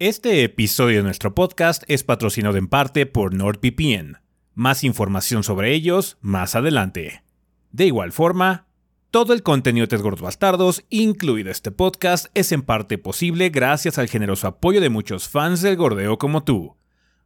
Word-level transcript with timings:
Este 0.00 0.44
episodio 0.44 0.96
de 0.96 1.02
nuestro 1.02 1.34
podcast 1.34 1.82
es 1.86 2.04
patrocinado 2.04 2.56
en 2.56 2.68
parte 2.68 3.04
por 3.04 3.34
NordVPN. 3.34 4.16
Más 4.54 4.82
información 4.82 5.44
sobre 5.44 5.74
ellos 5.74 6.16
más 6.22 6.54
adelante. 6.54 7.22
De 7.70 7.84
igual 7.84 8.10
forma, 8.10 8.66
todo 9.10 9.34
el 9.34 9.42
contenido 9.42 9.86
de 9.86 9.98
Gordos 9.98 10.22
Bastardos, 10.22 10.86
incluido 10.88 11.50
este 11.50 11.70
podcast, 11.70 12.28
es 12.32 12.50
en 12.50 12.62
parte 12.62 12.96
posible 12.96 13.50
gracias 13.50 13.98
al 13.98 14.08
generoso 14.08 14.46
apoyo 14.46 14.80
de 14.80 14.88
muchos 14.88 15.28
fans 15.28 15.60
del 15.60 15.76
gordeo 15.76 16.16
como 16.16 16.44
tú. 16.44 16.78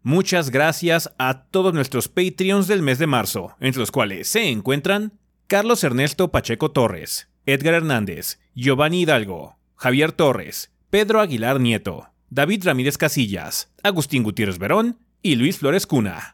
Muchas 0.03 0.51
gracias 0.51 1.15
a 1.17 1.45
todos 1.45 1.75
nuestros 1.75 2.09
Patreons 2.09 2.67
del 2.67 2.83
mes 2.83 2.99
de 2.99 3.07
marzo, 3.07 3.55
entre 3.61 3.79
los 3.79 3.93
cuales 3.93 4.27
se 4.27 4.51
encuentran 4.51 5.13
Carlos 5.47 5.85
Ernesto 5.85 6.33
Pacheco 6.33 6.73
Torres, 6.73 7.29
Edgar 7.47 7.75
Hernández, 7.75 8.41
Giovanni 8.57 9.03
Hidalgo, 9.03 9.59
Javier 9.77 10.11
Torres, 10.11 10.73
Pedro 10.91 11.21
Aguilar 11.21 11.61
Nieto, 11.61 12.09
David 12.35 12.65
Ramírez 12.65 12.99
Casillas, 12.99 13.73
Agustín 13.85 14.25
Gutiérrez 14.25 14.59
Verón 14.59 14.99
y 15.23 15.37
Luis 15.37 15.59
Flores 15.59 15.87
Cuna. 15.87 16.34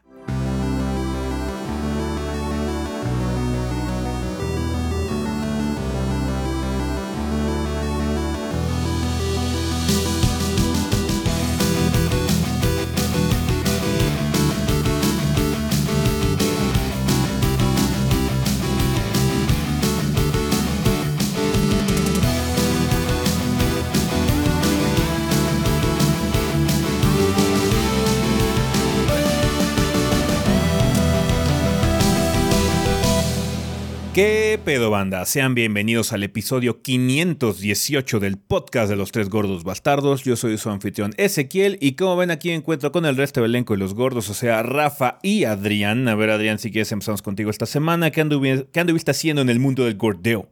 Pedo 34.63 34.91
banda? 34.91 35.25
Sean 35.25 35.55
bienvenidos 35.55 36.13
al 36.13 36.23
episodio 36.23 36.81
518 36.81 38.19
del 38.19 38.37
podcast 38.37 38.89
de 38.89 38.95
los 38.95 39.11
tres 39.11 39.29
gordos 39.29 39.63
bastardos. 39.63 40.23
Yo 40.23 40.35
soy 40.35 40.57
su 40.57 40.69
anfitrión 40.69 41.13
Ezequiel 41.17 41.77
y 41.81 41.93
como 41.93 42.15
ven 42.15 42.29
aquí 42.29 42.51
encuentro 42.51 42.91
con 42.91 43.05
el 43.05 43.17
resto 43.17 43.41
del 43.41 43.51
elenco 43.51 43.73
de 43.73 43.79
los 43.79 43.95
gordos, 43.95 44.29
o 44.29 44.33
sea, 44.33 44.61
Rafa 44.61 45.17
y 45.23 45.45
Adrián. 45.45 46.07
A 46.07 46.15
ver 46.15 46.29
Adrián, 46.29 46.59
si 46.59 46.71
quieres 46.71 46.91
empezamos 46.91 47.21
contigo 47.21 47.49
esta 47.49 47.65
semana. 47.65 48.11
¿Qué, 48.11 48.67
¿qué 48.71 48.79
anduviste 48.79 49.11
haciendo 49.11 49.41
en 49.41 49.49
el 49.49 49.59
mundo 49.59 49.85
del 49.85 49.97
gordeo? 49.97 50.47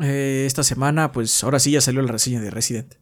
Eh, 0.00 0.44
esta 0.46 0.62
semana, 0.62 1.10
pues 1.10 1.42
ahora 1.42 1.58
sí 1.58 1.72
ya 1.72 1.80
salió 1.80 2.02
la 2.02 2.12
reseña 2.12 2.40
de 2.40 2.50
Resident. 2.50 2.94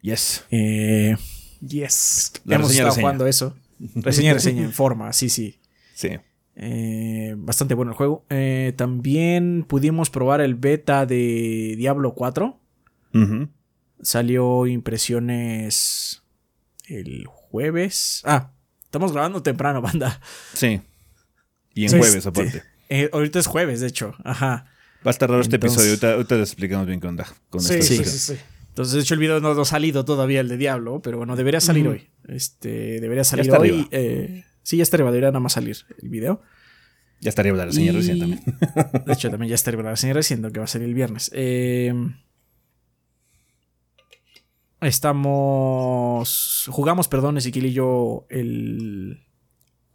Yes. 0.00 0.44
Eh, 0.50 1.16
yes. 1.64 2.32
La 2.44 2.56
Hemos 2.56 2.72
estado 2.72 2.92
jugando 2.92 3.26
eso. 3.26 3.56
Reseña, 3.94 4.34
reseña 4.34 4.64
en 4.64 4.72
forma, 4.72 5.12
sí, 5.12 5.28
sí. 5.28 5.60
Sí. 5.94 6.10
Eh, 6.60 7.34
bastante 7.38 7.74
bueno 7.74 7.92
el 7.92 7.96
juego. 7.96 8.24
Eh, 8.30 8.74
también 8.76 9.64
pudimos 9.66 10.10
probar 10.10 10.40
el 10.40 10.56
beta 10.56 11.06
de 11.06 11.74
Diablo 11.78 12.14
4. 12.14 12.60
Salió 14.02 14.66
impresiones 14.66 16.22
el 16.86 17.26
jueves. 17.26 18.22
Ah, 18.24 18.52
estamos 18.82 19.12
grabando 19.12 19.42
temprano, 19.42 19.80
banda. 19.82 20.20
Sí. 20.52 20.80
Y 21.74 21.84
en 21.86 21.98
jueves, 21.98 22.26
aparte. 22.26 22.64
Eh, 22.88 23.08
ahorita 23.12 23.38
es 23.38 23.46
jueves, 23.46 23.80
de 23.80 23.86
hecho. 23.86 24.14
Ajá. 24.24 24.66
Va 25.06 25.10
a 25.10 25.10
estar 25.10 25.28
raro 25.30 25.42
este 25.42 25.56
episodio. 25.56 25.90
Ahorita, 25.90 26.26
te 26.26 26.40
explicamos 26.40 26.86
bien 26.88 27.00
qué 27.00 27.06
onda 27.06 27.26
con 27.50 27.60
sí, 27.60 27.82
sí, 27.82 28.04
sí, 28.04 28.36
Entonces, 28.70 28.94
de 28.94 29.00
hecho, 29.00 29.14
el 29.14 29.20
video 29.20 29.38
no, 29.40 29.50
ha 29.50 29.64
salido 29.64 30.04
todavía, 30.04 30.40
el 30.40 30.48
de 30.48 30.56
Diablo, 30.56 31.00
pero 31.02 31.18
bueno, 31.18 31.36
debería 31.36 31.60
salir 31.60 31.86
hoy. 31.86 32.08
Este, 32.26 33.00
debería 33.00 33.22
salir 33.22 33.52
hoy. 33.52 33.88
Sí, 34.68 34.76
ya 34.76 34.82
está 34.82 34.98
debería 34.98 35.30
nada 35.30 35.40
más 35.40 35.54
salir 35.54 35.78
el 36.02 36.10
video. 36.10 36.42
Ya 37.22 37.30
está 37.30 37.40
arriba 37.40 37.56
la 37.56 37.64
reseña 37.64 37.90
recién 37.90 38.18
también. 38.18 38.42
De 39.06 39.12
hecho, 39.14 39.30
también 39.30 39.48
ya 39.48 39.54
está 39.54 39.70
arriba 39.70 39.84
la 39.84 39.90
reseña 39.92 40.12
recién, 40.12 40.42
que 40.42 40.58
va 40.58 40.64
a 40.64 40.68
salir 40.68 40.88
el 40.88 40.94
viernes. 40.94 41.30
Eh, 41.32 41.94
estamos. 44.82 46.68
Jugamos, 46.70 47.08
perdón, 47.08 47.38
Ezequiel 47.38 47.64
y 47.64 47.72
yo 47.72 48.26
el. 48.28 49.24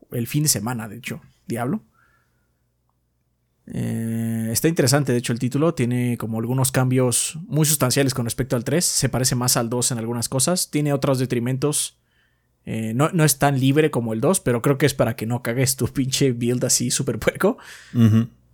El 0.10 0.26
fin 0.26 0.42
de 0.42 0.50
semana, 0.50 0.88
de 0.88 0.98
hecho, 0.98 1.22
Diablo. 1.46 1.84
Eh, 3.68 4.50
está 4.52 4.70
interesante, 4.70 5.12
de 5.12 5.20
hecho, 5.20 5.34
el 5.34 5.40
título. 5.40 5.76
Tiene 5.76 6.18
como 6.18 6.40
algunos 6.40 6.72
cambios 6.72 7.38
muy 7.46 7.68
sustanciales 7.68 8.16
con 8.16 8.26
respecto 8.26 8.56
al 8.56 8.64
3. 8.64 8.84
Se 8.84 9.08
parece 9.08 9.36
más 9.36 9.56
al 9.56 9.70
2 9.70 9.92
en 9.92 10.00
algunas 10.00 10.30
cosas. 10.30 10.72
Tiene 10.72 10.94
otros 10.94 11.20
detrimentos 11.20 12.00
eh, 12.66 12.94
no, 12.94 13.24
es 13.24 13.40
tan 13.40 13.60
libre 13.60 13.92
como 13.92 14.14
el 14.14 14.22
2, 14.22 14.40
pero 14.40 14.62
creo 14.62 14.78
que 14.78 14.86
es 14.86 14.94
para 14.94 15.16
que 15.16 15.26
no 15.26 15.42
cagues 15.42 15.76
tu 15.76 15.88
pinche 15.94 16.32
build 16.32 16.64
así 16.66 16.92
súper 16.92 17.20
puerco. 17.20 17.58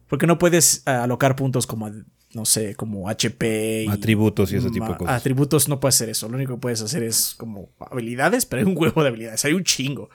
Porque 0.07 0.25
no 0.25 0.39
puedes 0.39 0.83
eh, 0.87 0.91
alocar 0.91 1.35
puntos 1.35 1.67
como, 1.67 1.91
no 2.33 2.45
sé, 2.45 2.75
como 2.75 3.09
HP. 3.09 3.87
atributos 3.89 4.51
y 4.51 4.57
ese 4.57 4.71
tipo 4.71 4.87
de 4.87 4.97
cosas. 4.97 5.19
Atributos 5.19 5.69
no 5.69 5.79
puedes 5.79 5.95
hacer 5.95 6.09
eso. 6.09 6.27
Lo 6.27 6.35
único 6.35 6.55
que 6.55 6.61
puedes 6.61 6.81
hacer 6.81 7.03
es 7.03 7.35
como 7.35 7.69
habilidades, 7.79 8.45
pero 8.45 8.61
hay 8.61 8.67
un 8.67 8.77
huevo 8.77 9.03
de 9.03 9.09
habilidades. 9.09 9.45
Hay 9.45 9.53
un 9.53 9.63
chingo. 9.63 10.09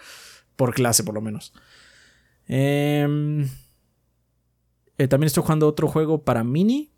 Por 0.56 0.75
clase, 0.75 1.04
por 1.04 1.15
lo 1.15 1.21
menos. 1.21 1.53
Em, 2.47 3.49
eh, 4.99 5.09
también 5.09 5.27
estoy 5.27 5.43
jugando 5.43 5.69
otro 5.69 5.88
juego 5.88 6.22
para 6.22 6.43
mini. 6.43 6.91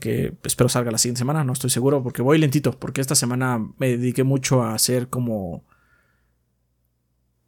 Que 0.00 0.32
espero 0.42 0.68
salga 0.68 0.90
la 0.90 0.98
siguiente 0.98 1.18
semana. 1.18 1.44
No 1.44 1.52
estoy 1.52 1.70
seguro 1.70 2.02
porque 2.02 2.22
voy 2.22 2.38
lentito. 2.38 2.72
Porque 2.72 3.00
esta 3.00 3.14
semana 3.14 3.64
me 3.78 3.96
dediqué 3.96 4.24
mucho 4.24 4.62
a 4.62 4.74
hacer 4.74 5.08
como 5.08 5.64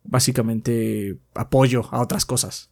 básicamente 0.09 1.19
apoyo 1.35 1.89
a 1.93 2.01
otras 2.01 2.25
cosas. 2.25 2.71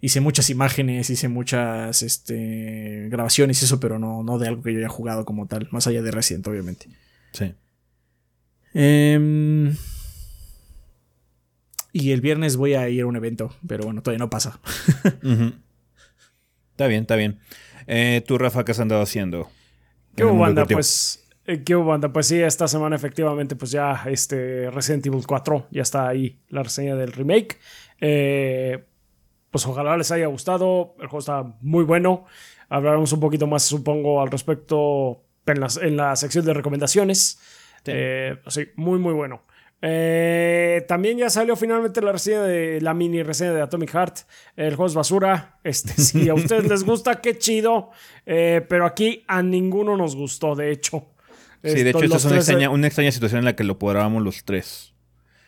Hice 0.00 0.20
muchas 0.20 0.48
imágenes, 0.48 1.10
hice 1.10 1.28
muchas 1.28 2.02
este, 2.02 3.08
grabaciones 3.10 3.60
y 3.60 3.64
eso, 3.64 3.80
pero 3.80 3.98
no, 3.98 4.22
no 4.22 4.38
de 4.38 4.48
algo 4.48 4.62
que 4.62 4.72
yo 4.72 4.78
haya 4.78 4.88
jugado 4.88 5.24
como 5.24 5.46
tal, 5.46 5.68
más 5.70 5.86
allá 5.86 6.02
de 6.02 6.10
Resident, 6.10 6.46
obviamente. 6.46 6.88
Sí. 7.32 7.52
Em, 8.74 9.74
y 11.92 12.12
el 12.12 12.20
viernes 12.20 12.56
voy 12.56 12.74
a 12.74 12.88
ir 12.88 13.02
a 13.02 13.06
un 13.06 13.16
evento, 13.16 13.54
pero 13.66 13.84
bueno, 13.84 14.02
todavía 14.02 14.20
no 14.20 14.30
pasa. 14.30 14.60
Está 16.70 16.86
bien, 16.86 17.02
está 17.02 17.16
bien. 17.16 17.40
Eh, 17.88 18.22
¿Tú, 18.24 18.38
Rafa, 18.38 18.64
qué 18.64 18.70
has 18.70 18.78
andado 18.78 19.02
haciendo? 19.02 19.50
¿Qué 20.14 20.22
banda? 20.22 20.64
Pues 20.64 21.24
eh, 21.27 21.27
¿Qué 21.64 21.74
banda? 21.74 22.12
Pues 22.12 22.26
sí, 22.26 22.38
esta 22.42 22.68
semana 22.68 22.96
efectivamente, 22.96 23.56
pues 23.56 23.70
ya 23.70 24.02
este 24.04 24.70
Resident 24.70 25.06
Evil 25.06 25.26
4 25.26 25.68
ya 25.70 25.80
está 25.80 26.06
ahí 26.06 26.38
la 26.50 26.62
reseña 26.62 26.94
del 26.94 27.10
remake. 27.10 27.58
Eh, 28.02 28.84
pues 29.50 29.66
ojalá 29.66 29.96
les 29.96 30.12
haya 30.12 30.26
gustado. 30.26 30.94
El 31.00 31.06
juego 31.06 31.20
está 31.20 31.54
muy 31.62 31.84
bueno. 31.84 32.26
Hablaremos 32.68 33.14
un 33.14 33.20
poquito 33.20 33.46
más, 33.46 33.62
supongo, 33.62 34.20
al 34.20 34.30
respecto 34.30 35.24
en 35.46 35.96
la, 35.96 36.16
sección 36.16 36.44
de 36.44 36.52
recomendaciones. 36.52 37.40
Sí. 37.82 37.92
Eh, 37.94 38.36
muy, 38.76 38.98
muy 38.98 39.14
bueno. 39.14 39.40
también 40.86 41.16
ya 41.16 41.30
salió 41.30 41.56
finalmente 41.56 42.02
la 42.02 42.12
reseña 42.12 42.42
de 42.42 42.82
la 42.82 42.92
mini 42.92 43.22
reseña 43.22 43.54
de 43.54 43.62
Atomic 43.62 43.90
Heart. 43.90 44.18
El 44.54 44.76
juego 44.76 44.88
es 44.88 44.94
basura. 44.94 45.58
Este, 45.64 45.94
si 45.94 46.28
a 46.28 46.34
ustedes 46.34 46.68
les 46.68 46.84
gusta, 46.84 47.22
qué 47.22 47.38
chido. 47.38 47.90
pero 48.26 48.84
aquí 48.84 49.24
a 49.26 49.42
ninguno 49.42 49.96
nos 49.96 50.14
gustó, 50.14 50.54
de 50.54 50.72
hecho. 50.72 51.06
Sí, 51.62 51.82
de 51.82 51.90
hecho, 51.90 52.04
esta 52.04 52.16
es 52.16 52.24
una 52.24 52.36
extraña, 52.36 52.70
una 52.70 52.86
extraña, 52.86 53.12
situación 53.12 53.40
en 53.40 53.44
la 53.44 53.56
que 53.56 53.64
lo 53.64 53.78
podrábamos 53.78 54.22
los 54.22 54.44
tres. 54.44 54.94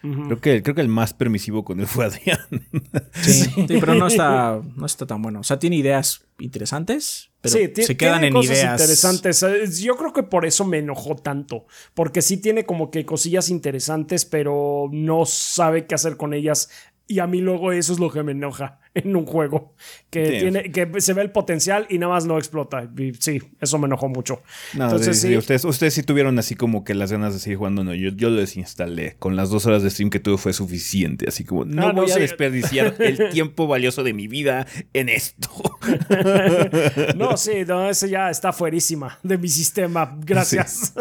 creo, 0.00 0.40
que, 0.40 0.62
creo 0.62 0.74
que 0.74 0.80
el 0.80 0.88
más 0.88 1.14
permisivo 1.14 1.64
con 1.64 1.80
él 1.80 1.86
fue 1.86 2.06
Adrián. 2.06 2.40
Sí, 3.12 3.50
pero 3.68 3.94
no 3.94 4.06
está, 4.08 4.60
no 4.76 4.86
está 4.86 5.06
tan 5.06 5.22
bueno. 5.22 5.40
O 5.40 5.44
sea, 5.44 5.58
tiene 5.58 5.76
ideas 5.76 6.24
interesantes, 6.38 7.30
pero 7.40 7.54
se 7.74 7.96
quedan 7.96 8.24
en 8.24 8.36
ideas. 8.36 8.80
interesantes. 8.80 9.42
Eh, 9.42 9.64
yo 9.80 9.96
creo 9.96 10.12
que 10.12 10.22
por 10.22 10.46
eso 10.46 10.64
me 10.64 10.78
enojó 10.78 11.16
tanto. 11.16 11.66
Porque 11.94 12.22
sí 12.22 12.38
tiene 12.38 12.64
como 12.64 12.90
que 12.90 13.04
cosillas 13.04 13.50
interesantes, 13.50 14.24
pero 14.24 14.88
no 14.90 15.26
sabe 15.26 15.86
qué 15.86 15.94
hacer 15.94 16.16
con 16.16 16.34
ellas 16.34 16.70
y 17.10 17.18
a 17.18 17.26
mí 17.26 17.40
luego 17.40 17.72
eso 17.72 17.92
es 17.92 17.98
lo 17.98 18.10
que 18.10 18.22
me 18.22 18.32
enoja 18.32 18.79
en 18.94 19.16
un 19.16 19.26
juego. 19.26 19.74
Que, 20.10 20.40
tiene, 20.40 20.72
que 20.72 21.00
se 21.00 21.12
ve 21.12 21.22
el 21.22 21.30
potencial 21.30 21.86
y 21.88 21.98
nada 21.98 22.14
más 22.14 22.26
no 22.26 22.38
explota. 22.38 22.90
Y 22.98 23.14
sí, 23.14 23.40
eso 23.60 23.78
me 23.78 23.86
enojó 23.86 24.08
mucho. 24.08 24.42
Entonces, 24.72 25.20
sí, 25.20 25.36
Ustedes, 25.36 25.64
ustedes 25.64 25.94
sí 25.94 26.02
tuvieron 26.02 26.38
así 26.38 26.54
como 26.54 26.84
que 26.84 26.94
las 26.94 27.12
ganas 27.12 27.32
de 27.32 27.40
seguir 27.40 27.58
jugando. 27.58 27.84
No, 27.84 27.94
yo, 27.94 28.10
yo 28.10 28.30
lo 28.30 28.36
desinstalé. 28.36 29.16
Con 29.18 29.36
las 29.36 29.50
dos 29.50 29.66
horas 29.66 29.82
de 29.82 29.90
stream 29.90 30.10
que 30.10 30.20
tuve 30.20 30.38
fue 30.38 30.52
suficiente. 30.52 31.26
Así 31.28 31.44
como, 31.44 31.64
no, 31.64 31.88
ah, 31.88 31.92
voy 31.92 32.10
a 32.10 32.16
desperdiciar 32.16 32.94
el 33.00 33.30
tiempo 33.30 33.66
valioso 33.66 34.02
de 34.02 34.12
mi 34.12 34.26
vida 34.26 34.66
en 34.92 35.08
esto. 35.08 35.48
no, 37.16 37.36
sí, 37.36 37.64
no, 37.66 37.88
eso 37.88 38.06
ya 38.06 38.30
está 38.30 38.52
fuerísima 38.52 39.18
de 39.22 39.38
mi 39.38 39.48
sistema. 39.48 40.16
Gracias. 40.24 40.94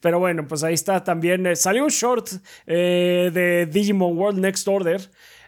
Pero 0.00 0.18
bueno, 0.18 0.46
pues 0.46 0.62
ahí 0.62 0.74
está 0.74 1.02
también. 1.02 1.46
Eh, 1.46 1.56
salió 1.56 1.84
un 1.84 1.90
short 1.90 2.28
eh, 2.66 3.30
de 3.32 3.66
Digimon 3.66 4.16
World 4.16 4.38
Next 4.38 4.68
Order. 4.68 5.00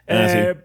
Ah, 0.07 0.27
eh, 0.29 0.55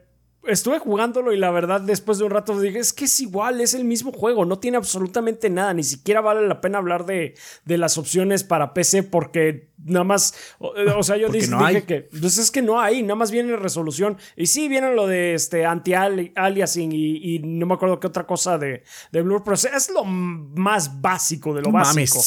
estuve 0.48 0.78
jugándolo 0.78 1.32
y 1.32 1.36
la 1.36 1.50
verdad 1.50 1.80
después 1.80 2.18
de 2.18 2.24
un 2.24 2.30
rato 2.30 2.58
dije, 2.58 2.78
es 2.78 2.92
que 2.92 3.04
es 3.04 3.20
igual, 3.20 3.60
es 3.60 3.74
el 3.74 3.84
mismo 3.84 4.12
juego, 4.12 4.44
no 4.44 4.58
tiene 4.58 4.76
absolutamente 4.76 5.50
nada, 5.50 5.74
ni 5.74 5.84
siquiera 5.84 6.20
vale 6.20 6.46
la 6.46 6.60
pena 6.60 6.78
hablar 6.78 7.06
de, 7.06 7.34
de 7.64 7.78
las 7.78 7.98
opciones 7.98 8.44
para 8.44 8.74
PC 8.74 9.04
porque 9.04 9.68
nada 9.84 10.04
más, 10.04 10.34
o, 10.58 11.02
sea, 11.02 11.16
yo 11.16 11.28
dije, 11.28 11.48
que, 11.86 12.08
pues 12.20 12.38
es 12.38 12.50
que 12.50 12.62
no 12.62 12.80
hay, 12.80 13.02
nada 13.02 13.14
más 13.14 13.30
viene 13.30 13.56
resolución. 13.56 14.18
Y 14.36 14.46
sí, 14.46 14.68
viene 14.68 14.94
lo 14.94 15.06
de 15.06 15.34
este 15.34 15.64
anti-aliasing 15.64 16.92
y, 16.92 17.38
no 17.40 17.66
me 17.66 17.74
acuerdo 17.74 18.00
qué 18.00 18.06
otra 18.06 18.26
cosa 18.26 18.58
de, 18.58 18.82
de 19.12 19.22
Blur, 19.22 19.42
pero 19.44 19.54
es 19.54 19.90
lo 19.90 20.04
más 20.04 21.00
básico 21.00 21.54
de 21.54 21.62
lo 21.62 21.70
básico. 21.70 22.20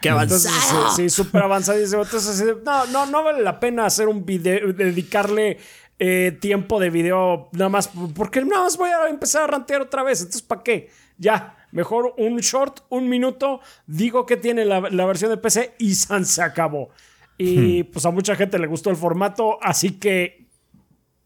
Qué 0.00 0.08
avanzado. 0.08 0.90
sí, 0.96 1.10
súper 1.10 1.42
avanzado. 1.42 1.78
Entonces, 1.78 2.42
no, 2.64 2.86
no, 2.86 3.06
no 3.06 3.22
vale 3.22 3.42
la 3.42 3.60
pena 3.60 3.84
hacer 3.84 4.08
un 4.08 4.24
video, 4.24 4.72
dedicarle 4.72 5.58
eh, 6.02 6.32
tiempo 6.40 6.80
de 6.80 6.88
video 6.88 7.50
nada 7.52 7.68
más, 7.68 7.90
porque 8.14 8.42
nada 8.42 8.62
más 8.62 8.78
voy 8.78 8.88
a 8.88 9.06
empezar 9.10 9.42
a 9.42 9.46
rantear 9.48 9.82
otra 9.82 10.02
vez. 10.02 10.20
Entonces, 10.20 10.40
¿para 10.40 10.62
qué? 10.62 10.88
Ya, 11.18 11.58
mejor 11.72 12.14
un 12.16 12.38
short, 12.38 12.80
un 12.88 13.06
minuto, 13.06 13.60
digo 13.86 14.24
que 14.24 14.38
tiene 14.38 14.64
la, 14.64 14.80
versión 14.80 15.30
de 15.30 15.36
PC 15.36 15.74
y 15.78 15.94
San 15.94 16.24
se 16.24 16.40
acabó. 16.40 16.88
Y 17.36 17.82
hmm. 17.82 17.92
pues 17.92 18.06
a 18.06 18.10
mucha 18.10 18.34
gente 18.34 18.58
le 18.58 18.66
gustó 18.66 18.88
el 18.88 18.96
formato, 18.96 19.58
así 19.60 19.98
que 19.98 20.48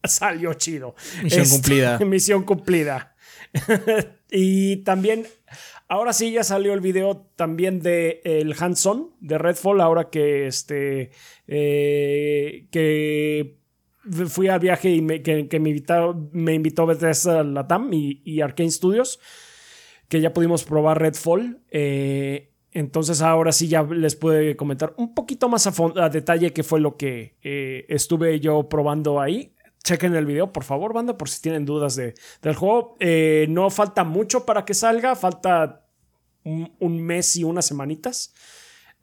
salió 0.03 0.53
chido. 0.55 0.93
Misión 1.23 1.43
este, 1.43 1.55
cumplida. 1.55 1.99
Misión 2.05 2.43
cumplida. 2.43 3.15
y 4.29 4.83
también, 4.83 5.25
ahora 5.87 6.11
sí 6.11 6.33
ya 6.33 6.43
salió 6.43 6.73
el 6.73 6.81
video 6.81 7.29
también 7.37 7.79
de 7.79 8.19
el 8.25 8.53
Hanson 8.59 9.11
de 9.21 9.37
Redfall, 9.37 9.79
ahora 9.79 10.09
que 10.09 10.47
este, 10.47 11.11
eh, 11.47 12.67
que 12.71 13.63
fui 14.27 14.47
al 14.47 14.59
viaje 14.59 14.89
y 14.89 15.01
me, 15.01 15.21
que, 15.21 15.47
me, 15.59 15.69
invitó, 15.69 16.29
me 16.31 16.53
invitó 16.53 16.85
Bethesda 16.85 17.43
Latam 17.43 17.91
y, 17.93 18.21
y 18.23 18.41
Arkane 18.41 18.71
Studios, 18.71 19.19
que 20.07 20.21
ya 20.21 20.33
pudimos 20.33 20.63
probar 20.63 20.99
Redfall. 20.99 21.61
Eh, 21.69 22.51
entonces 22.71 23.21
ahora 23.21 23.51
sí 23.51 23.67
ya 23.67 23.83
les 23.83 24.15
pude 24.15 24.55
comentar 24.55 24.93
un 24.97 25.15
poquito 25.15 25.47
más 25.47 25.65
a, 25.67 26.09
detalle 26.09 26.51
qué 26.51 26.63
fue 26.63 26.79
lo 26.79 26.97
que 26.97 27.37
eh, 27.41 27.85
estuve 27.87 28.39
yo 28.39 28.67
probando 28.67 29.21
ahí. 29.21 29.53
Chequen 29.83 30.15
el 30.15 30.25
video, 30.25 30.51
por 30.51 30.63
favor, 30.63 30.93
banda, 30.93 31.15
por 31.15 31.29
si 31.29 31.41
tienen 31.41 31.63
dudas 31.63 31.95
de, 31.95 32.15
del 32.41 32.55
juego. 32.55 32.97
Eh, 32.99 33.45
no 33.49 33.69
falta 33.69 34.03
mucho 34.03 34.45
para 34.45 34.65
que 34.65 34.73
salga, 34.73 35.15
falta 35.15 35.85
un 36.43 37.01
mes 37.01 37.35
y 37.37 37.43
unas 37.43 37.65
semanitas. 37.65 38.33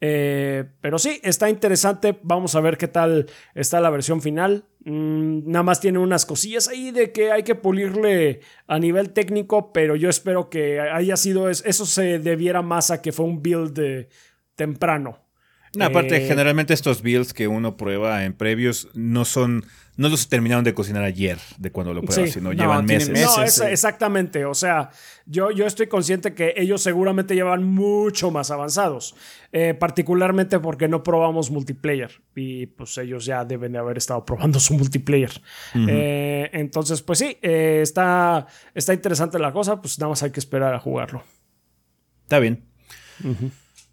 Eh, 0.05 0.65
pero 0.81 0.99
sí, 0.99 1.21
está 1.23 1.49
interesante. 1.49 2.19
Vamos 2.23 2.55
a 2.55 2.59
ver 2.59 2.77
qué 2.77 2.89
tal 2.89 3.25
está 3.55 3.79
la 3.79 3.89
versión 3.89 4.21
final. 4.21 4.65
Mm, 4.85 5.49
nada 5.49 5.63
más 5.63 5.79
tiene 5.79 5.99
unas 5.99 6.25
cosillas 6.25 6.67
ahí 6.67 6.91
de 6.91 7.11
que 7.13 7.31
hay 7.31 7.43
que 7.43 7.55
pulirle 7.55 8.41
a 8.67 8.79
nivel 8.79 9.11
técnico, 9.13 9.71
pero 9.71 9.95
yo 9.95 10.09
espero 10.09 10.49
que 10.49 10.81
haya 10.81 11.15
sido 11.15 11.49
eso 11.49 11.85
se 11.85 12.19
debiera 12.19 12.61
más 12.61 12.91
a 12.91 13.01
que 13.01 13.11
fue 13.11 13.25
un 13.25 13.41
build 13.41 14.07
temprano. 14.55 15.22
Aparte, 15.79 16.17
eh, 16.17 16.27
generalmente 16.27 16.73
estos 16.73 17.01
builds 17.01 17.33
que 17.33 17.47
uno 17.47 17.77
prueba 17.77 18.25
en 18.25 18.33
previos 18.33 18.87
no 18.93 19.25
son 19.25 19.65
no 19.95 20.09
los 20.09 20.27
terminaron 20.27 20.63
de 20.63 20.73
cocinar 20.73 21.03
ayer, 21.03 21.37
de 21.57 21.71
cuando 21.71 21.93
lo 21.93 22.01
pruebas, 22.01 22.31
sino 22.31 22.51
llevan 22.51 22.85
meses. 22.85 23.09
No, 23.09 23.43
exactamente. 23.43 24.43
O 24.45 24.55
sea, 24.55 24.89
yo, 25.27 25.51
yo 25.51 25.67
estoy 25.67 25.85
consciente 25.85 26.33
que 26.33 26.55
ellos 26.57 26.81
seguramente 26.81 27.35
llevan 27.35 27.63
mucho 27.63 28.31
más 28.31 28.49
avanzados. 28.49 29.15
Eh, 29.51 29.75
particularmente 29.75 30.59
porque 30.59 30.87
no 30.87 31.03
probamos 31.03 31.51
multiplayer. 31.51 32.09
Y 32.35 32.65
pues 32.65 32.97
ellos 32.97 33.25
ya 33.25 33.45
deben 33.45 33.71
de 33.73 33.77
haber 33.77 33.99
estado 33.99 34.25
probando 34.25 34.59
su 34.59 34.73
multiplayer. 34.73 35.29
Eh, 35.75 36.49
entonces, 36.53 37.03
pues 37.03 37.19
sí, 37.19 37.37
eh, 37.43 37.81
está, 37.83 38.47
está 38.73 38.95
interesante 38.95 39.37
la 39.37 39.51
cosa. 39.53 39.79
Pues 39.79 39.99
nada 39.99 40.09
más 40.09 40.23
hay 40.23 40.31
que 40.31 40.39
esperar 40.39 40.73
a 40.73 40.79
jugarlo. 40.79 41.23
Está 42.23 42.39
bien. 42.39 42.65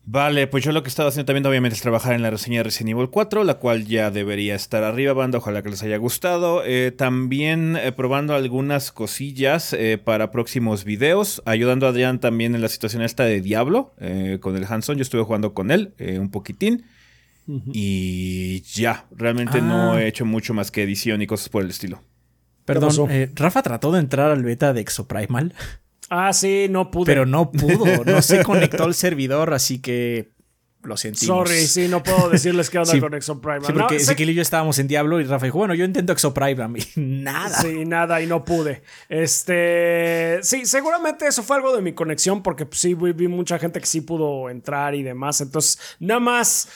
Vale, 0.05 0.47
pues 0.47 0.64
yo 0.64 0.73
lo 0.73 0.82
que 0.82 0.88
he 0.88 0.91
estado 0.91 1.08
haciendo 1.08 1.26
también 1.26 1.47
obviamente 1.47 1.76
es 1.76 1.82
trabajar 1.82 2.14
en 2.14 2.23
la 2.23 2.31
reseña 2.31 2.58
de 2.58 2.64
Resident 2.64 2.91
Evil 2.91 3.11
4, 3.11 3.44
la 3.44 3.55
cual 3.55 3.85
ya 3.85 4.11
debería 4.11 4.55
estar 4.55 4.82
arriba, 4.82 5.12
banda, 5.12 5.38
ojalá 5.38 5.62
que 5.62 5.69
les 5.69 5.82
haya 5.82 5.99
gustado. 5.99 6.62
Eh, 6.64 6.91
también 6.91 7.76
eh, 7.76 7.93
probando 7.93 8.35
algunas 8.35 8.93
cosillas 8.93 9.73
eh, 9.73 9.99
para 10.02 10.31
próximos 10.31 10.85
videos, 10.85 11.43
ayudando 11.44 11.87
a 11.87 11.91
Adrián 11.91 12.19
también 12.19 12.55
en 12.55 12.62
la 12.62 12.69
situación 12.69 13.02
esta 13.02 13.25
de 13.25 13.41
Diablo, 13.41 13.94
con 14.41 14.56
el 14.56 14.64
Hanson, 14.64 14.97
yo 14.97 15.02
estuve 15.02 15.23
jugando 15.23 15.55
con 15.55 15.70
él 15.70 15.94
un 15.99 16.31
poquitín. 16.31 16.85
Y 17.73 18.62
ya, 18.62 19.06
realmente 19.11 19.61
no 19.61 19.94
ah. 19.94 20.03
he 20.03 20.06
hecho 20.06 20.25
mucho 20.25 20.55
más 20.55 20.70
que 20.70 20.85
edición 20.85 21.20
y 21.20 21.26
cosas 21.26 21.49
por 21.49 21.64
el 21.64 21.70
estilo. 21.70 22.03
Perdón, 22.64 22.93
Rafa 23.35 23.62
trató 23.62 23.91
de 23.91 23.99
entrar 23.99 24.31
al 24.31 24.44
beta 24.44 24.73
de 24.73 24.81
Exoprimal. 24.81 25.55
Ah, 26.10 26.32
sí, 26.32 26.66
no 26.68 26.90
pude. 26.90 27.06
Pero 27.06 27.24
no 27.24 27.52
pudo, 27.52 28.04
no 28.04 28.20
se 28.20 28.42
conectó 28.44 28.82
al 28.82 28.94
servidor, 28.94 29.54
así 29.54 29.80
que 29.80 30.32
lo 30.82 30.96
sentimos. 30.96 31.48
Sorry, 31.48 31.66
sí, 31.66 31.86
no 31.88 32.02
puedo 32.02 32.30
decirles 32.30 32.68
qué 32.68 32.78
onda 32.78 32.98
con 32.98 33.14
Exoprime. 33.14 33.64
Sí, 33.64 33.72
porque 33.72 33.96
Ezequiel 33.96 34.30
y 34.30 34.34
yo 34.34 34.42
estábamos 34.42 34.78
en 34.80 34.88
Diablo 34.88 35.20
y 35.20 35.24
Rafa 35.24 35.46
dijo, 35.46 35.58
bueno, 35.58 35.74
yo 35.74 35.84
intento 35.84 36.12
Exoprime 36.12 36.80
y 36.80 36.84
nada. 37.00 37.60
Sí, 37.62 37.84
nada, 37.84 38.20
y 38.20 38.26
no 38.26 38.44
pude. 38.44 38.82
Este, 39.08 40.40
sí, 40.42 40.66
seguramente 40.66 41.28
eso 41.28 41.44
fue 41.44 41.56
algo 41.56 41.76
de 41.76 41.82
mi 41.82 41.92
conexión, 41.92 42.42
porque 42.42 42.66
sí, 42.72 42.94
vi, 42.94 43.28
mucha 43.28 43.58
gente 43.60 43.78
que 43.78 43.86
sí 43.86 44.00
pudo 44.00 44.50
entrar 44.50 44.96
y 44.96 45.04
demás. 45.04 45.40
Entonces, 45.40 45.78
nada 46.00 46.18
más 46.18 46.68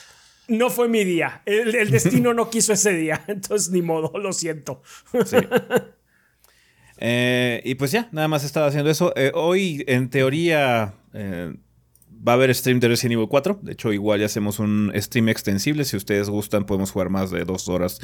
no 0.47 0.69
fue 0.69 0.87
mi 0.87 1.03
día. 1.03 1.41
El, 1.45 1.75
el 1.75 1.91
destino 1.91 2.33
no 2.35 2.49
quiso 2.49 2.71
ese 2.71 2.93
día. 2.93 3.23
Entonces, 3.27 3.69
ni 3.71 3.81
modo, 3.81 4.17
lo 4.17 4.31
siento. 4.31 4.81
Sí. 5.25 5.37
Eh, 6.97 7.61
y 7.65 7.75
pues 7.75 7.91
ya, 7.91 8.09
nada 8.11 8.27
más 8.27 8.43
estaba 8.43 8.67
haciendo 8.67 8.89
eso. 8.89 9.13
Eh, 9.15 9.31
hoy, 9.33 9.83
en 9.87 10.09
teoría, 10.09 10.93
eh, 11.13 11.53
va 12.27 12.33
a 12.33 12.35
haber 12.35 12.53
stream 12.55 12.79
de 12.79 12.87
Resident 12.87 13.13
Evil 13.13 13.27
4. 13.27 13.59
De 13.61 13.73
hecho, 13.73 13.91
igual 13.91 14.19
ya 14.19 14.27
hacemos 14.27 14.59
un 14.59 14.91
stream 14.95 15.29
extensible. 15.29 15.83
Si 15.85 15.97
ustedes 15.97 16.29
gustan, 16.29 16.65
podemos 16.65 16.91
jugar 16.91 17.09
más 17.09 17.31
de 17.31 17.43
dos 17.43 17.67
horas 17.69 17.99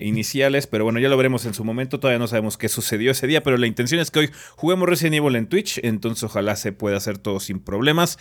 iniciales. 0.00 0.66
Pero 0.66 0.84
bueno, 0.84 1.00
ya 1.00 1.08
lo 1.08 1.16
veremos 1.16 1.46
en 1.46 1.54
su 1.54 1.64
momento. 1.64 1.98
Todavía 1.98 2.18
no 2.18 2.28
sabemos 2.28 2.56
qué 2.58 2.68
sucedió 2.68 3.10
ese 3.10 3.26
día. 3.26 3.42
Pero 3.42 3.56
la 3.56 3.66
intención 3.66 4.00
es 4.00 4.10
que 4.10 4.20
hoy 4.20 4.30
juguemos 4.56 4.88
Resident 4.88 5.16
Evil 5.16 5.36
en 5.36 5.46
Twitch. 5.48 5.80
Entonces, 5.82 6.22
ojalá 6.24 6.56
se 6.56 6.72
pueda 6.72 6.96
hacer 6.96 7.18
todo 7.18 7.40
sin 7.40 7.60
problemas. 7.60 8.18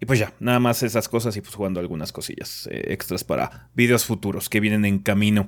Y 0.00 0.04
pues 0.04 0.18
ya, 0.18 0.34
nada 0.40 0.58
más 0.58 0.82
esas 0.82 1.08
cosas 1.08 1.36
y 1.36 1.40
pues 1.40 1.54
jugando 1.54 1.80
algunas 1.80 2.12
cosillas 2.12 2.68
extras 2.70 3.24
para 3.24 3.70
videos 3.74 4.04
futuros 4.04 4.50
que 4.50 4.60
vienen 4.60 4.84
en 4.84 4.98
camino. 4.98 5.46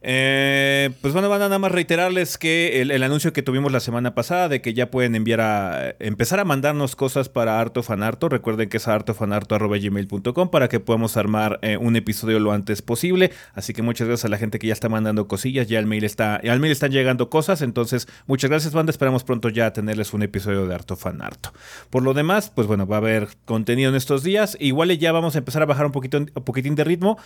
Eh, 0.00 0.90
pues 1.00 1.12
bueno, 1.12 1.28
van 1.28 1.42
a 1.42 1.48
nada 1.48 1.58
más 1.58 1.72
reiterarles 1.72 2.38
que 2.38 2.80
el, 2.80 3.02
anuncio 3.02 3.32
que 3.32 3.42
tuvimos 3.42 3.72
la 3.72 3.80
semana 3.80 4.14
pasada 4.14 4.48
de 4.48 4.60
que 4.60 4.74
ya 4.74 4.90
pueden 4.90 5.14
enviar 5.14 5.40
a 5.40 5.94
empezar 5.98 6.40
a 6.40 6.44
mandarnos 6.44 6.94
cosas 6.94 7.28
para 7.28 7.60
Arto 7.60 7.82
Fanarto. 7.82 8.28
Recuerden 8.28 8.68
que 8.68 8.76
es 8.76 8.86
artofanarto.gmail.com 8.86 10.50
para 10.50 10.68
que 10.68 10.80
podamos 10.80 11.16
armar 11.16 11.58
eh, 11.62 11.76
un 11.76 11.96
episodio 11.96 12.38
lo 12.38 12.52
antes 12.52 12.82
posible. 12.82 13.32
Así 13.54 13.72
que 13.72 13.82
muchas 13.82 14.06
gracias 14.06 14.26
a 14.26 14.28
la 14.28 14.38
gente 14.38 14.58
que 14.58 14.66
ya 14.66 14.72
está 14.72 14.88
mandando 14.88 15.26
cosillas. 15.26 15.68
Ya 15.68 15.78
al 15.78 15.86
mail 15.86 16.04
está, 16.04 16.36
al 16.36 16.60
mail 16.60 16.72
están 16.72 16.92
llegando 16.92 17.30
cosas. 17.30 17.62
Entonces, 17.62 18.08
muchas 18.26 18.50
gracias, 18.50 18.72
banda. 18.72 18.90
Esperamos 18.90 19.24
pronto 19.24 19.48
ya 19.48 19.72
tenerles 19.72 20.12
un 20.12 20.22
episodio 20.22 20.66
de 20.66 20.74
Arto 20.74 20.96
Fanarto. 20.96 21.52
Por 21.90 22.02
lo 22.02 22.14
demás, 22.14 22.50
pues 22.54 22.66
bueno, 22.66 22.86
va 22.86 22.96
a 22.96 22.98
haber 22.98 23.28
contenido 23.44 23.90
en 23.90 23.96
estos 23.96 24.22
días. 24.22 24.56
Igual 24.60 24.96
ya 24.98 25.12
vamos 25.12 25.34
a 25.34 25.38
empezar 25.38 25.62
a 25.62 25.66
bajar 25.66 25.86
un 25.86 25.92
poquito, 25.92 26.18
un 26.18 26.26
poquitín 26.26 26.74
de 26.74 26.84
ritmo. 26.84 27.18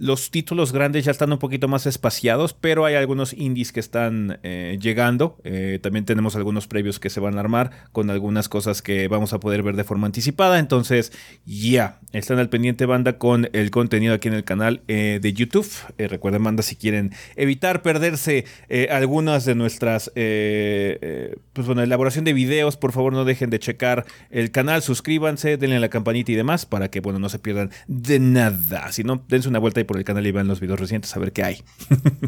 Los 0.00 0.30
títulos 0.30 0.72
grandes 0.72 1.04
ya 1.04 1.10
están 1.10 1.30
un 1.30 1.38
poquito 1.38 1.68
más 1.68 1.84
espaciados, 1.84 2.54
pero 2.54 2.86
hay 2.86 2.94
algunos 2.94 3.34
indies 3.34 3.70
que 3.70 3.80
están 3.80 4.40
eh, 4.42 4.78
llegando. 4.80 5.36
Eh, 5.44 5.78
también 5.82 6.06
tenemos 6.06 6.36
algunos 6.36 6.66
previos 6.66 6.98
que 6.98 7.10
se 7.10 7.20
van 7.20 7.36
a 7.36 7.40
armar 7.40 7.70
con 7.92 8.08
algunas 8.08 8.48
cosas 8.48 8.80
que 8.80 9.08
vamos 9.08 9.34
a 9.34 9.40
poder 9.40 9.62
ver 9.62 9.76
de 9.76 9.84
forma 9.84 10.06
anticipada. 10.06 10.58
Entonces, 10.58 11.12
ya, 11.44 12.00
están 12.12 12.38
al 12.38 12.48
pendiente 12.48 12.86
banda 12.86 13.18
con 13.18 13.50
el 13.52 13.70
contenido 13.70 14.14
aquí 14.14 14.28
en 14.28 14.34
el 14.34 14.44
canal 14.44 14.80
eh, 14.88 15.18
de 15.20 15.34
YouTube. 15.34 15.68
recuerden, 15.98 16.44
banda, 16.44 16.62
si 16.62 16.76
quieren 16.76 17.12
evitar 17.36 17.82
perderse 17.82 18.46
algunas 18.88 19.44
de 19.44 19.54
nuestras, 19.54 20.10
pues 20.14 21.66
bueno, 21.66 21.82
elaboración 21.82 22.24
de 22.24 22.32
videos, 22.32 22.78
por 22.78 22.92
favor 22.92 23.12
no 23.12 23.26
dejen 23.26 23.50
de 23.50 23.58
checar 23.58 24.06
el 24.30 24.50
canal, 24.50 24.80
suscríbanse, 24.80 25.58
denle 25.58 25.78
la 25.78 25.90
campanita 25.90 26.32
y 26.32 26.36
demás 26.36 26.64
para 26.64 26.90
que, 26.90 27.00
bueno, 27.00 27.18
no 27.18 27.28
se 27.28 27.38
pierdan 27.38 27.70
de 27.86 28.18
nada. 28.18 28.90
Si 28.92 29.04
no, 29.04 29.22
dense 29.28 29.50
una 29.50 29.58
vuelta 29.58 29.80
y 29.80 29.89
por 29.90 29.98
el 29.98 30.04
canal 30.04 30.24
y 30.24 30.30
vean 30.30 30.46
los 30.46 30.60
videos 30.60 30.78
recientes 30.78 31.16
a 31.16 31.18
ver 31.18 31.32
qué 31.32 31.42
hay. 31.42 31.64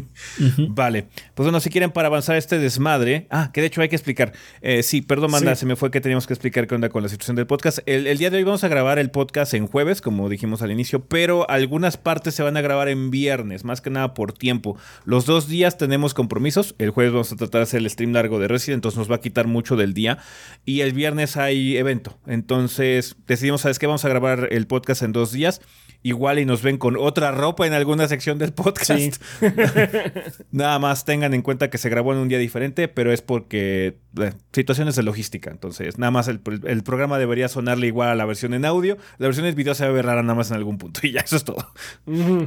Vale. 0.67 1.07
Pues 1.33 1.45
bueno, 1.45 1.61
si 1.61 1.69
quieren 1.69 1.91
para 1.91 2.09
avanzar 2.09 2.35
este 2.35 2.59
desmadre. 2.59 3.25
Ah, 3.29 3.51
que 3.53 3.61
de 3.61 3.67
hecho 3.67 3.81
hay 3.81 3.87
que 3.87 3.95
explicar. 3.95 4.33
Eh, 4.61 4.83
sí, 4.83 5.01
perdón, 5.01 5.31
manda, 5.31 5.55
se 5.55 5.65
me 5.65 5.77
fue 5.77 5.89
que 5.89 6.01
teníamos 6.01 6.27
que 6.27 6.33
explicar 6.33 6.67
qué 6.67 6.75
onda 6.75 6.89
con 6.89 7.03
la 7.03 7.07
situación 7.07 7.37
del 7.37 7.47
podcast. 7.47 7.79
El, 7.85 8.17
día 8.17 8.29
de 8.29 8.35
hoy 8.35 8.43
vamos 8.43 8.65
a 8.65 8.67
grabar 8.67 8.99
el 8.99 9.11
podcast 9.11 9.53
en 9.53 9.67
jueves, 9.67 10.01
como 10.01 10.27
dijimos 10.27 10.61
al 10.61 10.73
inicio, 10.73 11.05
pero 11.05 11.49
algunas 11.49 11.95
partes 11.95 12.35
se 12.35 12.43
van 12.43 12.57
a 12.57 12.61
grabar 12.61 12.89
en 12.89 13.11
viernes, 13.11 13.63
más 13.63 13.79
que 13.79 13.89
nada 13.89 14.13
por 14.13 14.33
tiempo. 14.33 14.77
Los 15.05 15.25
dos 15.25 15.47
días 15.47 15.77
tenemos 15.77 16.13
compromisos. 16.13 16.75
El 16.79 16.89
jueves 16.89 17.13
vamos 17.13 17.31
a 17.31 17.37
tratar 17.37 17.59
de 17.59 17.63
hacer 17.63 17.79
el 17.79 17.89
stream 17.89 18.11
largo 18.11 18.39
de 18.39 18.49
Resident, 18.49 18.79
entonces 18.79 18.97
nos 18.97 19.09
va 19.09 19.15
a 19.15 19.21
quitar 19.21 19.47
mucho 19.47 19.77
del 19.77 19.93
día. 19.93 20.17
Y 20.65 20.81
el 20.81 20.91
viernes 20.91 21.37
hay 21.37 21.77
evento. 21.77 22.19
Entonces 22.27 23.15
decidimos, 23.25 23.61
¿sabes 23.61 23.79
qué? 23.79 23.87
Vamos 23.87 24.03
a 24.03 24.09
grabar 24.09 24.49
el 24.51 24.67
podcast 24.67 25.01
en 25.01 25.13
dos 25.13 25.31
días 25.31 25.61
igual 26.03 26.37
y 26.37 26.45
nos 26.45 26.61
ven 26.61 26.77
con 26.77 26.97
otra 26.97 27.31
ropa 27.31 27.65
en 27.65 27.73
alguna 27.73 28.07
sección 28.07 28.37
del 28.37 28.53
podcast. 28.53 29.23
Nada 30.51 30.77
más 30.77 31.05
tengan 31.05 31.33
en 31.33 31.41
cuenta 31.41 31.69
que 31.69 31.77
se 31.77 31.89
grabó 31.89 32.13
en 32.13 32.19
un 32.19 32.27
día 32.27 32.37
diferente, 32.37 32.87
pero 32.87 33.11
es 33.11 33.21
porque 33.21 33.97
eh, 34.19 34.33
situaciones 34.51 34.95
de 34.95 35.03
logística. 35.03 35.49
Entonces, 35.49 35.97
nada 35.97 36.11
más 36.11 36.27
el, 36.27 36.39
programa 36.39 37.17
debería 37.17 37.47
sonarle 37.47 37.87
igual 37.87 38.09
a 38.09 38.15
la 38.15 38.25
versión 38.25 38.53
en 38.53 38.65
audio. 38.65 38.97
La 39.17 39.27
versión 39.27 39.45
en 39.45 39.55
video 39.55 39.73
se 39.73 39.85
va 39.85 39.89
a 39.89 39.93
ver 39.93 40.05
rara 40.05 40.21
nada 40.21 40.35
más 40.35 40.51
en 40.51 40.57
algún 40.57 40.77
punto. 40.77 40.99
Y 41.03 41.11
ya, 41.11 41.21
eso 41.21 41.35
es 41.35 41.43
todo. 41.43 41.73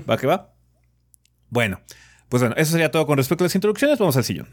¿Va 0.09 0.17
que 0.17 0.27
va? 0.27 0.55
Bueno, 1.51 1.81
pues 2.29 2.43
bueno, 2.43 2.55
eso 2.59 2.73
sería 2.73 2.91
todo 2.91 3.07
con 3.07 3.17
respecto 3.17 3.45
a 3.45 3.47
las 3.47 3.55
introducciones. 3.55 3.99
Vamos 3.99 4.17
al 4.17 4.25
sillón. 4.25 4.49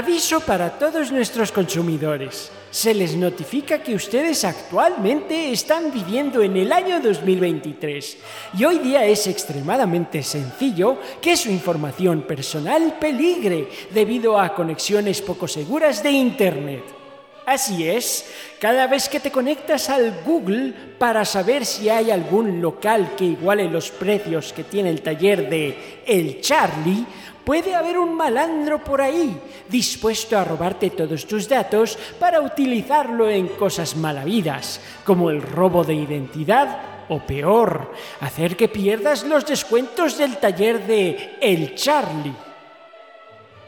Aviso 0.00 0.40
para 0.40 0.78
todos 0.78 1.12
nuestros 1.12 1.52
consumidores. 1.52 2.50
Se 2.70 2.94
les 2.94 3.14
notifica 3.16 3.82
que 3.82 3.94
ustedes 3.94 4.44
actualmente 4.46 5.52
están 5.52 5.92
viviendo 5.92 6.40
en 6.40 6.56
el 6.56 6.72
año 6.72 7.00
2023 7.00 8.16
y 8.56 8.64
hoy 8.64 8.78
día 8.78 9.04
es 9.04 9.26
extremadamente 9.26 10.22
sencillo 10.22 10.96
que 11.20 11.36
su 11.36 11.50
información 11.50 12.22
personal 12.22 12.96
peligre 12.98 13.68
debido 13.92 14.40
a 14.40 14.54
conexiones 14.54 15.20
poco 15.20 15.46
seguras 15.46 16.02
de 16.02 16.12
Internet. 16.12 17.00
Así 17.44 17.86
es, 17.88 18.24
cada 18.60 18.86
vez 18.86 19.08
que 19.08 19.18
te 19.18 19.32
conectas 19.32 19.90
al 19.90 20.22
Google 20.24 20.72
para 20.98 21.24
saber 21.24 21.66
si 21.66 21.88
hay 21.88 22.10
algún 22.12 22.62
local 22.62 23.16
que 23.18 23.24
iguale 23.24 23.68
los 23.68 23.90
precios 23.90 24.52
que 24.52 24.62
tiene 24.62 24.88
el 24.88 25.02
taller 25.02 25.50
de 25.50 26.02
El 26.06 26.40
Charlie, 26.40 27.04
Puede 27.44 27.74
haber 27.74 27.98
un 27.98 28.14
malandro 28.14 28.82
por 28.84 29.00
ahí 29.00 29.40
dispuesto 29.68 30.38
a 30.38 30.44
robarte 30.44 30.90
todos 30.90 31.26
tus 31.26 31.48
datos 31.48 31.98
para 32.18 32.40
utilizarlo 32.40 33.28
en 33.28 33.48
cosas 33.48 33.96
malavidas, 33.96 34.80
como 35.04 35.30
el 35.30 35.42
robo 35.42 35.84
de 35.84 35.94
identidad 35.94 37.06
o 37.08 37.18
peor, 37.18 37.92
hacer 38.20 38.56
que 38.56 38.68
pierdas 38.68 39.24
los 39.24 39.44
descuentos 39.44 40.16
del 40.16 40.36
taller 40.36 40.86
de 40.86 41.38
El 41.40 41.74
Charlie. 41.74 42.49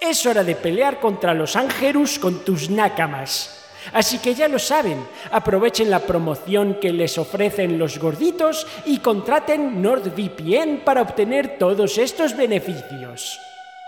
Es 0.00 0.26
hora 0.26 0.44
de 0.44 0.54
pelear 0.56 1.00
contra 1.00 1.34
los 1.34 1.56
ángelus 1.56 2.18
con 2.18 2.44
tus 2.44 2.70
nácamas. 2.70 3.60
Así 3.92 4.18
que 4.18 4.34
ya 4.34 4.48
lo 4.48 4.58
saben, 4.58 5.04
aprovechen 5.30 5.90
la 5.90 6.00
promoción 6.00 6.78
que 6.80 6.92
les 6.92 7.18
ofrecen 7.18 7.78
los 7.78 7.98
gorditos 7.98 8.66
y 8.86 8.98
contraten 8.98 9.82
NordVPN 9.82 10.82
para 10.84 11.02
obtener 11.02 11.58
todos 11.58 11.98
estos 11.98 12.36
beneficios. 12.36 13.38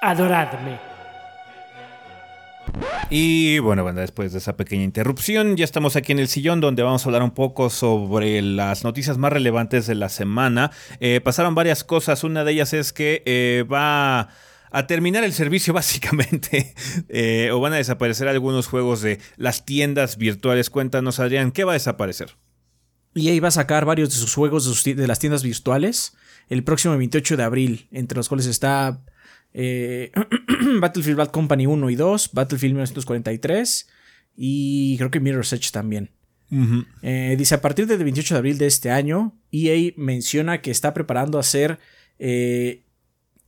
Adoradme. 0.02 0.78
Y 3.08 3.58
bueno, 3.60 3.84
bueno, 3.84 4.00
después 4.00 4.32
de 4.32 4.38
esa 4.38 4.56
pequeña 4.56 4.82
interrupción, 4.82 5.56
ya 5.56 5.64
estamos 5.64 5.96
aquí 5.96 6.12
en 6.12 6.18
el 6.18 6.28
sillón 6.28 6.60
donde 6.60 6.82
vamos 6.82 7.04
a 7.04 7.08
hablar 7.08 7.22
un 7.22 7.30
poco 7.30 7.70
sobre 7.70 8.42
las 8.42 8.84
noticias 8.84 9.16
más 9.16 9.32
relevantes 9.32 9.86
de 9.86 9.94
la 9.94 10.08
semana. 10.08 10.72
Eh, 11.00 11.20
pasaron 11.22 11.54
varias 11.54 11.84
cosas, 11.84 12.24
una 12.24 12.44
de 12.44 12.52
ellas 12.52 12.72
es 12.74 12.92
que 12.92 13.22
eh, 13.24 13.64
va 13.72 14.28
a 14.76 14.86
terminar 14.86 15.24
el 15.24 15.32
servicio 15.32 15.72
básicamente 15.74 16.74
eh, 17.08 17.50
o 17.50 17.60
van 17.60 17.72
a 17.72 17.76
desaparecer 17.76 18.28
algunos 18.28 18.66
juegos 18.66 19.00
de 19.00 19.18
las 19.36 19.64
tiendas 19.64 20.18
virtuales. 20.18 20.68
Cuéntanos 20.68 21.18
Adrián, 21.18 21.50
¿qué 21.50 21.64
va 21.64 21.72
a 21.72 21.80
desaparecer? 21.80 22.36
EA 23.14 23.40
va 23.40 23.48
a 23.48 23.52
sacar 23.52 23.86
varios 23.86 24.10
de 24.10 24.16
sus 24.16 24.34
juegos 24.34 24.84
de, 24.84 25.06
las 25.06 25.18
tiendas 25.18 25.42
virtuales 25.42 26.14
el 26.50 26.62
próximo 26.62 26.96
28 26.96 27.38
de 27.38 27.42
abril, 27.42 27.88
entre 27.90 28.16
los 28.16 28.28
cuales 28.28 28.44
está 28.44 29.02
eh, 29.54 30.12
Battlefield 30.80 31.16
Bad 31.16 31.30
Company 31.30 31.66
1 31.66 31.90
y 31.90 31.96
2, 31.96 32.30
Battlefield 32.34 32.74
1943 32.74 33.88
y 34.36 34.98
creo 34.98 35.10
que 35.10 35.20
Mirror's 35.20 35.54
Edge 35.54 35.70
también. 35.72 36.10
Eh, 37.02 37.34
dice, 37.38 37.54
a 37.54 37.62
partir 37.62 37.86
del 37.86 38.04
28 38.04 38.34
de 38.34 38.38
abril 38.38 38.58
de 38.58 38.66
este 38.66 38.90
año, 38.90 39.40
EA 39.50 39.94
menciona 39.96 40.60
que 40.60 40.70
está 40.70 40.92
preparando 40.92 41.38
hacer 41.38 41.80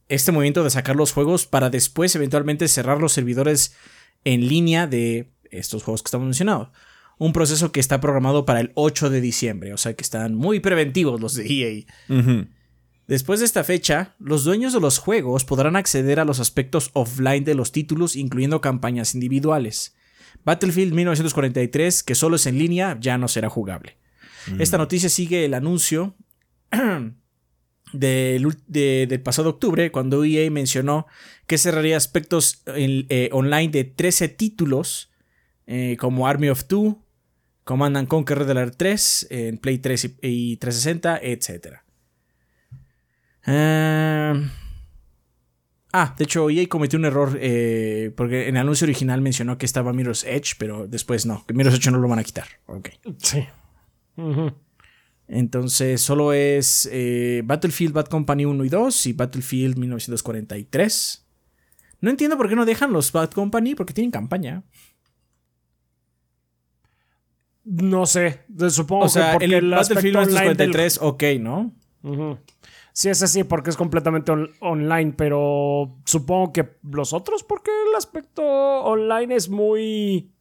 este 0.09 0.33
movimiento 0.33 0.65
de 0.65 0.71
sacar 0.71 0.97
los 0.97 1.13
juegos 1.13 1.47
para 1.47 1.71
después 1.71 2.15
eventualmente 2.15 2.69
cerrar 2.69 3.01
los 3.01 3.13
servidores 3.13 3.75
en 4.25 4.49
línea 4.49 4.87
de 4.87 5.31
estos 5.51 5.83
juegos 5.83 6.03
que 6.03 6.09
estamos 6.09 6.27
mencionando. 6.27 6.73
Un 7.19 7.33
proceso 7.33 7.73
que 7.73 7.81
está 7.81 8.01
programado 8.01 8.45
para 8.45 8.61
el 8.61 8.73
8 8.75 9.11
de 9.11 9.21
diciembre, 9.21 9.73
o 9.75 9.77
sea 9.77 9.95
que 9.95 10.03
están 10.03 10.35
muy 10.35 10.61
preventivos 10.61 11.21
los 11.21 11.35
de 11.35 11.47
EA. 11.47 12.45
Después 13.09 13.41
de 13.41 13.47
esta 13.47 13.65
fecha, 13.65 14.15
los 14.19 14.45
dueños 14.45 14.75
de 14.75 14.81
los 14.81 14.99
juegos 14.99 15.45
podrán 15.45 15.77
acceder 15.77 16.21
a 16.21 16.25
los 16.25 16.41
aspectos 16.41 16.91
offline 16.93 17.43
de 17.43 17.55
los 17.55 17.73
títulos, 17.73 18.17
incluyendo 18.17 18.61
campañas 18.61 19.15
individuales. 19.15 19.97
Battlefield 20.45 20.93
1943, 20.93 22.03
que 22.03 22.15
solo 22.15 22.37
es 22.37 22.47
en 22.47 22.59
línea, 22.59 22.99
ya 23.01 23.19
no 23.19 23.27
será 23.29 23.49
jugable. 23.49 23.97
Esta 24.59 24.79
noticia 24.79 25.09
sigue 25.09 25.45
el 25.45 25.55
anuncio 25.55 26.15
del, 27.93 29.21
pasado 29.23 29.51
octubre, 29.51 29.91
cuando 29.91 30.25
EA 30.25 30.51
mencionó 30.51 31.07
que 31.47 31.59
cerraría 31.59 31.97
aspectos 31.97 32.63
eh, 32.67 33.31
online 33.33 33.69
de 33.69 33.85
13 33.85 34.29
títulos, 34.29 35.11
eh, 35.67 35.97
como 35.99 36.27
Army 36.27 36.49
of 36.49 36.65
Two, 36.65 37.03
Command 37.65 37.97
and 37.97 38.09
Conquer 38.09 38.39
Red 38.39 38.75
3, 38.77 39.27
en 39.31 39.59
Play 39.59 39.79
3 39.79 40.17
y, 40.23 40.57
360, 40.57 41.19
etc. 41.23 41.79
Eh, 43.47 44.49
ah, 45.93 46.15
de 46.17 46.25
hecho, 46.25 46.51
EA 46.51 46.67
cometió 46.69 46.99
un 46.99 47.05
error 47.05 47.31
porque 48.17 48.49
en 48.49 48.57
el 48.57 48.63
anuncio 48.63 48.85
original 48.85 49.21
mencionó 49.21 49.59
que 49.59 49.67
estaba 49.67 49.93
Mirror's 49.93 50.25
Edge, 50.25 50.55
pero 50.59 50.87
después 50.87 51.27
no, 51.27 51.45
que 51.47 51.55
Mirror's 51.55 51.77
Edge 51.79 51.91
no 51.91 51.99
lo 51.99 52.09
van 52.09 52.19
a 52.19 52.25
quitar. 52.25 52.49
Sí. 53.19 53.47
Entonces 55.29 56.01
solo 56.01 56.33
es 56.33 56.89
eh, 56.91 57.43
Battlefield 57.45 57.93
Bad 57.93 58.07
Company 58.07 58.47
1 58.47 58.65
y 58.65 58.69
2 58.71 59.07
y 59.07 59.13
Battlefield 59.13 59.77
1943. 59.77 61.27
No 62.01 62.11
entiendo 62.11 62.37
por 62.37 62.49
qué 62.49 62.57
no 62.57 62.65
dejan 62.65 62.93
los 62.93 63.13
Bad 63.13 63.31
Company 63.31 63.75
porque 63.75 63.93
tienen 63.93 64.11
campaña. 64.11 64.65
No 67.65 68.07
sé, 68.07 68.45
supongo 68.71 69.05
o 69.05 69.09
sea, 69.11 69.33
que 69.33 69.33
porque 69.33 69.57
el, 69.57 69.71
Battlefield 69.71 70.17
1943, 70.17 71.01
ok, 71.03 71.23
¿no? 71.39 71.75
Sí, 72.95 73.11
es 73.11 73.23
así 73.23 73.45
porque 73.45 73.69
es 73.69 73.77
completamente 73.77 74.33
online, 74.61 75.13
pero 75.15 75.99
supongo 76.07 76.53
que 76.55 76.79
los 76.91 77.13
otros 77.13 77.45
porque 77.45 77.71
el 77.91 77.95
aspecto 77.95 78.43
online 78.43 79.37
es 79.37 79.51
muy... 79.51 80.33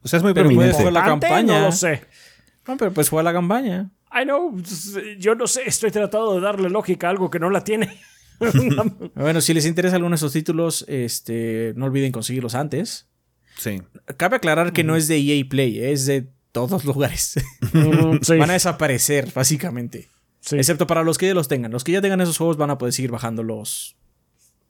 O 0.00 0.08
sea, 0.08 0.16
es 0.16 0.22
muy 0.22 0.32
prominente. 0.32 0.90
la 0.90 1.04
campaña. 1.04 1.60
No 1.60 1.66
lo 1.66 1.72
sé. 1.72 2.04
No, 2.68 2.76
pero 2.76 2.92
pues 2.92 3.08
fue 3.08 3.20
a 3.20 3.24
la 3.24 3.32
campaña. 3.32 3.90
I 4.12 4.24
know, 4.24 4.52
pues, 4.52 4.94
yo 5.18 5.34
no 5.34 5.46
sé, 5.46 5.62
estoy 5.66 5.90
tratando 5.90 6.34
de 6.34 6.40
darle 6.42 6.68
lógica 6.68 7.08
a 7.08 7.10
algo 7.10 7.30
que 7.30 7.38
no 7.38 7.48
la 7.50 7.64
tiene. 7.64 7.98
bueno, 9.14 9.40
si 9.40 9.54
les 9.54 9.66
interesa 9.66 9.96
alguno 9.96 10.12
de 10.12 10.16
esos 10.16 10.32
títulos, 10.32 10.84
este, 10.86 11.72
no 11.76 11.86
olviden 11.86 12.12
conseguirlos 12.12 12.54
antes. 12.54 13.08
Sí. 13.56 13.82
Cabe 14.18 14.36
aclarar 14.36 14.72
que 14.72 14.84
no 14.84 14.96
es 14.96 15.08
de 15.08 15.18
EA 15.18 15.44
Play, 15.48 15.80
es 15.80 16.06
de 16.06 16.28
todos 16.52 16.84
lugares. 16.84 17.34
Van 17.72 18.50
a 18.50 18.52
desaparecer, 18.52 19.32
básicamente. 19.34 20.08
Excepto 20.52 20.86
para 20.86 21.02
los 21.02 21.18
que 21.18 21.26
ya 21.26 21.34
los 21.34 21.48
tengan. 21.48 21.72
Los 21.72 21.84
que 21.84 21.92
ya 21.92 22.00
tengan 22.00 22.20
esos 22.20 22.38
juegos 22.38 22.58
van 22.58 22.70
a 22.70 22.78
poder 22.78 22.92
seguir 22.92 23.10
bajándolos 23.10 23.96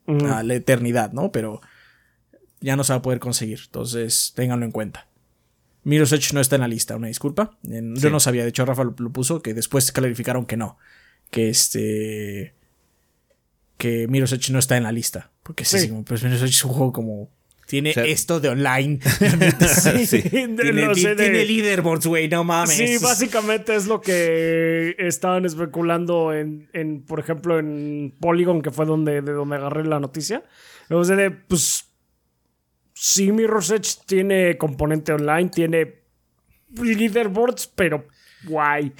a 0.07 0.41
la 0.41 0.55
eternidad, 0.55 1.11
¿no? 1.11 1.31
Pero 1.31 1.61
ya 2.61 2.75
no 2.75 2.83
se 2.83 2.93
va 2.93 2.99
a 2.99 3.01
poder 3.01 3.19
conseguir. 3.19 3.59
Entonces, 3.65 4.33
ténganlo 4.35 4.65
en 4.65 4.71
cuenta. 4.71 5.08
Edge 5.91 6.33
no 6.33 6.41
está 6.41 6.55
en 6.55 6.61
la 6.61 6.67
lista, 6.67 6.95
una 6.95 7.07
disculpa. 7.07 7.57
Yo 7.63 8.09
no 8.09 8.19
sabía, 8.19 8.43
de 8.43 8.49
hecho 8.49 8.65
Rafa 8.65 8.83
lo, 8.83 8.93
puso, 9.11 9.41
que 9.41 9.53
después 9.53 9.91
clarificaron 9.91 10.45
que 10.45 10.57
no. 10.57 10.77
Que 11.31 11.49
este... 11.49 12.53
Que 13.77 14.03
Edge 14.03 14.51
no 14.51 14.59
está 14.59 14.77
en 14.77 14.83
la 14.83 14.91
lista. 14.91 15.31
Porque 15.43 15.65
sí, 15.65 15.79
sí 15.79 15.93
pues 16.05 16.23
es 16.23 16.63
un 16.65 16.71
juego 16.71 16.91
como 16.91 17.31
tiene 17.69 17.93
esto 17.95 18.39
de 18.39 18.49
online. 18.49 18.99
sí, 20.05 20.23
tiene, 20.23 21.45
leaderboards, 21.45 22.07
güey, 22.07 22.27
no 22.27 22.43
mames. 22.43 22.75
Sí, 22.75 22.97
básicamente 22.97 23.75
es 23.75 23.85
lo 23.85 24.01
que 24.01 24.95
estaban 24.97 25.45
especulando 25.45 26.33
en, 26.33 26.67
en 26.73 27.03
por 27.03 27.19
ejemplo, 27.19 27.59
en 27.59 28.15
Polygon, 28.19 28.63
que 28.63 28.71
fue 28.71 28.87
donde, 28.87 29.21
de 29.21 29.33
donde 29.33 29.57
agarré 29.57 29.85
la 29.85 29.99
noticia. 29.99 30.43
O 30.89 31.03
sea, 31.03 31.15
de, 31.15 31.29
pues, 31.29 31.88
sí, 32.99 33.31
Mirror's 33.31 33.71
Edge 33.71 34.01
tiene 34.05 34.57
componente 34.57 35.13
online, 35.13 35.49
tiene 35.49 36.01
leaderboards, 36.75 37.67
pero 37.67 38.07
guay. 38.43 38.93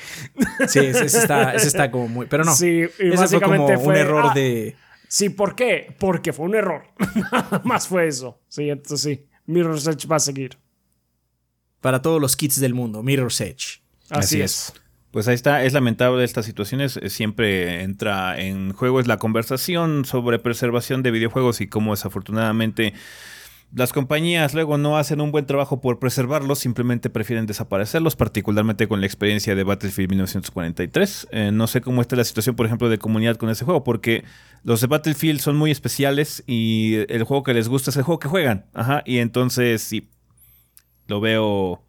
Sí, 0.67 0.79
ese, 0.79 1.05
está, 1.05 1.53
ese 1.53 1.67
está 1.67 1.91
como 1.91 2.07
muy... 2.07 2.25
Pero 2.27 2.43
no, 2.43 2.55
sí, 2.55 2.85
básicamente 3.15 3.75
fue 3.75 3.83
como 3.83 3.89
un 3.89 3.95
error 3.95 4.25
ah, 4.29 4.33
de 4.33 4.75
Sí, 5.09 5.29
¿por 5.29 5.55
qué? 5.55 5.95
Porque 5.99 6.31
fue 6.31 6.45
un 6.45 6.55
error. 6.55 6.83
Nada 7.31 7.61
más 7.65 7.87
fue 7.87 8.07
eso. 8.07 8.39
Sí, 8.47 8.69
entonces 8.69 9.01
sí. 9.01 9.25
Mirror's 9.47 9.87
Edge 9.87 10.07
va 10.07 10.17
a 10.17 10.19
seguir. 10.19 10.57
Para 11.81 12.01
todos 12.01 12.21
los 12.21 12.35
kits 12.35 12.59
del 12.59 12.73
mundo, 12.73 13.03
Mirror's 13.03 13.41
Edge. 13.41 13.81
Así, 14.09 14.41
es. 14.41 14.73
Pues 15.11 15.27
ahí 15.27 15.35
está, 15.35 15.63
es 15.63 15.73
lamentable 15.73 16.23
estas 16.23 16.45
situaciones. 16.45 16.99
Siempre 17.07 17.81
entra 17.81 18.39
en 18.39 18.71
juego 18.73 18.99
es 18.99 19.07
la 19.07 19.17
conversación 19.17 20.05
sobre 20.05 20.39
preservación 20.39 21.01
de 21.01 21.11
videojuegos 21.11 21.59
y 21.61 21.67
cómo 21.67 21.91
desafortunadamente 21.91 22.93
las 23.71 23.93
compañías 23.93 24.53
luego 24.53 24.77
no 24.77 24.97
hacen 24.97 25.21
un 25.21 25.31
buen 25.31 25.45
trabajo 25.45 25.79
por 25.79 25.99
preservarlos, 25.99 26.59
simplemente 26.59 27.09
prefieren 27.09 27.45
desaparecerlos, 27.45 28.15
particularmente 28.15 28.87
con 28.87 28.99
la 28.99 29.05
experiencia 29.05 29.53
de 29.53 29.63
Battlefield 29.63 30.09
1943. 30.09 31.27
Eh, 31.31 31.51
no 31.53 31.67
sé 31.67 31.81
cómo 31.81 32.01
está 32.01 32.15
la 32.15 32.23
situación, 32.23 32.55
por 32.55 32.65
ejemplo, 32.65 32.89
de 32.89 32.97
comunidad 32.97 33.35
con 33.35 33.49
ese 33.49 33.65
juego, 33.65 33.83
porque 33.83 34.23
los 34.63 34.81
de 34.81 34.87
Battlefield 34.87 35.39
son 35.39 35.55
muy 35.55 35.69
especiales 35.69 36.43
y 36.47 36.95
el 37.09 37.23
juego 37.23 37.43
que 37.43 37.53
les 37.53 37.67
gusta 37.67 37.91
es 37.91 37.97
el 37.97 38.03
juego 38.03 38.19
que 38.19 38.27
juegan. 38.27 38.65
Ajá, 38.73 39.03
y 39.05 39.19
entonces 39.19 39.81
sí, 39.81 40.09
lo 41.07 41.21
veo... 41.21 41.83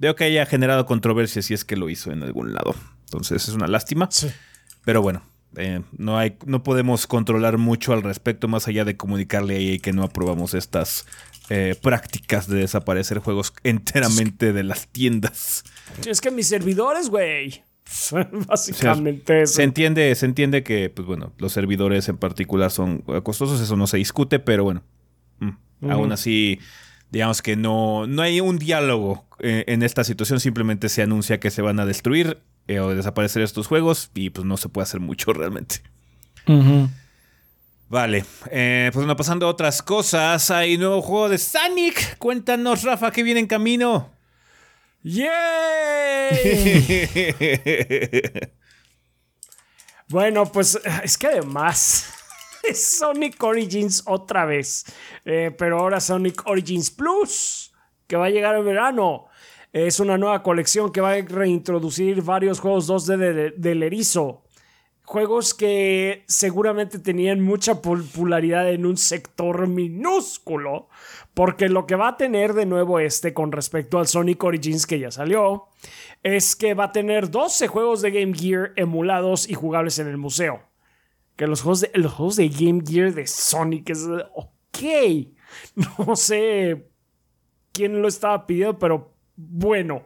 Veo 0.00 0.14
que 0.14 0.22
haya 0.22 0.46
generado 0.46 0.86
controversia 0.86 1.42
si 1.42 1.54
es 1.54 1.64
que 1.64 1.76
lo 1.76 1.90
hizo 1.90 2.12
en 2.12 2.22
algún 2.22 2.52
lado. 2.54 2.72
Entonces 3.06 3.48
es 3.48 3.54
una 3.54 3.66
lástima. 3.66 4.06
Sí. 4.12 4.28
Pero 4.84 5.02
bueno, 5.02 5.24
eh, 5.58 5.82
no, 5.96 6.16
hay, 6.16 6.36
no 6.46 6.62
podemos 6.62 7.06
controlar 7.06 7.58
mucho 7.58 7.92
al 7.92 8.02
respecto 8.02 8.48
más 8.48 8.68
allá 8.68 8.84
de 8.84 8.96
comunicarle 8.96 9.56
a 9.56 9.58
EA 9.58 9.78
que 9.78 9.92
no 9.92 10.04
aprobamos 10.04 10.54
estas 10.54 11.06
eh, 11.50 11.74
prácticas 11.82 12.46
de 12.46 12.58
desaparecer 12.58 13.18
juegos 13.18 13.52
enteramente 13.64 14.52
de 14.52 14.62
las 14.62 14.88
tiendas. 14.88 15.64
Es 16.06 16.20
que 16.20 16.30
mis 16.30 16.46
servidores, 16.46 17.10
güey. 17.10 17.64
Básicamente 18.46 19.46
Se 19.46 19.62
entiende, 19.62 20.14
se 20.14 20.26
entiende 20.26 20.62
que, 20.62 20.90
pues 20.90 21.06
bueno, 21.06 21.32
los 21.38 21.52
servidores 21.52 22.08
en 22.08 22.18
particular 22.18 22.70
son 22.70 22.98
costosos, 23.22 23.60
eso 23.60 23.76
no 23.76 23.86
se 23.86 23.96
discute, 23.96 24.38
pero 24.38 24.64
bueno. 24.64 24.82
Mm, 25.40 25.90
aún 25.90 26.12
así, 26.12 26.60
digamos 27.10 27.42
que 27.42 27.56
no, 27.56 28.06
no 28.06 28.22
hay 28.22 28.40
un 28.40 28.58
diálogo 28.58 29.26
eh, 29.38 29.64
en 29.68 29.82
esta 29.82 30.04
situación, 30.04 30.38
simplemente 30.38 30.88
se 30.88 31.02
anuncia 31.02 31.40
que 31.40 31.50
se 31.50 31.62
van 31.62 31.80
a 31.80 31.86
destruir 31.86 32.42
eh, 32.68 32.80
o 32.80 32.94
desaparecer 32.94 33.42
estos 33.42 33.66
juegos 33.66 34.10
y 34.14 34.30
pues 34.30 34.46
no 34.46 34.56
se 34.56 34.68
puede 34.68 34.84
hacer 34.84 35.00
mucho 35.00 35.32
realmente. 35.32 35.82
Vale, 37.88 38.24
eh, 38.50 38.90
pues 38.92 39.04
bueno, 39.04 39.16
pasando 39.16 39.46
a 39.46 39.50
otras 39.50 39.82
cosas, 39.82 40.50
hay 40.50 40.78
nuevo 40.78 41.02
juego 41.02 41.28
de 41.30 41.38
Sonic. 41.38 42.18
Cuéntanos, 42.18 42.82
Rafa, 42.82 43.10
que 43.10 43.22
viene 43.22 43.40
en 43.40 43.46
camino. 43.46 44.10
¡Yay! 45.02 45.28
bueno, 50.08 50.52
pues 50.52 50.78
es 51.02 51.16
que 51.16 51.28
además 51.28 52.12
es 52.62 52.98
Sonic 52.98 53.42
Origins 53.42 54.02
otra 54.06 54.44
vez, 54.44 54.84
eh, 55.24 55.50
pero 55.56 55.78
ahora 55.78 56.00
Sonic 56.00 56.46
Origins 56.46 56.90
Plus, 56.90 57.72
que 58.06 58.16
va 58.16 58.26
a 58.26 58.30
llegar 58.30 58.54
en 58.56 58.66
verano. 58.66 59.28
Es 59.72 60.00
una 60.00 60.16
nueva 60.16 60.42
colección 60.42 60.90
que 60.90 61.00
va 61.00 61.12
a 61.12 61.20
reintroducir 61.20 62.22
varios 62.22 62.60
juegos 62.60 62.88
2D 62.88 63.54
del 63.56 63.82
erizo. 63.82 64.42
Juegos 65.04 65.54
que 65.54 66.24
seguramente 66.26 66.98
tenían 66.98 67.40
mucha 67.40 67.80
popularidad 67.80 68.70
en 68.70 68.86
un 68.86 68.96
sector 68.96 69.66
minúsculo. 69.66 70.88
Porque 71.34 71.68
lo 71.68 71.86
que 71.86 71.96
va 71.96 72.08
a 72.08 72.16
tener 72.16 72.54
de 72.54 72.66
nuevo 72.66 72.98
este 72.98 73.34
con 73.34 73.52
respecto 73.52 73.98
al 73.98 74.06
Sonic 74.06 74.42
Origins 74.42 74.86
que 74.86 74.98
ya 74.98 75.10
salió 75.10 75.66
es 76.22 76.56
que 76.56 76.74
va 76.74 76.84
a 76.84 76.92
tener 76.92 77.30
12 77.30 77.68
juegos 77.68 78.02
de 78.02 78.10
Game 78.10 78.34
Gear 78.34 78.72
emulados 78.76 79.48
y 79.48 79.54
jugables 79.54 79.98
en 79.98 80.08
el 80.08 80.16
museo. 80.16 80.62
Que 81.36 81.46
los 81.46 81.62
juegos 81.62 81.82
de, 81.82 81.90
los 81.94 82.12
juegos 82.12 82.36
de 82.36 82.48
Game 82.48 82.82
Gear 82.84 83.12
de 83.12 83.26
Sonic 83.26 83.90
es. 83.90 84.06
Ok. 84.34 84.78
No 86.06 86.14
sé 86.14 86.90
quién 87.72 88.02
lo 88.02 88.08
estaba 88.08 88.46
pidiendo, 88.46 88.78
pero 88.78 89.14
bueno, 89.38 90.02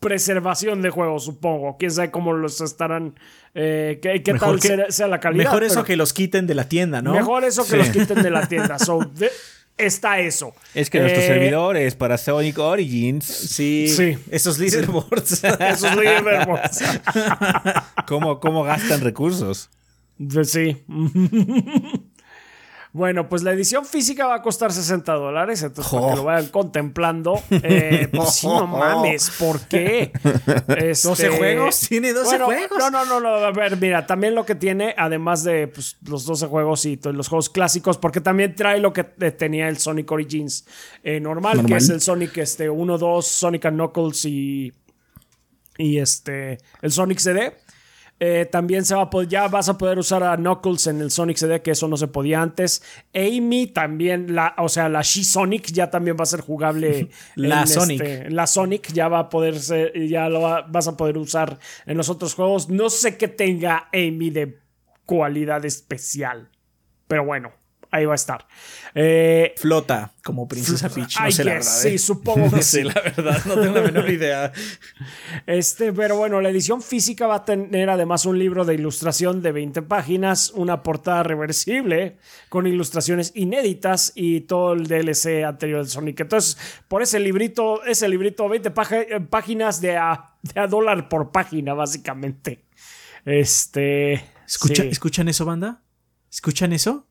preservación 0.00 0.82
de 0.82 0.90
juegos, 0.90 1.24
supongo. 1.24 1.76
Quién 1.78 1.90
sabe 1.90 2.10
cómo 2.10 2.32
los 2.32 2.60
estarán. 2.60 3.18
Eh, 3.54 3.98
qué, 4.00 4.20
tal 4.34 4.60
sea, 4.92 5.08
la 5.08 5.20
calidad. 5.20 5.44
Mejor 5.44 5.64
eso 5.64 5.84
que 5.84 5.96
los 5.96 6.12
quiten 6.12 6.46
de 6.46 6.54
la 6.54 6.68
tienda, 6.68 7.02
¿no? 7.02 7.12
Mejor 7.12 7.44
eso 7.44 7.66
que 7.66 7.76
los 7.76 7.90
quiten 7.90 8.22
de 8.22 8.30
la 8.30 8.46
tienda. 8.48 8.78
So, 8.78 9.00
está 9.76 10.20
eso. 10.20 10.54
Es 10.74 10.90
que 10.90 11.00
nuestro 11.00 11.22
eh, 11.22 11.26
servidor 11.26 11.76
es 11.76 11.96
para 11.96 12.16
Sonic 12.18 12.58
Origins. 12.58 13.24
Sí. 13.24 13.88
sí. 13.88 14.16
Esos 14.30 14.58
leaderboards. 14.58 15.42
esos 15.60 15.96
leaderboards. 15.96 16.84
¿Cómo, 18.06 18.38
¿Cómo 18.38 18.62
gastan 18.62 19.00
recursos? 19.00 19.70
Sí. 20.44 20.84
Bueno, 22.98 23.28
pues 23.28 23.44
la 23.44 23.52
edición 23.52 23.84
física 23.84 24.26
va 24.26 24.34
a 24.34 24.42
costar 24.42 24.72
60 24.72 25.12
dólares, 25.12 25.62
entonces 25.62 25.92
para 25.94 26.10
que 26.10 26.16
lo 26.16 26.24
vayan 26.24 26.50
contemplando. 26.50 27.40
Eh, 27.48 28.08
pues 28.12 28.34
sí, 28.34 28.48
no 28.48 28.66
mames, 28.66 29.30
¿por 29.38 29.60
qué? 29.60 30.10
Este, 30.66 31.08
¿12 31.08 31.38
juegos? 31.38 31.80
¿Tiene 31.88 32.12
12 32.12 32.40
juegos? 32.40 32.78
No, 32.90 33.04
no, 33.04 33.20
no, 33.20 33.28
a 33.28 33.52
ver, 33.52 33.76
mira, 33.76 34.04
también 34.04 34.34
lo 34.34 34.44
que 34.44 34.56
tiene, 34.56 34.96
además 34.98 35.44
de 35.44 35.68
pues, 35.68 35.96
los 36.06 36.26
12 36.26 36.48
juegos 36.48 36.84
y 36.86 36.98
los 37.04 37.28
juegos 37.28 37.48
clásicos, 37.50 37.98
porque 37.98 38.20
también 38.20 38.56
trae 38.56 38.80
lo 38.80 38.92
que 38.92 39.04
tenía 39.04 39.68
el 39.68 39.78
Sonic 39.78 40.10
Origins 40.10 40.66
eh, 41.04 41.20
normal, 41.20 41.64
que 41.66 41.76
es 41.76 41.88
el 41.90 42.00
Sonic 42.00 42.36
este, 42.38 42.68
1, 42.68 42.98
2, 42.98 43.26
Sonic 43.26 43.64
and 43.66 43.76
Knuckles 43.76 44.24
y, 44.24 44.72
y 45.76 45.98
este, 45.98 46.58
el 46.82 46.90
Sonic 46.90 47.18
CD. 47.18 47.54
Eh, 48.20 48.48
también 48.50 48.84
se 48.84 48.94
va 48.94 49.02
a 49.02 49.10
poder, 49.10 49.28
ya 49.28 49.46
vas 49.48 49.68
a 49.68 49.78
poder 49.78 49.98
usar 49.98 50.24
a 50.24 50.36
Knuckles 50.36 50.88
en 50.88 51.00
el 51.00 51.10
Sonic 51.10 51.36
CD, 51.36 51.62
que 51.62 51.70
eso 51.70 51.86
no 51.86 51.96
se 51.96 52.08
podía 52.08 52.42
antes. 52.42 52.82
Amy 53.14 53.68
también, 53.68 54.34
la, 54.34 54.54
o 54.58 54.68
sea, 54.68 54.88
la 54.88 55.02
She-Sonic 55.02 55.66
ya 55.72 55.90
también 55.90 56.16
va 56.18 56.24
a 56.24 56.26
ser 56.26 56.40
jugable. 56.40 57.10
la 57.36 57.66
Sonic. 57.66 58.00
Este, 58.00 58.30
la 58.30 58.46
Sonic 58.46 58.92
ya 58.92 59.08
va 59.08 59.20
a 59.20 59.28
poder 59.28 59.58
ser, 59.60 59.92
ya 60.08 60.28
lo 60.28 60.40
vas 60.40 60.88
a 60.88 60.96
poder 60.96 61.16
usar 61.16 61.58
en 61.86 61.96
los 61.96 62.08
otros 62.08 62.34
juegos. 62.34 62.68
No 62.68 62.90
sé 62.90 63.16
qué 63.16 63.28
tenga 63.28 63.88
Amy 63.92 64.30
de 64.30 64.58
cualidad 65.04 65.64
especial, 65.64 66.50
pero 67.06 67.24
bueno 67.24 67.52
ahí 67.90 68.04
va 68.04 68.12
a 68.12 68.16
estar. 68.16 68.46
Eh, 68.94 69.54
Flota 69.56 70.12
como 70.22 70.46
Princesa 70.46 70.88
Peach. 70.88 71.20
No 71.20 71.30
sé 71.30 71.44
la 71.44 71.52
verdad. 71.54 71.66
Sí, 71.68 71.88
¿eh? 71.88 71.98
supongo 71.98 72.44
que 72.50 72.56
no 72.56 72.62
sé, 72.62 72.84
la 72.84 72.94
verdad, 72.94 73.44
no 73.46 73.60
tengo 73.60 73.74
la 73.74 73.82
menor 73.82 74.10
idea. 74.10 74.52
Este, 75.46 75.92
pero 75.92 76.16
bueno, 76.16 76.40
la 76.40 76.50
edición 76.50 76.82
física 76.82 77.26
va 77.26 77.36
a 77.36 77.44
tener 77.44 77.90
además 77.90 78.26
un 78.26 78.38
libro 78.38 78.64
de 78.64 78.74
ilustración 78.74 79.42
de 79.42 79.52
20 79.52 79.82
páginas, 79.82 80.50
una 80.50 80.82
portada 80.82 81.22
reversible 81.22 82.16
con 82.48 82.66
ilustraciones 82.66 83.32
inéditas 83.34 84.12
y 84.14 84.42
todo 84.42 84.72
el 84.72 84.86
DLC 84.86 85.44
anterior 85.44 85.80
del 85.80 85.88
Sonic. 85.88 86.20
Entonces, 86.20 86.58
por 86.88 87.02
ese 87.02 87.20
librito, 87.20 87.84
ese 87.84 88.08
librito, 88.08 88.48
20 88.48 88.70
páginas 88.70 89.80
de 89.80 89.96
a, 89.96 90.34
de 90.42 90.60
a 90.60 90.66
dólar 90.66 91.08
por 91.08 91.30
página, 91.30 91.74
básicamente. 91.74 92.64
Este. 93.24 94.24
¿Escucha, 94.46 94.84
¿Escuchan 94.84 95.28
eso, 95.28 95.44
banda? 95.44 95.82
¿Escuchan 96.30 96.72
eso? 96.72 97.06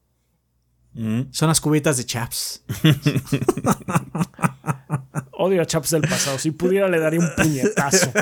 Son 1.31 1.47
las 1.47 1.61
cubetas 1.61 1.97
de 1.97 2.05
Chaps. 2.05 2.63
Odio 5.33 5.61
a 5.61 5.65
Chaps 5.65 5.91
del 5.91 6.01
pasado. 6.01 6.39
Si 6.39 6.51
pudiera, 6.51 6.87
le 6.87 6.99
daría 6.99 7.19
un 7.19 7.29
puñetazo. 7.35 8.11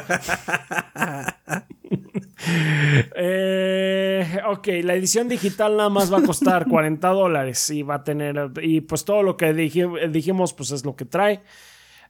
Eh, 3.18 4.40
ok, 4.48 4.58
ok, 4.58 4.68
la 4.84 4.94
edición 4.94 5.28
digital 5.28 5.78
nada 5.78 5.90
más 5.90 6.14
va 6.14 6.20
a 6.20 6.24
costar 6.24 6.68
40 6.68 7.08
dólares 7.10 7.70
y 7.72 7.82
va 7.82 7.96
a 7.96 8.04
tener, 8.04 8.52
y 8.62 8.82
pues 8.82 9.04
todo 9.04 9.24
lo 9.24 9.36
que 9.36 9.52
dijimos, 9.54 10.54
pues 10.54 10.72
es 10.72 10.86
lo 10.86 10.96
que 10.96 11.06
trae. 11.06 11.42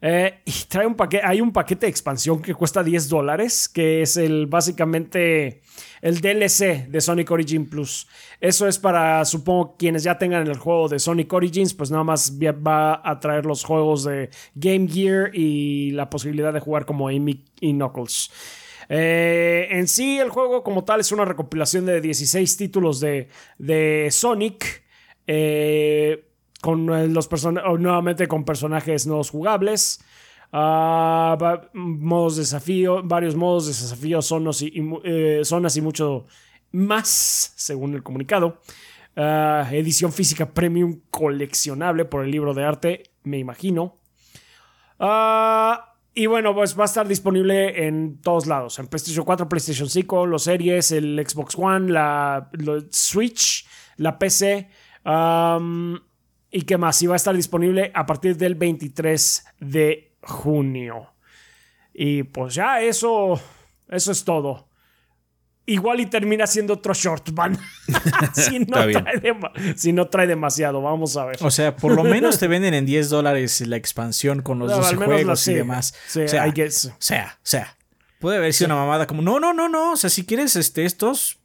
Eh, 0.01 0.41
y 0.45 0.51
trae 0.67 0.85
un 0.85 0.95
paquete, 0.95 1.25
hay 1.25 1.41
un 1.41 1.51
paquete 1.51 1.85
de 1.85 1.89
expansión 1.89 2.41
que 2.41 2.53
cuesta 2.53 2.83
10 2.83 3.09
dólares, 3.09 3.69
que 3.69 4.01
es 4.01 4.17
el 4.17 4.47
básicamente 4.47 5.61
el 6.01 6.21
DLC 6.21 6.87
de 6.87 7.01
Sonic 7.01 7.31
Origin 7.31 7.67
Plus. 7.67 8.07
Eso 8.39 8.67
es 8.67 8.77
para, 8.77 9.23
supongo, 9.25 9.75
quienes 9.77 10.03
ya 10.03 10.17
tengan 10.17 10.45
el 10.47 10.57
juego 10.57 10.89
de 10.89 10.99
Sonic 10.99 11.31
Origins, 11.33 11.73
pues 11.73 11.91
nada 11.91 12.03
más 12.03 12.37
va 12.39 13.01
a 13.03 13.19
traer 13.19 13.45
los 13.45 13.63
juegos 13.63 14.03
de 14.03 14.29
Game 14.53 14.87
Gear 14.87 15.31
y 15.33 15.91
la 15.91 16.09
posibilidad 16.09 16.53
de 16.53 16.59
jugar 16.59 16.85
como 16.85 17.07
Amy 17.07 17.43
y 17.59 17.73
Knuckles. 17.73 18.29
Eh, 18.89 19.67
en 19.71 19.87
sí, 19.87 20.19
el 20.19 20.29
juego 20.29 20.63
como 20.63 20.83
tal 20.83 20.99
es 20.99 21.11
una 21.11 21.25
recopilación 21.25 21.85
de 21.85 22.01
16 22.01 22.57
títulos 22.57 22.99
de, 22.99 23.29
de 23.57 24.09
Sonic. 24.11 24.83
Eh, 25.27 26.24
con 26.65 26.89
eh, 26.89 27.07
los 27.07 27.29
nuevamente 27.79 28.27
con 28.27 28.43
personajes 28.43 29.05
no 29.05 29.23
jugables. 29.23 30.03
Uh, 30.51 31.37
modos 31.73 32.37
de 32.37 32.41
desafío, 32.41 33.03
varios 33.03 33.35
modos 33.35 33.67
de 33.67 33.73
desafío, 33.73 34.19
zonas 34.23 34.63
y, 34.63 34.71
zonas 35.43 35.77
y 35.77 35.81
mucho 35.81 36.25
más, 36.71 37.53
según 37.55 37.93
el 37.93 38.01
comunicado. 38.01 38.61
edición 39.15 40.11
física 40.11 40.53
premium 40.55 41.01
coleccionable 41.11 42.05
por 42.05 42.23
el 42.23 42.31
libro 42.31 42.55
de 42.55 42.63
arte, 42.63 43.03
me 43.23 43.37
imagino. 43.37 43.99
Y 46.17 46.25
bueno, 46.25 46.55
pues 46.55 46.79
va 46.79 46.83
a 46.83 46.85
estar 46.85 47.07
disponible 47.07 47.85
en 47.85 48.21
todos 48.21 48.47
lados. 48.47 48.79
En 48.79 48.87
PlayStation 48.87 49.23
4, 49.23 49.47
PlayStation 49.47 49.87
5, 49.87 50.25
los 50.25 50.43
series, 50.43 50.91
el 50.93 51.23
Xbox 51.27 51.55
One, 51.59 51.91
la, 51.91 52.49
Switch, 52.89 53.67
la 53.97 54.17
PC. 54.17 54.67
¿Y 56.55 56.61
qué 56.61 56.77
más? 56.77 57.01
Y 57.01 57.07
va 57.07 57.15
a 57.15 57.17
estar 57.17 57.35
disponible 57.35 57.91
a 57.93 58.05
partir 58.05 58.37
del 58.37 58.55
23 58.55 59.45
de 59.59 60.13
junio. 60.21 61.13
Y 61.93 62.23
pues 62.23 62.55
ya, 62.55 62.81
eso, 62.81 63.39
eso 63.89 64.11
es 64.11 64.23
todo 64.23 64.69
igual 65.65 65.99
y 65.99 66.05
termina 66.05 66.47
siendo 66.47 66.73
otro 66.73 66.93
short 66.93 67.31
van. 67.33 67.57
si, 69.75 69.93
no 69.93 70.07
trae 70.07 70.27
demasiado, 70.27 70.81
vamos 70.81 71.17
a 71.17 71.25
ver. 71.25 71.37
O 71.41 71.51
sea, 71.51 71.75
por 71.75 71.93
lo 71.95 72.03
menos 72.03 72.39
te 72.39 72.47
venden 72.55 72.73
en 72.73 72.85
10 72.85 73.09
dólares 73.09 73.61
la 73.61 73.75
expansión 73.75 74.41
con 74.41 74.59
los 74.59 74.71
dos 74.71 74.93
juegos 74.95 75.47
y 75.47 75.55
demás. 75.55 75.93
o, 76.09 76.27
sea, 76.27 76.45
o 76.45 76.53
sea, 76.99 77.37
o 77.37 77.39
sea, 77.43 77.77
puede 78.19 78.37
haber 78.37 78.53
sido 78.53 78.67
una 78.67 78.75
mamada 78.75 79.07
como, 79.07 79.21
no, 79.21 79.39
no, 79.39 79.53
no, 79.53 79.69
no, 79.69 79.93
o 79.93 79.97
sea, 79.97 80.09
si 80.09 80.25
quieres 80.25 80.55
este, 80.55 80.85
estos, 80.85 81.39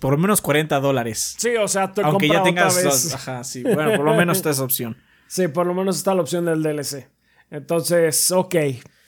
por 0.00 0.12
lo 0.12 0.18
menos 0.18 0.40
40 0.40 0.80
dólares. 0.80 1.34
Sí, 1.38 1.56
o 1.56 1.68
sea, 1.68 1.92
te 1.92 2.02
Aunque 2.02 2.28
ya 2.28 2.42
tengas 2.42 2.82
dos, 2.82 3.14
ajá, 3.14 3.44
sí, 3.44 3.62
bueno, 3.62 3.96
por 3.96 4.04
lo 4.04 4.14
menos 4.14 4.38
está 4.38 4.50
esa 4.50 4.64
opción. 4.64 4.96
Sí, 5.26 5.48
por 5.48 5.66
lo 5.66 5.74
menos 5.74 5.96
está 5.96 6.14
la 6.14 6.20
opción 6.20 6.44
del 6.44 6.62
DLC. 6.62 7.08
Entonces, 7.50 8.30
ok, 8.30 8.54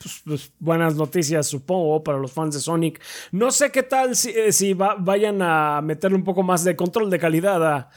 pues, 0.02 0.22
pues, 0.24 0.52
buenas 0.58 0.94
noticias, 0.94 1.46
supongo, 1.46 2.02
para 2.02 2.18
los 2.18 2.32
fans 2.32 2.54
de 2.54 2.60
Sonic. 2.60 3.00
No 3.32 3.50
sé 3.50 3.70
qué 3.70 3.82
tal 3.82 4.16
si, 4.16 4.30
eh, 4.30 4.74
vayan 4.98 5.40
a 5.42 5.80
meterle 5.82 6.16
un 6.16 6.24
poco 6.24 6.42
más 6.42 6.64
de 6.64 6.74
control 6.74 7.10
de 7.10 7.18
calidad 7.18 7.64
a, 7.64 7.90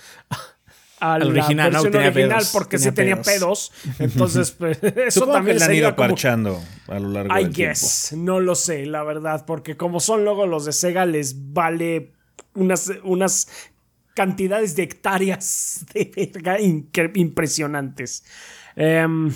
al 1.00 1.24
original, 1.30 1.72
versión 1.72 1.96
original 1.96 2.44
porque 2.52 2.78
sí 2.78 2.92
tenía 2.92 3.22
pedos. 3.22 3.72
Entonces, 4.00 4.52
pues, 4.58 4.80
eso 4.84 5.28
también 5.28 5.60
se 5.60 5.66
han 5.66 5.74
ido 5.74 5.96
parchando 5.96 6.62
a 6.88 7.00
lo 7.00 7.10
largo 7.10 7.38
I 7.38 7.44
del 7.44 7.54
guess, 7.54 8.14
No 8.16 8.40
lo 8.40 8.56
sé, 8.56 8.86
la 8.86 9.04
verdad, 9.04 9.46
porque 9.46 9.78
como 9.78 10.00
son 10.00 10.24
luego 10.24 10.46
los 10.46 10.66
de 10.66 10.74
Sega, 10.74 11.06
les 11.06 11.54
vale 11.54 12.14
unas, 12.56 12.92
unas 13.04 13.48
cantidades 14.14 14.76
de 14.76 14.84
hectáreas 14.84 15.86
de 15.94 16.12
verga 16.16 16.58
impresionantes. 16.60 18.24
Em, 18.76 19.34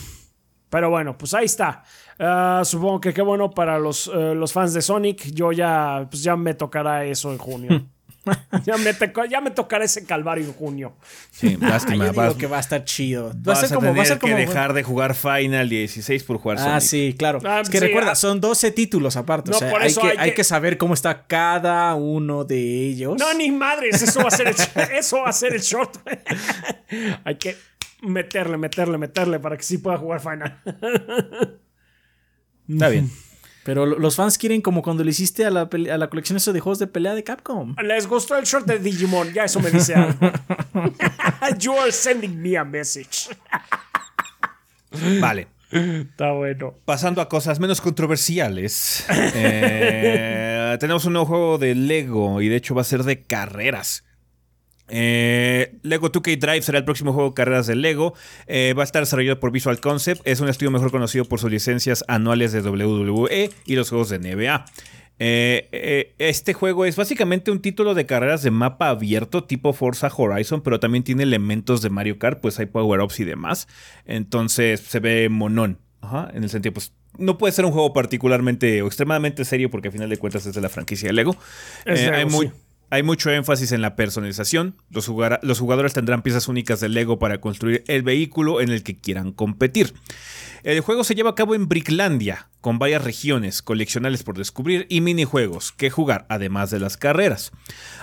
pero 0.70 0.90
bueno, 0.90 1.18
pues 1.18 1.34
ahí 1.34 1.46
está. 1.46 1.84
Ah, 2.20 2.62
supongo 2.66 3.00
que 3.00 3.14
qué 3.14 3.22
bueno 3.22 3.52
para 3.52 3.80
los, 3.80 4.08
eh, 4.14 4.34
los 4.36 4.54
fans 4.54 4.74
de 4.74 4.82
Sonic. 4.82 5.32
Yo 5.32 5.52
ya, 5.52 6.08
pues 6.10 6.24
ya 6.24 6.36
me 6.36 6.54
tocará 6.54 7.06
eso 7.06 7.32
en 7.32 7.38
junio. 7.38 7.90
ya, 8.66 8.78
me 8.78 8.94
ya 9.30 9.42
me 9.42 9.52
tocará 9.52 9.84
ese 9.84 10.06
calvario 10.06 10.46
en 10.46 10.54
junio. 10.54 10.94
Sí, 11.32 11.58
lástima. 11.62 12.12
Yo 12.12 12.38
que 12.38 12.48
va 12.48 12.58
a 12.58 12.60
estar 12.62 12.84
chido. 12.86 13.34
Va 13.48 13.54
a 13.54 13.56
ser 13.58 13.74
como, 13.74 13.96
va 13.96 14.04
a 14.04 14.06
ser 14.06 14.20
como, 14.20 14.36
que 14.36 14.46
dejar 14.46 14.74
de 14.74 14.84
jugar 14.84 15.16
Final 15.16 15.70
16 15.70 16.24
por 16.24 16.38
jugar 16.38 16.58
ah, 16.58 16.62
Sonic. 16.62 16.76
Ah, 16.76 16.82
sí, 16.82 17.16
claro. 17.18 17.40
es 17.62 17.70
que 17.70 17.80
recuerda, 17.80 18.12
ah. 18.12 18.16
son 18.16 18.40
12 18.40 18.72
títulos 18.72 19.18
aparte. 19.18 19.52
o 19.52 19.54
sea, 19.54 19.74
hay, 19.78 19.94
que, 19.94 20.16
hay, 20.18 20.34
que, 20.34 20.44
saber 20.44 20.78
cómo 20.78 20.94
está 20.94 21.28
cada 21.28 21.94
uno 21.96 22.46
de 22.46 22.88
ellos. 22.88 23.18
No, 23.20 23.34
ni 23.34 23.52
madres. 23.52 24.02
Eso 24.02 24.22
va 24.22 24.30
a 24.30 24.32
ser 24.32 24.48
el, 24.48 24.56
eso 24.98 25.22
va 25.22 25.30
a 25.30 25.34
ser 25.34 25.54
el 25.54 25.62
short. 25.62 25.98
hay 27.24 27.36
que 27.36 27.58
meterle, 28.02 28.58
meterle, 28.58 28.98
meterle 28.98 29.40
para 29.40 29.58
que 29.58 29.64
sí 29.64 29.78
pueda 29.78 29.98
jugar 29.98 30.22
Final. 30.22 30.62
Está 32.70 32.90
bien. 32.90 33.12
Pero 33.64 33.86
los 33.86 34.16
fans 34.16 34.38
quieren 34.38 34.62
como 34.62 34.82
cuando 34.82 35.04
le 35.04 35.12
hiciste 35.12 35.46
a 35.46 35.50
la, 35.50 35.62
a 35.62 35.98
la 35.98 36.10
colección 36.10 36.38
eso 36.38 36.52
de 36.52 36.60
juegos 36.60 36.80
de 36.80 36.88
pelea 36.88 37.16
de 37.16 37.24
Capcom. 37.24 37.76
Les 37.84 38.08
gustó 38.08 38.38
el 38.38 38.46
short 38.46 38.66
de 38.66 38.80
Digimon, 38.80 39.32
ya 39.34 39.46
eso 39.46 39.60
me 39.60 39.72
dice 39.72 39.96
algo. 39.96 40.18
you 41.60 41.74
are 41.74 41.92
sending 41.92 42.42
me 42.42 42.58
a 42.58 42.66
message. 42.66 43.30
vale. 45.20 45.48
Está 45.72 46.32
bueno. 46.34 46.76
Pasando 46.86 47.20
a 47.20 47.28
cosas 47.28 47.60
menos 47.60 47.82
controversiales. 47.82 49.06
Eh, 49.10 50.78
tenemos 50.80 51.06
un 51.06 51.14
nuevo 51.14 51.26
juego 51.26 51.58
de 51.58 51.74
Lego 51.74 52.42
y 52.42 52.48
de 52.48 52.58
hecho 52.58 52.76
va 52.76 52.82
a 52.82 52.86
ser 52.86 53.04
de 53.04 53.22
carreras. 53.24 54.04
Eh, 54.90 55.78
Lego 55.82 56.12
2K 56.12 56.38
Drive 56.38 56.62
será 56.62 56.78
el 56.78 56.86
próximo 56.86 57.14
juego 57.14 57.30
de 57.30 57.36
carreras 57.36 57.68
de 57.68 57.76
Lego. 57.76 58.14
Eh, 58.48 58.74
va 58.78 58.84
a 58.84 58.86
estar 58.86 59.02
desarrollado 59.02 59.40
por 59.40 59.52
Visual 59.52 59.80
Concept. 59.80 60.22
Es 60.26 60.40
un 60.40 60.50
estudio 60.50 60.72
mejor 60.72 60.92
conocido 60.92 61.26
por 61.26 61.40
sus 61.40 61.52
licencias 61.52 62.04
anuales 62.08 62.52
de 62.52 62.62
WWE 62.62 63.50
y 63.66 63.76
los 63.76 63.90
juegos 63.90 64.10
de 64.10 64.20
NBA. 64.20 64.66
Eh, 65.20 66.14
este 66.18 66.54
juego 66.54 66.86
es 66.86 66.96
básicamente 66.96 67.52
un 67.52 67.62
título 67.62 67.94
de 67.94 68.06
carreras 68.06 68.44
de 68.44 68.52
mapa 68.52 68.90
abierto 68.90 69.44
tipo 69.44 69.72
Forza 69.74 70.12
Horizon, 70.16 70.62
pero 70.62 70.80
también 70.80 71.04
tiene 71.04 71.24
elementos 71.24 71.82
de 71.82 71.90
Mario 71.90 72.20
Kart, 72.20 72.42
pues 72.42 72.60
hay 72.60 72.66
power-ups 72.66 73.20
y 73.20 73.24
demás. 73.24 73.68
Entonces 74.06 74.82
se 74.82 75.00
ve 75.00 75.30
monón. 75.30 75.80
en 76.34 76.44
el 76.44 76.50
sentido, 76.50 76.74
pues 76.74 76.94
no 77.18 77.38
puede 77.38 77.54
ser 77.54 77.66
un 77.66 77.72
juego 77.72 77.94
particularmente 77.94 78.82
o 78.82 78.88
extremadamente 78.88 79.46
serio 79.46 79.70
porque 79.70 79.90
al 79.90 79.92
final 79.92 80.10
de 80.10 80.18
cuentas 80.18 80.46
es 80.46 80.56
de 80.56 80.62
la 80.62 80.70
franquicia 80.70 81.08
de 81.08 81.14
Lego. 81.14 81.36
hay 81.86 82.26
muy, 82.26 82.52
hay 82.94 83.02
mucho 83.02 83.32
énfasis 83.32 83.72
en 83.72 83.82
la 83.82 83.96
personalización. 83.96 84.76
Los, 84.92 85.08
jugadores 85.08 85.94
tendrán 85.94 86.22
piezas 86.22 86.48
únicas 86.48 86.80
de 86.80 86.90
Lego 86.90 87.18
para 87.18 87.42
construir 87.42 87.84
el 87.88 88.04
vehículo 88.04 88.62
en 88.62 88.70
el 88.70 88.84
que 88.84 89.00
quieran 89.00 89.32
competir. 89.32 89.96
El 90.62 90.80
juego 90.82 91.04
se 91.04 91.16
lleva 91.16 91.32
a 91.32 91.36
cabo 91.36 91.56
en 91.56 91.68
Bricklandia, 91.68 92.50
con 92.62 92.78
varias 92.78 93.04
regiones 93.04 93.64
coleccionales 93.64 94.22
por 94.22 94.38
descubrir 94.38 94.86
y 94.90 95.02
minijuegos 95.02 95.72
que 95.72 95.90
jugar, 95.90 96.28
además 96.30 96.70
de 96.70 96.80
las 96.80 96.96
carreras. 96.96 97.52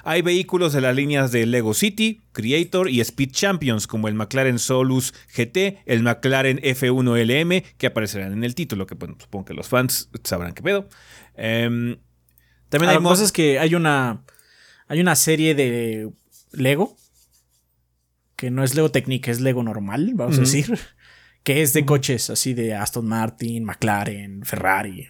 Hay 0.03 0.23
vehículos 0.23 0.73
de 0.73 0.81
las 0.81 0.97
líneas 0.97 1.31
de 1.31 1.47
Lego 1.47 1.73
City, 1.73 2.23
Creator 2.33 2.91
y 2.91 3.01
Speed 3.01 3.31
Champions, 3.31 3.87
como 3.87 4.09
el 4.09 4.15
McLaren 4.15 4.59
Solus 4.59 5.15
GT, 5.37 5.85
el 5.87 6.03
McLaren 6.03 6.59
F1 6.63 7.45
LM, 7.45 7.63
que 7.79 7.87
aparecerán 7.87 8.33
en 8.33 8.43
el 8.43 8.57
título, 8.57 8.89
que 8.89 8.97
supongo 9.21 9.45
que 9.45 9.55
los 9.55 9.69
fans 9.69 10.11
sabrán 10.25 10.53
qué 10.53 10.63
pedo. 10.63 10.89
Em, 11.37 11.97
también 12.69 12.91
hay 12.91 12.99
cosas 12.99 13.31
que 13.31 13.61
hay 13.61 13.77
una 13.77 14.25
hay 14.91 15.01
una 15.01 15.15
serie 15.15 15.55
de 15.55 16.11
Lego, 16.51 16.97
que 18.35 18.51
no 18.51 18.65
es 18.65 18.75
Lego 18.75 18.91
Technic, 18.91 19.29
es 19.29 19.41
Lego 19.41 19.63
normal, 19.63 20.11
vamos 20.15 20.39
a 20.39 20.41
decir, 20.41 20.77
que 21.45 21.63
es 21.63 21.73
de 21.75 21.87
coches 21.87 22.29
así 22.29 22.55
de 22.55 22.75
Aston 22.75 23.07
Martin, 23.07 23.63
McLaren, 23.63 24.45
Ferrari. 24.45 25.07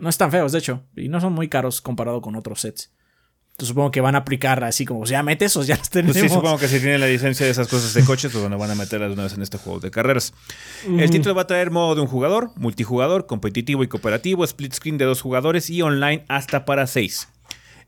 No 0.00 0.08
están 0.08 0.30
feos, 0.30 0.52
de 0.52 0.60
hecho, 0.60 0.84
y 0.96 1.08
no 1.08 1.20
son 1.20 1.32
muy 1.32 1.48
caros 1.48 1.80
comparado 1.80 2.20
con 2.20 2.36
otros 2.36 2.60
sets. 2.60 2.92
Entonces 3.50 3.70
supongo 3.70 3.90
que 3.90 4.00
van 4.00 4.14
a 4.14 4.18
aplicar 4.18 4.62
así 4.62 4.84
como, 4.84 5.04
ya 5.04 5.24
mete 5.24 5.46
esos, 5.46 5.66
ya 5.66 5.76
los 5.76 5.90
tenemos. 5.90 6.16
Pues 6.16 6.30
sí, 6.30 6.32
supongo 6.32 6.58
que 6.58 6.68
si 6.68 6.78
tienen 6.78 7.00
la 7.00 7.08
licencia 7.08 7.44
de 7.44 7.50
esas 7.50 7.66
cosas 7.66 7.92
de 7.92 8.04
coches, 8.04 8.30
pues 8.30 8.40
bueno, 8.42 8.58
van 8.58 8.70
a 8.70 8.76
meterlas 8.76 9.10
una 9.10 9.24
vez 9.24 9.32
en 9.32 9.42
este 9.42 9.58
juego 9.58 9.80
de 9.80 9.90
carreras. 9.90 10.34
El 10.86 11.10
título 11.10 11.34
va 11.34 11.42
a 11.42 11.46
traer 11.48 11.72
modo 11.72 11.96
de 11.96 12.00
un 12.00 12.06
jugador, 12.06 12.52
multijugador, 12.54 13.26
competitivo 13.26 13.82
y 13.82 13.88
cooperativo, 13.88 14.44
split 14.44 14.72
screen 14.72 14.98
de 14.98 15.04
dos 15.04 15.20
jugadores 15.20 15.68
y 15.68 15.82
online 15.82 16.24
hasta 16.28 16.64
para 16.64 16.86
seis. 16.86 17.26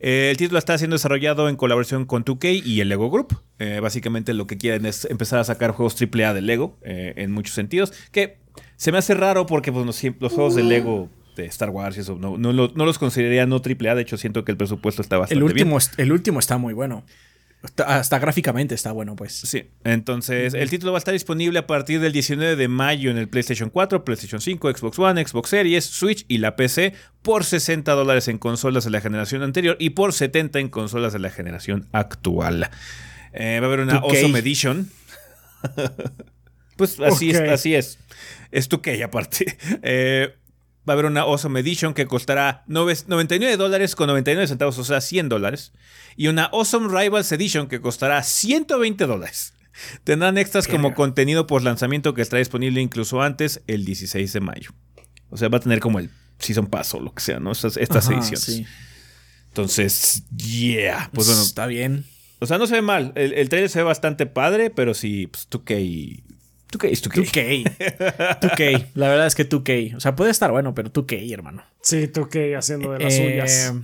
Eh, 0.04 0.30
el 0.32 0.36
título 0.36 0.58
está 0.58 0.76
siendo 0.76 0.94
desarrollado 0.96 1.48
en 1.48 1.54
colaboración 1.54 2.06
con 2.06 2.24
2K 2.24 2.60
y 2.64 2.80
el 2.80 2.88
Lego 2.88 3.08
Group. 3.08 3.40
Eh, 3.60 3.78
básicamente 3.80 4.34
lo 4.34 4.48
que 4.48 4.58
quieren 4.58 4.84
es 4.84 5.04
empezar 5.04 5.38
a 5.38 5.44
sacar 5.44 5.70
juegos 5.70 5.96
AAA 6.02 6.34
de 6.34 6.42
Lego 6.42 6.76
eh, 6.82 7.14
en 7.16 7.30
muchos 7.30 7.54
sentidos. 7.54 7.92
Que 8.10 8.38
se 8.74 8.90
me 8.90 8.98
hace 8.98 9.14
raro 9.14 9.46
porque 9.46 9.70
pues, 9.70 9.86
los, 9.86 10.32
juegos 10.32 10.56
de 10.56 10.64
Lego 10.64 11.08
de 11.36 11.46
Star 11.46 11.70
Wars 11.70 11.96
y 11.96 12.00
eso 12.00 12.16
no, 12.16 12.36
no, 12.36 12.52
los 12.52 12.98
consideraría 12.98 13.46
no 13.46 13.62
AAA. 13.64 13.94
De 13.94 14.02
hecho, 14.02 14.16
siento 14.16 14.44
que 14.44 14.50
el 14.50 14.58
presupuesto 14.58 15.02
está 15.02 15.18
bastante 15.18 15.38
el 15.38 15.44
último, 15.44 15.78
bien. 15.78 15.90
El 15.98 16.10
último 16.10 16.40
está 16.40 16.58
muy 16.58 16.74
bueno. 16.74 17.04
Hasta, 17.86 18.18
gráficamente 18.18 18.74
está 18.74 18.90
bueno, 18.90 19.14
pues. 19.14 19.32
Sí. 19.32 19.70
Entonces, 19.84 20.52
el 20.54 20.68
título 20.68 20.92
va 20.92 20.98
a 20.98 21.00
estar 21.00 21.12
disponible 21.12 21.60
a 21.60 21.66
partir 21.66 22.00
del 22.00 22.12
19 22.12 22.56
de 22.56 22.68
mayo 22.68 23.10
en 23.10 23.18
el 23.18 23.28
PlayStation 23.28 23.70
4, 23.70 24.04
PlayStation 24.04 24.40
5, 24.40 24.76
Xbox 24.76 24.98
One, 24.98 25.24
Xbox 25.24 25.50
Series, 25.50 25.84
Switch 25.84 26.24
y 26.26 26.38
la 26.38 26.56
PC 26.56 26.94
por 27.22 27.44
60 27.44 27.92
dólares 27.92 28.26
en 28.26 28.38
consolas 28.38 28.84
de 28.84 28.90
la 28.90 29.00
generación 29.00 29.42
anterior 29.42 29.76
y 29.78 29.90
por 29.90 30.12
70 30.12 30.58
en 30.58 30.68
consolas 30.70 31.12
de 31.12 31.20
la 31.20 31.30
generación 31.30 31.88
actual. 31.92 32.68
Eh, 33.32 33.58
va 33.60 33.66
a 33.66 33.68
haber 33.68 33.80
una 33.80 33.98
Awesome 33.98 34.40
Edition. 34.40 34.90
pues 36.76 36.98
así 36.98 37.30
es, 37.30 37.40
así 37.40 37.76
es. 37.76 37.98
Es 38.50 38.68
tu 38.68 38.80
que 38.80 39.02
aparte. 39.02 39.56
Eh, 39.82 40.34
va 40.88 40.92
a 40.92 40.94
haber 40.94 41.06
una 41.06 41.20
Awesome 41.22 41.60
Edition 41.60 41.94
que 41.94 42.06
costará 42.06 42.64
99 42.66 43.56
dólares 43.56 43.94
con 43.94 44.08
99 44.08 44.48
centavos, 44.48 44.78
o 44.78 44.84
sea, 44.84 45.00
100 45.00 45.28
dólares. 45.28 45.72
Y 46.16 46.28
una 46.28 46.44
Awesome 46.46 46.88
Rivals 46.88 47.30
Edition 47.32 47.68
que 47.68 47.80
costará 47.80 48.22
120 48.22 49.06
dólares. 49.06 49.54
Tendrán 50.04 50.38
extras 50.38 50.66
como 50.66 50.94
contenido 50.94 51.46
post 51.46 51.64
lanzamiento 51.64 52.14
que 52.14 52.22
estará 52.22 52.38
disponible 52.38 52.80
incluso 52.80 53.22
antes, 53.22 53.62
el 53.66 53.84
16 53.84 54.32
de 54.32 54.40
mayo. 54.40 54.70
O 55.30 55.36
sea, 55.36 55.48
va 55.48 55.58
a 55.58 55.60
tener 55.60 55.80
como 55.80 55.98
el 55.98 56.10
Season 56.38 56.66
Pass 56.66 56.94
o 56.94 57.00
lo 57.00 57.14
que 57.14 57.22
sea, 57.22 57.38
¿no? 57.38 57.52
Estas, 57.52 57.76
ediciones. 57.76 58.62
Entonces, 59.48 60.24
yeah. 60.36 61.10
Pues 61.12 61.28
bueno. 61.28 61.42
Está 61.42 61.66
bien. 61.66 62.04
O 62.40 62.46
sea, 62.46 62.58
no 62.58 62.66
se 62.66 62.74
ve 62.74 62.82
mal. 62.82 63.12
El, 63.14 63.32
el 63.34 63.48
trailer 63.48 63.70
se 63.70 63.78
ve 63.78 63.84
bastante 63.84 64.26
padre, 64.26 64.70
pero 64.70 64.94
sí, 64.94 65.28
pues 65.28 65.48
2K 65.48 66.22
2K 66.72 66.88
es 66.90 67.04
2K. 67.04 68.40
2K. 68.40 68.86
La 68.94 69.08
verdad 69.08 69.26
es 69.26 69.34
que 69.34 69.48
2K. 69.48 69.96
O 69.96 70.00
sea, 70.00 70.16
puede 70.16 70.30
estar 70.30 70.50
bueno, 70.50 70.74
pero 70.74 70.92
2K, 70.92 71.32
hermano. 71.32 71.62
Sí, 71.82 72.08
2K 72.08 72.56
haciendo 72.56 72.92
de 72.92 72.98
las 72.98 73.14
eh, 73.14 73.30
suyas. 73.30 73.74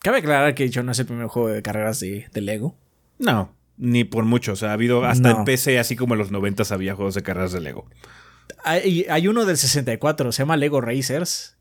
Cabe 0.00 0.18
aclarar 0.18 0.54
que 0.54 0.68
yo 0.68 0.82
no 0.82 0.92
es 0.92 0.98
el 0.98 1.06
primer 1.06 1.26
juego 1.26 1.48
de 1.48 1.62
carreras 1.62 2.00
de, 2.00 2.28
Lego. 2.34 2.76
No, 3.18 3.54
ni 3.76 4.04
por 4.04 4.24
mucho. 4.24 4.52
O 4.52 4.56
sea, 4.56 4.70
ha 4.70 4.74
habido 4.74 5.04
hasta 5.04 5.30
en 5.30 5.44
PC, 5.44 5.78
así 5.78 5.96
como 5.96 6.14
en 6.14 6.18
los 6.18 6.30
90 6.30 6.62
había 6.70 6.94
juegos 6.94 7.14
de 7.14 7.22
carreras 7.22 7.52
de 7.52 7.60
Lego. 7.60 7.86
Hay, 8.64 9.06
hay 9.08 9.28
uno 9.28 9.44
del 9.44 9.56
64, 9.56 10.32
se 10.32 10.42
llama 10.42 10.56
Lego 10.56 10.80
Racers. 10.80 11.56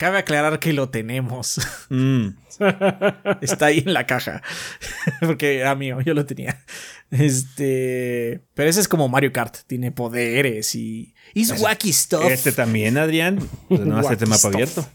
Cabe 0.00 0.16
aclarar 0.16 0.58
que 0.60 0.72
lo 0.72 0.88
tenemos. 0.88 1.60
Mm. 1.90 2.28
Está 3.42 3.66
ahí 3.66 3.82
en 3.84 3.92
la 3.92 4.06
caja. 4.06 4.42
Porque 5.20 5.58
era 5.58 5.74
mío, 5.74 6.00
yo 6.00 6.14
lo 6.14 6.24
tenía. 6.24 6.64
Este. 7.10 8.40
Pero 8.54 8.70
ese 8.70 8.80
es 8.80 8.88
como 8.88 9.10
Mario 9.10 9.30
Kart. 9.30 9.58
Tiene 9.66 9.92
poderes 9.92 10.74
y. 10.74 11.14
Is 11.34 11.52
wacky 11.60 11.92
stuff. 11.92 12.24
Este 12.30 12.50
también, 12.50 12.96
Adrián. 12.96 13.46
Pues 13.68 13.82
no 13.82 13.98
hace 13.98 14.24
mapa 14.24 14.48
abierto. 14.48 14.88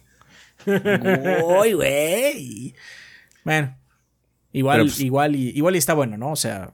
Uy, 0.65 1.74
güey. 1.74 2.76
Bueno. 3.44 3.78
Igual, 4.54 4.82
pues, 4.82 5.00
igual, 5.02 5.36
y, 5.36 5.50
igual 5.50 5.76
y 5.76 5.78
está 5.78 5.94
bueno, 5.94 6.18
¿no? 6.18 6.32
O 6.32 6.36
sea. 6.36 6.74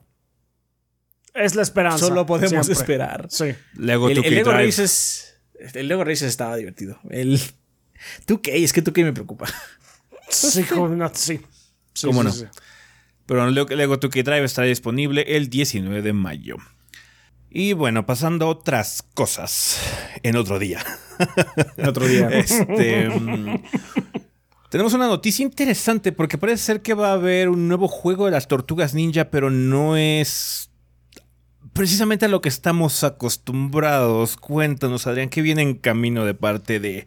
Es 1.34 1.54
la 1.54 1.60
esperanza. 1.60 1.98
Solo 1.98 2.24
podemos 2.24 2.66
esperar. 2.70 3.26
Sí. 3.28 3.54
Lego 3.74 4.08
el, 4.08 4.24
el 4.24 4.34
Lego 4.36 4.52
Races. 4.52 5.34
El 5.74 5.86
Lego 5.86 6.02
Races 6.02 6.22
estaba 6.22 6.56
divertido. 6.56 6.98
El 7.10 7.38
¿Tú 8.26 8.40
qué? 8.40 8.62
Es 8.62 8.72
que 8.72 8.82
tú 8.82 8.92
qué 8.92 9.04
me 9.04 9.12
preocupa. 9.12 9.46
Sí, 10.28 10.64
no, 10.74 11.10
sí. 11.14 11.40
¿Cómo 12.02 12.22
no? 12.22 12.32
Pero 13.26 13.48
Lego 13.50 13.98
2K 13.98 14.24
Drive 14.24 14.44
estará 14.44 14.66
disponible 14.66 15.24
el 15.36 15.48
19 15.48 16.02
de 16.02 16.12
mayo. 16.12 16.56
Y 17.50 17.74
bueno, 17.74 18.06
pasando 18.06 18.46
a 18.46 18.48
otras 18.48 19.04
cosas 19.14 19.78
en 20.22 20.36
otro 20.36 20.58
día. 20.58 20.84
En 21.76 21.86
otro 21.86 22.06
día. 22.06 22.28
Este, 22.32 23.08
mm, 23.08 23.62
tenemos 24.70 24.94
una 24.94 25.06
noticia 25.06 25.42
interesante 25.42 26.12
porque 26.12 26.38
parece 26.38 26.62
ser 26.62 26.82
que 26.82 26.94
va 26.94 27.10
a 27.10 27.14
haber 27.14 27.50
un 27.50 27.68
nuevo 27.68 27.88
juego 27.88 28.24
de 28.24 28.32
las 28.32 28.48
tortugas 28.48 28.94
ninja, 28.94 29.30
pero 29.30 29.50
no 29.50 29.98
es 29.98 30.70
precisamente 31.74 32.24
a 32.24 32.28
lo 32.28 32.40
que 32.40 32.48
estamos 32.48 33.04
acostumbrados. 33.04 34.36
Cuéntanos, 34.36 35.06
Adrián, 35.06 35.28
¿qué 35.28 35.42
viene 35.42 35.62
en 35.62 35.74
camino 35.74 36.24
de 36.24 36.34
parte 36.34 36.80
de 36.80 37.06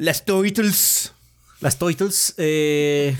las 0.00 0.24
Toitles. 0.24 1.14
Las 1.60 1.78
Toitles. 1.78 2.34
Eh, 2.38 3.16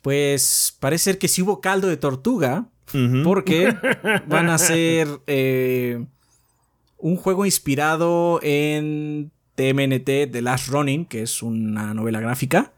pues 0.00 0.76
parece 0.78 1.04
ser 1.04 1.18
que 1.18 1.28
sí 1.28 1.42
hubo 1.42 1.60
caldo 1.60 1.88
de 1.88 1.96
tortuga. 1.96 2.68
Porque 3.24 3.74
van 4.26 4.50
a 4.50 4.58
ser 4.58 5.08
eh, 5.26 6.04
un 6.98 7.16
juego 7.16 7.46
inspirado 7.46 8.38
en 8.42 9.32
TMNT 9.54 10.30
The 10.30 10.42
Last 10.42 10.68
Running, 10.68 11.06
que 11.06 11.22
es 11.22 11.42
una 11.42 11.94
novela 11.94 12.20
gráfica. 12.20 12.72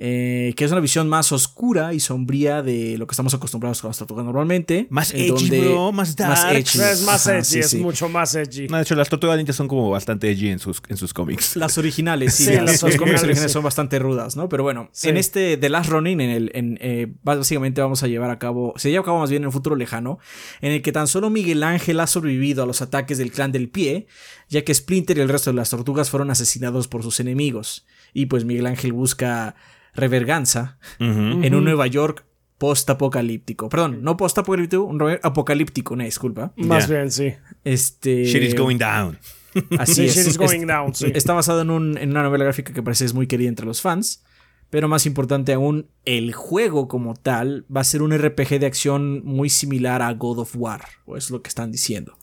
Eh, 0.00 0.54
que 0.56 0.64
es 0.64 0.70
una 0.70 0.80
visión 0.80 1.08
más 1.08 1.32
oscura 1.32 1.92
y 1.92 1.98
sombría 1.98 2.62
de 2.62 2.96
lo 2.98 3.08
que 3.08 3.14
estamos 3.14 3.34
acostumbrados 3.34 3.80
con 3.80 3.88
las 3.88 3.98
tortugas 3.98 4.24
normalmente. 4.24 4.86
Más 4.90 5.12
edgy, 5.12 5.60
bro, 5.60 5.90
más 5.90 6.14
dark. 6.14 6.30
Más 6.30 6.44
edgy. 6.44 6.80
Es 6.80 7.02
más 7.02 7.26
edgy, 7.26 7.58
es 7.58 7.74
mucho 7.74 8.08
más 8.08 8.32
edgy. 8.36 8.68
de 8.68 8.80
hecho, 8.80 8.94
las 8.94 9.08
tortugas 9.08 9.36
ninjas 9.36 9.56
son 9.56 9.66
como 9.66 9.90
bastante 9.90 10.30
edgy 10.30 10.50
en 10.50 10.60
sus, 10.60 10.80
en 10.88 10.96
sus 10.96 11.12
cómics. 11.12 11.56
Las 11.56 11.78
originales, 11.78 12.34
sí. 12.34 12.52
las, 12.52 12.80
originales 12.84 13.50
son 13.50 13.64
bastante 13.64 13.98
rudas, 13.98 14.36
¿no? 14.36 14.48
Pero 14.48 14.62
bueno, 14.62 14.88
en 15.02 15.16
este 15.16 15.56
The 15.56 15.68
Last 15.68 15.90
Running, 15.90 16.20
en 16.20 16.30
el, 16.30 16.50
en, 16.54 16.78
eh, 16.80 17.12
básicamente 17.24 17.80
vamos 17.80 18.04
a 18.04 18.06
llevar 18.06 18.30
a 18.30 18.38
cabo, 18.38 18.74
se 18.76 18.90
lleva 18.90 19.02
a 19.02 19.04
cabo 19.04 19.18
más 19.18 19.30
bien 19.30 19.42
en 19.42 19.46
un 19.46 19.52
futuro 19.52 19.74
lejano, 19.74 20.20
en 20.60 20.70
el 20.70 20.82
que 20.82 20.92
tan 20.92 21.08
solo 21.08 21.28
Miguel 21.28 21.64
Ángel 21.64 21.98
ha 21.98 22.06
sobrevivido 22.06 22.62
a 22.62 22.66
los 22.66 22.82
ataques 22.82 23.18
del 23.18 23.32
clan 23.32 23.50
del 23.50 23.68
pie, 23.68 24.06
ya 24.48 24.62
que 24.62 24.72
Splinter 24.72 25.18
y 25.18 25.22
el 25.22 25.28
resto 25.28 25.50
de 25.50 25.56
las 25.56 25.70
tortugas 25.70 26.08
fueron 26.08 26.30
asesinados 26.30 26.86
por 26.86 27.02
sus 27.02 27.18
enemigos. 27.18 27.84
Y 28.14 28.26
pues 28.26 28.44
Miguel 28.44 28.66
Ángel 28.66 28.92
busca 28.92 29.56
reverganza 29.98 30.78
en 30.98 31.54
un 31.54 31.64
Nueva 31.64 31.86
York 31.86 32.24
post-apocalíptico. 32.58 33.68
Perdón, 33.68 34.02
no 34.02 34.16
post-apocalíptico, 34.16 34.84
un 34.84 35.18
apocalíptico, 35.22 35.94
una 35.94 36.04
disculpa. 36.04 36.52
Más 36.56 36.88
bien, 36.88 37.10
sí. 37.10 37.34
Este. 37.64 38.24
Shit 38.24 38.42
is 38.42 38.54
going 38.54 38.78
down. 38.78 39.18
Así 39.78 40.06
es. 40.06 40.16
Shit 40.16 40.26
is 40.26 40.38
going 40.38 40.66
down, 40.66 40.94
sí. 40.94 41.10
Está 41.14 41.32
basado 41.32 41.62
en, 41.62 41.70
una 41.70 42.22
novela 42.22 42.44
gráfica 42.44 42.72
que 42.72 42.82
parece 42.82 43.04
es 43.04 43.14
muy 43.14 43.26
querida 43.26 43.48
entre 43.48 43.64
los 43.64 43.80
fans. 43.80 44.24
Pero 44.70 44.86
más 44.86 45.06
importante 45.06 45.54
aún, 45.54 45.88
el 46.04 46.34
juego 46.34 46.88
como 46.88 47.14
tal 47.14 47.64
va 47.74 47.80
a 47.80 47.84
ser 47.84 48.02
un 48.02 48.12
RPG 48.12 48.60
de 48.60 48.66
acción 48.66 49.24
muy 49.24 49.48
similar 49.48 50.02
a 50.02 50.12
God 50.12 50.40
of 50.40 50.54
War. 50.56 50.82
O 51.06 51.16
es 51.16 51.30
lo 51.30 51.40
que 51.40 51.48
están 51.48 51.72
diciendo. 51.72 52.18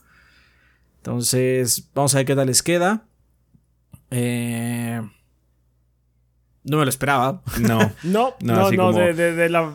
Entonces, 0.98 1.90
vamos 1.96 2.14
a 2.14 2.20
ver 2.20 2.28
qué 2.28 2.36
tal 2.36 2.48
les 2.48 2.62
queda. 2.62 3.08
Eh, 4.12 5.02
no 6.66 6.78
me 6.78 6.84
lo 6.84 6.90
esperaba. 6.90 7.42
No. 7.62 7.80
no, 8.04 8.36
no, 8.42 8.72
no, 8.72 8.92
de, 8.92 9.50
la, 9.50 9.74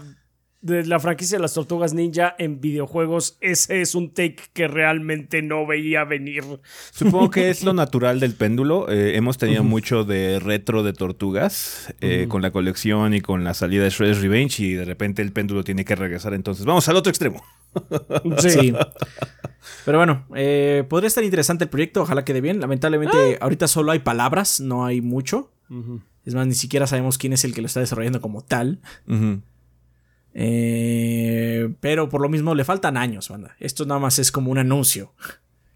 de 0.61 0.85
la 0.85 1.01
franquicia 1.01 1.39
de 1.39 1.43
las 1.43 1.55
tortugas 1.55 1.95
ninja 1.95 2.35
en 2.39 2.61
videojuegos, 2.61 3.39
ese 3.41 3.81
es 3.81 3.95
un 3.95 4.13
take 4.13 4.43
que 4.53 4.69
realmente 4.69 5.41
no 5.41 5.67
veía 5.67 6.05
venir. 6.05 6.45
Supongo 6.91 7.31
que 7.31 7.49
es 7.49 7.63
lo 7.63 7.73
natural 7.75 8.21
del 8.21 8.35
péndulo. 8.35 8.91
Eh, 8.91 9.17
hemos 9.17 9.39
tenido 9.39 9.63
mucho 9.63 10.05
de 10.05 10.41
retro 10.41 10.83
de 10.83 10.93
tortugas 10.93 11.95
eh, 12.01 12.27
con 12.29 12.43
la 12.43 12.51
colección 12.51 13.15
y 13.15 13.21
con 13.21 13.45
la 13.45 13.55
salida 13.55 13.85
de 13.85 13.91
Shredder's 13.91 14.21
Revenge 14.21 14.61
y 14.61 14.75
de 14.75 14.85
repente 14.85 15.23
el 15.23 15.33
péndulo 15.33 15.63
tiene 15.65 15.85
que 15.85 15.95
regresar. 15.95 16.35
Entonces, 16.35 16.67
vamos 16.67 16.89
al 16.89 16.97
otro 16.97 17.11
extremo. 17.11 17.43
Sí. 18.39 18.75
Pero 19.85 19.99
bueno, 19.99 20.27
eh, 20.35 20.85
podría 20.89 21.07
estar 21.07 21.23
interesante 21.23 21.65
el 21.65 21.71
proyecto, 21.71 22.03
ojalá 22.03 22.25
quede 22.25 22.41
bien. 22.41 22.61
Lamentablemente, 22.61 23.17
ah. 23.17 23.45
ahorita 23.45 23.69
solo 23.69 23.93
hay 23.93 24.01
palabras, 24.01 24.61
no 24.61 24.85
hay 24.85 25.01
mucho. 25.01 25.53
Es 26.25 26.35
más, 26.35 26.47
ni 26.47 26.55
siquiera 26.55 26.87
sabemos 26.87 27.19
quién 27.19 27.33
es 27.33 27.45
el 27.45 27.55
que 27.55 27.61
lo 27.61 27.67
está 27.67 27.81
desarrollando 27.81 28.21
como 28.21 28.43
tal. 28.43 28.81
Eh, 30.35 31.75
pero 31.81 32.09
por 32.09 32.21
lo 32.21 32.29
mismo 32.29 32.55
le 32.55 32.65
faltan 32.65 32.97
años, 32.97 33.29
banda. 33.29 33.57
Esto 33.59 33.87
nada 33.87 34.01
más 34.01 34.19
es 34.19 34.31
como 34.31 34.51
un 34.51 34.59
anuncio. 34.59 35.15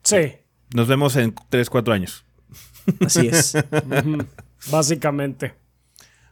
Sí. 0.02 0.32
Nos 0.74 0.86
vemos 0.88 1.16
en 1.16 1.34
3, 1.48 1.70
4 1.70 1.94
años. 1.94 2.24
Así 3.04 3.28
es. 3.28 3.54
Básicamente. 4.70 5.54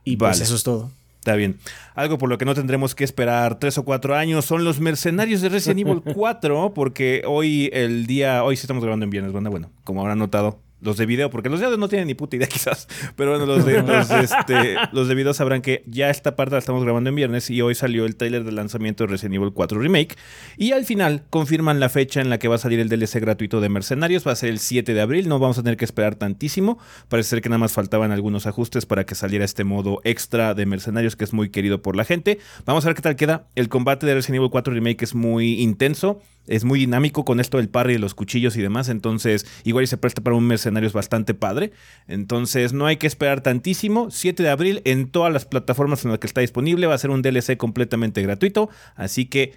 Y 0.04 0.16
pues 0.16 0.40
eso 0.40 0.54
es 0.54 0.62
todo. 0.62 0.90
Está 1.22 1.36
bien. 1.36 1.58
Algo 1.94 2.18
por 2.18 2.28
lo 2.28 2.36
que 2.36 2.44
no 2.44 2.54
tendremos 2.54 2.96
que 2.96 3.04
esperar 3.04 3.60
tres 3.60 3.78
o 3.78 3.84
cuatro 3.84 4.16
años 4.16 4.44
son 4.44 4.64
los 4.64 4.80
mercenarios 4.80 5.40
de 5.40 5.50
Resident 5.50 5.78
Evil 5.78 6.02
4, 6.14 6.72
porque 6.74 7.22
hoy 7.26 7.70
el 7.72 8.06
día, 8.06 8.42
hoy 8.42 8.56
sí 8.56 8.62
estamos 8.62 8.82
grabando 8.82 9.04
en 9.04 9.10
viernes, 9.10 9.32
banda. 9.32 9.48
Bueno, 9.48 9.70
como 9.84 10.00
habrán 10.00 10.18
notado, 10.18 10.58
los 10.82 10.96
de 10.96 11.06
video, 11.06 11.30
porque 11.30 11.48
los 11.48 11.60
de 11.60 11.66
audio 11.66 11.78
no 11.78 11.88
tienen 11.88 12.08
ni 12.08 12.14
puta 12.14 12.36
idea 12.36 12.46
quizás, 12.52 12.88
pero 13.16 13.30
bueno, 13.30 13.46
los 13.46 13.64
de, 13.64 13.82
los, 13.82 14.10
este, 14.10 14.76
los 14.92 15.08
de 15.08 15.14
video 15.14 15.32
sabrán 15.32 15.62
que 15.62 15.82
ya 15.86 16.10
esta 16.10 16.36
parte 16.36 16.52
la 16.52 16.58
estamos 16.58 16.82
grabando 16.82 17.08
en 17.08 17.16
viernes 17.16 17.48
y 17.50 17.62
hoy 17.62 17.74
salió 17.74 18.04
el 18.04 18.16
trailer 18.16 18.44
del 18.44 18.56
lanzamiento 18.56 19.04
de 19.04 19.12
Resident 19.12 19.36
Evil 19.36 19.52
4 19.52 19.80
Remake 19.80 20.16
y 20.56 20.72
al 20.72 20.84
final 20.84 21.24
confirman 21.30 21.80
la 21.80 21.88
fecha 21.88 22.20
en 22.20 22.28
la 22.30 22.38
que 22.38 22.48
va 22.48 22.56
a 22.56 22.58
salir 22.58 22.80
el 22.80 22.88
DLC 22.88 23.20
gratuito 23.20 23.60
de 23.60 23.68
Mercenarios, 23.68 24.26
va 24.26 24.32
a 24.32 24.36
ser 24.36 24.50
el 24.50 24.58
7 24.58 24.92
de 24.92 25.00
abril, 25.00 25.28
no 25.28 25.38
vamos 25.38 25.58
a 25.58 25.62
tener 25.62 25.76
que 25.76 25.84
esperar 25.84 26.16
tantísimo, 26.16 26.78
parece 27.08 27.30
ser 27.30 27.42
que 27.42 27.48
nada 27.48 27.58
más 27.58 27.72
faltaban 27.72 28.10
algunos 28.10 28.46
ajustes 28.46 28.86
para 28.86 29.06
que 29.06 29.14
saliera 29.14 29.44
este 29.44 29.64
modo 29.64 30.00
extra 30.04 30.54
de 30.54 30.66
Mercenarios 30.66 31.16
que 31.16 31.24
es 31.24 31.32
muy 31.32 31.50
querido 31.50 31.82
por 31.82 31.96
la 31.96 32.04
gente, 32.04 32.38
vamos 32.64 32.84
a 32.84 32.88
ver 32.88 32.96
qué 32.96 33.02
tal 33.02 33.16
queda, 33.16 33.46
el 33.54 33.68
combate 33.68 34.06
de 34.06 34.14
Resident 34.14 34.36
Evil 34.36 34.50
4 34.50 34.74
Remake 34.74 35.04
es 35.04 35.14
muy 35.14 35.60
intenso, 35.60 36.20
es 36.46 36.64
muy 36.64 36.78
dinámico 36.78 37.24
con 37.24 37.40
esto 37.40 37.58
del 37.58 37.68
parry 37.68 37.94
de 37.94 37.98
los 37.98 38.14
cuchillos 38.14 38.56
y 38.56 38.62
demás, 38.62 38.88
entonces 38.88 39.46
igual 39.64 39.86
se 39.86 39.96
presta 39.96 40.22
para 40.22 40.36
un 40.36 40.46
mercenario 40.46 40.86
es 40.86 40.92
bastante 40.92 41.34
padre. 41.34 41.72
Entonces 42.08 42.72
no 42.72 42.86
hay 42.86 42.96
que 42.96 43.06
esperar 43.06 43.42
tantísimo. 43.42 44.10
7 44.10 44.42
de 44.42 44.50
abril 44.50 44.82
en 44.84 45.10
todas 45.10 45.32
las 45.32 45.46
plataformas 45.46 46.04
en 46.04 46.10
las 46.10 46.20
que 46.20 46.26
está 46.26 46.40
disponible 46.40 46.86
va 46.86 46.94
a 46.94 46.98
ser 46.98 47.10
un 47.10 47.22
DLC 47.22 47.56
completamente 47.56 48.22
gratuito, 48.22 48.68
así 48.96 49.26
que 49.26 49.54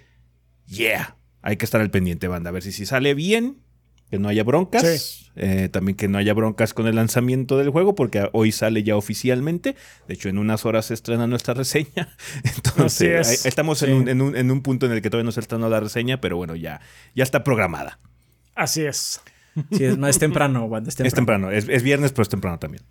yeah, 0.66 1.16
hay 1.42 1.56
que 1.56 1.64
estar 1.64 1.80
al 1.80 1.90
pendiente, 1.90 2.28
banda, 2.28 2.50
a 2.50 2.52
ver 2.52 2.62
si, 2.62 2.72
si 2.72 2.86
sale 2.86 3.14
bien 3.14 3.65
que 4.10 4.18
no 4.18 4.28
haya 4.28 4.44
broncas. 4.44 5.30
Eh, 5.38 5.68
también 5.70 5.96
que 5.96 6.08
no 6.08 6.16
haya 6.16 6.32
broncas 6.32 6.72
con 6.72 6.86
el 6.86 6.96
lanzamiento 6.96 7.58
del 7.58 7.70
juego, 7.70 7.94
porque 7.94 8.28
hoy 8.32 8.52
sale 8.52 8.82
ya 8.82 8.96
oficialmente. 8.96 9.76
De 10.08 10.14
hecho, 10.14 10.28
en 10.28 10.38
unas 10.38 10.64
horas 10.64 10.86
se 10.86 10.94
estrena 10.94 11.26
nuestra 11.26 11.54
reseña. 11.54 12.16
Entonces, 12.56 13.44
estamos 13.44 13.82
en, 13.82 14.20
un, 14.20 14.62
punto 14.62 14.86
en 14.86 14.92
el 14.92 15.02
que 15.02 15.10
todavía 15.10 15.26
no 15.26 15.32
se 15.32 15.40
estrenó 15.40 15.68
la 15.68 15.80
reseña, 15.80 16.20
pero 16.20 16.36
bueno, 16.36 16.56
ya, 16.56 16.80
ya 17.14 17.22
está 17.22 17.44
programada. 17.44 17.98
Así 18.54 18.84
es. 18.84 19.20
Sí, 19.72 19.84
es, 19.84 19.98
no 19.98 20.06
es 20.06 20.18
temprano, 20.18 20.64
es 20.86 20.96
temprano. 20.96 21.06
Es 21.06 21.14
temprano, 21.14 21.50
es 21.50 21.82
viernes, 21.82 22.12
pero 22.12 22.22
es 22.22 22.28
temprano 22.28 22.58
también. 22.58 22.82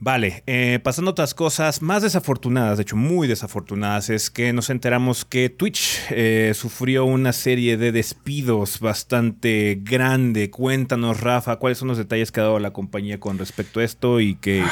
Vale, 0.00 0.44
eh, 0.46 0.78
pasando 0.80 1.10
a 1.10 1.12
otras 1.12 1.34
cosas 1.34 1.82
más 1.82 2.04
desafortunadas, 2.04 2.78
de 2.78 2.82
hecho 2.82 2.94
muy 2.94 3.26
desafortunadas, 3.26 4.10
es 4.10 4.30
que 4.30 4.52
nos 4.52 4.70
enteramos 4.70 5.24
que 5.24 5.50
Twitch 5.50 5.98
eh, 6.10 6.52
sufrió 6.54 7.04
una 7.04 7.32
serie 7.32 7.76
de 7.76 7.90
despidos 7.90 8.78
bastante 8.78 9.80
grande. 9.82 10.50
Cuéntanos, 10.50 11.20
Rafa, 11.20 11.56
cuáles 11.56 11.78
son 11.78 11.88
los 11.88 11.98
detalles 11.98 12.30
que 12.30 12.38
ha 12.38 12.44
dado 12.44 12.60
la 12.60 12.72
compañía 12.72 13.18
con 13.18 13.38
respecto 13.38 13.80
a 13.80 13.84
esto 13.84 14.20
y 14.20 14.36
qué, 14.36 14.64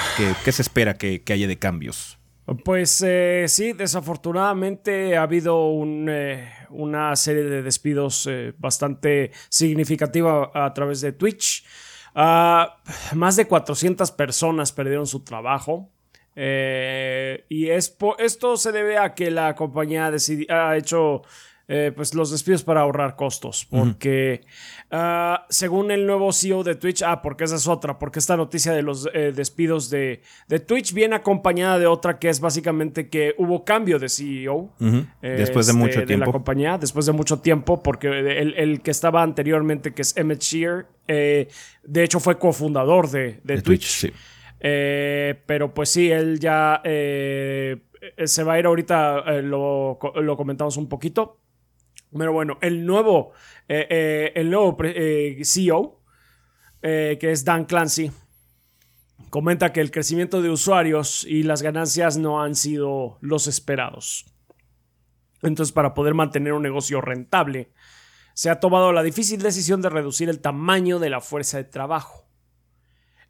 se 0.45 0.63
espera 0.63 0.95
que, 0.95 1.21
haya 1.29 1.49
de 1.49 1.59
cambios. 1.59 2.19
Pues 2.65 3.03
eh, 3.05 3.47
sí, 3.49 3.73
desafortunadamente 3.73 5.17
ha 5.17 5.23
habido 5.23 5.71
una 5.71 7.17
serie 7.17 7.43
de 7.43 7.63
despidos 7.63 8.31
bastante 8.59 9.33
significativa 9.49 10.53
a 10.55 10.73
través 10.73 11.01
de 11.01 11.11
Twitch. 11.11 11.65
Ah, 12.19 12.79
más 13.15 13.37
de 13.37 13.47
400 13.47 14.11
personas 14.13 14.73
perdieron 14.73 15.07
su 15.07 15.23
trabajo. 15.23 15.91
Eh, 16.35 17.45
y 17.51 17.69
esto 17.69 18.57
se 18.57 18.73
debe 18.73 18.97
a 18.97 19.15
que 19.15 19.31
la 19.31 19.55
compañía 19.55 20.11
ha 20.49 20.77
hecho 20.79 21.23
eh, 21.69 21.91
pues 21.97 22.15
los 22.15 22.31
despidos 22.31 22.63
para 22.63 22.83
ahorrar 22.83 23.17
costos. 23.17 23.67
Porque 23.69 24.43
ah, 24.93 25.47
según 25.49 25.91
el 25.91 26.07
nuevo 26.07 26.33
CEO 26.33 26.63
de 26.63 26.77
Twitch, 26.77 27.03
ah, 27.03 27.21
porque 27.23 27.43
esa 27.43 27.57
es 27.57 27.67
otra, 27.67 27.99
porque 27.99 28.21
esta 28.21 28.37
noticia 28.37 28.73
de 28.73 28.83
los 28.83 29.09
eh, 29.13 29.33
despidos 29.35 29.91
de, 29.91 30.21
Twitch 30.65 30.93
viene 30.93 31.17
acompañada 31.17 31.81
de 31.81 31.89
otra 31.89 32.21
que 32.21 32.29
es 32.29 32.39
básicamente 32.39 33.09
que 33.09 33.35
hubo 33.39 33.65
cambio 33.65 33.99
de 33.99 34.09
CEO. 34.09 34.71
después 35.21 35.67
de 35.67 35.73
mucho 35.73 36.05
tiempo. 36.05 36.13
De 36.13 36.19
la 36.19 36.33
compañía, 36.33 36.79
después 36.79 37.05
de 37.05 37.13
mucho 37.13 37.41
tiempo, 37.41 37.83
porque 37.83 38.11
el, 38.11 38.81
que 38.81 38.93
estaba 38.93 39.25
anteriormente, 39.25 39.93
que 39.93 40.03
es 40.03 40.17
Emmett 40.17 40.43
Shear, 40.43 40.87
eh, 41.09 41.49
de 41.83 42.05
hecho 42.05 42.21
fue 42.21 42.39
cofundador 42.39 43.11
de, 43.11 43.41
de, 43.43 43.61
Twitch. 43.61 44.13
pero 44.61 45.75
pues 45.75 45.89
sí, 45.89 46.13
él 46.13 46.39
ya 46.39 46.81
se 46.85 48.45
va 48.45 48.53
a 48.53 48.59
ir 48.61 48.67
ahorita, 48.67 49.41
lo, 49.43 49.99
lo 50.15 50.37
comentamos 50.37 50.77
un 50.77 50.89
poquito. 50.89 51.41
Pero 52.17 52.33
bueno, 52.33 52.59
el 52.61 52.87
nuevo, 52.87 53.33
eh, 53.69 53.87
eh, 53.91 54.33
el 54.35 54.51
nuevo 54.51 54.77
eh, 54.83 55.41
CEO, 55.45 56.01
que 56.81 57.19
es 57.21 57.45
Dan 57.45 57.65
Clancy, 57.65 58.13
comenta 59.31 59.73
que 59.73 59.81
el 59.81 59.91
crecimiento 59.91 60.41
de 60.41 60.51
usuarios 60.51 61.25
y 61.25 61.43
las 61.43 61.63
ganancias 61.63 62.17
no 62.17 62.43
han 62.43 62.55
sido 62.55 63.19
los 63.21 63.49
esperados. 63.49 64.27
Entonces, 65.43 65.73
para 65.73 65.95
poder 65.95 66.15
mantener 66.15 66.53
un 66.53 66.63
negocio 66.63 67.01
rentable, 67.01 67.73
se 68.35 68.51
ha 68.51 68.61
tomado 68.61 68.93
la 68.93 69.03
difícil 69.03 69.43
decisión 69.43 69.83
de 69.83 69.91
reducir 69.91 70.29
el 70.29 70.41
tamaño 70.41 71.01
de 71.01 71.11
la 71.11 71.21
fuerza 71.21 71.57
de 71.57 71.65
trabajo. 71.65 72.29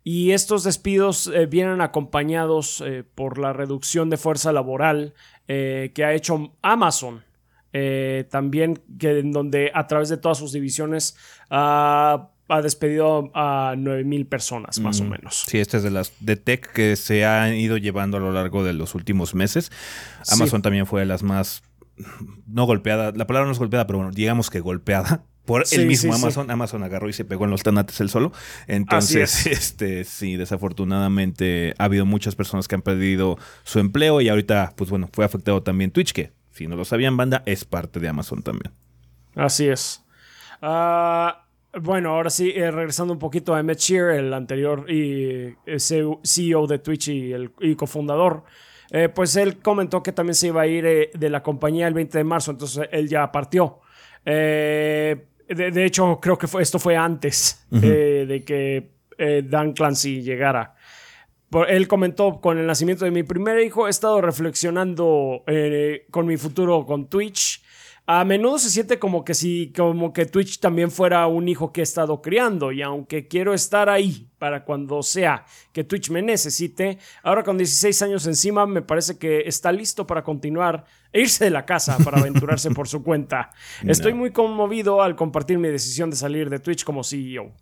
Y 0.05 0.33
estos 0.33 0.62
despidos 0.62 1.33
vienen 1.49 1.81
acompañados 1.81 2.85
por 3.14 3.38
la 3.38 3.53
reducción 3.53 4.11
de 4.11 4.18
fuerza 4.18 4.53
laboral 4.53 5.14
que 5.46 6.05
ha 6.05 6.12
hecho 6.12 6.57
Amazon 6.62 7.25
eh, 7.78 8.24
también 8.30 8.80
que 8.98 9.18
en 9.18 9.32
donde 9.32 9.70
a 9.74 9.86
través 9.86 10.08
de 10.08 10.16
todas 10.16 10.38
sus 10.38 10.52
divisiones 10.52 11.14
ha 11.50 12.30
despedido 12.62 13.30
a 13.34 13.74
9000 13.76 14.26
personas, 14.28 14.80
más 14.80 15.00
o 15.00 15.04
mm. 15.04 15.08
menos. 15.10 15.44
Sí, 15.46 15.58
esta 15.58 15.76
es 15.76 15.82
de 15.82 15.90
las 15.90 16.10
de 16.20 16.36
tech 16.36 16.72
que 16.72 16.96
se 16.96 17.26
han 17.26 17.54
ido 17.54 17.76
llevando 17.76 18.16
a 18.16 18.20
lo 18.20 18.32
largo 18.32 18.64
de 18.64 18.72
los 18.72 18.94
últimos 18.94 19.34
meses. 19.34 19.70
Amazon 20.32 20.62
también 20.62 20.86
fue 20.86 21.00
de 21.00 21.06
las 21.06 21.22
más 21.22 21.64
no 22.46 22.64
golpeada, 22.64 23.12
la 23.14 23.26
palabra 23.26 23.44
no 23.44 23.52
es 23.52 23.58
golpeada, 23.58 23.86
pero 23.86 23.98
bueno, 23.98 24.10
digamos 24.10 24.48
que 24.48 24.60
golpeada 24.60 25.24
por 25.44 25.62
el 25.70 25.86
mismo 25.86 26.14
Amazon. 26.14 26.50
Amazon 26.50 26.82
agarró 26.82 27.10
y 27.10 27.12
se 27.12 27.26
pegó 27.26 27.44
en 27.44 27.50
los 27.50 27.62
tanates 27.62 28.00
el 28.00 28.08
solo. 28.08 28.32
Entonces, 28.68 29.46
este, 29.48 30.04
sí, 30.04 30.36
desafortunadamente 30.36 31.74
ha 31.76 31.84
habido 31.84 32.06
muchas 32.06 32.36
personas 32.36 32.68
que 32.68 32.74
han 32.74 32.82
perdido 32.82 33.36
su 33.64 33.80
empleo 33.80 34.22
y 34.22 34.30
ahorita, 34.30 34.72
pues 34.76 34.88
bueno, 34.88 35.10
fue 35.12 35.26
afectado 35.26 35.62
también 35.62 35.90
Twitch, 35.90 36.12
que 36.12 36.32
si 36.57 36.66
no 36.66 36.75
lo 36.75 36.87
sabían, 36.87 37.19
banda, 37.19 37.42
es 37.45 37.66
parte 37.66 38.01
de 38.01 38.09
Amazon 38.09 38.42
también. 38.42 38.73
Así 39.35 39.69
es. 39.69 40.03
Ah, 40.62 41.45
bueno, 41.83 42.14
ahora 42.14 42.31
sí, 42.31 42.51
eh, 42.57 42.71
regresando 42.71 43.12
un 43.12 43.19
poquito 43.19 43.55
a 43.55 43.61
Emmett 43.61 43.79
Shear, 43.79 44.12
el 44.12 44.33
anterior 44.33 44.90
y, 44.90 45.55
CEO 45.77 46.66
de 46.66 46.79
Twitch 46.79 47.09
y, 47.09 47.33
el, 47.35 47.53
cofundador, 47.77 48.45
eh, 48.90 49.11
pues 49.11 49.37
él 49.37 49.59
comentó 49.59 50.03
que 50.03 50.12
también 50.12 50.35
se 50.35 50.47
iba 50.47 50.62
a 50.62 50.66
ir 50.66 50.87
eh, 50.87 51.11
de 51.12 51.29
la 51.29 51.42
compañía 51.42 51.88
el 51.88 51.92
20 51.92 52.16
de 52.16 52.25
marzo, 52.25 52.53
entonces 52.53 52.88
él 52.90 53.07
ya 53.07 53.31
partió. 53.31 53.81
De, 54.25 55.85
hecho, 55.85 56.19
creo 56.23 56.38
que 56.38 56.49
esto 56.59 56.79
fue 56.79 56.97
antes 56.97 57.66
de 57.71 58.42
que 58.47 58.92
Dan 59.45 59.75
Clancy 59.75 60.23
llegara 60.23 60.75
él 61.68 61.88
comentó, 61.88 62.40
con 62.40 62.59
el 62.59 62.66
nacimiento 62.66 63.04
de 63.04 63.11
mi 63.11 63.22
primer 63.22 63.61
hijo 63.61 63.87
he 63.87 63.90
estado 63.90 64.20
reflexionando 64.20 65.44
eh, 65.46 66.06
con 66.11 66.26
mi 66.26 66.37
futuro 66.37 66.85
con 66.85 67.09
Twitch. 67.09 67.62
A 68.09 68.24
menudo 68.24 68.61
se 68.61 68.70
siente 68.70 69.00
como 69.00 69.24
que 69.24 69.35
si 69.35 69.72
como 69.76 70.12
que 70.12 70.26
Twitch 70.26 70.61
también 70.61 70.92
fuera 70.92 71.26
un 71.26 71.48
hijo 71.48 71.72
que 71.72 71.80
he 71.80 71.82
estado 71.82 72.22
criando 72.22 72.70
y 72.70 72.80
aunque 72.80 73.26
quiero 73.26 73.52
estar 73.52 73.88
ahí 73.88 74.28
para 74.38 74.64
cuando 74.64 75.02
sea 75.02 75.44
que 75.72 75.82
Twitch 75.82 76.11
me 76.11 76.22
necesite, 76.22 76.98
ahora 77.24 77.42
con 77.42 77.59
16 77.59 78.02
años 78.02 78.26
encima 78.28 78.64
me 78.64 78.80
parece 78.80 79.18
que 79.18 79.42
está 79.46 79.72
listo 79.72 80.06
para 80.06 80.22
continuar 80.22 80.85
e 81.12 81.22
irse 81.22 81.46
de 81.46 81.50
la 81.50 81.66
casa 81.66 81.98
para 82.04 82.20
aventurarse 82.20 82.70
por 82.70 82.87
su 82.87 83.02
cuenta. 83.02 83.50
Estoy 83.85 84.14
muy 84.14 84.30
conmovido 84.30 85.02
al 85.02 85.16
compartir 85.16 85.59
mi 85.59 85.68
decisión 85.68 86.09
de 86.09 86.16
salir 86.16 86.48
de 86.48 86.61
Twitch 86.61 86.85
como 86.85 87.02
CEO. 87.02 87.52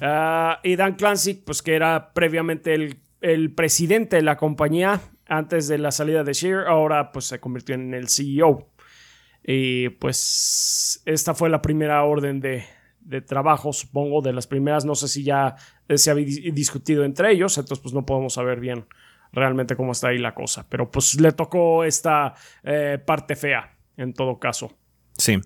Ah, 0.00 0.60
y 0.62 0.76
Dan 0.76 0.94
Clancy, 0.94 1.34
pues 1.34 1.62
que 1.62 1.74
era 1.74 2.12
previamente 2.12 2.74
el, 3.20 3.54
presidente 3.54 4.16
de 4.16 4.22
la 4.22 4.36
compañía 4.36 5.00
antes 5.26 5.68
de 5.68 5.78
la 5.78 5.90
salida 5.90 6.22
de 6.24 6.32
Shear, 6.32 6.68
ahora 6.68 7.10
pues 7.12 7.26
se 7.26 7.40
convirtió 7.40 7.74
en 7.74 7.94
el 7.94 8.08
CEO. 8.08 8.70
Y 9.44 9.88
pues 9.90 11.02
esta 11.04 11.34
fue 11.34 11.48
la 11.48 11.62
primera 11.62 12.02
orden 12.04 12.40
de, 12.40 12.64
trabajo, 13.26 13.72
supongo, 13.72 14.20
de 14.20 14.32
las 14.32 14.46
primeras. 14.46 14.84
No 14.84 14.94
sé 14.94 15.08
si 15.08 15.24
ya 15.24 15.56
se 15.94 16.10
había 16.10 16.26
discutido 16.52 17.04
entre 17.04 17.32
ellos, 17.32 17.56
entonces 17.58 17.82
pues 17.82 17.94
no 17.94 18.04
podemos 18.04 18.34
saber 18.34 18.60
bien 18.60 18.86
realmente 19.32 19.76
cómo 19.76 19.92
está 19.92 20.08
ahí 20.08 20.18
la 20.18 20.34
cosa. 20.34 20.66
Pero 20.68 20.90
pues 20.90 21.20
le 21.20 21.32
tocó 21.32 21.84
esta 21.84 22.34
eh, 22.62 22.98
parte 23.04 23.36
fea, 23.36 23.76
en 23.96 24.12
todo 24.12 24.38
caso. 24.38 24.76
Sí. 25.16 25.40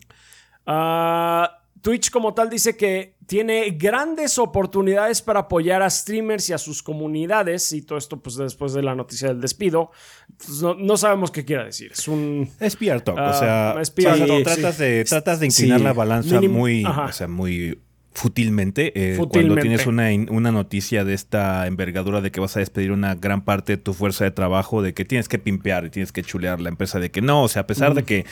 Ah, 0.67 1.62
Twitch 1.83 2.11
como 2.11 2.33
tal 2.33 2.49
dice 2.49 2.77
que 2.77 3.16
tiene 3.27 3.71
grandes 3.71 4.38
oportunidades 4.38 5.21
para 5.21 5.40
apoyar 5.40 5.83
a 5.83 5.90
streamers 5.90 6.49
y 6.49 6.53
a 6.53 6.59
sus 6.59 6.83
comunidades 6.83 7.73
y 7.73 7.83
todo 7.83 7.99
esto 7.99 8.23
pues 8.23 8.37
después 8.37 8.73
de 8.73 8.83
la 8.83 8.95
noticia 8.95 9.29
del 9.29 9.40
despido 9.40 9.90
pues, 10.38 10.62
no, 10.62 10.97
sabemos 10.97 11.31
qué 11.31 11.45
quiere 11.45 11.64
decir. 11.64 11.92
Es 11.92 12.09
un 12.09 12.49
es 12.61 12.77
PR 12.77 13.01
talk 13.01 13.18
o 13.18 13.33
sea, 13.35 13.75
uh, 13.77 14.42
tratas, 14.42 14.79
de, 14.79 15.05
tratas 15.05 15.40
de 15.40 15.47
inclinar 15.47 15.81
la 15.81 15.92
balanza 15.92 16.40
muy 16.40 16.85
o 16.85 17.12
sea, 17.12 17.29
muy 17.29 17.79
Fútilmente, 18.14 18.92
eh, 18.95 19.16
cuando 19.16 19.57
tienes 19.57 19.87
una, 19.87 20.09
una, 20.29 20.53
noticia 20.53 21.03
de 21.03 21.14
esta 21.14 21.66
envergadura 21.66 22.21
de 22.21 22.31
que 22.31 22.40
vas 22.40 22.55
a 22.59 22.61
despedir 22.61 22.92
una 22.92 23.14
gran 23.14 23.42
parte 23.42 23.73
de 23.73 23.77
tu 23.79 23.95
fuerza 23.95 24.25
de 24.25 24.31
trabajo, 24.31 24.83
de 24.83 24.92
que 24.92 25.07
tienes 25.07 25.29
que 25.29 25.38
pimpear 25.38 25.87
y 25.87 25.90
tienes 25.90 26.12
que 26.12 26.23
chulear 26.23 26.61
la 26.61 26.68
empresa, 26.68 27.01
de 27.01 27.11
que 27.11 27.23
no, 27.23 27.42
o 27.42 27.49
sea, 27.49 27.62
a 27.62 27.66
pesar 27.66 27.95
de 27.95 28.03
que 28.03 28.27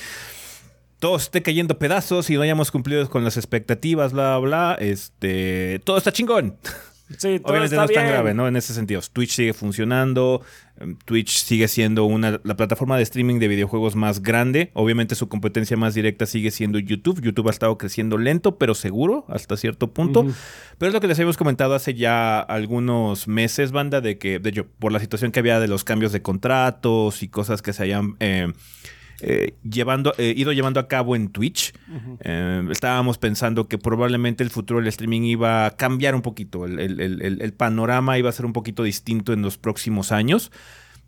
todo 1.01 1.17
esté 1.17 1.43
cayendo 1.43 1.79
pedazos 1.79 2.31
y 2.31 2.35
no 2.37 2.43
hayamos 2.43 2.71
cumplido 2.71 3.09
con 3.09 3.25
las 3.25 3.37
expectativas, 3.37 4.13
bla, 4.13 4.39
bla, 4.39 4.77
este, 4.79 5.81
todo 5.85 5.99
está 5.99 6.13
chingón. 6.13 6.57
Sí, 7.19 7.41
todo 7.41 7.51
Obviamente 7.51 7.75
no 7.75 7.85
es 7.85 7.93
tan 7.93 8.07
grave, 8.07 8.35
¿no? 8.35 8.47
En 8.47 8.55
ese 8.55 8.73
sentido. 8.73 9.01
Twitch 9.13 9.33
sigue 9.33 9.53
funcionando. 9.53 10.43
Em, 10.79 10.97
Twitch 10.97 11.39
sigue 11.39 11.67
siendo 11.67 12.05
una, 12.05 12.41
la 12.45 12.57
plataforma 12.57 12.97
de 12.97 13.03
streaming 13.03 13.41
de 13.41 13.49
videojuegos 13.49 13.97
más 13.97 14.23
grande. 14.23 14.71
Obviamente 14.75 15.17
su 15.17 15.29
competencia 15.29 15.77
más 15.77 15.95
directa 15.95 16.27
sigue 16.27 16.53
siendo 16.53 16.79
YouTube. 16.79 17.21
YouTube 17.21 17.49
ha 17.49 17.51
estado 17.51 17.77
creciendo 17.79 18.17
lento, 18.17 18.59
pero 18.59 18.77
seguro, 18.77 19.25
hasta 19.29 19.57
cierto 19.57 19.93
punto. 19.93 20.25
Pero 20.79 20.89
es 20.89 20.95
lo 20.95 21.01
que 21.01 21.09
les 21.09 21.19
habíamos 21.19 21.37
comentado 21.37 21.75
hace 21.75 21.95
ya 21.95 22.39
algunos 22.39 23.27
meses, 23.27 23.73
banda, 23.73 24.01
de 24.01 24.17
que, 24.17 24.39
de 24.39 24.51
hecho, 24.51 24.67
por 24.79 24.93
la 24.93 25.01
situación 25.01 25.33
que 25.33 25.41
había 25.41 25.59
de 25.59 25.67
los 25.67 25.83
cambios 25.83 26.13
de 26.13 26.23
contratos 26.23 27.25
y 27.25 27.29
cosas 27.29 27.61
que 27.61 27.73
se 27.73 27.83
hayan. 27.83 28.15
Eh, 28.21 28.53
eh, 29.23 29.55
llevando, 29.63 30.15
eh, 30.19 30.35
ido 30.37 30.53
llevando 30.53 30.81
a 30.81 30.89
cabo 30.89 31.17
en 31.17 31.29
Twitch. 31.29 31.73
Eh, 32.21 32.67
estábamos 32.71 33.19
pensando 33.19 33.69
que 33.69 33.79
probablemente 33.79 34.43
el 34.43 34.51
futuro 34.51 34.81
del 34.81 34.89
streaming 34.89 35.23
iba 35.23 35.67
a 35.67 35.77
cambiar 35.77 36.15
un 36.15 36.23
poquito, 36.23 36.65
el, 36.65 37.01
el, 37.01 37.53
panorama 37.53 38.19
iba 38.19 38.29
a 38.29 38.33
ser 38.33 38.47
un 38.47 38.53
poquito 38.53 38.83
distinto 38.83 39.33
en 39.33 39.43
los 39.43 39.59
próximos 39.59 40.13
años. 40.13 40.51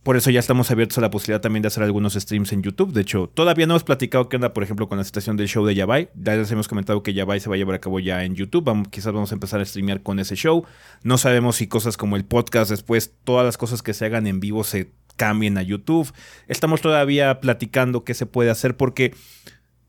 Por 0.03 0.17
eso 0.17 0.31
ya 0.31 0.41
estamos 0.41 0.69
abiertos 0.73 0.99
a 0.99 1.01
la 1.01 1.11
posibilidad 1.11 1.41
también 1.41 1.63
de 1.63 1.69
hacer 1.69 1.85
algunos 1.85 2.15
streams 2.15 2.53
en 2.53 2.63
YouTube. 2.65 2.93
De 2.93 3.03
hecho, 3.03 3.31
todavía 3.33 3.67
no 3.67 3.75
hemos 3.75 3.85
platicado 3.85 4.29
qué 4.29 4.35
onda, 4.35 4.53
por 4.53 4.65
ejemplo, 4.65 4.89
con 4.89 4.99
la 4.99 5.05
situación 5.05 5.37
del 5.37 5.47
show 5.47 5.65
de 5.65 5.77
Yabai. 5.77 6.09
Ya 6.17 6.35
les 6.35 6.51
hemos 6.51 6.67
comentado 6.67 7.05
que 7.05 7.15
Yabai 7.15 7.39
se 7.39 7.49
va 7.49 7.55
a 7.55 7.59
llevar 7.59 7.77
a 7.77 7.81
cabo 7.81 8.01
ya 8.01 8.25
en 8.25 8.35
YouTube. 8.35 8.65
Vamos, 8.65 8.89
quizás 8.89 9.13
vamos 9.13 9.31
a 9.31 9.37
empezar 9.37 9.61
a 9.61 9.65
streamear 9.65 10.03
con 10.03 10.19
ese 10.19 10.35
show. 10.35 10.65
No 11.05 11.19
sabemos 11.19 11.55
si 11.55 11.69
cosas 11.69 11.97
como 11.97 12.17
el 12.17 12.25
podcast 12.25 12.73
después, 12.73 13.15
todas 13.23 13.47
las 13.47 13.57
cosas 13.57 13.81
que 13.81 13.95
se 13.95 14.05
hagan 14.05 14.27
en 14.27 14.41
vivo 14.41 14.65
se 14.65 14.91
cambien 15.17 15.59
a 15.59 15.63
YouTube. 15.63 16.13
Estamos 16.49 16.81
todavía 16.81 17.41
platicando 17.41 18.05
qué 18.05 18.15
se 18.15 18.27
puede 18.27 18.51
hacer 18.51 18.77
porque 18.77 19.15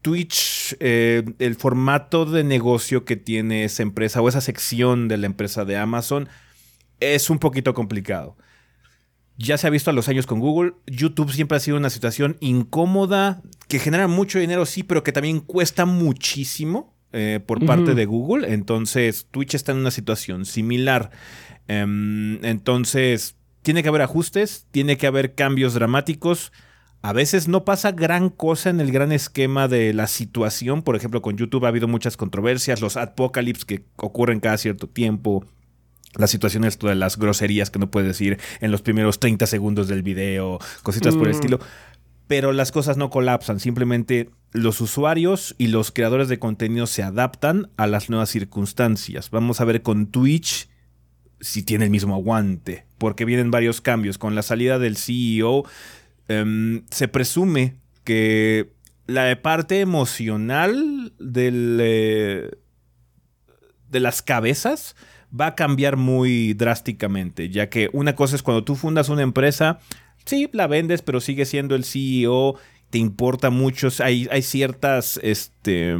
Twitch, 0.03 0.75
eh, 0.79 1.23
el 1.39 1.55
formato 1.55 2.25
de 2.25 2.43
negocio 2.43 3.05
que 3.05 3.15
tiene 3.15 3.63
esa 3.63 3.83
empresa 3.83 4.21
o 4.21 4.29
esa 4.29 4.41
sección 4.41 5.07
de 5.07 5.17
la 5.17 5.25
empresa 5.25 5.65
de 5.65 5.77
Amazon 5.77 6.29
es 6.99 7.29
un 7.29 7.39
poquito 7.39 7.73
complicado. 7.73 8.37
Ya 9.37 9.57
se 9.57 9.65
ha 9.65 9.71
visto 9.71 9.89
a 9.89 9.93
los 9.93 10.09
años 10.09 10.27
con 10.27 10.39
Google. 10.39 10.73
YouTube 10.85 11.31
siempre 11.31 11.57
ha 11.57 11.59
sido 11.59 11.77
una 11.77 11.89
situación 11.89 12.37
incómoda, 12.39 13.41
que 13.67 13.79
genera 13.79 14.07
mucho 14.07 14.37
dinero, 14.37 14.65
sí, 14.65 14.83
pero 14.83 15.03
que 15.03 15.11
también 15.11 15.39
cuesta 15.39 15.85
muchísimo 15.85 16.93
eh, 17.13 17.39
por 17.43 17.65
parte 17.65 17.95
de 17.95 18.05
Google. 18.05 18.53
Entonces, 18.53 19.27
Twitch 19.31 19.55
está 19.55 19.71
en 19.71 19.79
una 19.79 19.91
situación 19.91 20.45
similar. 20.45 21.11
Em, 21.67 22.43
entonces, 22.45 23.37
tiene 23.63 23.81
que 23.81 23.89
haber 23.89 24.01
ajustes, 24.01 24.67
tiene 24.71 24.97
que 24.97 25.07
haber 25.07 25.33
cambios 25.33 25.73
dramáticos. 25.73 26.51
A 27.01 27.13
veces 27.13 27.47
no 27.47 27.65
pasa 27.65 27.91
gran 27.91 28.29
cosa 28.29 28.69
en 28.69 28.79
el 28.79 28.91
gran 28.91 29.11
esquema 29.11 29.67
de 29.67 29.93
la 29.93 30.07
situación. 30.07 30.83
Por 30.83 30.95
ejemplo, 30.95 31.21
con 31.21 31.37
YouTube 31.37 31.65
ha 31.65 31.69
habido 31.69 31.87
muchas 31.87 32.15
controversias, 32.15 32.81
los 32.81 32.97
apocalypse 32.97 33.65
que 33.65 33.83
ocurren 33.97 34.39
cada 34.39 34.57
cierto 34.57 34.87
tiempo, 34.87 35.45
la 36.15 36.27
situación 36.27 36.63
esto 36.63 36.87
de 36.87 36.95
las 36.95 37.17
groserías 37.17 37.69
que 37.69 37.79
no 37.79 37.89
puedes 37.89 38.07
decir 38.07 38.39
en 38.61 38.71
los 38.71 38.81
primeros 38.81 39.19
30 39.19 39.47
segundos 39.47 39.87
del 39.87 40.03
video, 40.03 40.59
cositas 40.83 41.15
por 41.15 41.27
el 41.27 41.33
mm. 41.33 41.35
estilo. 41.35 41.59
Pero 42.27 42.53
las 42.53 42.71
cosas 42.71 42.95
no 42.97 43.09
colapsan, 43.09 43.59
simplemente 43.59 44.29
los 44.51 44.79
usuarios 44.79 45.55
y 45.57 45.67
los 45.67 45.91
creadores 45.91 46.29
de 46.29 46.39
contenido 46.39 46.87
se 46.87 47.03
adaptan 47.03 47.69
a 47.75 47.87
las 47.87 48.09
nuevas 48.09 48.29
circunstancias. 48.29 49.29
Vamos 49.29 49.59
a 49.59 49.65
ver 49.65 49.81
con 49.81 50.07
Twitch 50.07 50.69
si 51.41 51.63
tiene 51.63 51.85
el 51.85 51.91
mismo 51.91 52.15
aguante, 52.15 52.85
porque 53.03 53.25
vienen 53.25 53.51
varios 53.51 53.81
cambios. 53.81 54.17
Con 54.17 54.33
la 54.33 54.43
salida 54.43 54.79
del 54.79 54.95
CEO, 54.95 55.65
em, 56.29 56.85
se 56.89 57.09
presume 57.09 57.75
que 58.05 58.71
la 59.07 59.41
parte 59.41 59.81
emocional 59.81 61.11
del, 61.19 61.79
eh, 61.81 62.49
de 63.89 63.99
las 63.99 64.21
cabezas 64.21 64.95
va 65.37 65.47
a 65.47 65.55
cambiar 65.55 65.97
muy 65.97 66.53
drásticamente, 66.53 67.49
ya 67.49 67.67
que 67.67 67.89
una 67.91 68.15
cosa 68.15 68.37
es 68.37 68.41
cuando 68.41 68.63
tú 68.63 68.75
fundas 68.75 69.09
una 69.09 69.23
empresa, 69.23 69.79
sí, 70.23 70.49
la 70.53 70.67
vendes, 70.67 71.01
pero 71.01 71.19
sigue 71.19 71.43
siendo 71.43 71.75
el 71.75 71.83
CEO, 71.83 72.55
te 72.89 72.99
importa 72.99 73.49
mucho, 73.49 73.89
hay, 73.99 74.29
hay 74.31 74.43
ciertas, 74.43 75.19
este 75.21 75.97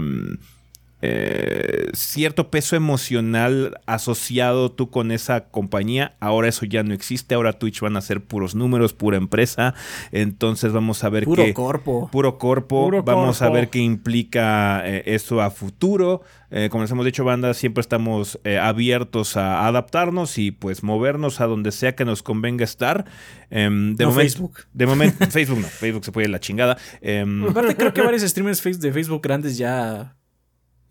eh, 1.06 1.90
cierto 1.92 2.50
peso 2.50 2.78
emocional 2.78 3.82
asociado 3.88 4.72
tú 4.72 4.90
con 4.90 5.12
esa 5.12 5.50
compañía. 5.50 6.16
Ahora 6.22 6.48
eso 6.48 6.66
ya 6.66 6.82
no 6.84 6.94
existe. 6.94 7.36
Ahora 7.36 7.60
Twitch 7.60 7.82
van 7.82 7.98
a 7.98 8.02
ser 8.02 8.24
puros 8.24 8.56
números, 8.56 8.94
pura 8.94 9.18
empresa. 9.18 9.74
Entonces 10.14 10.72
vamos 10.72 11.04
a 11.04 11.10
ver 11.10 11.26
puro 11.26 11.44
Corpo. 11.54 12.10
Puro 12.10 12.38
corpo. 12.38 12.90
vamos 13.04 13.42
a 13.42 13.50
ver 13.50 13.70
qué 13.70 13.80
implica 13.80 14.82
eh, 14.86 15.04
eso 15.08 15.42
a 15.42 15.52
futuro. 15.52 16.22
Eh, 16.50 16.70
como 16.72 16.84
les 16.84 16.92
hemos 16.92 17.04
dicho, 17.04 17.26
banda, 17.26 17.54
siempre 17.54 17.82
estamos 17.82 18.40
abiertos 18.62 19.36
a 19.36 19.68
adaptarnos 19.68 20.38
y 20.38 20.52
pues 20.52 20.84
movernos 20.84 21.42
a 21.42 21.48
donde 21.48 21.74
sea 21.74 21.96
que 21.96 22.06
nos 22.06 22.24
convenga 22.24 22.64
estar. 22.64 23.04
Em, 23.50 23.96
de 23.98 24.10
Facebook. 24.10 24.60
De 24.72 24.86
momento, 24.86 25.26
Facebook 25.30 25.60
no. 25.60 25.68
Facebook 25.68 26.06
se 26.06 26.14
puede 26.14 26.28
ir 26.28 26.32
la 26.32 26.40
chingada. 26.40 26.78
Em, 27.02 27.44
Aparte, 27.44 27.76
creo 27.76 27.94
que 27.94 28.02
varios 28.02 28.22
streamers 28.22 28.80
de 28.80 28.94
Facebook 28.94 29.22
grandes 29.22 29.58
ya 29.58 30.16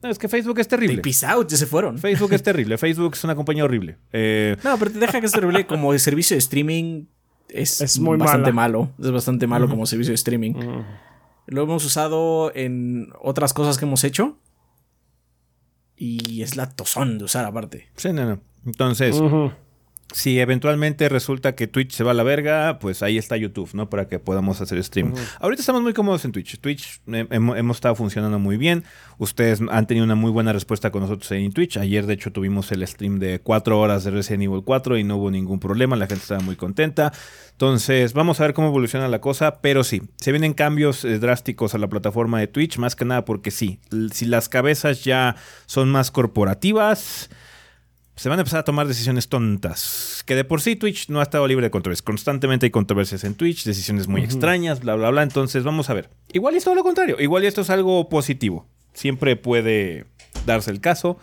no, 0.03 0.11
es 0.11 0.19
que 0.19 0.29
Facebook 0.29 0.59
es 0.59 0.69
terrible. 0.69 1.01
peace 1.01 1.25
out, 1.25 1.49
ya 1.49 1.57
se 1.57 1.67
fueron. 1.67 1.99
Facebook 1.99 2.33
es 2.33 2.43
terrible. 2.51 2.77
Facebook 2.79 3.13
es 3.15 3.25
una 3.25 3.35
compañía 3.35 3.65
horrible. 3.65 3.99
Eh, 4.13 4.57
no, 4.65 4.77
pero 4.79 4.91
te 4.91 4.99
deja 4.99 5.21
que 5.21 5.27
es 5.27 5.33
terrible 5.33 5.67
como 5.67 5.97
servicio 5.99 6.35
de 6.35 6.39
streaming. 6.39 7.07
Es, 7.49 8.01
muy 8.01 8.17
bastante 8.17 8.53
malo. 8.53 8.91
Es 8.99 9.11
bastante 9.11 9.47
malo 9.47 9.69
como 9.69 9.85
servicio 9.87 10.11
de 10.11 10.17
streaming. 10.17 10.55
Lo 11.47 11.63
hemos 11.63 11.85
usado 11.85 12.51
en 12.55 13.13
otras 13.21 13.53
cosas 13.53 13.79
que 13.79 13.85
hemos 13.85 14.05
hecho. 14.05 14.39
Y 15.97 16.43
es 16.43 16.57
la 16.57 16.71
tozón 16.71 17.19
de 17.19 17.25
usar 17.25 17.45
aparte. 17.45 17.89
Sí, 17.97 18.13
no, 18.13 18.25
no. 18.25 18.41
Entonces, 18.65 19.21
si 20.13 20.39
eventualmente 20.39 21.09
resulta 21.09 21.55
que 21.55 21.67
Twitch 21.67 21.93
se 21.93 22.05
va 22.05 22.13
a 22.13 22.15
la 22.15 22.23
verga, 22.23 22.79
pues 22.79 23.03
ahí 23.03 23.19
está 23.19 23.37
YouTube, 23.37 23.71
¿no? 23.75 23.89
Para 23.89 24.07
que 24.09 24.19
podamos 24.19 24.61
hacer 24.61 24.83
stream. 24.83 25.15
Ahorita 25.41 25.61
estamos 25.61 25.83
muy 25.83 25.93
cómodos 25.93 26.25
en 26.25 26.33
Twitch. 26.33 26.59
Twitch 26.61 27.01
eh, 27.13 27.27
hemos, 27.31 27.77
estado 27.77 27.95
funcionando 27.95 28.39
muy 28.39 28.57
bien. 28.57 28.85
Ustedes 29.19 29.61
han 29.71 29.87
tenido 29.87 30.05
una 30.05 30.15
muy 30.15 30.31
buena 30.31 30.53
respuesta 30.53 30.91
con 30.91 31.03
nosotros 31.03 31.31
en 31.33 31.53
Twitch. 31.53 31.77
Ayer, 31.77 32.07
de 32.07 32.15
hecho, 32.15 32.33
tuvimos 32.33 32.71
el 32.73 32.87
stream 32.87 33.19
de 33.19 33.41
4 33.41 33.79
horas 33.79 34.05
de 34.05 34.11
Resident 34.11 34.45
Evil 34.45 34.63
4 34.65 34.99
y 34.99 35.05
no 35.05 35.17
hubo 35.17 35.31
ningún 35.31 35.61
problema. 35.61 35.97
La 35.97 36.07
gente 36.07 36.23
estaba 36.23 36.41
muy 36.41 36.57
contenta. 36.57 37.13
Entonces, 37.53 38.13
vamos 38.13 38.41
a 38.41 38.45
ver 38.45 38.55
cómo 38.55 38.69
evoluciona 38.69 39.09
la 39.09 39.21
cosa. 39.21 39.61
Pero 39.61 39.85
sí, 39.85 40.03
se 40.17 40.33
vienen 40.33 40.55
cambios 40.55 41.05
eh, 41.05 41.19
drásticos 41.19 41.75
a 41.75 41.79
la 41.79 41.89
plataforma 41.89 42.39
de 42.39 42.49
Twitch, 42.49 42.79
más 42.79 42.97
que 42.97 43.05
nada 43.05 43.25
porque 43.25 43.51
sí, 43.51 43.81
si 44.13 44.27
las 44.27 44.49
cabezas 44.49 45.05
ya 45.05 45.37
son 45.67 45.91
más 45.91 46.11
corporativas 46.11 47.31
se 48.17 48.29
van 48.29 48.39
a 48.39 48.43
empezar 48.43 48.61
a 48.61 48.65
tomar 48.65 48.87
decisiones 48.87 49.29
tontas. 49.29 50.23
Que 50.27 50.35
de 50.35 50.45
por 50.45 50.61
sí 50.61 50.77
Twitch 50.77 51.09
no 51.09 51.21
ha 51.21 51.23
estado 51.23 51.47
libre 51.47 51.67
de 51.67 51.71
controversias. 51.71 52.03
Constantemente 52.03 52.67
hay 52.67 52.71
controversias 52.71 53.25
en 53.25 53.35
Twitch, 53.35 53.65
decisiones 53.65 54.07
muy 54.07 54.23
extrañas, 54.23 54.81
bla, 54.81 54.95
bla, 54.95 55.11
bla. 55.11 55.23
Entonces 55.23 55.65
vamos 55.65 55.91
a 55.91 55.95
ver. 55.95 56.11
Igual 56.33 56.55
es 56.55 56.65
todo 56.65 56.75
lo 56.75 56.83
contrario. 56.83 57.17
Igual 57.21 57.45
esto 57.45 57.63
es 57.63 57.71
algo 57.71 58.09
positivo. 58.09 58.67
Siempre 58.93 59.37
puede 59.37 60.07
darse 60.47 60.71
el 60.71 60.81
caso. 60.81 61.19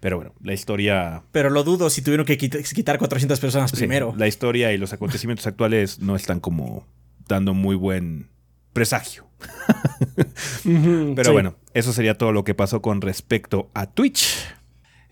Pero 0.00 0.16
bueno, 0.16 0.34
la 0.42 0.54
historia... 0.54 1.22
Pero 1.30 1.50
lo 1.50 1.62
dudo 1.62 1.90
si 1.90 2.00
tuvieron 2.00 2.24
que 2.24 2.38
quitar 2.38 2.98
400 2.98 3.38
personas 3.38 3.70
primero. 3.70 4.14
La 4.16 4.26
historia 4.26 4.72
y 4.72 4.78
los 4.78 4.92
acontecimientos 4.94 5.46
actuales 5.46 6.00
no 6.00 6.16
están 6.16 6.40
como 6.40 6.86
dando 7.28 7.52
muy 7.52 7.76
buen 7.76 8.30
presagio. 8.72 9.26
Pero 10.64 11.32
bueno, 11.32 11.56
eso 11.74 11.92
sería 11.92 12.16
todo 12.16 12.32
lo 12.32 12.44
que 12.44 12.54
pasó 12.54 12.80
con 12.80 13.02
respecto 13.02 13.70
a 13.74 13.86
Twitch. 13.86 14.38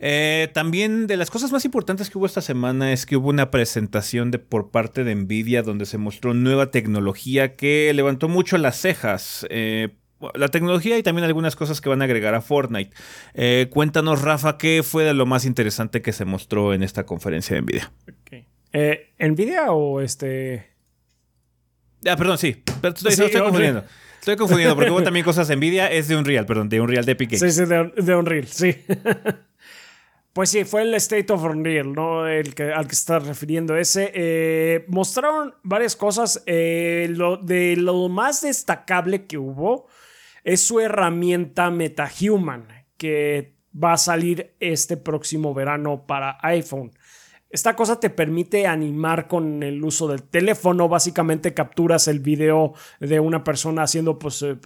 Eh, 0.00 0.48
también 0.54 1.06
de 1.06 1.16
las 1.16 1.30
cosas 1.30 1.50
más 1.50 1.64
importantes 1.64 2.08
que 2.08 2.18
hubo 2.18 2.26
esta 2.26 2.40
semana 2.40 2.92
es 2.92 3.04
que 3.06 3.16
hubo 3.16 3.28
una 3.28 3.50
presentación 3.50 4.30
de, 4.30 4.38
por 4.38 4.70
parte 4.70 5.04
de 5.04 5.14
Nvidia 5.14 5.62
donde 5.62 5.86
se 5.86 5.98
mostró 5.98 6.34
nueva 6.34 6.70
tecnología 6.70 7.56
que 7.56 7.92
levantó 7.94 8.28
mucho 8.28 8.58
las 8.58 8.80
cejas. 8.80 9.46
Eh, 9.50 9.88
la 10.34 10.48
tecnología 10.48 10.98
y 10.98 11.02
también 11.02 11.24
algunas 11.24 11.54
cosas 11.54 11.80
que 11.80 11.88
van 11.88 12.02
a 12.02 12.04
agregar 12.04 12.34
a 12.34 12.40
Fortnite. 12.40 12.90
Eh, 13.34 13.68
cuéntanos, 13.70 14.22
Rafa, 14.22 14.58
qué 14.58 14.82
fue 14.82 15.04
de 15.04 15.14
lo 15.14 15.26
más 15.26 15.44
interesante 15.44 16.02
que 16.02 16.12
se 16.12 16.24
mostró 16.24 16.74
en 16.74 16.82
esta 16.82 17.06
conferencia 17.06 17.54
de 17.54 17.62
Nvidia. 17.62 17.92
¿Nvidia 19.18 19.70
o 19.72 20.00
este...? 20.00 20.66
Ah, 22.06 22.16
perdón, 22.16 22.38
sí. 22.38 22.62
estoy, 22.82 23.32
confundiendo. 23.32 23.84
Estoy 24.18 24.36
confundiendo 24.36 24.74
porque 24.74 24.90
hubo 24.90 25.02
también 25.02 25.24
cosas 25.24 25.48
de 25.48 25.56
Nvidia. 25.56 25.86
Es 25.86 26.08
de 26.08 26.16
Unreal, 26.16 26.46
perdón, 26.46 26.68
de 26.68 26.80
Unreal 26.80 27.04
de 27.04 27.12
Epic 27.12 27.30
Sí, 27.30 27.50
sí, 27.50 27.64
de, 27.64 27.92
de 27.96 28.14
Unreal, 28.16 28.46
sí. 28.46 28.76
Pues 30.38 30.50
sí, 30.50 30.62
fue 30.62 30.82
el 30.82 30.94
State 30.94 31.32
of 31.32 31.42
Unreal, 31.42 31.92
¿no? 31.92 32.28
El 32.28 32.54
que, 32.54 32.72
al 32.72 32.86
que 32.86 32.94
se 32.94 33.00
está 33.00 33.18
refiriendo 33.18 33.76
ese. 33.76 34.12
Eh, 34.14 34.84
mostraron 34.86 35.52
varias 35.64 35.96
cosas. 35.96 36.44
Eh, 36.46 37.08
lo, 37.10 37.38
de 37.38 37.74
lo 37.74 38.08
más 38.08 38.42
destacable 38.42 39.26
que 39.26 39.36
hubo 39.36 39.88
es 40.44 40.60
su 40.60 40.78
herramienta 40.78 41.72
MetaHuman, 41.72 42.68
que 42.96 43.56
va 43.74 43.94
a 43.94 43.96
salir 43.96 44.54
este 44.60 44.96
próximo 44.96 45.54
verano 45.54 46.06
para 46.06 46.38
iPhone. 46.42 46.92
Esta 47.50 47.74
cosa 47.74 47.98
te 47.98 48.08
permite 48.08 48.68
animar 48.68 49.26
con 49.26 49.64
el 49.64 49.82
uso 49.82 50.06
del 50.06 50.22
teléfono. 50.22 50.88
Básicamente 50.88 51.52
capturas 51.52 52.06
el 52.06 52.20
video 52.20 52.74
de 53.00 53.18
una 53.18 53.42
persona 53.42 53.82
haciendo, 53.82 54.20
pues, 54.20 54.40
eh, 54.42 54.56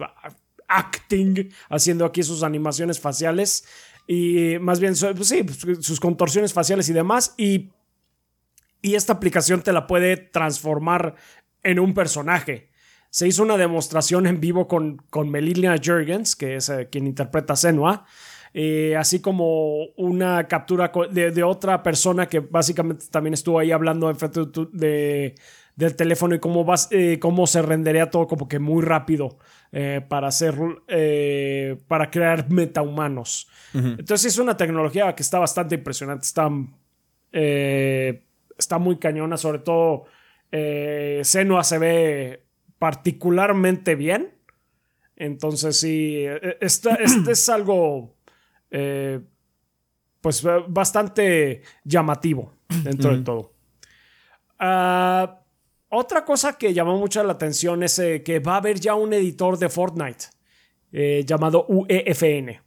acting, 0.69 1.49
haciendo 1.71 2.05
aquí 2.05 2.23
sus 2.23 2.43
animaciones 2.43 3.01
faciales 3.01 3.65
y 4.07 4.59
más 4.61 4.81
bien, 4.81 4.95
pues 5.17 5.29
sí, 5.29 5.43
pues, 5.43 5.85
sus 5.85 6.01
contorsiones 6.01 6.53
faciales 6.53 6.89
y 6.89 6.93
demás. 6.93 7.35
Y, 7.37 7.71
y 8.81 8.95
esta 8.95 9.13
aplicación 9.13 9.63
te 9.63 9.73
la 9.73 9.87
puede 9.87 10.17
transformar 10.17 11.15
en 11.63 11.79
un 11.79 11.95
personaje. 11.95 12.71
Se 13.11 13.29
hizo 13.29 13.43
una 13.43 13.57
demostración 13.57 14.27
en 14.27 14.41
vivo 14.41 14.67
con, 14.67 14.97
con 15.11 15.31
Melina 15.31 15.77
Jurgens, 15.83 16.35
que 16.35 16.57
es 16.57 16.69
eh, 16.69 16.89
quien 16.91 17.07
interpreta 17.07 17.53
a 17.53 17.57
Senua. 17.57 18.07
Eh, 18.55 18.97
así 18.97 19.21
como 19.21 19.87
una 19.97 20.47
captura 20.47 20.93
de, 21.11 21.43
otra 21.43 21.83
persona 21.83 22.29
que 22.29 22.41
básicamente 22.41 23.07
también 23.11 23.33
estuvo 23.33 23.59
ahí 23.59 23.71
hablando 23.71 24.11
en 24.11 24.17
frente 24.17 24.41
de, 24.73 25.35
del 25.75 25.97
teléfono 25.97 26.35
y 26.35 26.39
cómo, 26.39 26.63
vas, 26.63 26.89
eh, 26.91 27.19
cómo 27.19 27.47
se 27.47 27.63
rendería 27.63 28.11
todo 28.11 28.27
como 28.27 28.49
que 28.49 28.59
muy 28.59 28.83
rápido 28.83 29.39
eh, 29.73 30.01
para 30.07 30.29
hacer, 30.29 30.55
eh, 30.87 31.79
para 31.89 32.11
crear 32.11 32.51
metahumanos. 32.51 33.49
Entonces 33.73 34.35
es 34.35 34.39
una 34.39 34.57
tecnología 34.57 35.15
que 35.15 35.23
está 35.23 35.39
bastante 35.39 35.77
impresionante, 35.77 36.27
está, 36.27 36.51
está 37.33 38.79
muy 38.79 38.99
cañona, 38.99 39.39
sobre 39.39 39.61
todo 39.61 40.05
Senua 40.51 41.65
se 41.65 41.79
ve 41.79 42.45
particularmente 42.79 43.95
bien. 43.95 44.35
Entonces 45.17 45.81
sí, 45.81 46.27
este 46.61 46.91
es 47.31 47.49
algo 47.49 48.15
pues 50.21 50.43
bastante 50.69 51.63
llamativo 51.85 52.53
dentro 52.85 53.17
de 53.17 53.23
todo. 53.23 53.53
Ah, 54.59 55.42
otra 55.93 56.25
cosa 56.25 56.57
que 56.57 56.73
llamó 56.73 56.99
mucho 56.99 57.23
la 57.23 57.33
atención 57.33 57.83
es 57.83 57.99
eh, 57.99 58.23
que 58.23 58.39
va 58.41 58.55
a 58.55 58.57
haber 58.57 58.81
ya 58.81 58.95
un 58.95 59.13
editor 59.13 59.59
de 59.59 59.69
Fortnite 59.69 60.27
eh, 60.93 61.23
llamado 61.27 61.67
UEFN. 61.69 62.61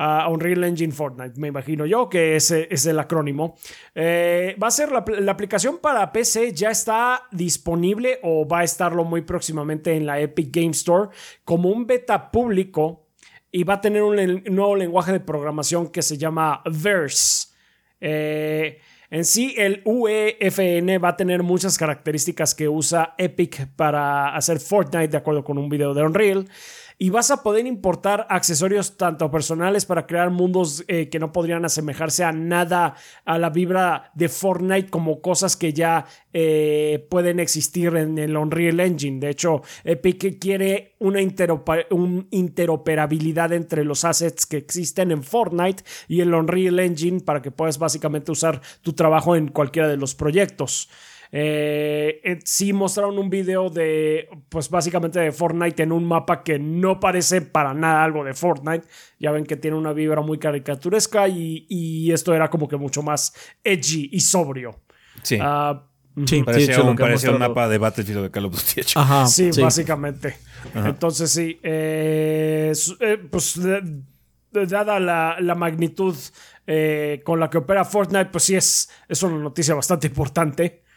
Uh, 0.00 0.30
Unreal 0.30 0.62
Engine 0.62 0.92
Fortnite, 0.92 1.40
me 1.40 1.48
imagino 1.48 1.84
yo 1.84 2.08
que 2.08 2.36
ese 2.36 2.68
es 2.70 2.86
el 2.86 3.00
acrónimo. 3.00 3.56
Eh, 3.96 4.54
va 4.62 4.68
a 4.68 4.70
ser 4.70 4.92
la, 4.92 5.32
aplicación 5.32 5.78
para 5.78 6.12
PC, 6.12 6.52
ya 6.52 6.70
está 6.70 7.24
disponible 7.32 8.20
o 8.22 8.46
va 8.46 8.60
a 8.60 8.64
estarlo 8.64 9.02
muy 9.02 9.22
próximamente 9.22 9.96
en 9.96 10.06
la 10.06 10.20
Epic 10.20 10.54
Game 10.54 10.70
Store 10.70 11.10
como 11.44 11.70
un 11.70 11.84
beta 11.84 12.30
público 12.30 13.08
y 13.50 13.64
va 13.64 13.74
a 13.74 13.80
tener 13.80 14.02
un, 14.02 14.44
nuevo 14.44 14.76
lenguaje 14.76 15.10
de 15.10 15.18
programación 15.18 15.88
que 15.88 16.02
se 16.02 16.16
llama 16.16 16.62
Verse. 16.64 17.48
Eh, 18.00 18.78
en 19.10 19.24
sí, 19.24 19.54
el 19.56 19.80
UEFN 19.84 21.02
va 21.02 21.08
a 21.08 21.16
tener 21.16 21.42
muchas 21.42 21.78
características 21.78 22.54
que 22.54 22.68
usa 22.68 23.14
Epic 23.16 23.68
para 23.74 24.36
hacer 24.36 24.60
Fortnite, 24.60 25.08
de 25.08 25.16
acuerdo 25.16 25.44
con 25.44 25.56
un 25.56 25.68
video 25.68 25.94
de 25.94 26.02
Unreal 26.02 26.48
y 26.98 27.10
vas 27.10 27.30
a 27.30 27.44
poder 27.44 27.66
importar 27.66 28.26
accesorios 28.28 28.96
tanto 28.96 29.30
personales 29.30 29.86
para 29.86 30.04
crear 30.06 30.30
mundos 30.30 30.84
eh, 30.88 31.08
que 31.08 31.20
no 31.20 31.32
podrían 31.32 31.64
asemejarse 31.64 32.24
a 32.24 32.32
nada 32.32 32.96
a 33.24 33.38
la 33.38 33.50
vibra 33.50 34.10
de 34.14 34.28
Fortnite 34.28 34.90
como 34.90 35.20
cosas 35.20 35.56
que 35.56 35.72
ya 35.72 36.06
eh, 36.32 37.06
pueden 37.08 37.38
existir 37.38 37.94
en 37.94 38.18
el 38.18 38.36
Unreal 38.36 38.80
Engine. 38.80 39.20
De 39.20 39.30
hecho, 39.30 39.62
Epic 39.84 40.40
quiere 40.40 40.96
una 40.98 41.20
interoperabilidad 41.22 43.52
entre 43.52 43.84
los 43.84 44.04
assets 44.04 44.44
que 44.44 44.56
existen 44.56 45.12
en 45.12 45.22
Fortnite 45.22 45.84
y 46.08 46.20
el 46.20 46.34
Unreal 46.34 46.80
Engine 46.80 47.20
para 47.20 47.40
que 47.40 47.52
puedas 47.52 47.78
básicamente 47.78 48.32
usar 48.32 48.60
tu 48.82 48.94
trabajo 48.94 49.36
en 49.36 49.46
cualquiera 49.48 49.86
de 49.86 49.96
los 49.96 50.16
proyectos. 50.16 50.88
Eh, 51.30 52.20
eh, 52.24 52.38
sí 52.44 52.72
mostraron 52.72 53.18
un 53.18 53.28
video 53.28 53.68
de, 53.68 54.28
pues 54.48 54.70
básicamente 54.70 55.20
de 55.20 55.30
Fortnite 55.30 55.82
en 55.82 55.92
un 55.92 56.04
mapa 56.04 56.42
que 56.42 56.58
no 56.58 56.98
parece 57.00 57.42
para 57.42 57.74
nada 57.74 58.02
algo 58.02 58.24
de 58.24 58.34
Fortnite. 58.34 58.86
Ya 59.18 59.30
ven 59.30 59.44
que 59.44 59.56
tiene 59.56 59.76
una 59.76 59.92
vibra 59.92 60.22
muy 60.22 60.38
caricaturesca 60.38 61.28
y, 61.28 62.10
esto 62.12 62.34
era 62.34 62.48
como 62.48 62.68
que 62.68 62.76
mucho 62.76 63.02
más 63.02 63.34
edgy 63.62 64.08
y 64.12 64.20
sobrio. 64.20 64.80
Sí. 65.22 65.38
Uh, 65.38 66.26
sí, 66.26 66.42
parecía, 66.42 66.80
un, 66.82 67.38
mapa 67.38 67.68
de 67.68 67.76
Battlefield 67.76 68.22
de 68.22 68.30
Call 68.30 68.46
of 68.46 68.54
Duty. 68.54 68.92
Ajá, 68.94 69.26
sí, 69.26 69.50
básicamente. 69.60 70.38
Entonces 70.74 71.30
sí, 71.30 71.60
eh, 71.62 72.72
pues 73.30 73.60
dada 74.50 74.98
la, 74.98 75.36
la 75.40 75.54
magnitud 75.54 76.16
con 77.24 77.40
la 77.40 77.50
que 77.50 77.58
opera 77.58 77.84
Fortnite, 77.84 78.26
pues 78.26 78.44
sí 78.44 78.56
es, 78.56 78.90
es 79.06 79.22
una 79.22 79.36
noticia 79.36 79.74
bastante 79.74 80.06
importante 80.06 80.87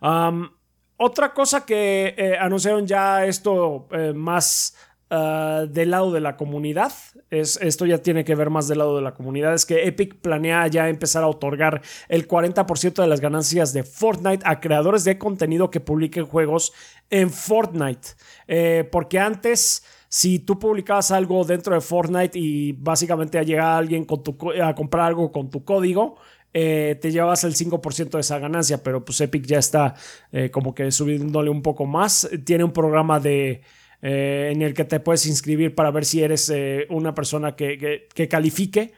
otra 0.00 1.32
cosa 1.32 1.64
que 1.64 2.14
eh, 2.16 2.36
anunciaron 2.38 2.86
ya 2.86 3.24
esto 3.24 3.88
eh, 3.90 4.12
más 4.14 4.76
ah, 5.10 5.64
del 5.68 5.90
lado 5.90 6.12
de 6.12 6.20
la 6.20 6.36
comunidad, 6.36 6.92
es, 7.30 7.58
esto 7.62 7.86
ya 7.86 7.98
tiene 7.98 8.24
que 8.24 8.34
ver 8.34 8.50
más 8.50 8.68
del 8.68 8.78
lado 8.78 8.96
de 8.96 9.02
la 9.02 9.14
comunidad, 9.14 9.54
es 9.54 9.64
que 9.64 9.86
Epic 9.86 10.16
planea 10.16 10.66
ya 10.66 10.88
empezar 10.88 11.22
a 11.22 11.28
otorgar 11.28 11.82
el 12.08 12.28
40% 12.28 13.00
de 13.00 13.08
las 13.08 13.20
ganancias 13.20 13.72
de 13.72 13.82
Fortnite 13.82 14.44
a 14.46 14.60
creadores 14.60 15.04
de 15.04 15.18
contenido 15.18 15.70
que 15.70 15.80
publiquen 15.80 16.26
juegos 16.26 16.72
en 17.08 17.30
Fortnite. 17.30 18.08
Eh, 18.46 18.88
porque 18.90 19.18
antes 19.18 19.82
si 20.12 20.40
tú 20.40 20.58
publicabas 20.58 21.12
algo 21.12 21.44
dentro 21.44 21.72
de 21.72 21.80
Fortnite 21.80 22.36
y 22.36 22.72
básicamente 22.72 23.42
llega 23.44 23.76
alguien 23.76 24.04
con 24.04 24.24
tu, 24.24 24.36
a 24.60 24.74
comprar 24.74 25.06
algo 25.06 25.30
con 25.30 25.50
tu 25.50 25.64
código, 25.64 26.16
eh, 26.52 26.98
te 27.00 27.12
llevas 27.12 27.44
el 27.44 27.54
5% 27.54 28.10
de 28.10 28.20
esa 28.20 28.38
ganancia, 28.38 28.82
pero 28.82 29.04
pues 29.04 29.20
Epic 29.20 29.46
ya 29.46 29.58
está 29.58 29.94
eh, 30.32 30.50
como 30.50 30.74
que 30.74 30.90
subiéndole 30.90 31.50
un 31.50 31.62
poco 31.62 31.86
más. 31.86 32.28
Tiene 32.44 32.64
un 32.64 32.72
programa 32.72 33.20
de, 33.20 33.62
eh, 34.02 34.50
en 34.52 34.62
el 34.62 34.74
que 34.74 34.84
te 34.84 35.00
puedes 35.00 35.26
inscribir 35.26 35.74
para 35.74 35.90
ver 35.90 36.04
si 36.04 36.22
eres 36.22 36.52
una 36.88 37.14
persona 37.14 37.54
que, 37.54 38.08
califique 38.28 38.92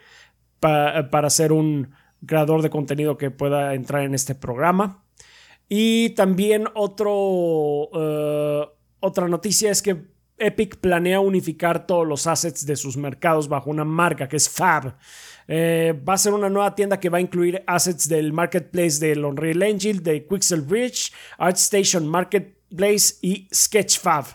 para 0.59 1.29
ser 1.29 1.51
un 1.51 1.91
creador 2.25 2.61
de 2.61 2.69
contenido 2.69 3.17
que 3.17 3.29
pueda 3.29 3.73
entrar 3.75 4.03
en 4.03 4.15
este 4.15 4.33
programa. 4.33 5.03
Y 5.69 6.09
también 6.11 6.67
otro, 6.73 7.89
otra 8.99 9.27
noticia 9.27 9.71
es 9.71 9.81
que 9.81 10.13
Epic 10.37 10.77
planea 10.77 11.19
unificar 11.19 11.85
todos 11.85 12.07
los 12.07 12.27
assets 12.27 12.65
de 12.65 12.75
sus 12.75 12.97
mercados 12.97 13.47
bajo 13.47 13.69
una 13.69 13.85
marca 13.85 14.27
que 14.27 14.37
es 14.37 14.49
Fab. 14.49 14.95
Eh, 15.47 15.93
va 16.07 16.13
a 16.13 16.17
ser 16.17 16.33
una 16.33 16.49
nueva 16.49 16.73
tienda 16.75 16.99
que 16.99 17.09
va 17.09 17.17
a 17.17 17.21
incluir 17.21 17.63
assets 17.67 18.07
del 18.07 18.33
marketplace 18.33 18.99
del 18.99 19.25
Unreal 19.25 19.63
Engine, 19.63 19.99
de 19.99 20.25
Quixel 20.25 20.61
Bridge, 20.61 21.11
ArtStation 21.37 22.07
Marketplace 22.07 23.15
y 23.21 23.47
Sketchfab. 23.53 24.25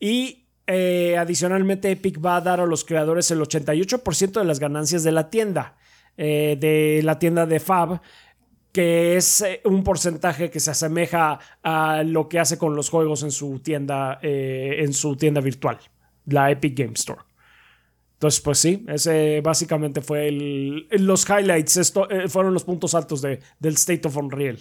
Y 0.00 0.46
eh, 0.66 1.16
adicionalmente 1.16 1.90
Epic 1.90 2.24
va 2.24 2.36
a 2.36 2.40
dar 2.40 2.60
a 2.60 2.66
los 2.66 2.84
creadores 2.84 3.30
el 3.30 3.40
88% 3.40 4.32
de 4.32 4.44
las 4.44 4.58
ganancias 4.58 5.04
de 5.04 5.12
la 5.12 5.30
tienda, 5.30 5.76
eh, 6.16 6.56
de 6.58 7.00
la 7.02 7.18
tienda 7.18 7.46
de 7.46 7.60
Fab, 7.60 8.00
que 8.72 9.16
es 9.16 9.44
un 9.64 9.84
porcentaje 9.84 10.50
que 10.50 10.58
se 10.58 10.70
asemeja 10.70 11.38
a 11.62 12.02
lo 12.04 12.28
que 12.28 12.40
hace 12.40 12.56
con 12.56 12.74
los 12.74 12.88
juegos 12.88 13.22
en 13.22 13.30
su 13.30 13.60
tienda, 13.60 14.18
en 14.22 14.94
su 14.94 15.14
tienda 15.16 15.42
virtual, 15.42 15.78
la 16.24 16.50
Epic 16.50 16.78
Game 16.78 16.94
Store. 16.94 17.20
Entonces, 18.22 18.40
pues 18.40 18.58
sí, 18.58 18.84
ese 18.86 19.40
básicamente 19.40 20.00
fue 20.00 20.28
el, 20.28 20.86
los 20.92 21.28
highlights, 21.28 21.76
esto, 21.76 22.08
eh, 22.08 22.28
fueron 22.28 22.54
los 22.54 22.62
puntos 22.62 22.94
altos 22.94 23.20
de, 23.20 23.40
del 23.58 23.74
State 23.74 24.06
of 24.06 24.16
Unreal. 24.16 24.60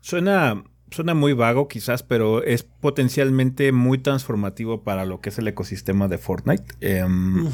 Suena, 0.00 0.62
suena 0.92 1.14
muy 1.14 1.32
vago 1.32 1.66
quizás, 1.66 2.04
pero 2.04 2.44
es 2.44 2.62
potencialmente 2.62 3.72
muy 3.72 3.98
transformativo 3.98 4.84
para 4.84 5.06
lo 5.06 5.20
que 5.20 5.30
es 5.30 5.38
el 5.40 5.48
ecosistema 5.48 6.06
de 6.06 6.18
Fortnite. 6.18 6.62
Em, 6.80 7.48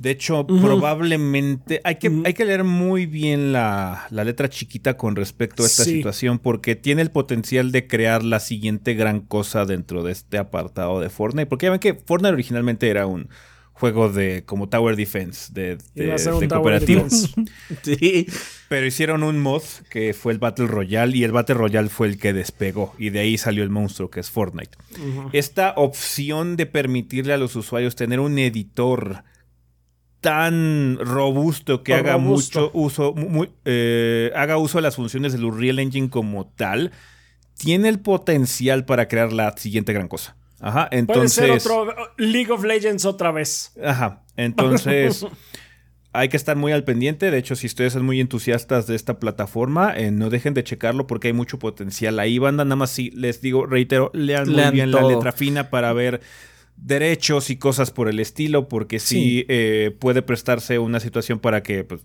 de 0.00 0.10
hecho, 0.10 0.44
probablemente 0.44 1.80
hay 1.84 2.00
que, 2.00 2.10
hay 2.24 2.34
que 2.34 2.44
leer 2.44 2.64
muy 2.64 3.06
bien 3.06 3.52
la, 3.52 4.08
letra 4.10 4.50
chiquita 4.50 4.96
con 4.96 5.14
respecto 5.14 5.62
a 5.62 5.66
esta 5.66 5.84
situación 5.84 6.40
porque 6.40 6.74
tiene 6.74 7.02
el 7.02 7.12
potencial 7.12 7.70
de 7.70 7.86
crear 7.86 8.24
la 8.24 8.40
siguiente 8.40 8.94
gran 8.94 9.20
cosa 9.20 9.64
dentro 9.64 10.02
de 10.02 10.10
este 10.10 10.38
apartado 10.38 10.98
de 10.98 11.08
Fortnite. 11.08 11.46
Porque 11.46 11.66
ya 11.66 11.70
ven 11.70 11.78
que 11.78 11.94
Fortnite 11.94 12.32
originalmente 12.32 12.88
era 12.88 13.06
un 13.06 13.28
juego 13.78 14.08
de 14.08 14.42
como 14.46 14.70
Tower 14.70 14.96
Defense 14.96 15.52
de, 15.52 15.76
de, 15.94 16.48
cooperativo. 16.48 17.06
sí. 17.82 18.26
Pero 18.68 18.86
hicieron 18.86 19.22
un 19.22 19.38
mod 19.38 19.62
que 19.90 20.14
fue 20.14 20.32
el 20.32 20.38
Battle 20.38 20.66
Royale 20.66 21.14
y 21.16 21.24
el 21.24 21.32
Battle 21.32 21.56
Royale 21.56 21.90
fue 21.90 22.08
el 22.08 22.18
que 22.18 22.32
despegó 22.32 22.94
y 22.98 23.10
de 23.10 23.20
ahí 23.20 23.36
salió 23.36 23.62
el 23.62 23.68
monstruo 23.68 24.10
que 24.10 24.20
es 24.20 24.30
Fortnite. 24.30 24.78
Esta 25.32 25.74
opción 25.76 26.56
de 26.56 26.64
permitirle 26.64 27.34
a 27.34 27.36
los 27.36 27.54
usuarios 27.54 27.96
tener 27.96 28.18
un 28.18 28.38
editor 28.38 29.24
tan 30.20 30.98
robusto 30.98 31.82
que 31.82 31.92
haga 31.92 32.16
mucho 32.16 32.70
uso, 32.72 33.14
eh, 33.66 34.32
haga 34.34 34.56
uso 34.56 34.78
de 34.78 34.82
las 34.82 34.96
funciones 34.96 35.34
del 35.34 35.44
Unreal 35.44 35.78
Engine 35.78 36.08
como 36.08 36.46
tal, 36.46 36.92
tiene 37.58 37.90
el 37.90 38.00
potencial 38.00 38.86
para 38.86 39.06
crear 39.06 39.34
la 39.34 39.54
siguiente 39.56 39.92
gran 39.92 40.08
cosa. 40.08 40.34
Ajá, 40.60 40.88
entonces. 40.90 41.46
Puede 41.46 41.60
ser 41.60 41.72
otro 41.72 41.94
League 42.16 42.50
of 42.50 42.64
Legends 42.64 43.04
otra 43.04 43.32
vez. 43.32 43.72
Ajá, 43.82 44.22
entonces. 44.36 45.26
hay 46.16 46.28
que 46.28 46.36
estar 46.36 46.56
muy 46.56 46.72
al 46.72 46.84
pendiente. 46.84 47.30
De 47.30 47.38
hecho, 47.38 47.56
si 47.56 47.66
ustedes 47.66 47.92
son 47.92 48.04
muy 48.04 48.20
entusiastas 48.20 48.86
de 48.86 48.96
esta 48.96 49.18
plataforma, 49.18 49.94
eh, 49.96 50.10
no 50.10 50.30
dejen 50.30 50.54
de 50.54 50.64
checarlo 50.64 51.06
porque 51.06 51.28
hay 51.28 51.34
mucho 51.34 51.58
potencial 51.58 52.18
ahí, 52.18 52.38
banda. 52.38 52.64
Nada 52.64 52.76
más 52.76 52.90
si 52.90 53.10
les 53.10 53.40
digo, 53.40 53.66
reitero, 53.66 54.10
lean, 54.14 54.50
muy 54.50 54.70
bien 54.70 54.90
la 54.90 55.02
letra 55.02 55.32
fina 55.32 55.70
para 55.70 55.92
ver 55.92 56.20
derechos 56.76 57.50
y 57.50 57.56
cosas 57.56 57.90
por 57.90 58.08
el 58.08 58.20
estilo, 58.20 58.68
porque 58.68 58.98
sí, 58.98 59.44
eh, 59.48 59.96
puede 59.98 60.22
prestarse 60.22 60.78
una 60.78 61.00
situación 61.00 61.38
para 61.38 61.62
que 61.62 61.84
pues, 61.84 62.02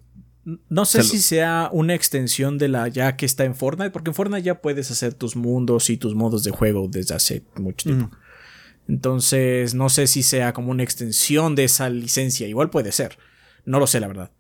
no 0.70 0.86
sé 0.86 1.04
si 1.04 1.20
sea 1.20 1.70
una 1.72 1.94
extensión 1.94 2.58
de 2.58 2.68
la 2.68 2.88
ya 2.88 3.16
que 3.16 3.26
está 3.26 3.46
en 3.46 3.54
Fortnite, 3.54 3.92
porque 3.92 4.10
en 4.10 4.16
Fortnite 4.16 4.44
ya 4.44 4.62
puedes 4.62 4.90
hacer 4.90 5.14
tus 5.14 5.36
mundos 5.36 5.90
y 5.90 5.98
tus 5.98 6.16
modos 6.16 6.44
de 6.44 6.52
juego 6.52 6.88
desde 6.90 7.16
hace 7.16 7.44
mucho 7.58 7.90
tiempo. 7.90 8.18
Entonces, 8.88 9.74
no 9.74 9.90
sé 9.90 10.08
si 10.08 10.24
sea 10.24 10.54
como 10.54 10.72
una 10.72 10.84
extensión 10.84 11.56
de 11.56 11.64
esa 11.66 11.90
licencia. 11.90 12.48
Igual 12.48 12.70
puede 12.70 12.92
ser. 12.92 13.18
No 13.66 13.80
lo 13.80 13.88
sé, 13.88 14.00
la 14.00 14.08
verdad. 14.08 14.32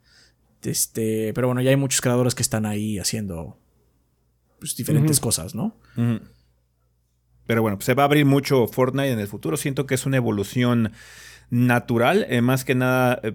Este, 0.63 1.33
pero 1.33 1.47
bueno, 1.47 1.61
ya 1.61 1.69
hay 1.69 1.75
muchos 1.75 2.01
creadores 2.01 2.35
que 2.35 2.43
están 2.43 2.65
ahí 2.65 2.99
haciendo 2.99 3.57
pues, 4.59 4.75
diferentes 4.75 5.19
cosas, 5.19 5.55
¿no? 5.55 5.77
Pero 7.47 7.61
bueno, 7.61 7.79
se 7.81 7.93
va 7.93 8.03
a 8.03 8.05
abrir 8.05 8.25
mucho 8.25 8.67
Fortnite 8.67 9.11
en 9.11 9.19
el 9.19 9.27
futuro. 9.27 9.57
Siento 9.57 9.85
que 9.85 9.95
es 9.95 10.05
una 10.05 10.17
evolución 10.17 10.91
natural, 11.49 12.25
eh, 12.29 12.41
más 12.41 12.63
que 12.63 12.75
nada 12.75 13.19
eh, 13.23 13.33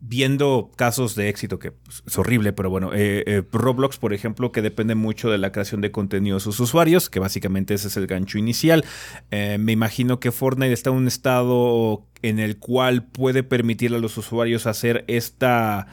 viendo 0.00 0.70
casos 0.76 1.14
de 1.14 1.28
éxito, 1.28 1.58
que 1.58 1.72
pues, 1.72 2.02
es 2.06 2.18
horrible, 2.18 2.52
pero 2.52 2.70
bueno, 2.70 2.90
eh, 2.94 3.42
Roblox, 3.52 3.98
por 3.98 4.12
ejemplo, 4.12 4.52
que 4.52 4.62
depende 4.62 4.94
mucho 4.94 5.30
de 5.30 5.38
la 5.38 5.52
creación 5.52 5.80
de 5.80 5.90
contenido 5.90 6.36
de 6.36 6.40
sus 6.40 6.60
usuarios, 6.60 7.10
que 7.10 7.20
básicamente 7.20 7.74
ese 7.74 7.88
es 7.88 7.96
el 7.96 8.06
gancho 8.06 8.38
inicial. 8.38 8.84
me 9.30 9.72
imagino 9.72 10.20
que 10.20 10.32
Fortnite 10.32 10.72
está 10.72 10.90
en 10.90 10.96
un 10.96 11.08
estado 11.08 12.06
en 12.22 12.38
el 12.38 12.58
cual 12.58 13.04
puede 13.04 13.42
permitirle 13.42 13.96
a 13.96 14.00
los 14.00 14.16
usuarios 14.16 14.66
hacer 14.66 15.04
esta... 15.08 15.86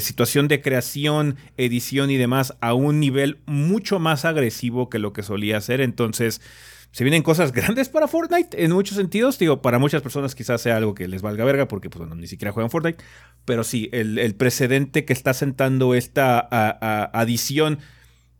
situación 0.00 0.48
de 0.48 0.60
creación, 0.60 1.36
edición 1.56 2.10
y 2.10 2.16
demás 2.16 2.54
a 2.60 2.74
un 2.74 3.00
nivel 3.00 3.38
mucho 3.46 3.98
más 3.98 4.24
agresivo 4.24 4.88
que 4.88 4.98
lo 4.98 5.12
que 5.12 5.22
solía 5.22 5.56
hacer. 5.56 5.80
Entonces, 5.80 6.40
se 6.94 7.02
vienen 7.02 7.24
cosas 7.24 7.50
grandes 7.50 7.88
para 7.88 8.06
Fortnite 8.06 8.62
en 8.62 8.70
muchos 8.70 8.96
sentidos. 8.96 9.36
Digo, 9.36 9.60
para 9.60 9.80
muchas 9.80 10.00
personas 10.00 10.36
quizás 10.36 10.60
sea 10.60 10.76
algo 10.76 10.94
que 10.94 11.08
les 11.08 11.22
valga 11.22 11.44
verga 11.44 11.66
porque 11.66 11.90
pues, 11.90 11.98
bueno, 11.98 12.14
ni 12.14 12.28
siquiera 12.28 12.52
juegan 12.52 12.70
Fortnite. 12.70 13.02
Pero 13.44 13.64
sí, 13.64 13.90
el, 13.92 14.32
precedente 14.36 15.04
que 15.04 15.12
está 15.12 15.34
sentando 15.34 15.96
esta 15.96 16.38
adición 17.12 17.80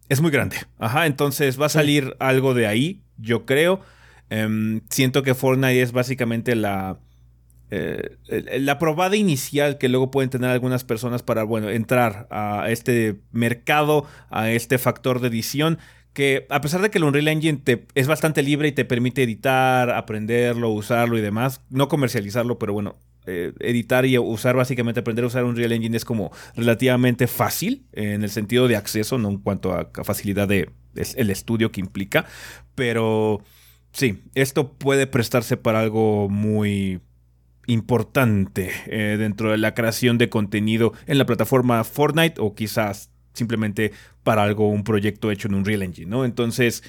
es 0.09 0.21
muy 0.21 0.31
grande. 0.31 0.57
Ajá, 0.79 1.07
entonces 1.07 1.61
va 1.61 1.67
a 1.67 1.69
salir 1.69 2.15
algo 2.21 2.55
de 2.55 2.69
ahí, 2.69 3.03
yo 3.19 3.45
creo. 3.45 3.81
Em, 4.31 4.83
siento 4.89 5.25
que 5.25 5.35
Fortnite 5.35 5.83
es 5.83 5.91
básicamente 5.91 6.55
la... 6.55 7.01
Eh, 7.73 8.19
la 8.61 8.79
probada 8.79 9.17
inicial 9.17 9.79
que 9.79 9.89
luego 9.89 10.13
pueden 10.13 10.31
tener 10.31 10.51
algunas 10.51 10.85
personas 10.85 11.25
para, 11.25 11.43
bueno, 11.43 11.71
entrar 11.71 12.29
a 12.31 12.67
este 12.71 13.17
mercado, 13.33 14.07
a 14.31 14.51
este 14.51 14.79
factor 14.79 15.19
de 15.19 15.27
edición 15.27 15.81
que 16.15 16.47
a 16.49 16.61
pesar 16.61 16.81
de 16.81 16.91
que 16.91 16.99
el 16.99 17.05
Unreal 17.05 17.29
Engine 17.29 17.61
es 17.95 18.07
bastante 18.07 18.43
libre 18.43 18.69
y 18.69 18.73
te 18.73 18.85
permite 18.85 19.25
editar, 19.25 19.91
aprenderlo, 19.91 20.71
usarlo 20.71 21.19
y 21.19 21.21
demás, 21.21 21.61
no 21.71 21.89
comercializarlo, 21.89 22.59
pero 22.59 22.73
bueno, 22.73 22.97
eh, 23.27 23.53
editar 23.59 24.07
y 24.07 24.17
usar, 24.17 24.55
básicamente 24.55 25.01
aprender 25.01 25.25
a 25.25 25.29
usar 25.29 25.45
un 25.45 25.51
Unreal 25.51 25.73
Engine 25.73 25.97
es 25.97 26.05
como 26.05 26.31
relativamente 26.55 27.27
fácil 27.27 27.85
en 27.93 28.23
el 28.23 28.31
sentido 28.31 28.69
de 28.69 28.77
acceso, 28.77 29.19
no 29.19 29.29
en 29.29 29.39
cuanto 29.39 29.75
a, 29.75 29.91
facilidad 30.05 30.47
de 30.47 30.71
el 30.95 31.31
estudio 31.31 31.73
que 31.73 31.81
implica, 31.81 32.27
pero 32.77 33.43
sí, 33.93 34.23
esto 34.37 34.73
puede 34.75 35.09
prestarse 35.09 35.57
para 35.57 35.81
algo 35.81 36.29
muy 36.29 37.01
importante 37.67 38.71
eh, 38.87 39.17
dentro 39.19 39.51
de 39.51 39.59
la 39.59 39.75
creación 39.75 40.19
de 40.19 40.29
contenido 40.29 40.93
en 41.07 41.19
la 41.19 41.27
plataforma 41.27 41.83
Fortnite 41.83 42.41
o 42.41 42.55
quizás 42.55 43.11
simplemente 43.35 43.93
para 44.23 44.43
algo, 44.43 44.69
un 44.69 44.85
proyecto 44.85 45.31
hecho 45.31 45.49
en 45.49 45.55
un 45.55 45.65
Real 45.65 45.83
Engine, 45.83 46.11
¿no? 46.11 46.25
Entonces, 46.25 46.83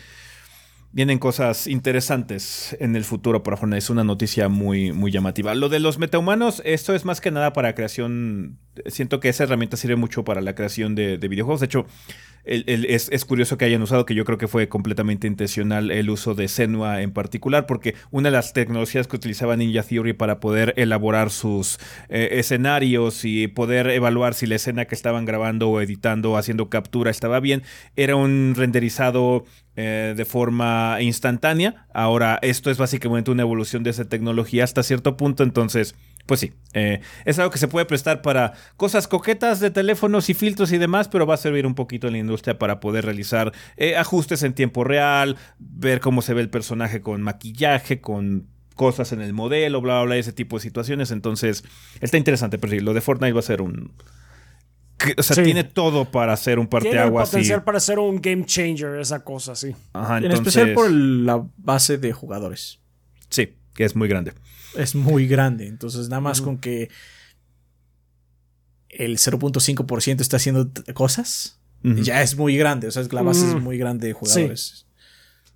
vienen 0.95 1.19
cosas 1.19 1.67
interesantes 1.67 2.73
en 2.79 2.95
el 2.95 3.03
futuro 3.03 3.43
para 3.43 3.57
Fortnite. 3.57 3.79
Es 3.79 3.89
una 3.89 4.05
noticia 4.05 4.47
muy, 4.47 4.93
muy 4.93 5.11
llamativa. 5.11 5.53
Lo 5.53 5.67
de 5.67 5.81
los 5.81 5.99
metahumanos, 5.99 6.61
esto 6.63 6.95
es 6.95 7.03
más 7.03 7.19
que 7.19 7.31
nada 7.31 7.51
para 7.51 7.75
creación. 7.75 8.59
Siento 8.85 9.19
que 9.19 9.27
esa 9.27 9.43
herramienta 9.43 9.75
sirve 9.75 9.97
mucho 9.97 10.23
para 10.23 10.39
la 10.39 10.55
creación 10.55 10.95
de, 10.95 11.17
de 11.17 11.27
videojuegos. 11.27 11.59
De 11.59 11.65
hecho, 11.65 11.85
es, 12.45 13.25
curioso 13.25 13.57
que 13.57 13.65
hayan 13.65 13.81
usado, 13.81 14.05
que 14.05 14.13
yo 14.13 14.23
creo 14.23 14.37
que 14.37 14.47
fue 14.47 14.69
completamente 14.69 15.27
intencional 15.27 15.89
el 15.89 16.09
uso 16.09 16.35
de 16.35 16.47
Senua 16.47 17.01
en 17.01 17.11
particular, 17.11 17.65
porque 17.65 17.95
una 18.11 18.29
de 18.29 18.35
las 18.35 18.53
tecnologías 18.53 19.07
que 19.07 19.15
utilizaba 19.15 19.57
Ninja 19.57 19.81
Theory 19.83 20.13
para 20.13 20.39
poder 20.39 20.73
elaborar 20.77 21.31
sus 21.31 21.79
eh, 22.07 22.29
escenarios 22.33 23.25
y 23.25 23.47
poder 23.47 23.87
evaluar 23.87 24.35
si 24.35 24.45
la 24.45 24.55
escena 24.55 24.85
que 24.85 24.95
estaban 24.95 25.25
grabando 25.25 25.69
o 25.69 25.81
editando 25.81 26.33
o 26.33 26.37
haciendo 26.37 26.69
captura 26.69 27.09
estaba 27.09 27.39
bien, 27.39 27.63
era 27.95 28.15
un 28.15 28.53
renderizado 28.55 29.45
eh, 29.75 30.13
de 30.15 30.25
forma 30.25 30.97
instantánea. 31.01 31.87
Ahora, 31.93 32.39
esto 32.41 32.71
es 32.71 32.77
básicamente 32.77 33.31
una 33.31 33.43
evolución 33.43 33.83
de 33.83 33.89
esa 33.89 34.05
tecnología 34.05 34.63
hasta 34.63 34.83
cierto 34.83 35.17
punto, 35.17 35.43
entonces 35.43 35.95
pues 36.25 36.39
sí, 36.39 36.53
eh, 36.73 37.01
es 37.25 37.37
algo 37.37 37.51
que 37.51 37.59
se 37.59 37.67
puede 37.67 37.85
prestar 37.85 38.21
para 38.21 38.53
cosas 38.77 39.07
coquetas 39.07 39.59
de 39.59 39.69
teléfonos 39.69 40.29
y 40.29 40.33
filtros 40.33 40.71
y 40.71 40.77
demás, 40.77 41.07
pero 41.07 41.27
va 41.27 41.35
a 41.35 41.37
servir 41.37 41.67
un 41.67 41.75
poquito 41.75 42.07
en 42.07 42.13
la 42.13 42.19
industria 42.19 42.57
para 42.57 42.79
poder 42.79 43.05
realizar 43.05 43.51
eh, 43.77 43.95
ajustes 43.95 44.41
en 44.43 44.53
tiempo 44.53 44.83
real, 44.83 45.37
ver 45.59 45.99
cómo 45.99 46.21
se 46.21 46.33
ve 46.33 46.41
el 46.41 46.49
personaje 46.49 47.01
con 47.01 47.21
maquillaje, 47.21 48.01
con 48.01 48.47
cosas 48.75 49.11
en 49.11 49.21
el 49.21 49.33
modelo, 49.33 49.81
bla, 49.81 49.95
bla, 49.95 50.03
bla, 50.03 50.17
ese 50.17 50.33
tipo 50.33 50.57
de 50.57 50.63
situaciones. 50.63 51.11
Entonces, 51.11 51.63
está 52.01 52.17
interesante, 52.17 52.57
pero 52.57 52.71
sí, 52.71 52.79
lo 52.79 52.93
de 52.93 53.01
Fortnite 53.01 53.33
va 53.33 53.39
a 53.39 53.43
ser 53.43 53.61
un... 53.61 53.93
o 55.17 55.23
sea, 55.23 55.43
tiene 55.43 55.63
todo 55.63 56.05
para 56.05 56.35
ser 56.37 56.59
un 56.59 56.67
parteaguas. 56.67 57.29
Tiene 57.29 57.41
potencial 57.41 57.63
para 57.63 57.79
ser 57.79 57.99
un 57.99 58.21
game 58.21 58.45
changer, 58.45 58.99
esa 58.99 59.23
cosa, 59.23 59.55
sí. 59.55 59.75
Ajá, 59.93 60.17
En 60.17 60.31
especial 60.31 60.73
por 60.73 60.91
la 60.91 61.45
base 61.57 61.97
de 61.97 62.13
jugadores. 62.13 62.79
Sí, 63.29 63.53
que 63.73 63.83
es 63.83 63.95
muy 63.95 64.07
grande 64.07 64.33
es 64.77 64.95
muy 64.95 65.27
grande. 65.27 65.67
Entonces, 65.67 66.09
nada 66.09 66.21
más 66.21 66.41
con 66.41 66.57
que 66.57 66.89
el 68.89 69.17
0.5% 69.17 70.21
está 70.21 70.37
haciendo 70.37 70.71
cosas, 70.93 71.59
ya 71.83 72.21
es 72.21 72.35
muy 72.35 72.57
grande. 72.57 72.87
O 72.87 72.91
sea, 72.91 73.03
la 73.11 73.21
base 73.21 73.47
es 73.47 73.61
muy 73.61 73.77
grande 73.77 74.07
de 74.07 74.13
jugadores. 74.13 74.87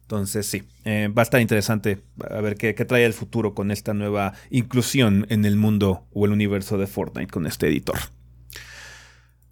Entonces, 0.02 0.48
sí, 0.48 0.64
eh, 0.86 1.08
va 1.16 1.22
a 1.22 1.24
estar 1.24 1.40
interesante 1.40 2.02
a 2.30 2.42
ver 2.42 2.56
qué, 2.56 2.74
trae 2.74 3.06
el 3.06 3.14
futuro 3.14 3.54
con 3.54 3.70
esta 3.70 3.94
nueva 3.94 4.34
inclusión 4.50 5.28
en 5.30 5.46
el 5.46 5.56
mundo 5.56 6.08
o 6.12 6.26
el 6.26 6.32
universo 6.32 6.78
de 6.78 6.88
Fortnite 6.88 7.32
con 7.32 7.46
este 7.46 7.68
editor. 7.68 7.98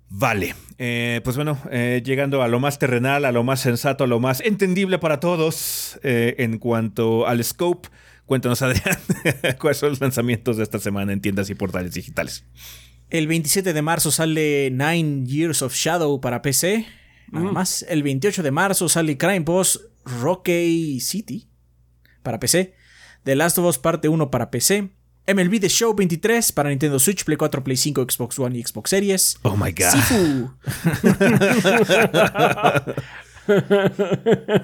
Vale, 0.10 0.55
eh, 0.78 1.22
pues 1.24 1.36
bueno, 1.36 1.60
eh, 1.70 2.01
llegando 2.03 2.41
a 2.41 2.47
lo 2.47 2.60
más 2.60 2.80
terrenal, 2.80 3.26
a 3.26 3.32
lo 3.32 3.43
más 3.43 3.60
sensato, 3.60 4.05
a 4.05 4.08
lo 4.08 4.20
más 4.20 4.41
entendible 4.41 4.99
para 4.99 5.20
todos 5.20 5.99
en 6.03 6.58
cuanto 6.60 7.28
al 7.28 7.43
scope. 7.43 7.89
Cuéntanos, 8.26 8.62
Adrián, 8.64 8.97
cuáles 9.60 9.78
son 9.78 9.89
los 9.89 10.01
lanzamientos 10.01 10.58
de 10.58 10.64
esta 10.64 10.80
semana 10.80 11.14
en 11.14 11.22
tiendas 11.22 11.49
y 11.49 11.55
portales 11.55 11.93
digitales. 11.93 12.45
El 13.10 13.28
27 13.28 13.72
de 13.72 13.82
marzo 13.82 14.12
sale 14.12 14.70
Nine 14.70 15.26
Years 15.26 15.62
of 15.62 15.74
Shadow 15.74 16.20
para 16.20 16.41
PC. 16.41 16.86
Nada 17.32 17.49
mm. 17.49 17.53
más. 17.53 17.86
El 17.88 18.03
28 18.03 18.43
de 18.43 18.51
marzo 18.51 18.89
sale 18.89 19.18
Crime 19.18 19.41
Boss 19.41 19.88
Rocky 20.03 20.99
City 20.99 21.47
para 22.22 22.39
PC. 22.39 22.74
The 23.24 23.36
Last 23.36 23.58
of 23.60 23.66
Us 23.66 23.78
Parte 23.78 24.10
1 24.10 24.30
para 24.30 24.51
PC. 24.51 24.89
MLB 25.28 25.59
The 25.59 25.69
Show 25.69 25.93
23 25.93 26.53
para 26.53 26.69
Nintendo 26.69 26.99
Switch, 26.99 27.25
Play 27.25 27.36
4, 27.36 27.61
Play 27.61 27.75
5, 27.75 28.01
Xbox 28.09 28.39
One 28.39 28.57
y 28.57 28.63
Xbox 28.63 28.89
Series. 28.89 29.38
Oh 29.43 29.57
my 29.57 29.73
god. 29.73 29.91
Sifu. 29.91 30.53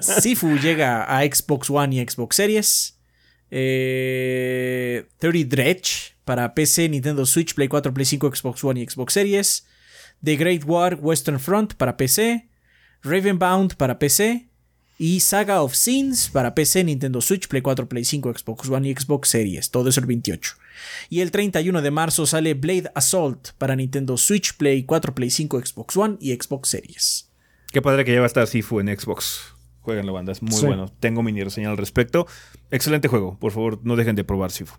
Sifu 0.00 0.56
llega 0.56 1.04
a 1.04 1.22
Xbox 1.24 1.68
One 1.68 1.96
y 1.96 2.06
Xbox 2.06 2.36
Series. 2.36 2.98
Eh, 3.50 5.06
30 5.18 5.48
Dredge 5.54 6.16
para 6.24 6.54
PC, 6.54 6.88
Nintendo 6.88 7.26
Switch, 7.26 7.54
Play 7.54 7.68
4, 7.68 7.92
Play 7.92 8.06
5, 8.06 8.34
Xbox 8.34 8.64
One 8.64 8.80
y 8.80 8.86
Xbox 8.86 9.12
Series. 9.12 9.66
The 10.22 10.36
Great 10.36 10.64
War 10.64 10.98
Western 11.00 11.38
Front 11.38 11.74
para 11.74 11.98
PC. 11.98 12.48
Ravenbound 13.02 13.74
para 13.76 13.98
PC. 13.98 14.48
Y 14.96 15.20
Saga 15.20 15.62
of 15.62 15.74
Sins 15.74 16.28
para 16.28 16.54
PC, 16.54 16.84
Nintendo 16.84 17.20
Switch, 17.20 17.48
Play 17.48 17.62
4, 17.62 17.88
Play 17.88 18.04
5, 18.04 18.32
Xbox 18.38 18.68
One 18.68 18.88
y 18.88 18.94
Xbox 18.94 19.28
Series. 19.28 19.70
Todo 19.70 19.88
eso 19.88 20.00
el 20.00 20.06
28. 20.06 20.54
Y 21.10 21.20
el 21.20 21.30
31 21.30 21.82
de 21.82 21.90
marzo 21.90 22.26
sale 22.26 22.54
Blade 22.54 22.90
Assault 22.94 23.50
para 23.58 23.74
Nintendo 23.74 24.16
Switch, 24.16 24.56
Play 24.56 24.84
4, 24.84 25.14
Play 25.14 25.30
5, 25.30 25.66
Xbox 25.66 25.96
One 25.96 26.16
y 26.20 26.32
Xbox 26.32 26.68
Series. 26.68 27.30
Qué 27.72 27.82
padre 27.82 28.04
que 28.04 28.12
lleva 28.12 28.26
estar 28.26 28.46
Sifu 28.46 28.78
en 28.80 28.96
Xbox. 28.96 29.54
Jueguenlo, 29.80 30.12
banda, 30.12 30.32
es 30.32 30.42
muy 30.42 30.60
bueno. 30.62 30.88
Tengo 31.00 31.22
mini 31.22 31.42
reseña 31.42 31.70
al 31.70 31.76
respecto. 31.76 32.26
Excelente 32.70 33.08
juego, 33.08 33.38
por 33.38 33.52
favor, 33.52 33.80
no 33.82 33.96
dejen 33.96 34.16
de 34.16 34.24
probar 34.24 34.52
Sifu. 34.52 34.76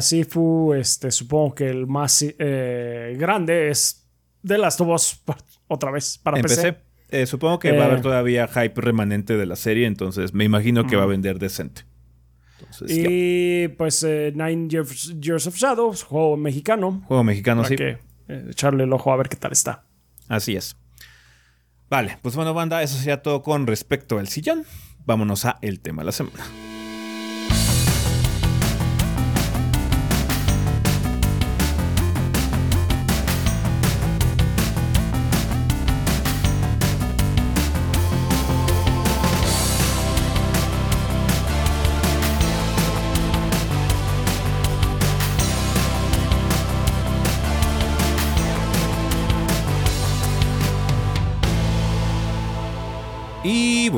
Sifu, 0.00 0.74
este, 0.74 1.10
supongo 1.10 1.54
que 1.54 1.68
el 1.68 1.86
más 1.86 2.22
eh, 2.22 3.16
grande 3.18 3.70
es 3.70 4.06
de 4.42 4.58
las 4.58 4.76
tubos 4.76 5.22
otra 5.68 5.90
vez 5.90 6.18
para 6.18 6.40
PC. 6.40 6.89
Eh, 7.10 7.26
supongo 7.26 7.58
que 7.58 7.72
va 7.72 7.82
a 7.82 7.86
haber 7.86 7.98
eh. 7.98 8.02
todavía 8.02 8.48
hype 8.48 8.80
remanente 8.80 9.36
de 9.36 9.46
la 9.46 9.56
serie, 9.56 9.86
entonces 9.86 10.32
me 10.34 10.44
imagino 10.44 10.86
que 10.86 10.96
va 10.96 11.04
a 11.04 11.06
vender 11.06 11.38
decente. 11.38 11.82
y 12.86 13.68
pues 13.68 14.04
Nine 14.04 14.68
Years, 14.68 15.46
of 15.46 15.56
Shadows, 15.56 16.02
juego 16.04 16.36
mexicano. 16.36 17.02
Juego 17.06 17.24
mexicano, 17.24 17.64
sí. 17.64 17.76
Que, 17.76 17.98
echarle 18.48 18.84
el 18.84 18.92
ojo 18.92 19.12
a 19.12 19.16
ver 19.16 19.28
qué 19.28 19.36
tal 19.36 19.52
está. 19.52 19.84
Así 20.28 20.54
es. 20.54 20.76
Vale, 21.88 22.18
pues 22.22 22.36
bueno, 22.36 22.54
banda, 22.54 22.82
eso 22.82 22.96
sería 22.96 23.20
todo 23.22 23.42
con 23.42 23.66
respecto 23.66 24.18
al 24.18 24.28
sillón. 24.28 24.64
Vámonos 25.04 25.44
a 25.44 25.58
el 25.60 25.80
tema 25.80 26.02
de 26.02 26.06
la 26.06 26.12
semana. 26.12 26.44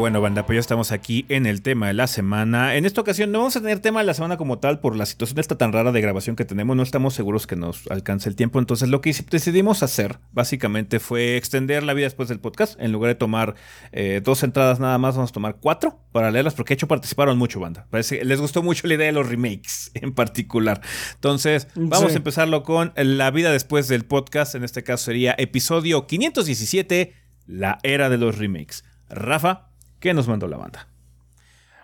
Bueno, 0.03 0.21
banda, 0.21 0.47
pues 0.47 0.57
ya 0.57 0.61
estamos 0.61 0.91
aquí 0.91 1.27
en 1.29 1.47
el 1.47 1.63
tema 1.63 1.87
de 1.87 1.93
la 1.93 2.09
semana. 2.09 2.75
En 2.75 2.87
esta 2.87 3.01
ocasión 3.01 3.31
no 3.31 3.39
vamos 3.39 3.55
a 3.55 3.61
tener 3.61 3.79
tema 3.79 4.01
de 4.01 4.07
la 4.07 4.15
semana 4.15 4.37
como 4.37 4.59
tal 4.59 4.81
por 4.81 4.97
la 4.97 5.07
situación 5.07 5.39
esta 5.39 5.57
tan 5.57 5.73
rara 5.73 5.93
de 5.93 6.01
grabación 6.01 6.35
que 6.35 6.45
tenemos. 6.45 6.77
No 6.77 6.83
estamos 6.83 7.15
seguros 7.15 7.47
que 7.47 7.55
nos 7.55 7.89
alcance 7.89 8.29
el 8.29 8.35
tiempo. 8.35 8.59
Entonces 8.59 8.89
lo 8.89 9.01
que 9.01 9.15
decidimos 9.31 9.85
hacer 9.85 10.19
básicamente 10.33 10.99
fue 10.99 11.37
extender 11.37 11.85
la 11.85 11.95
vida 11.95 12.07
después 12.07 12.29
del 12.29 12.41
podcast. 12.41 12.75
En 12.81 12.91
lugar 12.91 13.11
de 13.11 13.15
tomar 13.15 13.55
eh, 13.93 14.21
dos 14.25 14.43
entradas 14.43 14.81
nada 14.81 14.99
más, 14.99 15.15
vamos 15.15 15.31
a 15.31 15.35
tomar 15.35 15.59
cuatro 15.61 16.01
para 16.11 16.33
leerlas 16.33 16.55
porque 16.55 16.71
de 16.71 16.79
hecho 16.79 16.89
participaron 16.89 17.39
mucho, 17.39 17.61
banda. 17.61 17.87
Parece 17.89 18.25
les 18.25 18.41
gustó 18.41 18.61
mucho 18.61 18.89
la 18.89 18.95
idea 18.95 19.07
de 19.07 19.13
los 19.13 19.29
remakes 19.29 19.93
en 19.95 20.13
particular. 20.15 20.81
Entonces 21.15 21.69
vamos 21.77 22.13
a 22.13 22.17
empezarlo 22.17 22.65
con 22.65 22.93
la 22.97 23.31
vida 23.31 23.53
después 23.53 23.87
del 23.87 24.05
podcast. 24.05 24.57
En 24.57 24.65
este 24.65 24.83
caso 24.83 25.05
sería 25.05 25.37
episodio 25.39 26.09
517, 26.09 27.13
la 27.47 27.79
era 27.85 28.09
de 28.09 28.19
los 28.19 28.37
remakes. 28.37 28.83
Rafa, 29.09 29.72
¿qué 30.03 30.13
nos 30.13 30.29
mandó 30.29 30.49
la 30.49 30.59
banda? 30.59 30.89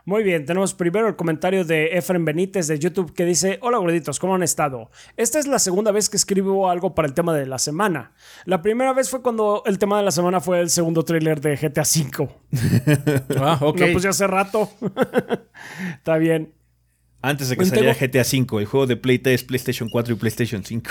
Muy 0.04 0.22
bien, 0.22 0.44
tenemos 0.44 0.74
primero 0.74 1.06
el 1.06 1.16
comentario 1.16 1.64
de 1.64 1.98
Efren 1.98 2.24
Benítez 2.24 2.66
de 2.66 2.78
YouTube 2.78 3.12
que 3.14 3.24
dice, 3.24 3.58
hola 3.60 3.78
gorditos, 3.78 4.18
¿cómo 4.18 4.34
han 4.34 4.42
estado? 4.42 4.90
Esta 5.16 5.38
es 5.38 5.46
la 5.46 5.58
segunda 5.58 5.92
vez 5.92 6.08
que 6.08 6.16
escribo 6.16 6.70
algo 6.70 6.94
para 6.94 7.06
el 7.06 7.14
tema 7.14 7.34
de 7.34 7.46
la 7.46 7.58
semana. 7.58 8.12
La 8.44 8.60
primera 8.62 8.92
vez 8.94 9.10
fue 9.10 9.22
cuando 9.22 9.62
el 9.66 9.78
tema 9.78 9.98
de 9.98 10.04
la 10.04 10.10
semana 10.10 10.40
fue 10.40 10.60
el 10.60 10.70
segundo 10.70 11.04
tráiler 11.04 11.40
de 11.40 11.56
GTA 11.56 11.82
V. 11.82 12.28
ah, 13.38 13.58
ok. 13.60 13.80
No, 13.80 13.86
pues 13.92 14.02
ya 14.02 14.10
hace 14.10 14.26
rato. 14.26 14.70
Está 15.98 16.16
bien. 16.16 16.54
Antes 17.20 17.48
de 17.48 17.56
que 17.56 17.64
saliera 17.64 17.94
GTA 17.94 18.22
V, 18.22 18.60
el 18.60 18.66
juego 18.66 18.86
de 18.86 18.96
Play 18.96 19.18
3, 19.18 19.42
PlayStation 19.42 19.88
4 19.90 20.14
y 20.14 20.16
PlayStation 20.16 20.64
5. 20.64 20.90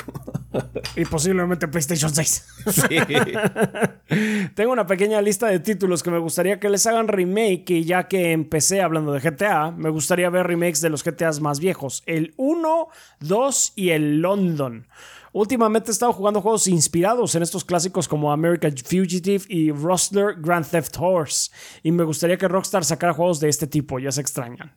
y 0.97 1.05
posiblemente 1.05 1.67
PlayStation 1.67 2.13
6. 2.13 2.45
Sí. 2.67 4.49
Tengo 4.55 4.73
una 4.73 4.85
pequeña 4.85 5.21
lista 5.21 5.47
de 5.47 5.59
títulos 5.59 6.03
que 6.03 6.11
me 6.11 6.17
gustaría 6.17 6.59
que 6.59 6.69
les 6.69 6.85
hagan 6.85 7.07
remake 7.07 7.69
y 7.69 7.85
ya 7.85 8.09
que 8.09 8.33
empecé 8.33 8.81
hablando 8.81 9.13
de 9.13 9.21
GTA, 9.21 9.71
me 9.71 9.89
gustaría 9.89 10.29
ver 10.29 10.47
remakes 10.47 10.81
de 10.81 10.89
los 10.89 11.03
GTAs 11.03 11.39
más 11.39 11.61
viejos, 11.61 12.03
el 12.05 12.33
1, 12.35 12.89
2 13.21 13.73
y 13.75 13.89
el 13.91 14.19
London. 14.21 14.87
Últimamente 15.31 15.91
he 15.91 15.93
estado 15.93 16.11
jugando 16.11 16.41
juegos 16.41 16.67
inspirados 16.67 17.35
en 17.35 17.43
estos 17.43 17.63
clásicos 17.63 18.07
como 18.07 18.33
American 18.33 18.75
Fugitive 18.75 19.45
y 19.47 19.71
Rustler 19.71 20.35
Grand 20.39 20.65
Theft 20.69 20.95
Horse, 20.99 21.51
y 21.83 21.91
me 21.91 22.03
gustaría 22.03 22.37
que 22.37 22.49
Rockstar 22.49 22.83
sacara 22.83 23.13
juegos 23.13 23.39
de 23.39 23.47
este 23.47 23.67
tipo, 23.67 23.99
ya 23.99 24.11
se 24.11 24.19
extrañan. 24.19 24.75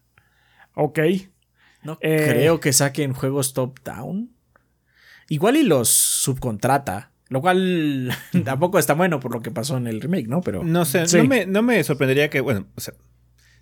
Ok. 0.75 1.01
No 1.83 1.99
eh, 2.01 2.27
creo 2.29 2.61
que 2.61 2.73
saquen 2.73 3.13
juegos 3.13 3.55
top-down. 3.55 4.31
Igual 5.29 5.57
y 5.57 5.63
los 5.63 5.89
subcontrata. 5.89 7.13
Lo 7.29 7.41
cual 7.41 8.13
tampoco 8.45 8.79
está 8.79 8.95
bueno 8.95 9.21
por 9.21 9.33
lo 9.33 9.41
que 9.41 9.51
pasó 9.51 9.77
en 9.77 9.87
el 9.87 10.01
remake, 10.01 10.27
¿no? 10.27 10.41
Pero. 10.41 10.65
No 10.65 10.85
sé, 10.85 11.05
no, 11.47 11.63
me, 11.63 11.85
sorprendería 11.85 12.29
que. 12.29 12.41
Bueno, 12.41 12.67
o 12.75 12.81
sea. 12.81 12.95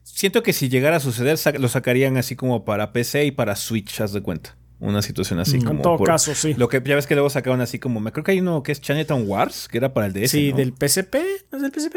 Siento 0.02 0.42
que 0.42 0.54
si 0.54 0.70
llegara 0.70 0.96
a 0.96 1.00
suceder, 1.00 1.38
lo 1.60 1.68
sacarían 1.68 2.16
así 2.16 2.34
como 2.34 2.64
para 2.64 2.94
PC 2.94 3.26
y 3.26 3.30
para 3.30 3.54
Switch, 3.56 4.00
haz 4.00 4.14
de 4.14 4.22
cuenta. 4.22 4.56
Una 4.80 5.02
situación 5.02 5.38
así 5.38 5.58
como. 5.58 5.72
En 5.72 5.82
todo 5.82 5.98
caso, 5.98 6.34
sí. 6.34 6.54
Lo 6.54 6.70
que 6.70 6.82
ya 6.82 6.94
ves 6.94 7.06
que 7.06 7.14
luego 7.14 7.28
sacaban 7.28 7.60
así 7.60 7.78
como. 7.78 8.00
Me 8.00 8.10
creo 8.10 8.24
que 8.24 8.32
hay 8.32 8.40
uno 8.40 8.62
que 8.62 8.72
es 8.72 8.80
Chinatown 8.80 9.24
Wars, 9.26 9.68
que 9.68 9.76
era 9.76 9.92
para 9.92 10.06
el 10.06 10.14
DS. 10.14 10.30
Sí, 10.30 10.52
del 10.52 10.72
PSP. 10.72 11.16
¿No 11.52 11.58
es 11.58 11.62
del 11.62 11.72
PSP? 11.72 11.96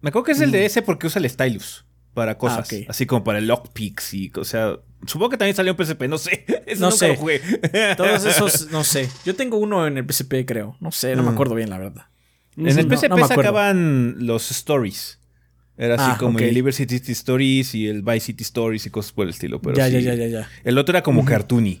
Me 0.00 0.08
acuerdo 0.08 0.24
que 0.24 0.32
es 0.32 0.40
el 0.40 0.48
mm. 0.48 0.52
DS 0.52 0.82
porque 0.82 1.08
usa 1.08 1.20
el 1.20 1.28
stylus 1.28 1.84
para 2.20 2.36
cosas. 2.36 2.70
Ah, 2.70 2.84
así 2.88 3.06
como 3.06 3.24
para 3.24 3.38
el 3.38 3.46
lockpicks 3.46 4.12
y. 4.12 4.30
O 4.36 4.44
sea, 4.44 4.76
supongo 5.06 5.30
que 5.30 5.36
también 5.38 5.56
salió 5.56 5.74
en 5.74 5.82
PSP, 5.82 6.02
no 6.02 6.18
sé. 6.18 6.44
no 6.78 6.90
sé. 6.90 7.16
Todos 7.96 8.26
esos, 8.26 8.68
no 8.70 8.84
sé. 8.84 9.08
Yo 9.24 9.34
tengo 9.34 9.56
uno 9.56 9.86
en 9.86 9.96
el 9.96 10.04
PSP, 10.06 10.44
creo. 10.46 10.76
No 10.80 10.92
sé, 10.92 11.16
no 11.16 11.22
me 11.22 11.30
mm. 11.30 11.32
acuerdo 11.32 11.54
bien, 11.54 11.70
la 11.70 11.78
verdad. 11.78 12.08
En 12.58 12.66
el 12.78 12.94
PSP 12.94 13.26
sacaban 13.26 14.16
los 14.18 14.50
stories. 14.50 15.18
Era 15.78 15.94
así 15.94 16.10
ah, 16.14 16.16
como 16.18 16.38
el 16.38 16.52
Liberty 16.52 16.84
City 16.86 17.12
Stories 17.12 17.74
y 17.74 17.88
el 17.88 18.02
Vice 18.02 18.20
City 18.20 18.42
Stories 18.42 18.84
y 18.84 18.90
cosas 18.90 19.12
por 19.12 19.24
el 19.24 19.30
estilo. 19.30 19.62
Pero 19.62 19.76
ya, 19.76 19.88
ya, 19.88 20.00
ya, 20.00 20.12
ya, 20.12 20.26
ya. 20.26 20.48
El 20.62 20.76
otro 20.76 20.92
era 20.92 21.02
como 21.02 21.24
cartoony. 21.24 21.80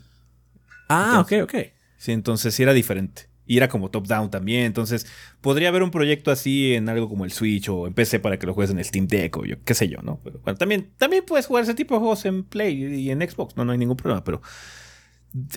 Ah, 0.88 1.20
ok, 1.20 1.32
ok. 1.42 1.54
Sí, 1.98 2.12
entonces 2.12 2.54
sí 2.54 2.62
era 2.62 2.72
diferente. 2.72 3.28
Y 3.50 3.56
era 3.56 3.68
como 3.68 3.90
top-down 3.90 4.30
también. 4.30 4.62
Entonces, 4.62 5.08
podría 5.40 5.70
haber 5.70 5.82
un 5.82 5.90
proyecto 5.90 6.30
así 6.30 6.72
en 6.74 6.88
algo 6.88 7.08
como 7.08 7.24
el 7.24 7.32
Switch 7.32 7.68
o 7.68 7.88
en 7.88 7.94
PC 7.94 8.20
para 8.20 8.38
que 8.38 8.46
lo 8.46 8.54
juegues 8.54 8.70
en 8.70 8.78
el 8.78 8.84
Steam 8.84 9.08
Deck 9.08 9.36
o 9.38 9.44
yo, 9.44 9.56
qué 9.64 9.74
sé 9.74 9.88
yo, 9.88 10.00
¿no? 10.02 10.20
Pero 10.22 10.38
bueno, 10.44 10.56
también, 10.56 10.92
también 10.98 11.24
puedes 11.26 11.46
jugar 11.46 11.64
ese 11.64 11.74
tipo 11.74 11.94
de 11.94 11.98
juegos 11.98 12.24
en 12.26 12.44
Play 12.44 12.80
y 12.80 13.10
en 13.10 13.28
Xbox, 13.28 13.56
no, 13.56 13.64
no 13.64 13.72
hay 13.72 13.78
ningún 13.78 13.96
problema, 13.96 14.22
pero. 14.22 14.40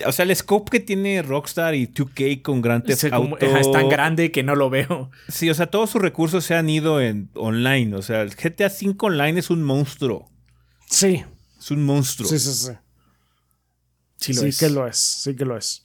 O 0.04 0.10
sea, 0.10 0.24
el 0.24 0.34
scope 0.34 0.72
que 0.72 0.80
tiene 0.80 1.22
Rockstar 1.22 1.76
y 1.76 1.86
2K 1.86 2.42
con 2.42 2.62
Grand 2.62 2.84
Theft 2.84 3.12
Auto... 3.12 3.38
Es 3.38 3.70
tan 3.70 3.88
grande 3.88 4.32
que 4.32 4.42
no 4.42 4.56
lo 4.56 4.70
veo. 4.70 5.12
Sí, 5.28 5.48
o 5.48 5.54
sea, 5.54 5.66
todos 5.66 5.90
sus 5.90 6.02
recursos 6.02 6.44
se 6.44 6.56
han 6.56 6.68
ido 6.68 7.00
en 7.00 7.30
online. 7.34 7.94
O 7.94 8.02
sea, 8.02 8.22
el 8.22 8.30
GTA 8.34 8.66
V 8.66 8.96
Online 8.98 9.38
es 9.38 9.50
un 9.50 9.62
monstruo. 9.62 10.28
Sí. 10.90 11.22
Es 11.60 11.70
un 11.70 11.84
monstruo. 11.84 12.28
Sí, 12.28 12.40
sí, 12.40 12.52
sí. 12.54 12.72
Sí, 14.16 14.34
sí 14.34 14.58
que 14.58 14.70
lo 14.70 14.84
es. 14.88 14.96
Sí 14.96 15.36
que 15.36 15.44
lo 15.44 15.56
es. 15.56 15.83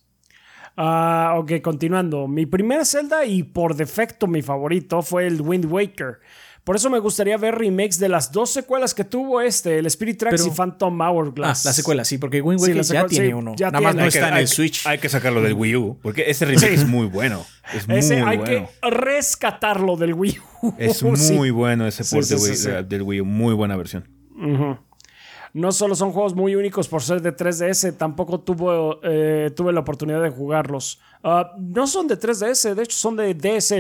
Ah, 0.82 1.36
ok, 1.38 1.62
continuando. 1.62 2.30
Mi 2.30 2.46
primer 2.46 2.86
Zelda 2.86 3.26
y 3.26 3.44
por 3.44 3.76
defecto 3.76 4.28
mi 4.28 4.42
favorito 4.42 5.02
fue 5.02 5.28
el 5.28 5.42
Wind 5.42 5.66
Waker. 5.66 6.20
Por 6.64 6.78
eso 6.78 6.90
me 6.90 7.00
gustaría 7.00 7.36
ver 7.36 7.56
remakes 7.56 8.00
de 8.00 8.08
las 8.08 8.32
dos 8.32 8.52
secuelas 8.52 8.94
que 8.94 9.04
tuvo 9.04 9.42
este, 9.42 9.78
el 9.80 9.88
Spirit 9.88 10.20
Tracks 10.20 10.48
y 10.48 10.52
Phantom 10.52 11.02
Hourglass. 11.02 11.66
Ah, 11.66 11.70
la 11.70 11.74
secuela, 11.74 12.06
sí, 12.06 12.18
porque 12.18 12.42
Wind 12.42 12.62
Waker 12.62 12.82
ya 12.84 13.06
tiene 13.08 13.34
uno. 13.34 13.56
Nada 13.60 13.82
más 13.82 13.94
no 13.94 14.06
está 14.06 14.30
en 14.30 14.38
el 14.38 14.48
Switch. 14.48 14.88
Hay 14.88 15.00
que 15.00 15.10
sacarlo 15.10 15.42
del 15.42 15.54
Wii 15.54 15.76
U, 15.76 16.00
porque 16.02 16.30
ese 16.30 16.46
remake 16.46 16.74
es 16.74 16.88
muy 16.88 17.08
bueno. 17.08 17.46
Es 17.74 17.86
muy 17.86 17.98
ese 17.98 18.22
hay 18.22 18.40
que 18.40 18.70
rescatarlo 18.82 19.98
del 19.98 20.14
Wii 20.14 20.38
U. 20.62 20.74
Es 20.78 21.04
muy 21.34 21.52
bueno 21.52 21.88
ese 21.88 22.06
port 22.06 22.26
del 22.26 23.02
Wii 23.02 23.20
U, 23.20 23.26
muy 23.26 23.54
buena 23.54 23.76
versión. 23.76 24.08
No 25.54 25.72
solo 25.72 25.96
son 25.96 26.12
juegos 26.12 26.36
muy 26.36 26.56
únicos 26.56 26.88
por 26.88 27.02
ser 27.02 27.22
de 27.22 27.36
3DS, 27.36 27.98
tampoco 27.98 28.40
tuvo, 28.40 29.00
eh, 29.04 29.52
tuve 29.56 29.74
la 29.74 29.80
oportunidad 29.80 30.22
de 30.22 30.30
jugarlos. 30.30 31.00
Ah, 31.24 31.54
no 31.58 31.88
son 31.88 32.08
de 32.08 32.20
3DS, 32.20 32.76
de 32.76 32.84
hecho 32.84 32.98
son 32.98 33.16
de 33.16 33.34
DS 33.34 33.74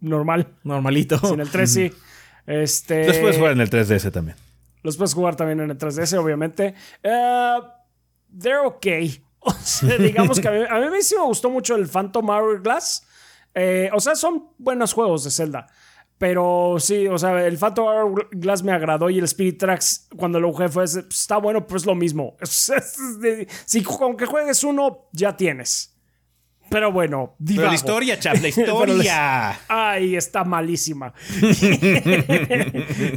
normal. 0.00 0.48
Normalito. 0.62 1.18
Sin 1.18 1.40
el 1.40 1.50
3 1.50 1.70
sí. 1.70 1.92
Este, 2.46 3.06
los 3.06 3.16
puedes 3.18 3.36
jugar 3.36 3.52
en 3.52 3.60
el 3.60 3.70
3DS 3.70 4.12
también. 4.12 4.36
Los 4.82 4.96
puedes 4.98 5.14
jugar 5.14 5.34
también 5.34 5.60
en 5.60 5.70
el 5.70 5.78
3DS, 5.78 6.18
obviamente. 6.18 6.74
Uh, 7.02 7.64
they're 8.38 8.66
okay. 8.66 9.24
digamos 9.98 10.40
que 10.40 10.48
a 10.48 10.50
mí, 10.50 10.58
a 10.68 10.90
mí, 10.90 11.02
sí 11.02 11.14
me 11.16 11.24
gustó 11.24 11.48
mucho 11.48 11.74
el 11.74 11.88
Phantom 11.88 12.28
Hourglass. 12.28 13.06
Eh, 13.54 13.88
o 13.92 14.00
sea, 14.00 14.14
son 14.14 14.50
buenos 14.58 14.92
juegos 14.92 15.24
de 15.24 15.30
Zelda. 15.30 15.68
Pero 16.24 16.76
sí, 16.78 17.06
o 17.06 17.18
sea, 17.18 17.46
el 17.46 17.58
Phantom 17.58 17.86
Hourglass 17.86 18.62
me 18.62 18.72
agradó 18.72 19.10
y 19.10 19.18
el 19.18 19.24
Spirit 19.24 19.58
Tracks 19.58 20.08
cuando 20.16 20.40
lo 20.40 20.54
jugué 20.54 20.70
fue, 20.70 20.84
está 20.84 21.36
bueno, 21.36 21.66
pero 21.66 21.76
es 21.76 21.84
lo 21.84 21.94
mismo. 21.94 22.38
si 23.66 23.82
con 23.82 24.16
que 24.16 24.24
juegues 24.24 24.64
uno, 24.64 25.10
ya 25.12 25.36
tienes. 25.36 25.94
Pero 26.70 26.90
bueno, 26.90 27.36
Pero 27.46 27.66
la 27.66 27.74
historia, 27.74 28.18
chap, 28.18 28.36
la 28.40 28.48
historia. 28.56 29.60
Ay, 29.68 30.16
está 30.16 30.44
malísima. 30.44 31.12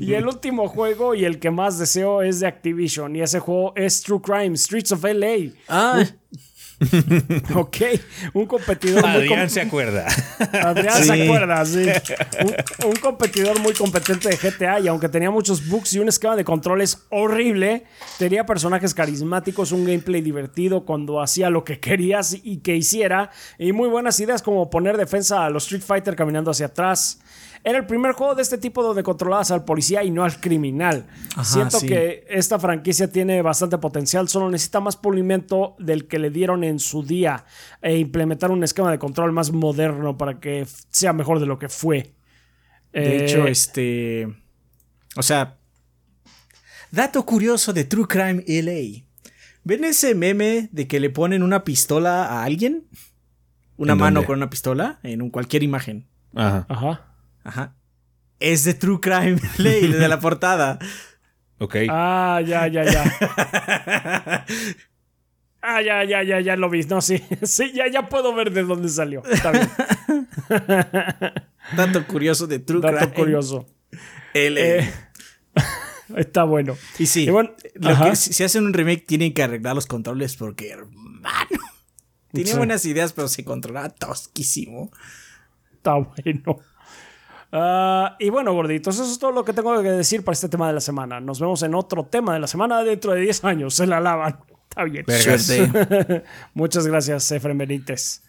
y 0.02 0.14
el 0.14 0.28
último 0.28 0.68
juego 0.68 1.16
y 1.16 1.24
el 1.24 1.40
que 1.40 1.50
más 1.50 1.80
deseo 1.80 2.22
es 2.22 2.42
de 2.42 2.48
Activision. 2.48 3.16
Y 3.16 3.22
ese 3.22 3.40
juego 3.40 3.72
es 3.78 4.02
True 4.02 4.20
Crime, 4.22 4.58
Streets 4.58 4.92
of 4.92 5.06
LA. 5.06 5.54
Ah. 5.70 6.04
ok, 7.56 7.78
un 8.34 8.46
competidor 8.46 9.04
Adrián 9.04 9.50
se 9.50 9.62
acuerda. 9.62 10.06
Adrián 10.64 11.04
se 11.04 11.24
acuerda, 11.24 11.66
sí. 11.66 11.88
Un, 12.86 12.96
competidor 12.98 13.60
muy 13.60 13.74
competente 13.74 14.30
de 14.30 14.38
GTA 14.38 14.80
y 14.82 14.88
aunque 14.88 15.10
tenía 15.10 15.32
muchos 15.32 15.68
bugs 15.68 15.94
y 15.94 16.00
un 16.00 16.08
esquema 16.08 16.36
de 16.36 16.44
controles 16.44 17.06
horrible, 17.10 17.86
tenía 18.20 18.46
personajes 18.46 18.94
carismáticos, 18.94 19.72
un 19.72 19.86
gameplay 19.86 20.22
divertido 20.22 20.86
cuando 20.86 21.20
hacía 21.20 21.50
lo 21.50 21.64
que 21.64 21.80
querías 21.80 22.38
y 22.44 22.58
que 22.58 22.76
hiciera 22.76 23.32
y 23.58 23.72
muy 23.72 23.90
buenas 23.90 24.20
ideas 24.20 24.44
como 24.44 24.70
poner 24.70 24.98
defensa 24.98 25.46
a 25.46 25.50
los 25.50 25.64
Street 25.64 25.84
Fighter 25.84 26.16
caminando 26.16 26.52
hacia 26.52 26.68
atrás 26.68 27.20
era 27.68 27.80
el 27.80 27.86
primer 27.86 28.14
juego 28.14 28.34
de 28.34 28.44
este 28.44 28.58
tipo 28.58 28.82
donde 28.82 29.04
controlabas 29.04 29.52
al 29.52 29.66
policía 29.66 30.02
y 30.02 30.10
no 30.10 30.24
al 30.24 30.40
criminal. 30.40 31.06
Siento 31.44 31.82
que 31.82 32.26
esta 32.30 32.58
franquicia 32.58 33.12
tiene 33.12 33.42
bastante 33.42 33.78
potencial, 33.78 34.30
solo 34.30 34.50
necesita 34.50 34.80
más 34.80 34.96
pulimento 34.96 35.76
del 35.78 36.08
que 36.08 36.18
le 36.18 36.30
dieron 36.30 36.64
en 36.64 36.80
su 36.80 37.04
día 37.04 37.44
e 37.82 37.98
implementar 37.98 38.52
un 38.52 38.64
esquema 38.64 38.90
de 38.90 38.98
control 38.98 39.34
más 39.34 39.52
moderno 39.52 40.18
para 40.18 40.40
que 40.40 40.66
sea 40.92 41.12
mejor 41.12 41.42
de 41.42 41.46
lo 41.46 41.60
que 41.60 41.68
fue. 41.68 42.14
De 42.94 43.26
hecho, 43.26 43.46
eh, 43.46 43.52
este. 43.52 44.28
O 45.18 45.22
sea. 45.22 45.58
Dato 46.90 47.26
curioso 47.26 47.74
de 47.74 47.84
True 47.84 48.08
Crime 48.08 48.46
LA. 48.48 49.04
¿Ven 49.66 49.84
ese 49.84 50.16
meme 50.16 50.70
de 50.72 50.88
que 50.88 51.02
le 51.02 51.10
ponen 51.10 51.44
una 51.44 51.66
pistola 51.66 52.28
a 52.28 52.46
alguien? 52.46 52.88
Una 53.76 53.96
mano 53.96 54.26
con 54.26 54.38
una 54.38 54.50
pistola 54.50 55.02
en 55.04 55.22
un, 55.22 55.32
cualquier 55.32 55.64
imagen. 55.64 56.08
Ajá. 56.34 56.66
Ajá. 56.70 57.07
Ajá. 57.48 57.78
Es 58.42 58.66
de 58.66 58.74
True 58.74 59.00
Crime 59.00 59.40
Ley, 59.58 59.88
de 59.88 60.08
la 60.10 60.20
portada. 60.20 60.80
Ok. 61.60 61.76
Ah, 61.90 62.42
ya, 62.46 62.68
ya, 62.68 62.84
ya. 62.84 63.04
ah, 65.62 65.82
ya, 65.82 66.04
ya, 66.04 66.24
ya, 66.24 66.42
ya 66.42 66.56
lo 66.58 66.70
vi. 66.70 66.84
No, 66.84 67.02
sí. 67.02 67.24
Sí, 67.44 67.72
ya, 67.74 67.88
ya 67.88 68.10
puedo 68.10 68.36
ver 68.36 68.52
de 68.52 68.64
dónde 68.64 68.90
salió. 68.90 69.24
Está 69.26 69.52
bien. 69.52 69.70
Dato 71.76 72.06
curioso 72.06 72.48
de 72.48 72.60
True 72.60 72.82
Dato 72.82 73.14
curioso. 73.14 73.66
L. 74.34 74.94
está 76.18 76.44
bueno. 76.44 76.78
Y 77.00 77.06
sí, 77.06 77.30
si, 78.16 78.44
hacen 78.44 78.66
un 78.66 78.74
remake 78.74 79.06
tienen 79.08 79.34
que 79.34 79.42
arreglar 79.42 79.74
los 79.74 79.86
controles 79.88 80.36
porque, 80.36 80.72
hermano, 80.72 81.62
tiene 82.34 82.54
buenas 82.56 82.86
ideas, 82.86 83.14
pero 83.14 83.30
se 83.30 83.46
controla 83.46 83.90
tosquísimo. 83.90 84.92
Está 85.74 85.94
bueno. 85.96 86.60
Ah, 87.52 88.16
y 88.20 88.30
bueno, 88.30 88.54
gorditos, 88.54 88.96
eso 88.96 89.10
es 89.10 89.20
todo 89.20 89.32
lo 89.32 89.46
que 89.46 89.54
tengo 89.54 89.82
que 89.82 89.92
decir 89.92 90.24
para 90.24 90.34
este 90.34 90.50
tema 90.50 90.68
de 90.68 90.74
la 90.74 90.82
semana. 90.82 91.20
Nos 91.20 91.40
vemos 91.40 91.64
en 91.64 91.76
otro 91.76 92.04
tema 92.04 92.34
de 92.34 92.40
la 92.40 92.48
semana 92.48 92.84
dentro 92.84 93.14
de 93.14 93.22
10 93.22 93.44
años. 93.46 93.74
Se 93.74 93.88
la 93.88 94.00
lavan. 94.00 94.40
Está 94.70 94.84
bien. 94.84 95.06
Muchas 96.54 96.86
gracias, 96.86 97.32
Efren 97.32 97.58
Benítez. 97.58 98.22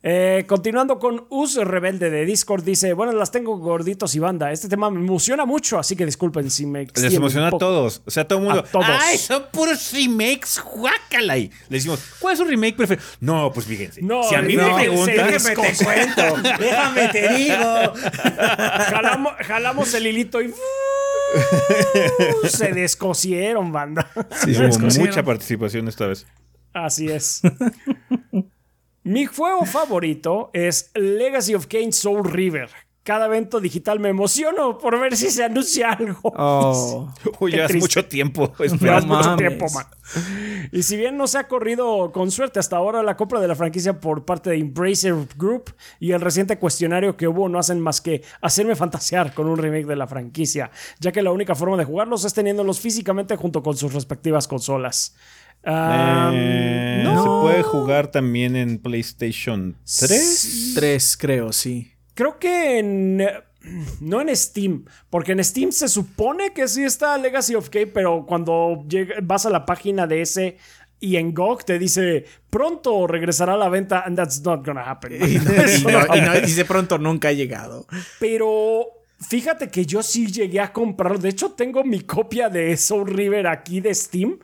Eh, 0.00 0.44
continuando 0.46 1.00
con 1.00 1.26
Us 1.28 1.56
Rebelde 1.56 2.08
de 2.08 2.24
Discord, 2.24 2.62
dice: 2.62 2.92
Bueno, 2.92 3.12
las 3.12 3.32
tengo 3.32 3.58
gorditos 3.58 4.14
y 4.14 4.20
banda. 4.20 4.52
Este 4.52 4.68
tema 4.68 4.90
me 4.90 5.00
emociona 5.00 5.44
mucho, 5.44 5.76
así 5.76 5.96
que 5.96 6.06
disculpen 6.06 6.50
si 6.50 6.66
me. 6.66 6.86
Les 6.94 7.14
emociona 7.14 7.48
a 7.48 7.50
todos. 7.50 8.02
O 8.06 8.10
sea, 8.10 8.26
todo 8.26 8.38
el 8.38 8.44
mundo. 8.44 8.64
¡Ay, 8.84 9.18
son 9.18 9.46
puros 9.52 9.92
remakes! 9.92 10.62
¡Guácala! 10.64 11.36
Y 11.36 11.48
le 11.48 11.76
decimos: 11.78 12.00
¿Cuál 12.20 12.34
es 12.34 12.38
su 12.38 12.44
remake 12.44 12.76
preferido? 12.76 13.04
No, 13.18 13.50
pues 13.52 13.66
fíjense. 13.66 14.00
No, 14.00 14.22
si 14.22 14.36
a 14.36 14.42
mí 14.42 14.56
me 14.56 14.72
preguntan. 14.72 15.16
Déjame 15.16 15.56
te 15.56 15.84
cuento. 15.84 16.48
déjame 16.60 17.08
te 17.08 17.28
digo. 17.34 17.92
jalamos, 19.46 19.94
el 19.94 20.06
hilito 20.06 20.40
y. 20.40 20.54
se 22.48 22.72
descosieron, 22.72 23.72
banda. 23.72 24.08
Sí, 24.44 24.52
hubo 24.56 25.00
mucha 25.00 25.24
participación 25.24 25.88
esta 25.88 26.06
vez. 26.06 26.24
Así 26.72 27.08
es. 27.08 27.42
Mi 29.08 29.24
juego 29.24 29.64
favorito 29.64 30.50
es 30.52 30.90
Legacy 30.94 31.54
of 31.54 31.66
Kane 31.66 31.92
Soul 31.92 32.30
River. 32.30 32.68
Cada 33.02 33.24
evento 33.24 33.58
digital 33.58 34.00
me 34.00 34.10
emociono 34.10 34.76
por 34.76 35.00
ver 35.00 35.16
si 35.16 35.30
se 35.30 35.42
anuncia 35.42 35.92
algo. 35.92 36.20
Oh, 36.24 37.08
ya 37.50 37.64
hace 37.64 37.78
mucho 37.78 38.04
tiempo. 38.04 38.52
mucho 38.58 39.36
tiempo, 39.36 39.64
man. 39.72 39.86
Y 40.72 40.82
si 40.82 40.98
bien 40.98 41.16
no 41.16 41.26
se 41.26 41.38
ha 41.38 41.48
corrido 41.48 42.12
con 42.12 42.30
suerte 42.30 42.58
hasta 42.60 42.76
ahora 42.76 43.02
la 43.02 43.16
compra 43.16 43.40
de 43.40 43.48
la 43.48 43.54
franquicia 43.54 43.98
por 43.98 44.26
parte 44.26 44.50
de 44.50 44.56
Embracer 44.56 45.14
Group 45.38 45.74
y 46.00 46.12
el 46.12 46.20
reciente 46.20 46.58
cuestionario 46.58 47.16
que 47.16 47.26
hubo 47.26 47.48
no 47.48 47.58
hacen 47.58 47.80
más 47.80 48.02
que 48.02 48.22
hacerme 48.42 48.76
fantasear 48.76 49.32
con 49.32 49.46
un 49.46 49.56
remake 49.56 49.86
de 49.86 49.96
la 49.96 50.06
franquicia, 50.06 50.70
ya 51.00 51.12
que 51.12 51.22
la 51.22 51.32
única 51.32 51.54
forma 51.54 51.78
de 51.78 51.86
jugarlos 51.86 52.26
es 52.26 52.34
teniéndolos 52.34 52.78
físicamente 52.78 53.36
junto 53.36 53.62
con 53.62 53.74
sus 53.74 53.94
respectivas 53.94 54.46
consolas. 54.46 55.16
Eh, 55.64 57.00
no. 57.04 57.22
¿Se 57.22 57.28
puede 57.28 57.62
jugar 57.62 58.08
también 58.08 58.56
en 58.56 58.78
PlayStation 58.78 59.76
3? 59.84 60.72
3, 60.74 61.16
creo, 61.16 61.52
sí. 61.52 61.92
Creo 62.14 62.38
que 62.38 62.78
en. 62.78 63.22
No 64.00 64.20
en 64.22 64.34
Steam, 64.34 64.84
porque 65.10 65.32
en 65.32 65.44
Steam 65.44 65.72
se 65.72 65.88
supone 65.88 66.52
que 66.54 66.68
sí 66.68 66.84
está 66.84 67.18
Legacy 67.18 67.54
of 67.54 67.68
K, 67.68 67.80
pero 67.92 68.24
cuando 68.24 68.86
vas 69.22 69.44
a 69.44 69.50
la 69.50 69.66
página 69.66 70.06
de 70.06 70.22
ese 70.22 70.56
y 71.00 71.16
en 71.16 71.32
GOG 71.32 71.64
te 71.64 71.78
dice 71.78 72.24
pronto 72.50 73.06
regresará 73.06 73.54
a 73.54 73.56
la 73.56 73.68
venta, 73.68 74.00
and 74.04 74.16
that's 74.16 74.42
not 74.42 74.64
gonna 74.64 74.82
happen. 74.82 75.12
Y, 75.22 76.20
no, 76.20 76.40
dice 76.44 76.64
pronto 76.64 76.98
nunca 76.98 77.28
ha 77.28 77.32
llegado. 77.32 77.86
Pero 78.18 78.86
fíjate 79.20 79.68
que 79.68 79.86
yo 79.86 80.02
sí 80.02 80.26
llegué 80.26 80.60
a 80.60 80.72
comprarlo. 80.72 81.18
De 81.18 81.28
hecho, 81.28 81.52
tengo 81.52 81.84
mi 81.84 82.00
copia 82.00 82.48
de 82.48 82.76
Soul 82.76 83.06
River 83.06 83.46
aquí 83.46 83.80
de 83.80 83.94
Steam 83.94 84.38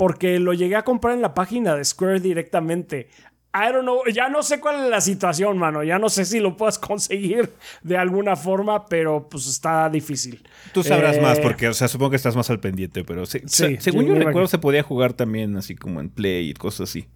porque 0.00 0.38
lo 0.38 0.54
llegué 0.54 0.76
a 0.76 0.82
comprar 0.82 1.12
en 1.12 1.20
la 1.20 1.34
página 1.34 1.76
de 1.76 1.84
Square 1.84 2.20
directamente. 2.20 3.10
I 3.52 3.70
don't 3.70 3.82
know, 3.82 4.00
ya 4.10 4.30
no 4.30 4.42
sé 4.42 4.58
cuál 4.58 4.84
es 4.84 4.90
la 4.90 5.02
situación, 5.02 5.58
mano. 5.58 5.84
Ya 5.84 5.98
no 5.98 6.08
sé 6.08 6.24
si 6.24 6.40
lo 6.40 6.56
puedes 6.56 6.78
conseguir 6.88 7.52
de 7.82 7.98
alguna 7.98 8.34
forma, 8.34 8.86
pero 8.86 9.28
pues 9.28 9.46
está 9.46 9.90
difícil. 9.90 10.42
Tú 10.72 10.82
sabrás 10.82 11.20
más, 11.20 11.36
eh, 11.36 11.42
porque, 11.42 11.68
o 11.68 11.74
sea, 11.74 11.86
supongo 11.86 12.12
que 12.12 12.16
estás 12.16 12.34
más 12.34 12.48
al 12.48 12.60
pendiente, 12.60 13.04
pero 13.04 13.26
según 13.26 14.06
yo 14.06 14.14
recuerdo, 14.14 14.46
se 14.46 14.56
podía 14.56 14.82
jugar 14.82 15.12
también 15.12 15.54
así 15.58 15.76
como 15.76 16.00
en 16.00 16.08
Play 16.08 16.48
y 16.48 16.54
cosas 16.54 16.88
así. 16.88 17.06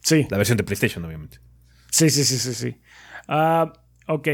Sí. 0.00 0.26
La 0.30 0.36
versión 0.36 0.58
de 0.58 0.64
PlayStation, 0.64 1.04
obviamente. 1.04 1.38
Sí, 1.92 2.10
sí, 2.10 2.24
sí, 2.24 2.38
sí, 2.38 2.54
sí. 2.54 2.76
Ah, 3.28 3.72
ok. 4.08 4.26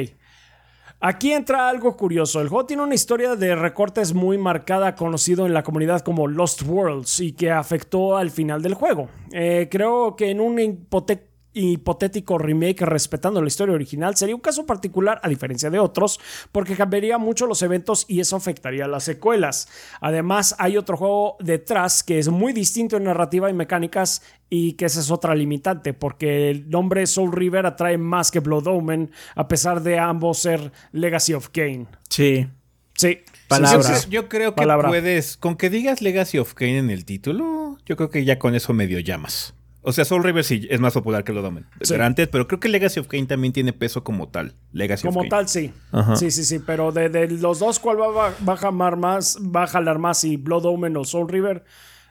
Aquí 1.09 1.33
entra 1.33 1.69
algo 1.69 1.97
curioso. 1.97 2.41
El 2.41 2.49
juego 2.49 2.67
tiene 2.67 2.83
una 2.83 2.97
historia 2.97 3.37
de 3.37 3.55
recortes 3.55 4.13
muy 4.13 4.39
marcada, 4.39 4.97
conocido 4.97 5.47
en 5.47 5.55
la 5.55 5.63
comunidad 5.63 6.01
como 6.01 6.27
Lost 6.27 6.63
Worlds, 6.63 7.21
y 7.21 7.31
que 7.31 7.53
afectó 7.53 8.17
al 8.17 8.33
final 8.33 8.61
del 8.61 8.75
juego. 8.75 9.09
Eh, 9.31 9.69
creo 9.71 10.17
que 10.17 10.31
en 10.31 10.41
un 10.41 10.59
hipotético 10.59 11.36
hipotético 11.57 12.37
remake 12.37 12.85
respetando 12.85 13.41
la 13.41 13.49
historia 13.49 13.75
original 13.75 14.15
sería 14.15 14.35
un 14.35 14.43
caso 14.43 14.67
particular 14.67 15.21
a 15.23 15.29
diferencia 15.29 15.71
de 15.71 15.79
otros 15.79 16.21
porque 16.53 16.77
cambiaría 16.77 17.17
mucho 17.17 17.47
los 17.47 17.63
eventos 17.63 18.05
y 18.09 18.21
eso 18.21 18.37
afectaría 18.37 18.85
a 18.85 18.89
las 18.89 19.05
secuelas. 19.05 19.69
Además 20.01 20.55
hay 20.59 20.77
otro 20.77 20.99
juego 20.99 21.37
detrás 21.41 22.03
que 22.03 22.19
es 22.19 22.29
muy 22.29 22.53
distinto 22.53 22.99
en 22.99 23.05
narrativa 23.05 23.49
y 23.49 23.55
mecánicas 23.55 24.23
y 24.51 24.75
que 24.75 24.85
esa 24.85 25.01
es 25.01 25.11
otra 25.11 25.35
limitante 25.35 25.95
porque 25.95 26.51
el 26.51 26.69
nombre 26.69 27.07
Soul 27.07 27.33
River 27.33 27.65
atrae 27.65 27.97
más 27.97 28.31
que 28.31 28.41
Blood 28.41 28.67
Omen 28.67 29.11
a 29.35 29.49
pesar 29.49 29.83
de 29.83 29.99
ambos 29.99 30.39
ser 30.39 30.73
Legacy 30.93 31.33
of 31.33 31.49
Kane. 31.49 31.87
Sí. 32.11 32.47
Sí. 32.95 33.21
Palabras. 33.49 34.09
Yo, 34.11 34.29
creo 34.29 34.55
que 34.55 34.67
puedes, 34.67 35.37
con 35.37 35.57
que 35.57 35.71
digas 35.71 36.03
Legacy 36.03 36.39
of 36.39 36.53
Kane 36.55 36.79
en 36.79 36.91
el 36.91 37.05
título, 37.05 37.79
yo 37.87 37.97
creo 37.97 38.11
que 38.11 38.25
ya 38.25 38.39
con 38.39 38.55
eso 38.55 38.75
medio 38.75 38.99
llamas. 39.01 39.55
O 39.89 39.93
sea, 39.93 40.05
Soul 40.05 40.25
River 40.25 40.43
sí 40.43 40.67
es 40.69 40.81
más 40.81 40.95
popular 40.95 41.23
que 41.23 41.33
lo 41.33 41.43
Domen. 41.43 41.65
Antes, 42.01 42.27
pero 42.27 42.49
creo 42.49 42.59
que 42.59 42.69
Legacy 42.69 42.99
of 42.99 43.07
Kane 43.07 43.27
también 43.27 43.53
tiene 43.53 43.73
peso 43.73 44.03
como 44.03 44.27
tal. 44.29 44.57
Legacy 44.73 45.07
como 45.07 45.29
tal, 45.29 45.49
sí. 45.49 45.73
Sí, 46.17 46.33
sí, 46.33 46.43
sí. 46.43 46.59
Pero 46.59 46.91
de, 46.91 47.29
los 47.29 47.61
dos, 47.61 47.79
¿cuál 47.79 47.99
va, 47.99 48.35
a 48.53 48.57
jalar 48.57 48.97
más? 48.97 49.39
Va 49.39 49.63
a 49.63 49.67
jalar 49.69 50.01
más 50.01 50.19
si 50.19 50.39
Blood 50.39 50.65
Omen 50.65 50.97
o 50.97 51.05
Soul 51.05 51.29
River. 51.29 51.63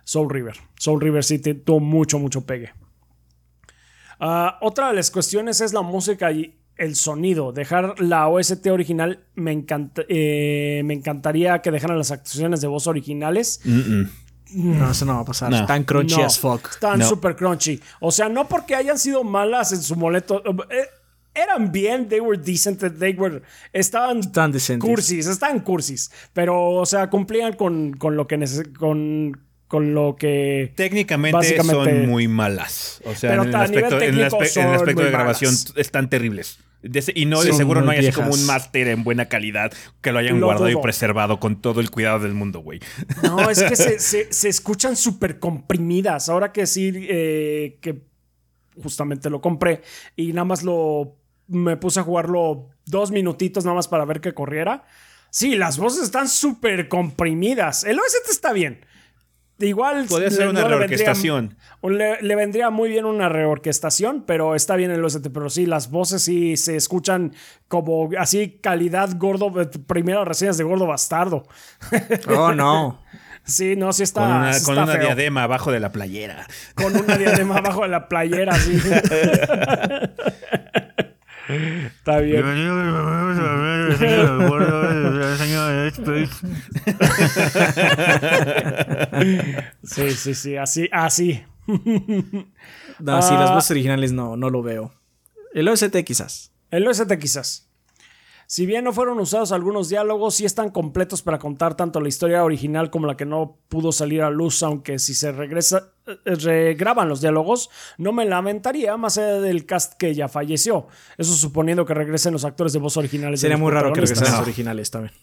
Soul 0.06 0.30
River. 0.30 0.56
Soul 0.80 1.02
River 1.02 1.22
sí 1.26 1.38
tuvo 1.40 1.82
mucho, 1.82 2.18
mucho 2.18 2.46
pegue. 2.46 2.72
Ah, 4.22 4.58
otra 4.62 4.88
de 4.88 4.94
las 4.94 5.12
cuestiones 5.12 5.60
es 5.60 5.74
la 5.74 5.82
música 5.82 6.32
y 6.32 6.56
el 6.78 6.96
sonido. 6.96 7.52
Dejar 7.52 8.00
la 8.00 8.30
OST 8.30 8.68
original 8.68 9.26
me, 9.34 9.52
encanta, 9.52 10.04
eh, 10.08 10.82
me 10.86 10.94
encantaría 10.94 11.62
que 11.62 11.72
dejaran 11.72 11.98
las 11.98 12.12
actuaciones 12.12 12.62
de 12.62 12.68
voz 12.68 12.88
originales. 12.88 13.60
No, 14.56 14.92
eso 14.92 15.06
no 15.06 15.16
va 15.16 15.22
a 15.22 15.26
pasar. 15.26 15.54
Están 15.54 15.84
crunchy 15.84 16.22
as 16.22 16.40
fuck. 16.40 16.70
Están 16.72 17.04
super 17.04 17.36
crunchy. 17.36 17.82
O 18.00 18.12
sea, 18.12 18.30
no 18.30 18.48
porque 18.48 18.76
hayan 18.76 18.98
sido 18.98 19.24
malas 19.24 19.72
en 19.74 19.82
su 19.82 19.96
moleto. 19.96 20.42
Eh, 20.70 20.88
eran 21.34 21.72
bien, 21.72 22.08
they 22.08 22.22
were 22.22 22.42
decent, 22.42 22.80
they 22.98 23.14
were. 23.14 23.42
Estaban. 23.74 24.20
Están 24.20 24.52
decentes. 24.52 24.90
Cursis, 24.90 25.28
estaban 25.28 25.60
cursis. 25.60 26.10
Pero, 26.34 26.70
o 26.72 26.86
sea, 26.86 27.10
cumplían 27.10 27.54
con, 27.54 27.94
con 27.94 28.16
lo 28.16 28.28
que 28.28 28.40
con, 28.80 29.38
con 29.68 29.94
lo 29.94 30.16
que. 30.16 30.74
Técnicamente 30.76 31.62
son 31.62 32.08
muy 32.08 32.28
malas. 32.28 33.02
O 33.04 33.14
sea, 33.14 33.34
en 33.34 33.42
el, 33.42 33.56
aspecto, 33.56 34.02
en 34.02 34.14
el, 34.14 34.24
aspecto, 34.24 35.04
de 35.04 35.12
grabación 35.12 35.54
están 35.76 36.10
terribles 36.10 36.60
y 37.16 37.26
no, 37.26 37.42
de 37.42 37.54
seguro 37.54 37.82
no 37.82 37.92
hay 37.92 38.00
así 38.00 38.12
como 38.12 38.32
un 38.32 38.46
máster 38.46 38.88
en 38.88 39.04
buena 39.04 39.28
calidad 39.28 39.74
que 40.02 40.12
lo 40.12 40.20
hayan 40.20 40.40
guardado 40.40 40.70
y 40.70 40.76
preservado 40.78 41.40
con 41.40 41.62
todo 41.62 41.82
el 41.82 41.90
cuidado 41.90 42.20
del 42.20 42.34
mundo, 42.34 42.60
güey. 42.60 42.80
No, 43.24 43.50
es 43.50 43.64
que 43.64 43.76
se, 43.76 44.30
escuchan 44.50 44.96
súper 44.96 45.40
comprimidas. 45.40 46.30
Ahora 46.30 46.52
que 46.52 46.68
sí, 46.68 46.92
eh, 46.94 47.78
que 47.82 48.02
justamente 48.82 49.30
lo 49.30 49.42
compré 49.42 49.82
y 50.16 50.34
nada 50.34 50.46
más 50.46 50.64
lo. 50.64 51.16
Me 51.48 51.78
puse 51.78 52.00
a 52.00 52.04
jugarlo 52.04 52.70
dos 52.86 53.12
minutitos 53.12 53.66
nada 53.66 53.76
más 53.76 53.88
para 53.88 54.06
ver 54.06 54.20
que 54.20 54.34
corriera. 54.34 54.84
Sí, 55.30 55.56
las 55.56 55.78
voces 55.78 56.04
están 56.04 56.28
súper 56.28 56.88
comprimidas. 56.88 57.84
El 57.84 58.00
OST 58.00 58.30
está 58.32 58.54
bien. 58.54 58.86
Igual. 59.60 60.06
Podría 60.08 60.30
ser 60.30 60.48
una 60.50 60.68
reorquestación. 60.68 61.58
Le, 61.82 62.36
vendría 62.36 62.70
muy 62.70 62.90
bien 62.90 63.06
una 63.06 63.30
reorquestación, 63.30 64.24
pero 64.26 64.56
está 64.56 64.76
bien 64.76 64.92
el 64.92 65.04
OST. 65.04 65.28
Pero 65.34 65.50
sí, 65.50 65.66
las 65.66 65.90
voces 65.90 66.24
sí 66.24 66.58
se 66.58 66.76
escuchan 66.76 67.34
como 67.68 68.10
así, 68.18 68.60
calidad 68.62 69.12
gordo. 69.18 69.54
Primeras 69.88 70.28
reseñas 70.28 70.58
de 70.58 70.64
gordo 70.64 70.88
bastardo. 70.88 71.44
Oh, 72.28 72.54
no. 72.54 73.02
Sí, 73.48 73.76
no, 73.76 73.94
sí 73.94 74.02
está. 74.02 74.52
Con 74.66 74.78
una, 74.80 74.98
diadema 74.98 75.44
abajo 75.44 75.72
de 75.72 75.80
la 75.80 75.92
playera. 75.92 76.48
Con 76.74 76.98
una 76.98 77.16
diadema 77.16 77.58
abajo 77.60 77.84
de 77.84 77.90
la 77.90 78.10
playera, 78.10 78.56
sí. 78.56 78.82
Está 81.48 82.20
bien. 82.20 82.44
sí, 89.84 90.12
sí, 90.12 90.34
sí, 90.36 90.58
así, 90.58 90.90
así. 90.92 91.44
No, 93.00 93.22
sí, 93.22 93.34
las 93.34 93.52
voces 93.52 93.72
originales 93.72 94.12
no, 94.12 94.38
no 94.38 94.50
lo 94.50 94.64
veo. 94.64 94.94
El 95.54 95.68
OST 95.68 95.96
quizás. 96.06 96.52
El 96.72 96.88
OST 96.88 97.12
quizás. 97.18 97.70
Si 98.48 98.66
bien 98.66 98.84
no 98.84 98.94
fueron 98.94 99.20
usados 99.20 99.52
algunos 99.52 99.90
diálogos, 99.90 100.36
sí 100.36 100.46
están 100.46 100.70
completos 100.70 101.22
para 101.24 101.40
contar 101.40 101.76
tanto 101.76 102.00
la 102.00 102.10
historia 102.10 102.44
original 102.44 102.92
como 102.92 103.08
la 103.08 103.18
que 103.18 103.26
no 103.26 103.58
pudo 103.70 103.92
salir 103.92 104.22
a 104.22 104.30
luz, 104.30 104.62
aunque 104.62 105.00
si 105.00 105.16
se 105.16 105.32
regresa, 105.32 105.95
regraban 106.26 107.10
los 107.10 107.22
diálogos, 107.22 107.70
no 107.98 108.12
me 108.12 108.26
lamentaría 108.26 108.96
más 108.98 109.18
allá 109.18 109.40
del 109.42 109.66
cast 109.66 109.94
que 109.94 110.14
ya 110.14 110.28
falleció. 110.28 110.88
Eso 111.18 111.34
suponiendo 111.34 111.86
que 111.86 111.94
regresen 111.94 112.34
los 112.34 112.46
actores 112.46 112.74
de 112.74 112.80
voz 112.80 112.98
originales. 112.98 113.40
Sería 113.42 113.58
muy 113.58 113.72
raro 113.72 113.92
que 113.94 114.02
regresen 114.02 114.32
los 114.32 114.40
originales 114.42 114.92
también. 114.92 115.14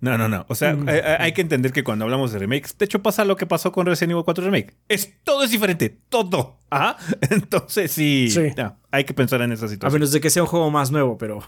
No, 0.00 0.18
no, 0.18 0.28
no. 0.28 0.44
O 0.48 0.56
sea, 0.56 0.74
Mm. 0.74 0.88
eh, 0.88 0.96
eh, 1.04 1.16
hay 1.20 1.32
que 1.32 1.42
entender 1.42 1.70
que 1.72 1.84
cuando 1.84 2.04
hablamos 2.04 2.32
de 2.32 2.40
remakes, 2.40 2.76
de 2.76 2.86
hecho 2.86 3.00
pasa 3.02 3.24
lo 3.24 3.36
que 3.36 3.46
pasó 3.46 3.70
con 3.70 3.86
Resident 3.86 4.10
Evil 4.12 4.24
4 4.24 4.44
Remake. 4.44 4.74
Es, 4.88 5.12
todo 5.22 5.44
es 5.44 5.50
diferente, 5.52 5.96
todo. 6.08 6.58
Ajá. 6.70 6.96
Entonces 7.30 7.92
sí, 7.92 8.28
Sí. 8.28 8.48
no, 8.56 8.76
hay 8.90 9.04
que 9.04 9.14
pensar 9.14 9.40
en 9.42 9.52
esa 9.52 9.66
A 9.66 9.68
situación. 9.68 9.92
menos 10.00 10.10
de 10.10 10.20
que 10.20 10.28
sea 10.30 10.42
un 10.42 10.48
juego 10.48 10.70
más 10.72 10.90
nuevo, 10.90 11.16
pero. 11.18 11.40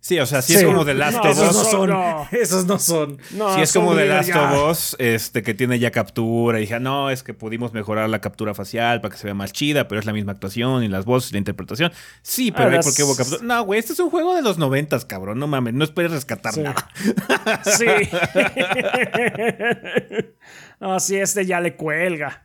Sí, 0.00 0.16
o 0.20 0.26
sea, 0.26 0.42
si 0.42 0.52
Sí. 0.52 0.60
es 0.60 0.64
como 0.64 0.84
The 0.84 0.94
Last 0.94 1.16
No, 1.16 1.22
of 1.22 1.26
esos 1.30 1.56
Us. 1.56 1.64
no 1.64 1.70
son-. 1.70 1.92
Esos 2.30 2.66
no 2.66 2.78
son. 2.78 3.18
No, 3.32 3.52
Si 3.56 3.62
es 3.62 3.72
como 3.72 3.96
The 3.96 4.06
Last 4.06 4.28
ya. 4.28 4.52
of 4.52 4.70
Us, 4.70 4.96
este, 5.00 5.42
que 5.42 5.54
tiene 5.54 5.80
ya 5.80 5.90
captura. 5.90 6.58
Y 6.58 6.60
dije, 6.62 6.78
no, 6.78 7.10
es 7.10 7.24
que 7.24 7.34
pudimos 7.34 7.72
mejorar 7.72 8.08
la 8.08 8.20
captura 8.20 8.54
facial 8.54 9.00
para 9.00 9.12
que 9.12 9.18
se 9.20 9.26
vea 9.26 9.34
más 9.34 9.52
chida, 9.52 9.88
pero 9.88 9.98
es 9.98 10.06
la 10.06 10.12
misma 10.12 10.30
actuación 10.32 10.84
y 10.84 10.88
las 10.88 11.04
voces 11.04 11.30
y 11.30 11.32
la 11.34 11.38
interpretación. 11.38 11.92
Sí, 12.22 12.52
pero 12.52 12.70
hay 12.70 12.78
por 12.78 12.94
qué 12.94 13.02
hubo 13.02 13.16
captura. 13.16 13.40
No, 13.42 13.64
güey, 13.64 13.80
este 13.80 13.92
es 13.92 13.98
un 13.98 14.08
juego 14.10 14.36
de 14.36 14.42
los 14.42 14.56
noventas, 14.56 15.04
cabrón. 15.04 15.40
No 15.40 15.48
mames, 15.48 15.74
no 15.74 15.82
esperes 15.84 16.12
rescatar 16.12 16.54
Sí. 16.54 16.60
nada. 16.60 16.88
Sí. 17.64 17.84
no, 20.80 20.98
sí, 21.00 21.16
este 21.16 21.44
ya 21.46 21.60
le 21.60 21.76
cuelga. 21.76 22.44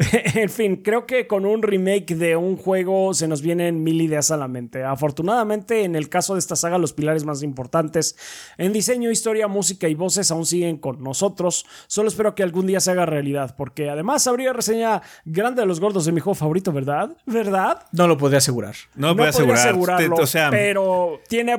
en 0.34 0.48
fin, 0.48 0.76
creo 0.76 1.06
que 1.06 1.26
con 1.26 1.44
un 1.44 1.62
remake 1.62 2.14
de 2.14 2.36
un 2.36 2.56
juego 2.56 3.12
se 3.14 3.28
nos 3.28 3.42
vienen 3.42 3.82
mil 3.82 4.00
ideas 4.00 4.30
a 4.30 4.36
la 4.36 4.48
mente. 4.48 4.82
Afortunadamente, 4.84 5.84
en 5.84 5.94
el 5.94 6.08
caso 6.08 6.34
de 6.34 6.40
esta 6.40 6.56
saga, 6.56 6.78
los 6.78 6.92
pilares 6.92 7.24
más 7.24 7.42
importantes 7.42 8.16
en 8.56 8.72
diseño, 8.72 9.10
historia, 9.10 9.46
música 9.48 9.88
y 9.88 9.94
voces 9.94 10.30
aún 10.30 10.46
siguen 10.46 10.78
con 10.78 11.02
nosotros. 11.02 11.66
Solo 11.86 12.08
espero 12.08 12.34
que 12.34 12.42
algún 12.42 12.66
día 12.66 12.80
se 12.80 12.90
haga 12.92 13.04
realidad, 13.06 13.54
porque 13.56 13.90
además 13.90 14.26
habría 14.26 14.52
reseña 14.52 15.02
grande 15.24 15.62
de 15.62 15.66
los 15.66 15.80
gordos 15.80 16.04
de 16.06 16.12
mi 16.12 16.20
juego 16.20 16.34
favorito, 16.34 16.72
¿verdad? 16.72 17.10
¿Verdad? 17.26 17.82
No 17.92 18.06
lo 18.08 18.16
podría 18.16 18.38
asegurar. 18.38 18.74
No, 18.94 19.08
lo 19.08 19.16
puedo 19.16 19.32
podría 19.32 19.52
asegurar. 19.54 19.68
asegurarlo, 19.68 20.16
Te- 20.16 20.22
o 20.22 20.26
sea, 20.26 20.50
pero 20.50 21.20
tiene, 21.28 21.58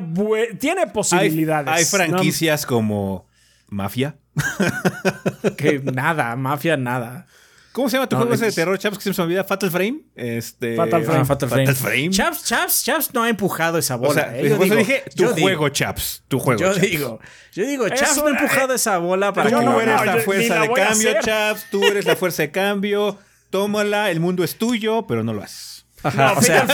tiene 0.60 0.88
posibilidades. 0.88 1.68
hay 1.72 1.86
franquicias 1.86 2.66
como 2.66 3.28
Mafia. 3.72 4.16
Que 5.58 5.80
nada, 5.80 6.36
mafia, 6.36 6.78
nada. 6.78 7.26
¿Cómo 7.72 7.90
se 7.90 7.96
llama 7.98 8.08
tu 8.10 8.16
No, 8.16 8.22
juego 8.24 8.34
ese 8.36 8.46
de 8.48 8.52
terror, 8.52 8.78
chaps? 8.78 8.98
Que 8.98 9.04
se 9.14 9.18
me 9.18 9.24
olvida. 9.24 9.44
Fatal 9.46 9.72
Frame. 9.72 10.02
Este, 10.14 10.76
Fatal 10.76 11.04
Frame. 11.04 11.20
Ah, 11.22 11.26
Fatal 11.26 11.50
Frame. 11.50 11.66
Fatal 11.68 11.76
Frame. 11.82 12.10
Chaps, 12.10 12.44
Chaps, 12.44 12.84
Chaps 12.84 13.14
no 13.14 13.24
ha 13.24 13.30
empujado 13.30 13.78
esa 13.78 13.96
O 13.96 14.00
bola. 14.00 14.14
sea, 14.14 14.38
eh. 14.38 14.50
Yo 14.50 14.58
digo- 14.58 14.76
dije 14.76 15.04
tu 15.16 15.24
yo 15.24 15.34
digo- 15.34 15.48
juego, 15.48 15.70
chaps. 15.70 16.24
Tu 16.28 16.38
juego. 16.38 16.60
Yo 16.62 16.74
chaps. 16.74 16.82
digo, 16.82 17.20
yo 17.54 17.66
digo, 17.66 17.86
Eso, 17.88 17.96
Chaps 17.96 18.18
no 18.18 18.28
ha 18.28 18.30
empujado 18.32 18.74
eh, 18.74 18.76
esa 18.76 18.98
bola 18.98 19.32
para 19.34 19.50
Tú 19.50 19.58
que 19.60 19.66
no, 19.66 19.72
lo 19.72 19.82
eres 19.82 19.96
no, 19.96 20.06
la 20.06 20.16
yo 20.18 20.22
fuerza 20.22 20.56
la 20.56 20.62
de 20.62 20.74
cambio, 20.74 21.14
chaps. 21.22 21.66
Tú 21.72 21.84
eres 21.86 22.06
la 22.06 22.16
fuerza 22.18 22.44
de 22.44 22.52
cambio. 22.52 23.18
Tómala, 23.50 24.12
el 24.12 24.20
mundo 24.20 24.44
es 24.44 24.58
tuyo, 24.58 25.08
pero 25.08 25.24
no 25.24 25.34
lo 25.34 25.42
haces. 25.42 25.86
Ajá, 26.04 26.34
No, 26.34 26.40
o 26.40 26.42
sea, 26.42 26.68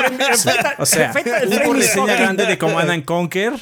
o 0.80 0.86
sea, 0.86 1.14
grande 1.14 2.45
de 2.48 2.58
Command 2.58 2.89
and 2.89 3.06
Conquer. 3.06 3.54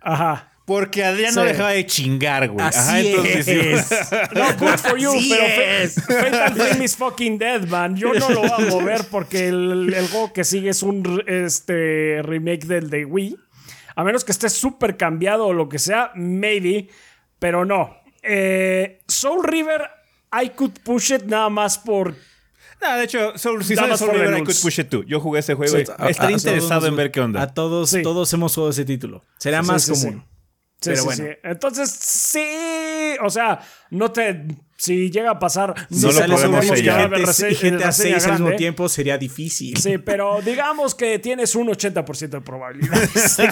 Ajá. 0.00 0.47
Porque 0.68 1.02
Adrián 1.02 1.34
no 1.34 1.40
Sí. 1.42 1.48
dejaba 1.48 1.70
de 1.70 1.86
chingar, 1.86 2.48
güey. 2.50 2.64
Así 2.64 2.78
Ajá, 2.78 3.00
entonces 3.00 3.48
es. 3.48 3.86
sí. 3.86 3.94
No, 4.34 4.44
good 4.58 4.78
for 4.78 4.98
you, 4.98 5.10
Así 5.10 5.30
pero 5.30 5.44
es. 5.64 5.94
Fa- 5.94 6.02
Fatal 6.14 6.54
Frame 6.54 6.84
is 6.84 6.94
fucking 6.96 7.38
dead, 7.38 7.66
man. 7.68 7.96
Yo 7.96 8.12
no 8.12 8.28
lo 8.28 8.40
voy 8.42 8.50
a 8.50 8.70
mover 8.70 9.04
porque 9.10 9.48
el, 9.48 9.92
el 9.94 10.08
juego 10.08 10.32
que 10.32 10.44
sigue 10.44 10.68
es 10.68 10.82
un 10.82 11.24
este, 11.26 12.20
remake 12.22 12.66
del 12.66 12.90
de 12.90 13.04
Wii. 13.06 13.36
A 13.96 14.04
menos 14.04 14.24
que 14.24 14.30
esté 14.32 14.48
súper 14.50 14.96
cambiado 14.98 15.46
o 15.46 15.52
lo 15.54 15.68
que 15.70 15.78
sea, 15.78 16.12
maybe. 16.14 16.88
Pero 17.38 17.64
no. 17.64 17.96
Eh, 18.22 19.00
Soul 19.08 19.44
River, 19.44 19.88
I 20.38 20.50
could 20.50 20.72
push 20.84 21.12
it 21.12 21.22
nada 21.24 21.48
más 21.48 21.78
por. 21.78 22.14
No, 22.80 22.96
de 22.96 23.04
hecho, 23.04 23.36
Soul, 23.38 23.64
si 23.64 23.74
sale 23.74 23.96
Soul 23.96 24.10
River, 24.12 24.38
I 24.38 24.44
could 24.44 24.60
push 24.62 24.78
it 24.78 24.88
too. 24.90 25.02
Yo 25.04 25.18
jugué 25.18 25.40
ese 25.40 25.54
juego 25.54 25.74
Sí, 25.76 25.82
y 25.88 25.90
a- 26.02 26.10
estaría 26.10 26.36
a 26.36 26.38
interesado 26.38 26.80
todos- 26.82 26.90
en 26.90 26.96
ver 26.96 27.10
qué 27.10 27.20
onda. 27.20 27.42
A 27.42 27.54
todos, 27.54 27.90
Sí. 27.90 28.02
todos 28.02 28.30
hemos 28.34 28.54
jugado 28.54 28.70
ese 28.70 28.84
título. 28.84 29.24
Será 29.38 29.62
Sí, 29.62 29.66
más 29.68 29.82
sí, 29.82 29.94
sí. 29.96 30.06
común. 30.06 30.24
Sí, 30.80 30.90
Pero 30.90 30.96
sí, 30.96 31.04
bueno. 31.06 31.24
sí. 31.24 31.38
Entonces, 31.42 31.90
sí. 31.90 33.16
O 33.22 33.30
sea, 33.30 33.60
no 33.90 34.12
te. 34.12 34.44
Si 34.76 35.10
llega 35.10 35.32
a 35.32 35.38
pasar. 35.40 35.74
No 35.90 36.12
si 36.12 36.20
lo 36.20 36.36
podemos 36.36 36.66
sellar. 36.66 37.10
y 37.18 37.22
va 37.22 37.88
a 37.88 37.92
6 37.92 38.26
al 38.26 38.32
mismo 38.32 38.52
tiempo 38.56 38.88
sería 38.88 39.18
difícil. 39.18 39.76
Sí, 39.76 39.98
pero 39.98 40.40
digamos 40.40 40.94
que 40.94 41.18
tienes 41.18 41.56
un 41.56 41.66
80% 41.68 42.28
de 42.28 42.40
probabilidades. 42.40 43.38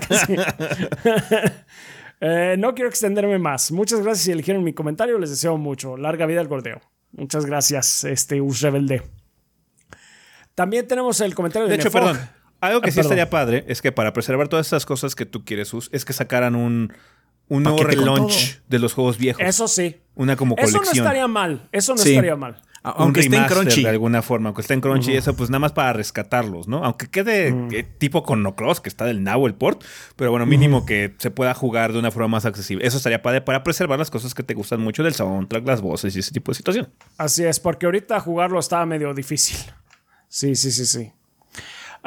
Eh, 2.18 2.56
no 2.58 2.74
quiero 2.74 2.88
extenderme 2.88 3.38
más. 3.38 3.70
Muchas 3.72 4.00
gracias 4.00 4.24
si 4.24 4.32
eligieron 4.32 4.64
mi 4.64 4.72
comentario. 4.72 5.18
Les 5.18 5.28
deseo 5.28 5.58
mucho. 5.58 5.98
Larga 5.98 6.24
vida 6.24 6.40
al 6.40 6.48
gordeo. 6.48 6.80
Muchas 7.12 7.44
gracias, 7.44 8.04
este 8.04 8.40
Us 8.40 8.62
Rebelde. 8.62 9.02
También 10.54 10.86
tenemos 10.88 11.20
el 11.20 11.34
comentario 11.34 11.68
de, 11.68 11.76
De 11.76 11.82
hecho, 11.82 11.90
Nefog. 11.90 12.12
perdón. 12.12 12.28
Algo 12.60 12.80
que 12.80 12.88
Ah, 12.88 12.90
sí 12.92 12.96
perdón. 12.96 13.12
estaría 13.12 13.28
padre 13.30 13.64
es 13.68 13.82
que 13.82 13.92
para 13.92 14.14
preservar 14.14 14.48
todas 14.48 14.66
estas 14.66 14.86
cosas 14.86 15.14
que 15.14 15.26
tú 15.26 15.44
quieres, 15.44 15.74
Us, 15.74 15.90
es 15.92 16.06
que 16.06 16.14
sacaran 16.14 16.54
un, 16.54 16.94
un 17.48 17.62
nuevo 17.62 17.82
relaunch 17.82 18.60
de 18.68 18.78
los 18.78 18.92
juegos 18.94 19.18
viejos. 19.18 19.42
Eso 19.42 19.68
sí. 19.68 19.96
Una 20.14 20.36
como 20.36 20.54
Eso 20.56 20.66
no 20.72 20.78
colección. 20.78 21.04
estaría 21.06 21.28
mal. 21.28 21.68
Eso 21.72 21.94
no 21.94 22.02
Sí. 22.02 22.10
estaría 22.10 22.36
mal. 22.36 22.60
A- 22.82 22.90
Aunque 22.90 23.18
esté 23.20 23.36
en 23.36 23.44
Crunchy. 23.46 23.82
de 23.82 23.88
alguna 23.88 24.22
forma, 24.22 24.48
aunque 24.50 24.60
esté 24.62 24.74
en 24.74 24.80
Crunchy 24.80 25.16
eso, 25.16 25.34
pues 25.34 25.50
nada 25.50 25.58
más 25.58 25.72
para 25.72 25.92
rescatarlos, 25.92 26.68
¿no? 26.68 26.84
Aunque 26.84 27.08
quede 27.08 27.48
eh, 27.72 27.82
tipo 27.82 28.22
con 28.22 28.44
No 28.44 28.54
Cross, 28.54 28.80
que 28.80 28.88
está 28.88 29.04
del 29.04 29.24
Now 29.24 29.46
el 29.48 29.54
port, 29.54 29.82
pero 30.14 30.30
bueno, 30.30 30.46
mínimo 30.46 30.86
que 30.86 31.12
se 31.18 31.32
pueda 31.32 31.52
jugar 31.52 31.92
de 31.92 31.98
una 31.98 32.12
forma 32.12 32.28
más 32.28 32.46
accesible. 32.46 32.86
Eso 32.86 32.96
estaría 32.98 33.22
padre 33.22 33.40
para 33.40 33.64
preservar 33.64 33.98
las 33.98 34.08
cosas 34.10 34.34
que 34.34 34.44
te 34.44 34.54
gustan 34.54 34.80
mucho 34.80 35.02
del 35.02 35.14
soundtrack, 35.14 35.66
las 35.66 35.80
voces 35.80 36.14
y 36.14 36.20
ese 36.20 36.30
tipo 36.30 36.52
de 36.52 36.56
situación. 36.56 36.88
Así 37.18 37.42
es, 37.44 37.58
porque 37.58 37.86
ahorita 37.86 38.20
jugarlo 38.20 38.60
estaba 38.60 38.86
medio 38.86 39.12
difícil. 39.14 39.56
Sí, 40.28 40.54
sí, 40.54 40.70
sí, 40.70 40.86
sí. 40.86 41.12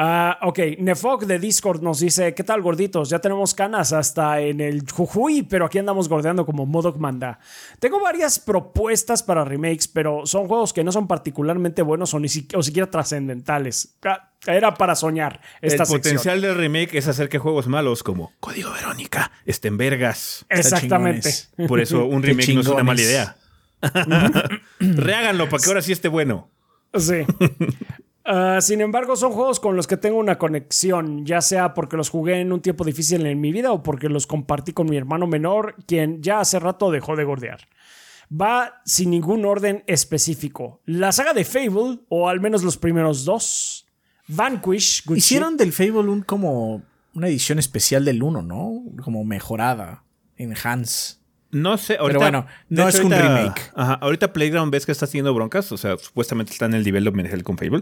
Ah, 0.02 0.40
ok, 0.44 0.60
Nefog 0.78 1.26
de 1.26 1.40
Discord 1.40 1.82
nos 1.82 2.00
dice: 2.00 2.34
¿Qué 2.34 2.46
tal, 2.46 2.62
gorditos? 2.62 3.10
Ya 3.10 3.20
tenemos 3.20 3.54
canas 3.54 3.92
hasta 3.92 4.40
en 4.40 4.62
el 4.62 4.90
Jujuy, 4.90 5.44
pero 5.44 5.66
aquí 5.66 5.78
andamos 5.78 6.08
gordeando 6.08 6.46
como 6.46 6.66
Modok 6.66 6.96
manda. 6.98 7.38
Tengo 7.80 8.00
varias 8.00 8.40
propuestas 8.40 9.22
para 9.24 9.44
remakes, 9.44 9.90
pero 9.90 10.26
son 10.26 10.48
juegos 10.48 10.72
que 10.72 10.86
no 10.86 10.94
son 10.94 11.06
particularmente 11.06 11.82
buenos 11.82 12.14
o 12.14 12.20
ni 12.22 12.30
si- 12.30 12.48
o 12.56 12.64
siquiera 12.64 12.90
trascendentales. 12.90 13.96
Ah, 14.06 14.30
Era 14.48 14.74
para 14.74 14.96
soñar 14.96 15.42
esta 15.62 15.84
el 15.84 15.90
sección. 15.90 16.00
potencial 16.02 16.42
del 16.42 16.56
remake 16.56 16.96
es 16.98 17.10
hacer 17.10 17.28
que 17.28 17.38
juegos 17.40 17.68
malos 17.68 18.02
como 18.02 18.32
Código 18.40 18.72
Verónica 18.72 19.34
estén 19.46 19.76
vergas. 19.76 20.46
Exactamente. 20.48 21.30
Por 21.68 21.82
eso 21.82 22.06
un 22.06 22.24
remake 22.24 22.54
no 22.54 22.62
es 22.62 22.68
una 22.68 22.84
mala 22.84 23.02
idea. 23.02 23.36
Reháganlo 24.80 25.50
para 25.50 25.62
que 25.62 25.68
ahora 25.70 25.82
sí 25.82 25.92
esté 25.92 26.08
bueno. 26.08 26.48
Sí. 26.98 27.26
Ah, 28.32 28.62
sin 28.62 28.80
embargo, 28.80 29.16
son 29.16 29.32
juegos 29.32 29.60
con 29.60 29.76
los 29.76 29.88
que 29.88 29.98
tengo 29.98 30.20
una 30.20 30.38
conexión, 30.38 31.26
ya 31.26 31.42
sea 31.42 31.74
porque 31.74 31.98
los 31.98 32.12
jugué 32.12 32.40
en 32.40 32.52
un 32.52 32.62
tiempo 32.62 32.86
difícil 32.86 33.26
en 33.26 33.42
mi 33.42 33.52
vida 33.52 33.72
o 33.72 33.82
porque 33.82 34.08
los 34.08 34.28
compartí 34.28 34.72
con 34.72 34.88
mi 34.88 34.98
hermano 34.98 35.26
menor, 35.26 35.74
quien 35.88 36.22
ya 36.22 36.40
hace 36.40 36.60
rato 36.60 36.92
dejó 36.92 37.16
de 37.16 37.24
gordear. 37.24 37.68
Va 38.32 38.82
sin 38.86 39.10
ningún 39.10 39.46
orden 39.46 39.84
específico. 39.88 40.80
La 40.86 41.12
saga 41.12 41.34
de 41.34 41.44
Fable, 41.44 42.02
o 42.08 42.30
al 42.30 42.40
menos 42.40 42.62
los 42.62 42.78
primeros 42.78 43.26
dos. 43.26 43.88
Vanquish, 44.28 45.04
Hicieron 45.16 45.58
del 45.58 45.74
Fable 45.74 46.12
un 46.12 46.22
como 46.22 46.84
una 47.16 47.30
edición 47.30 47.58
especial 47.58 48.06
del 48.06 48.22
1, 48.22 48.44
¿no? 48.44 48.84
Como 49.04 49.26
mejorada. 49.26 50.04
Enhance. 50.38 51.16
No 51.52 51.80
sé, 51.80 51.98
ahorita, 51.98 52.20
bueno, 52.20 52.46
de 52.70 52.84
no 52.84 52.88
hecho, 52.90 53.00
es 53.00 53.04
un 53.06 53.12
ahorita- 53.14 53.38
remake. 53.38 53.72
Ajá, 53.76 53.94
ahorita 53.96 54.34
Playground 54.34 54.72
ves 54.72 54.86
que 54.86 54.92
está 54.92 55.06
haciendo 55.06 55.34
broncas, 55.34 55.72
o 55.72 55.78
sea, 55.78 55.98
supuestamente 55.98 56.52
está 56.52 56.66
en 56.66 56.76
el 56.76 56.84
development 56.84 57.28
hell 57.34 57.44
con 57.44 57.58
Fable. 57.58 57.82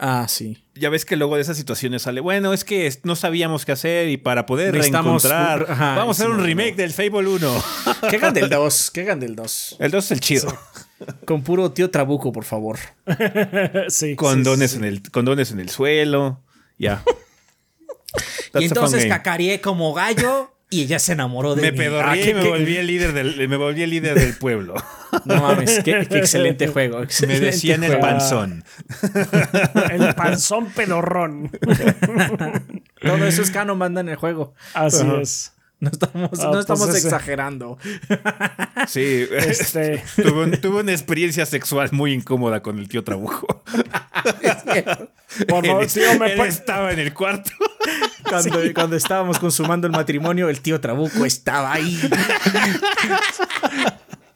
Ah, 0.00 0.26
sí. 0.28 0.64
Ya 0.74 0.90
ves 0.90 1.04
que 1.04 1.14
luego 1.14 1.36
de 1.36 1.42
esas 1.42 1.56
situaciones 1.56 2.02
sale, 2.02 2.20
bueno, 2.20 2.52
es 2.52 2.64
que 2.64 2.92
no 3.04 3.14
sabíamos 3.14 3.64
qué 3.64 3.70
hacer 3.70 4.08
y 4.08 4.16
para 4.16 4.46
poder 4.46 4.74
Necesitamos 4.74 5.22
reencontrar, 5.22 5.66
ajá, 5.70 5.94
vamos 5.94 6.18
a 6.18 6.24
hacer 6.24 6.34
sí, 6.34 6.40
un 6.40 6.44
remake 6.44 6.72
no. 6.72 6.76
del 6.78 6.92
Fable 6.92 7.28
1. 7.28 7.64
¿Qué 8.10 8.16
hagan 8.16 8.34
del 8.34 8.48
2? 8.50 8.90
¿Qué 8.90 9.00
hagan 9.02 9.20
del 9.20 9.36
2? 9.36 9.76
El 9.78 9.90
2 9.92 10.04
es 10.06 10.10
el 10.10 10.20
chido. 10.20 10.58
Con 11.24 11.42
puro 11.42 11.70
tío 11.70 11.90
Trabuco, 11.90 12.32
por 12.32 12.44
favor. 12.44 12.78
Sí, 13.90 14.16
Condones, 14.16 14.72
sí, 14.72 14.78
En 14.78 14.84
el, 14.84 15.02
condones 15.10 15.52
en 15.52 15.60
el 15.60 15.68
suelo. 15.68 16.40
Ya. 16.78 17.04
Y 18.60 18.66
entonces 18.66 19.00
game. 19.00 19.08
cacareé 19.08 19.60
como 19.60 19.92
gallo 19.94 20.53
y 20.70 20.82
ella 20.82 20.98
se 20.98 21.12
enamoró 21.12 21.54
de 21.54 21.70
Me 21.70 21.72
mí. 21.88 21.94
Ah, 22.02 22.16
y 22.16 22.22
qué- 22.22 22.34
me 22.34 22.42
qué- 22.42 22.48
volví 22.48 22.76
el 22.76 22.86
líder 22.86 23.12
del, 23.12 23.48
me 23.48 23.56
volví 23.56 23.82
el 23.82 23.90
líder 23.90 24.18
del 24.18 24.34
pueblo. 24.36 24.74
No 25.24 25.40
mames, 25.40 25.80
qué, 25.84 26.06
qué 26.10 26.18
excelente 26.18 26.66
juego. 26.66 27.02
Me 27.28 27.38
decían 27.38 27.84
el 27.84 28.00
panzón. 28.00 28.64
El 29.92 30.12
panzón 30.16 30.66
pedorrón. 30.72 31.52
Todo 33.00 33.24
eso 33.24 33.42
es 33.42 33.50
canon, 33.52 33.78
manda 33.78 34.00
en 34.00 34.08
el 34.08 34.16
juego. 34.16 34.54
Así 34.74 35.06
es. 35.22 35.52
No 35.80 35.90
estamos, 35.90 36.30
Ah, 36.40 36.44
no 36.44 36.50
pues 36.52 36.60
estamos 36.60 36.88
ese- 36.88 36.98
exagerando. 37.08 37.78
Este- 38.94 40.02
Sí. 40.06 40.22
tuve, 40.22 40.44
un- 40.44 40.60
tuve 40.60 40.80
una 40.80 40.92
experiencia 40.92 41.44
sexual 41.46 41.90
muy 41.92 42.12
incómoda 42.12 42.62
con 42.62 42.78
el 42.78 42.88
tío 42.88 43.04
Trabujo. 43.04 43.46
Por 45.48 45.66
favor, 45.66 45.86
tío, 45.86 46.18
me 46.18 46.32
él 46.32 46.40
estaba 46.40 46.92
en 46.92 47.00
el 47.00 47.12
cuarto. 47.12 47.50
Cuando, 48.28 48.60
cuando 48.74 48.96
estábamos 48.96 49.38
consumando 49.38 49.86
el 49.86 49.92
matrimonio, 49.92 50.48
el 50.48 50.60
tío 50.60 50.80
Trabuco 50.80 51.24
estaba 51.26 51.72
ahí. 51.74 52.00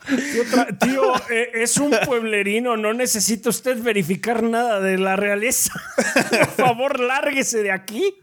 Tío, 0.80 1.14
eh, 1.30 1.50
es 1.54 1.76
un 1.76 1.94
pueblerino, 2.04 2.76
no 2.76 2.94
necesita 2.94 3.50
usted 3.50 3.82
verificar 3.82 4.42
nada 4.42 4.80
de 4.80 4.98
la 4.98 5.16
realeza. 5.16 5.72
Por 6.30 6.66
favor, 6.66 7.00
lárguese 7.00 7.62
de 7.62 7.72
aquí. 7.72 8.14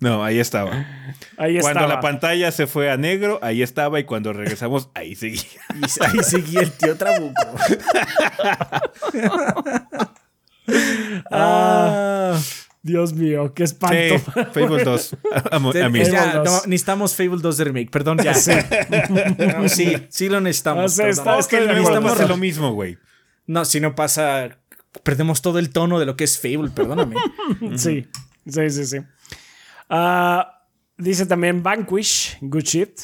No, 0.00 0.24
ahí 0.24 0.38
estaba. 0.38 0.86
Ahí 1.36 1.58
cuando 1.60 1.86
la 1.86 2.00
pantalla 2.00 2.50
se 2.50 2.66
fue 2.66 2.90
a 2.90 2.96
negro, 2.96 3.38
ahí 3.42 3.62
estaba 3.62 4.00
y 4.00 4.04
cuando 4.04 4.32
regresamos, 4.32 4.88
ahí 4.94 5.14
seguía. 5.14 5.42
ahí 6.00 6.22
seguía 6.22 6.60
el 6.60 6.72
tío 6.72 6.96
Trabuco. 6.96 7.42
ah. 11.30 12.38
Dios 12.86 13.14
mío, 13.14 13.52
qué 13.52 13.64
espanto. 13.64 14.20
Fable 14.52 14.84
2. 14.84 15.16
necesitamos 16.66 17.16
Fable 17.16 17.38
2 17.42 17.56
de 17.56 17.64
remake, 17.64 17.90
perdón, 17.90 18.18
ya. 18.22 18.32
Sí, 18.32 18.52
sí, 19.66 19.96
sí, 20.08 20.28
lo 20.28 20.40
necesitamos. 20.40 20.96
es 20.96 21.46
que 21.48 21.60
necesitamos 21.60 22.28
lo 22.28 22.36
mismo, 22.36 22.72
güey. 22.72 22.96
No, 23.48 23.64
si 23.64 23.80
no 23.80 23.96
pasa, 23.96 24.56
perdemos 25.02 25.42
todo 25.42 25.58
el 25.58 25.70
tono 25.70 25.98
de 25.98 26.06
lo 26.06 26.14
que 26.14 26.22
es 26.22 26.38
Fable, 26.38 26.70
perdóname. 26.70 27.16
sí, 27.76 28.06
sí, 28.46 28.70
sí, 28.70 28.86
sí. 28.86 28.98
Ah, 29.90 30.64
dice 30.96 31.26
también 31.26 31.64
Vanquish, 31.64 32.38
good 32.40 32.62
shit. 32.62 33.00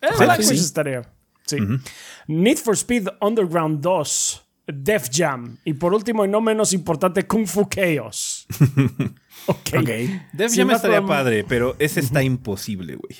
Eh, 0.00 0.08
Vanquish 0.18 0.50
estaría. 0.50 1.02
Sí. 1.46 1.58
Need 2.26 2.58
for 2.58 2.74
Speed 2.74 3.06
Underground 3.20 3.80
2. 3.80 4.43
Def 4.66 5.10
Jam. 5.12 5.58
Y 5.64 5.74
por 5.74 5.94
último 5.94 6.24
y 6.24 6.28
no 6.28 6.40
menos 6.40 6.72
importante, 6.72 7.26
Kung 7.26 7.46
Fu 7.46 7.68
Chaos. 7.68 8.46
ok. 9.46 9.58
okay. 9.80 10.22
Def 10.32 10.54
Jam 10.54 10.70
estaría 10.70 11.04
padre, 11.04 11.44
pero 11.46 11.76
ese 11.78 12.00
está 12.00 12.22
imposible, 12.22 12.96
güey. 12.96 13.16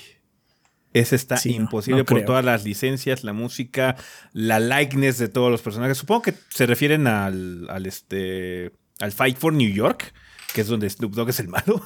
Ese 0.93 1.15
está 1.17 1.37
imposible 1.43 2.05
por 2.05 2.23
todas 2.23 2.45
las 2.45 2.63
licencias, 2.63 3.25
la 3.25 3.33
música, 3.33 3.97
la 4.31 4.61
likeness 4.61 5.17
de 5.17 5.27
todos 5.27 5.51
los 5.51 5.61
personajes. 5.61 5.97
Supongo 5.97 6.21
que 6.21 6.33
se 6.47 6.65
refieren 6.65 7.05
al, 7.05 7.67
al, 7.69 7.85
este, 7.85 8.71
al 9.01 9.11
Fight 9.11 9.37
for 9.37 9.51
New 9.51 9.69
York, 9.69 10.13
que 10.53 10.61
es 10.61 10.67
donde 10.67 10.89
Snoop 10.89 11.13
Dogg 11.13 11.31
es 11.31 11.41
el 11.41 11.49
malo. 11.49 11.85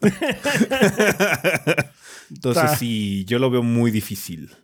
Entonces, 2.30 2.78
sí, 2.78 3.26
yo 3.26 3.38
lo 3.38 3.50
veo 3.50 3.62
muy 3.62 3.90
difícil. 3.90 4.56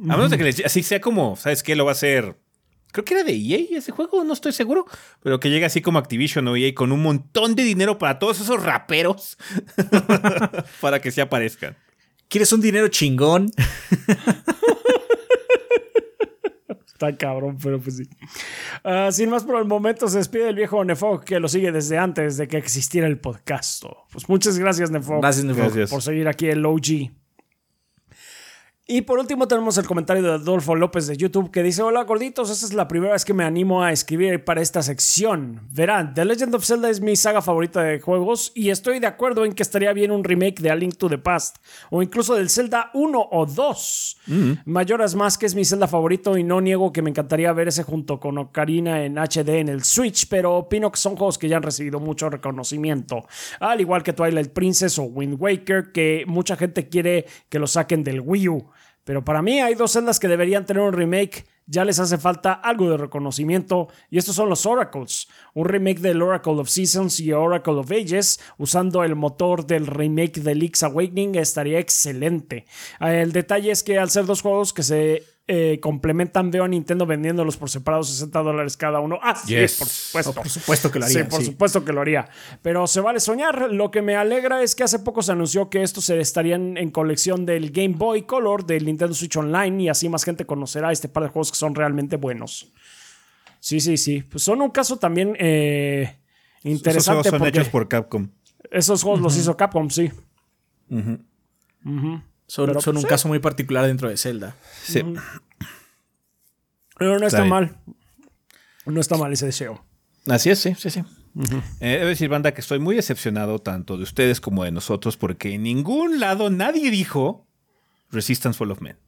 A 0.00 0.16
menos 0.16 0.32
de 0.32 0.38
que 0.38 0.64
así 0.64 0.82
sea 0.82 1.00
como, 1.00 1.36
¿sabes 1.36 1.62
qué? 1.62 1.76
Lo 1.76 1.84
va 1.84 1.92
a 1.92 1.92
hacer 1.92 2.36
creo 2.92 3.04
que 3.04 3.14
era 3.14 3.24
de 3.24 3.32
EA 3.32 3.78
ese 3.78 3.90
juego, 3.90 4.22
no 4.22 4.32
estoy 4.32 4.52
seguro, 4.52 4.86
pero 5.22 5.40
que 5.40 5.50
llega 5.50 5.66
así 5.66 5.80
como 5.80 5.98
Activision 5.98 6.46
o 6.48 6.56
EA 6.56 6.74
con 6.74 6.92
un 6.92 7.02
montón 7.02 7.56
de 7.56 7.64
dinero 7.64 7.98
para 7.98 8.18
todos 8.18 8.40
esos 8.40 8.62
raperos 8.62 9.38
para 10.80 11.00
que 11.00 11.10
se 11.10 11.22
aparezcan. 11.22 11.76
¿Quieres 12.28 12.52
un 12.52 12.60
dinero 12.60 12.88
chingón? 12.88 13.50
Está 16.86 17.16
cabrón, 17.16 17.58
pero 17.60 17.80
pues 17.80 17.96
sí. 17.96 18.04
Ah, 18.84 19.10
sin 19.10 19.28
más 19.28 19.44
por 19.44 19.58
el 19.58 19.66
momento, 19.66 20.06
se 20.08 20.18
despide 20.18 20.48
el 20.48 20.54
viejo 20.54 20.84
Nefog 20.84 21.24
que 21.24 21.40
lo 21.40 21.48
sigue 21.48 21.72
desde 21.72 21.98
antes 21.98 22.36
de 22.36 22.46
que 22.46 22.56
existiera 22.56 23.06
el 23.08 23.18
podcast. 23.18 23.84
Pues 24.12 24.28
muchas 24.28 24.58
gracias, 24.58 24.90
Nefog. 24.90 25.20
Gracias, 25.20 25.44
Nefog. 25.44 25.88
Por 25.90 26.02
seguir 26.02 26.28
aquí 26.28 26.46
el 26.46 26.64
OG. 26.64 27.10
Y 28.84 29.02
por 29.02 29.20
último 29.20 29.46
tenemos 29.46 29.78
el 29.78 29.86
comentario 29.86 30.24
de 30.24 30.32
Adolfo 30.32 30.74
López 30.74 31.06
de 31.06 31.16
YouTube 31.16 31.52
que 31.52 31.62
dice, 31.62 31.82
hola 31.82 32.02
gorditos, 32.02 32.50
esta 32.50 32.66
es 32.66 32.74
la 32.74 32.88
primera 32.88 33.12
vez 33.12 33.24
que 33.24 33.32
me 33.32 33.44
animo 33.44 33.84
a 33.84 33.92
escribir 33.92 34.44
para 34.44 34.60
esta 34.60 34.82
sección. 34.82 35.60
Verán, 35.70 36.14
The 36.14 36.24
Legend 36.24 36.56
of 36.56 36.64
Zelda 36.64 36.90
es 36.90 37.00
mi 37.00 37.14
saga 37.14 37.42
favorita 37.42 37.80
de 37.84 38.00
juegos 38.00 38.50
y 38.56 38.70
estoy 38.70 38.98
de 38.98 39.06
acuerdo 39.06 39.44
en 39.44 39.52
que 39.52 39.62
estaría 39.62 39.92
bien 39.92 40.10
un 40.10 40.24
remake 40.24 40.60
de 40.60 40.72
A 40.72 40.74
Link 40.74 40.96
to 40.96 41.08
the 41.08 41.16
Past 41.16 41.58
o 41.90 42.02
incluso 42.02 42.34
del 42.34 42.50
Zelda 42.50 42.90
1 42.92 43.28
o 43.30 43.46
2. 43.46 44.16
Mm. 44.26 44.52
Mayoras 44.64 45.14
más 45.14 45.38
que 45.38 45.46
es 45.46 45.54
mi 45.54 45.64
Zelda 45.64 45.86
favorito 45.86 46.36
y 46.36 46.42
no 46.42 46.60
niego 46.60 46.92
que 46.92 47.02
me 47.02 47.10
encantaría 47.10 47.52
ver 47.52 47.68
ese 47.68 47.84
junto 47.84 48.18
con 48.18 48.36
Ocarina 48.36 49.04
en 49.04 49.16
HD 49.16 49.60
en 49.60 49.68
el 49.68 49.84
Switch, 49.84 50.26
pero 50.28 50.56
opino 50.56 50.90
que 50.90 50.98
son 50.98 51.14
juegos 51.14 51.38
que 51.38 51.48
ya 51.48 51.58
han 51.58 51.62
recibido 51.62 52.00
mucho 52.00 52.28
reconocimiento. 52.28 53.26
Al 53.60 53.80
igual 53.80 54.02
que 54.02 54.12
Twilight 54.12 54.50
Princess 54.52 54.98
o 54.98 55.04
Wind 55.04 55.36
Waker, 55.38 55.92
que 55.92 56.24
mucha 56.26 56.56
gente 56.56 56.88
quiere 56.88 57.26
que 57.48 57.60
lo 57.60 57.68
saquen 57.68 58.02
del 58.02 58.20
Wii 58.20 58.48
U. 58.48 58.72
Pero 59.04 59.24
para 59.24 59.42
mí 59.42 59.60
hay 59.60 59.74
dos 59.74 59.92
celdas 59.92 60.20
que 60.20 60.28
deberían 60.28 60.64
tener 60.64 60.82
un 60.82 60.92
remake. 60.92 61.44
Ya 61.66 61.84
les 61.84 61.98
hace 61.98 62.18
falta 62.18 62.52
algo 62.52 62.90
de 62.90 62.96
reconocimiento. 62.96 63.88
Y 64.10 64.18
estos 64.18 64.36
son 64.36 64.48
los 64.48 64.66
Oracles. 64.66 65.28
Un 65.54 65.64
remake 65.64 66.00
del 66.00 66.22
Oracle 66.22 66.60
of 66.60 66.68
Seasons 66.68 67.18
y 67.20 67.32
Oracle 67.32 67.74
of 67.74 67.90
Ages 67.90 68.40
usando 68.58 69.02
el 69.02 69.16
motor 69.16 69.66
del 69.66 69.86
remake 69.86 70.40
de 70.40 70.54
Link's 70.54 70.82
Awakening 70.82 71.36
estaría 71.36 71.78
excelente. 71.78 72.66
El 73.00 73.32
detalle 73.32 73.70
es 73.70 73.82
que 73.82 73.98
al 73.98 74.10
ser 74.10 74.26
dos 74.26 74.42
juegos 74.42 74.72
que 74.72 74.82
se 74.82 75.24
eh, 75.48 75.80
complementan, 75.80 76.52
veo 76.52 76.62
a 76.62 76.68
Nintendo 76.68 77.04
vendiéndolos 77.04 77.56
por 77.56 77.68
separado 77.68 78.04
60 78.04 78.38
dólares 78.42 78.76
cada 78.76 79.00
uno. 79.00 79.18
Ah, 79.22 79.34
sí, 79.34 79.56
por 79.56 79.68
supuesto. 79.68 80.32
por 80.34 80.48
supuesto 80.48 80.90
que 80.92 80.98
lo 81.00 81.04
haría. 81.04 81.24
Sí, 81.24 81.28
por 81.28 81.44
supuesto 81.44 81.84
que 81.84 81.92
lo 81.92 82.00
haría. 82.00 82.28
Pero 82.62 82.86
se 82.86 83.00
vale 83.00 83.18
soñar. 83.18 83.72
Lo 83.72 83.90
que 83.90 84.02
me 84.02 84.14
alegra 84.14 84.62
es 84.62 84.76
que 84.76 84.84
hace 84.84 85.00
poco 85.00 85.20
se 85.20 85.32
anunció 85.32 85.68
que 85.68 85.82
estos 85.82 86.04
se 86.04 86.20
estarían 86.20 86.76
en 86.76 86.90
colección 86.92 87.44
del 87.44 87.72
Game 87.72 87.94
Boy 87.96 88.22
Color 88.22 88.66
del 88.66 88.86
Nintendo 88.86 89.14
Switch 89.14 89.36
Online 89.36 89.82
y 89.82 89.88
así 89.88 90.08
más 90.08 90.22
gente 90.22 90.46
conocerá 90.46 90.92
este 90.92 91.08
par 91.08 91.24
de 91.24 91.30
juegos 91.30 91.50
que 91.50 91.58
son 91.58 91.74
realmente 91.74 92.16
buenos. 92.16 92.72
Sí, 93.58 93.80
sí, 93.80 93.96
sí. 93.96 94.22
Pues 94.22 94.44
son 94.44 94.62
un 94.62 94.70
caso 94.70 94.96
también 94.96 95.36
eh, 95.40 96.18
interesante. 96.62 97.28
Esos 97.28 97.38
son 97.38 97.48
hechos 97.48 97.68
por 97.68 97.88
Capcom. 97.88 98.28
Esos 98.70 99.02
juegos 99.02 99.20
los 99.20 99.36
hizo 99.36 99.56
Capcom, 99.56 99.90
sí. 99.90 100.10
Son, 102.52 102.68
un 102.68 102.76
pues, 102.82 103.06
caso 103.06 103.28
muy 103.28 103.38
particular 103.38 103.86
dentro 103.86 104.10
de 104.10 104.18
Zelda. 104.18 104.54
Sí. 104.82 105.02
Pero 106.98 107.18
no 107.18 107.26
está, 107.26 107.46
mal. 107.46 107.78
No 108.84 109.00
está 109.00 109.16
mal 109.16 109.32
ese 109.32 109.46
deseo. 109.46 109.82
Así 110.26 110.50
es, 110.50 110.58
sí, 110.58 110.74
sí, 110.74 110.90
sí. 110.90 111.02
Eh, 111.80 111.96
debo 111.96 112.08
decir, 112.08 112.28
banda, 112.28 112.52
que 112.52 112.60
estoy 112.60 112.78
muy 112.78 112.94
decepcionado 112.94 113.58
tanto 113.58 113.96
de 113.96 114.02
ustedes 114.02 114.42
como 114.42 114.64
de 114.64 114.70
nosotros 114.70 115.16
porque 115.16 115.54
en 115.54 115.62
ningún 115.62 116.20
lado 116.20 116.50
nadie 116.50 116.90
dijo 116.90 117.46
Resistance 118.10 118.58
Full 118.58 118.70
of 118.70 118.82
Men. 118.82 118.98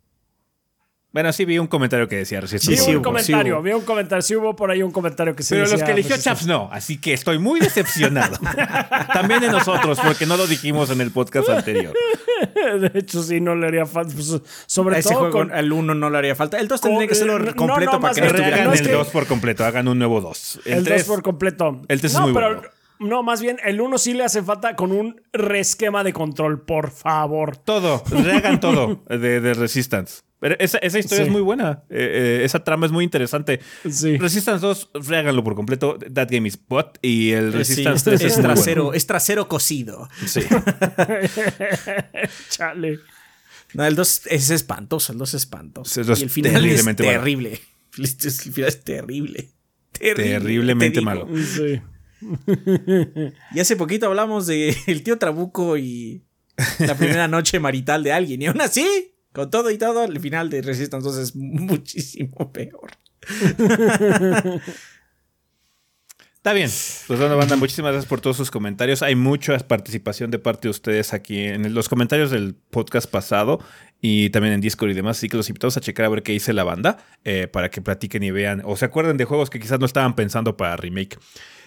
Bueno, 1.14 1.32
sí 1.32 1.44
vi 1.44 1.60
un 1.60 1.68
comentario 1.68 2.08
que 2.08 2.16
decía 2.16 2.40
Resistance. 2.40 2.82
Sí, 2.82 2.90
vi 2.90 2.96
un 2.96 3.02
comentario, 3.04 3.62
vi 3.62 3.70
un 3.70 3.82
comentario. 3.82 4.20
Sí 4.20 4.34
hubo 4.34 4.56
por 4.56 4.72
ahí 4.72 4.82
un 4.82 4.90
comentario 4.90 5.36
que 5.36 5.44
se 5.44 5.54
Pero 5.54 5.70
los 5.70 5.80
que 5.80 5.92
eligió 5.92 6.16
Chaps 6.18 6.44
no, 6.44 6.68
así 6.72 7.00
que 7.00 7.12
estoy 7.12 7.38
muy 7.38 7.60
decepcionado. 7.60 8.36
También 9.12 9.38
de 9.38 9.46
nosotros, 9.46 10.00
porque 10.04 10.26
no 10.26 10.36
lo 10.36 10.48
dijimos 10.48 10.90
en 10.90 11.00
el 11.00 11.12
podcast 11.12 11.48
anterior. 11.50 11.94
De 12.80 12.98
hecho, 12.98 13.22
sí, 13.22 13.40
no 13.40 13.54
le 13.54 13.68
haría 13.68 13.86
falta. 13.86 14.12
Pues, 14.12 14.40
sobre 14.66 14.98
ese 14.98 15.10
todo 15.10 15.20
juego 15.20 15.38
con, 15.38 15.52
al 15.52 15.72
1 15.72 15.94
no 15.94 16.10
le 16.10 16.18
haría 16.18 16.34
falta. 16.34 16.58
El 16.58 16.66
2 16.66 16.80
tendría 16.80 17.06
que 17.06 17.14
serlo 17.14 17.54
completo 17.54 18.00
para 18.00 18.12
que 18.12 18.20
no 18.20 18.44
Hagan 18.44 18.72
el 18.76 18.90
2 18.90 19.08
por 19.10 19.26
completo, 19.28 19.64
hagan 19.64 19.86
un 19.86 20.00
nuevo 20.00 20.20
2. 20.20 20.62
El, 20.64 20.82
3 20.82 21.04
por 21.04 21.22
completo. 21.22 21.80
El 21.86 22.00
3 22.00 22.12
es 22.12 22.20
muy 22.20 22.32
bueno. 22.32 22.60
No, 22.98 23.22
más 23.22 23.40
bien, 23.40 23.58
el 23.64 23.80
1 23.80 23.98
sí 23.98 24.14
le 24.14 24.24
hace 24.24 24.42
falta 24.42 24.74
con 24.74 24.90
un 24.90 25.22
resquema 25.32 26.02
de 26.02 26.12
control, 26.12 26.62
por 26.62 26.90
favor. 26.90 27.56
Todo, 27.56 28.02
rehagan 28.10 28.58
todo 28.58 29.00
de, 29.08 29.40
de 29.40 29.54
Resistance 29.54 30.23
esa, 30.58 30.98
historia 30.98 31.24
es 31.24 31.30
muy 31.30 31.40
buena. 31.40 31.84
Eh, 31.88 32.40
eh, 32.40 32.44
esa 32.44 32.62
trama 32.62 32.86
es 32.86 32.92
muy 32.92 33.04
interesante. 33.04 33.60
Resistance 33.82 34.64
2, 34.64 34.90
fréganlo 35.02 35.42
por 35.42 35.54
completo. 35.54 35.98
That 36.12 36.28
Game 36.30 36.46
is 36.46 36.58
Bot. 36.68 36.98
Y 37.00 37.32
el 37.32 37.52
Resistance 37.52 38.04
3 38.04 38.20
es, 38.20 38.40
trasero, 38.40 38.92
es 38.92 39.06
trasero 39.06 39.48
cocido. 39.48 40.08
Sí. 40.26 40.40
Chale. 42.50 42.98
No, 43.72 43.84
el 43.84 43.96
2 43.96 44.22
es 44.26 44.50
espantoso. 44.50 45.12
El 45.12 45.18
2 45.18 45.28
es 45.28 45.42
espantoso. 45.42 46.00
y 46.00 46.22
el 46.22 46.30
final 46.30 46.64
es 46.66 46.96
terrible. 46.96 47.60
El 47.96 48.08
final 48.08 48.68
es 48.68 48.84
terrible. 48.84 49.50
Terriblemente 49.92 51.00
malo. 51.00 51.28
Sí. 51.36 51.80
y 53.54 53.60
hace 53.60 53.76
poquito 53.76 54.06
hablamos 54.06 54.46
de 54.46 54.74
el 54.86 55.02
tío 55.02 55.18
Trabuco 55.18 55.76
y 55.76 56.24
la 56.78 56.96
primera 56.96 57.28
noche 57.28 57.60
marital 57.60 58.02
de 58.02 58.12
alguien. 58.12 58.42
Y 58.42 58.46
aún 58.46 58.60
así, 58.60 59.13
con 59.34 59.50
todo 59.50 59.70
y 59.70 59.78
todo, 59.78 60.04
el 60.04 60.20
final 60.20 60.48
de 60.48 60.62
Resistance 60.62 61.04
2 61.04 61.18
es 61.18 61.36
muchísimo 61.36 62.52
peor. 62.52 62.92
Está 66.36 66.52
bien. 66.52 66.70
Pues 67.06 67.18
bueno, 67.18 67.36
banda, 67.36 67.56
muchísimas 67.56 67.92
gracias 67.92 68.08
por 68.08 68.20
todos 68.20 68.36
sus 68.36 68.50
comentarios. 68.50 69.02
Hay 69.02 69.16
mucha 69.16 69.58
participación 69.58 70.30
de 70.30 70.38
parte 70.38 70.68
de 70.68 70.70
ustedes 70.70 71.14
aquí 71.14 71.38
en 71.40 71.72
los 71.74 71.88
comentarios 71.88 72.30
del 72.30 72.54
podcast 72.54 73.10
pasado 73.10 73.60
y 74.00 74.30
también 74.30 74.52
en 74.54 74.60
Discord 74.60 74.90
y 74.90 74.94
demás. 74.94 75.16
Así 75.16 75.28
que 75.28 75.36
los 75.38 75.48
invitamos 75.48 75.78
a 75.78 75.80
checar 75.80 76.06
a 76.06 76.10
ver 76.10 76.22
qué 76.22 76.32
dice 76.32 76.52
la 76.52 76.62
banda 76.62 76.98
eh, 77.24 77.48
para 77.48 77.70
que 77.70 77.80
platiquen 77.80 78.22
y 78.22 78.30
vean 78.30 78.60
o 78.64 78.76
se 78.76 78.84
acuerden 78.84 79.16
de 79.16 79.24
juegos 79.24 79.50
que 79.50 79.58
quizás 79.58 79.80
no 79.80 79.86
estaban 79.86 80.14
pensando 80.14 80.56
para 80.56 80.76
remake. 80.76 81.18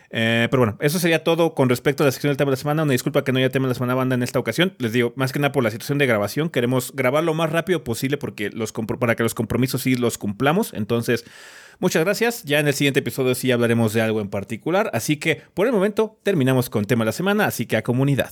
Eh, 0.09 0.47
pero 0.49 0.61
bueno, 0.61 0.77
eso 0.79 0.99
sería 0.99 1.23
todo 1.23 1.53
con 1.53 1.69
respecto 1.69 2.03
a 2.03 2.05
la 2.05 2.11
sección 2.11 2.29
del 2.29 2.37
tema 2.37 2.49
de 2.49 2.53
la 2.53 2.61
semana. 2.61 2.83
Una 2.83 2.91
disculpa 2.91 3.23
que 3.23 3.31
no 3.31 3.39
haya 3.39 3.49
tema 3.49 3.67
de 3.67 3.71
la 3.71 3.75
semana 3.75 3.95
banda 3.95 4.15
en 4.15 4.23
esta 4.23 4.39
ocasión. 4.39 4.73
Les 4.79 4.93
digo, 4.93 5.13
más 5.15 5.33
que 5.33 5.39
nada 5.39 5.51
por 5.51 5.63
la 5.63 5.71
situación 5.71 5.97
de 5.97 6.05
grabación. 6.05 6.49
Queremos 6.49 6.93
grabar 6.95 7.23
lo 7.23 7.33
más 7.33 7.51
rápido 7.51 7.83
posible 7.83 8.17
porque 8.17 8.49
los 8.49 8.71
para 8.71 9.15
que 9.15 9.23
los 9.23 9.33
compromisos 9.33 9.81
sí 9.81 9.95
los 9.95 10.17
cumplamos. 10.17 10.73
Entonces, 10.73 11.25
muchas 11.79 12.03
gracias. 12.03 12.43
Ya 12.43 12.59
en 12.59 12.67
el 12.67 12.73
siguiente 12.73 12.99
episodio 12.99 13.35
sí 13.35 13.51
hablaremos 13.51 13.93
de 13.93 14.01
algo 14.01 14.21
en 14.21 14.29
particular. 14.29 14.89
Así 14.93 15.17
que 15.17 15.41
por 15.53 15.67
el 15.67 15.73
momento 15.73 16.19
terminamos 16.23 16.69
con 16.69 16.85
tema 16.85 17.03
de 17.03 17.07
la 17.07 17.11
semana. 17.11 17.45
Así 17.45 17.65
que 17.65 17.77
a 17.77 17.83
comunidad. 17.83 18.31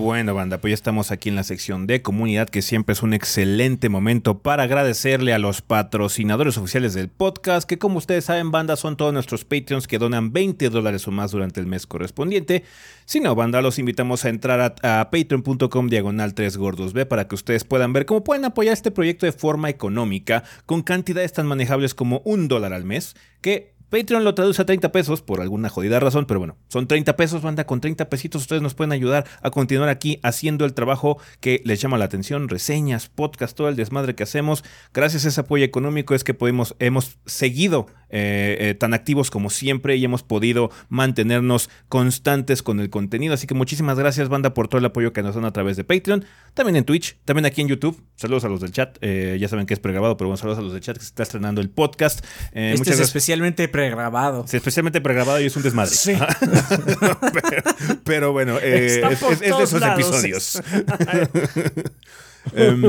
Bueno, 0.00 0.32
banda, 0.34 0.62
pues 0.62 0.70
ya 0.70 0.76
estamos 0.76 1.10
aquí 1.10 1.28
en 1.28 1.34
la 1.34 1.44
sección 1.44 1.86
de 1.86 2.00
comunidad, 2.00 2.48
que 2.48 2.62
siempre 2.62 2.94
es 2.94 3.02
un 3.02 3.12
excelente 3.12 3.90
momento 3.90 4.38
para 4.38 4.62
agradecerle 4.62 5.34
a 5.34 5.38
los 5.38 5.60
patrocinadores 5.60 6.56
oficiales 6.56 6.94
del 6.94 7.10
podcast, 7.10 7.68
que 7.68 7.78
como 7.78 7.98
ustedes 7.98 8.24
saben, 8.24 8.50
banda, 8.50 8.76
son 8.76 8.96
todos 8.96 9.12
nuestros 9.12 9.44
Patreons 9.44 9.86
que 9.86 9.98
donan 9.98 10.32
20 10.32 10.70
dólares 10.70 11.06
o 11.06 11.10
más 11.10 11.32
durante 11.32 11.60
el 11.60 11.66
mes 11.66 11.86
correspondiente. 11.86 12.64
Si 13.04 13.20
no, 13.20 13.34
banda, 13.34 13.60
los 13.60 13.78
invitamos 13.78 14.24
a 14.24 14.30
entrar 14.30 14.74
a, 14.82 15.10
patreon.com 15.10 15.88
diagonal 15.88 16.32
3 16.32 16.56
gordos 16.56 16.94
B 16.94 17.04
para 17.04 17.28
que 17.28 17.34
ustedes 17.34 17.64
puedan 17.64 17.92
ver 17.92 18.06
cómo 18.06 18.24
pueden 18.24 18.46
apoyar 18.46 18.72
este 18.72 18.90
proyecto 18.90 19.26
de 19.26 19.32
forma 19.32 19.68
económica 19.68 20.44
con 20.64 20.80
cantidades 20.80 21.34
tan 21.34 21.46
manejables 21.46 21.92
como 21.92 22.22
un 22.24 22.48
dólar 22.48 22.72
al 22.72 22.86
mes, 22.86 23.16
que 23.42 23.74
Patreon 23.90 24.24
lo 24.24 24.34
traduce 24.34 24.62
a 24.62 24.66
30 24.66 24.92
pesos 24.92 25.20
por 25.20 25.40
alguna 25.40 25.68
jodida 25.68 25.98
razón, 25.98 26.26
pero 26.26 26.38
bueno, 26.38 26.56
son 26.68 26.86
30 26.86 27.16
pesos, 27.16 27.42
banda, 27.42 27.66
con 27.66 27.80
30 27.80 28.08
pesitos 28.08 28.42
ustedes 28.42 28.62
nos 28.62 28.74
pueden 28.74 28.92
ayudar 28.92 29.26
a 29.42 29.50
continuar 29.50 29.88
aquí 29.88 30.20
haciendo 30.22 30.64
el 30.64 30.74
trabajo 30.74 31.18
que 31.40 31.60
les 31.64 31.80
llama 31.80 31.98
la 31.98 32.04
atención, 32.04 32.48
reseñas, 32.48 33.08
podcast, 33.08 33.56
todo 33.56 33.68
el 33.68 33.76
desmadre 33.76 34.14
que 34.14 34.22
hacemos. 34.22 34.64
Gracias 34.94 35.24
a 35.24 35.28
ese 35.28 35.40
apoyo 35.40 35.64
económico 35.64 36.14
es 36.14 36.24
que 36.24 36.34
podemos, 36.34 36.76
hemos 36.78 37.18
seguido 37.26 37.88
eh, 38.12 38.56
eh, 38.60 38.74
tan 38.74 38.92
activos 38.92 39.30
como 39.30 39.50
siempre 39.50 39.96
y 39.96 40.04
hemos 40.04 40.24
podido 40.24 40.70
mantenernos 40.88 41.70
constantes 41.88 42.62
con 42.62 42.80
el 42.80 42.90
contenido. 42.90 43.34
Así 43.34 43.46
que 43.46 43.54
muchísimas 43.54 43.98
gracias, 43.98 44.28
banda, 44.28 44.52
por 44.52 44.68
todo 44.68 44.80
el 44.80 44.84
apoyo 44.84 45.12
que 45.12 45.22
nos 45.22 45.36
dan 45.36 45.44
a 45.44 45.52
través 45.52 45.76
de 45.76 45.84
Patreon, 45.84 46.24
también 46.54 46.76
en 46.76 46.84
Twitch, 46.84 47.18
también 47.24 47.46
aquí 47.46 47.60
en 47.60 47.68
YouTube. 47.68 48.02
Saludos 48.16 48.44
a 48.44 48.48
los 48.48 48.60
del 48.60 48.72
chat. 48.72 48.98
Eh, 49.00 49.38
ya 49.40 49.48
saben 49.48 49.66
que 49.66 49.74
es 49.74 49.80
pregrabado, 49.80 50.16
pero 50.16 50.28
bueno, 50.28 50.38
saludos 50.38 50.58
a 50.58 50.62
los 50.62 50.72
del 50.72 50.80
chat 50.80 50.96
que 50.96 51.02
se 51.02 51.08
está 51.08 51.22
estrenando 51.22 51.60
el 51.60 51.70
podcast. 51.70 52.24
este 52.52 52.90
es 52.90 53.00
especialmente 53.00 53.68
pregrabado. 53.88 54.46
Sí, 54.46 54.56
especialmente 54.56 55.00
pregrabado 55.00 55.40
y 55.40 55.46
es 55.46 55.56
un 55.56 55.62
desmadre. 55.62 55.90
Sí. 55.90 56.14
pero, 58.04 58.32
bueno, 58.32 58.58
es, 58.58 58.96
es, 58.96 59.40
de 59.40 59.48
esos 59.48 59.82
episodios. 59.82 60.62
Em, 62.54 62.80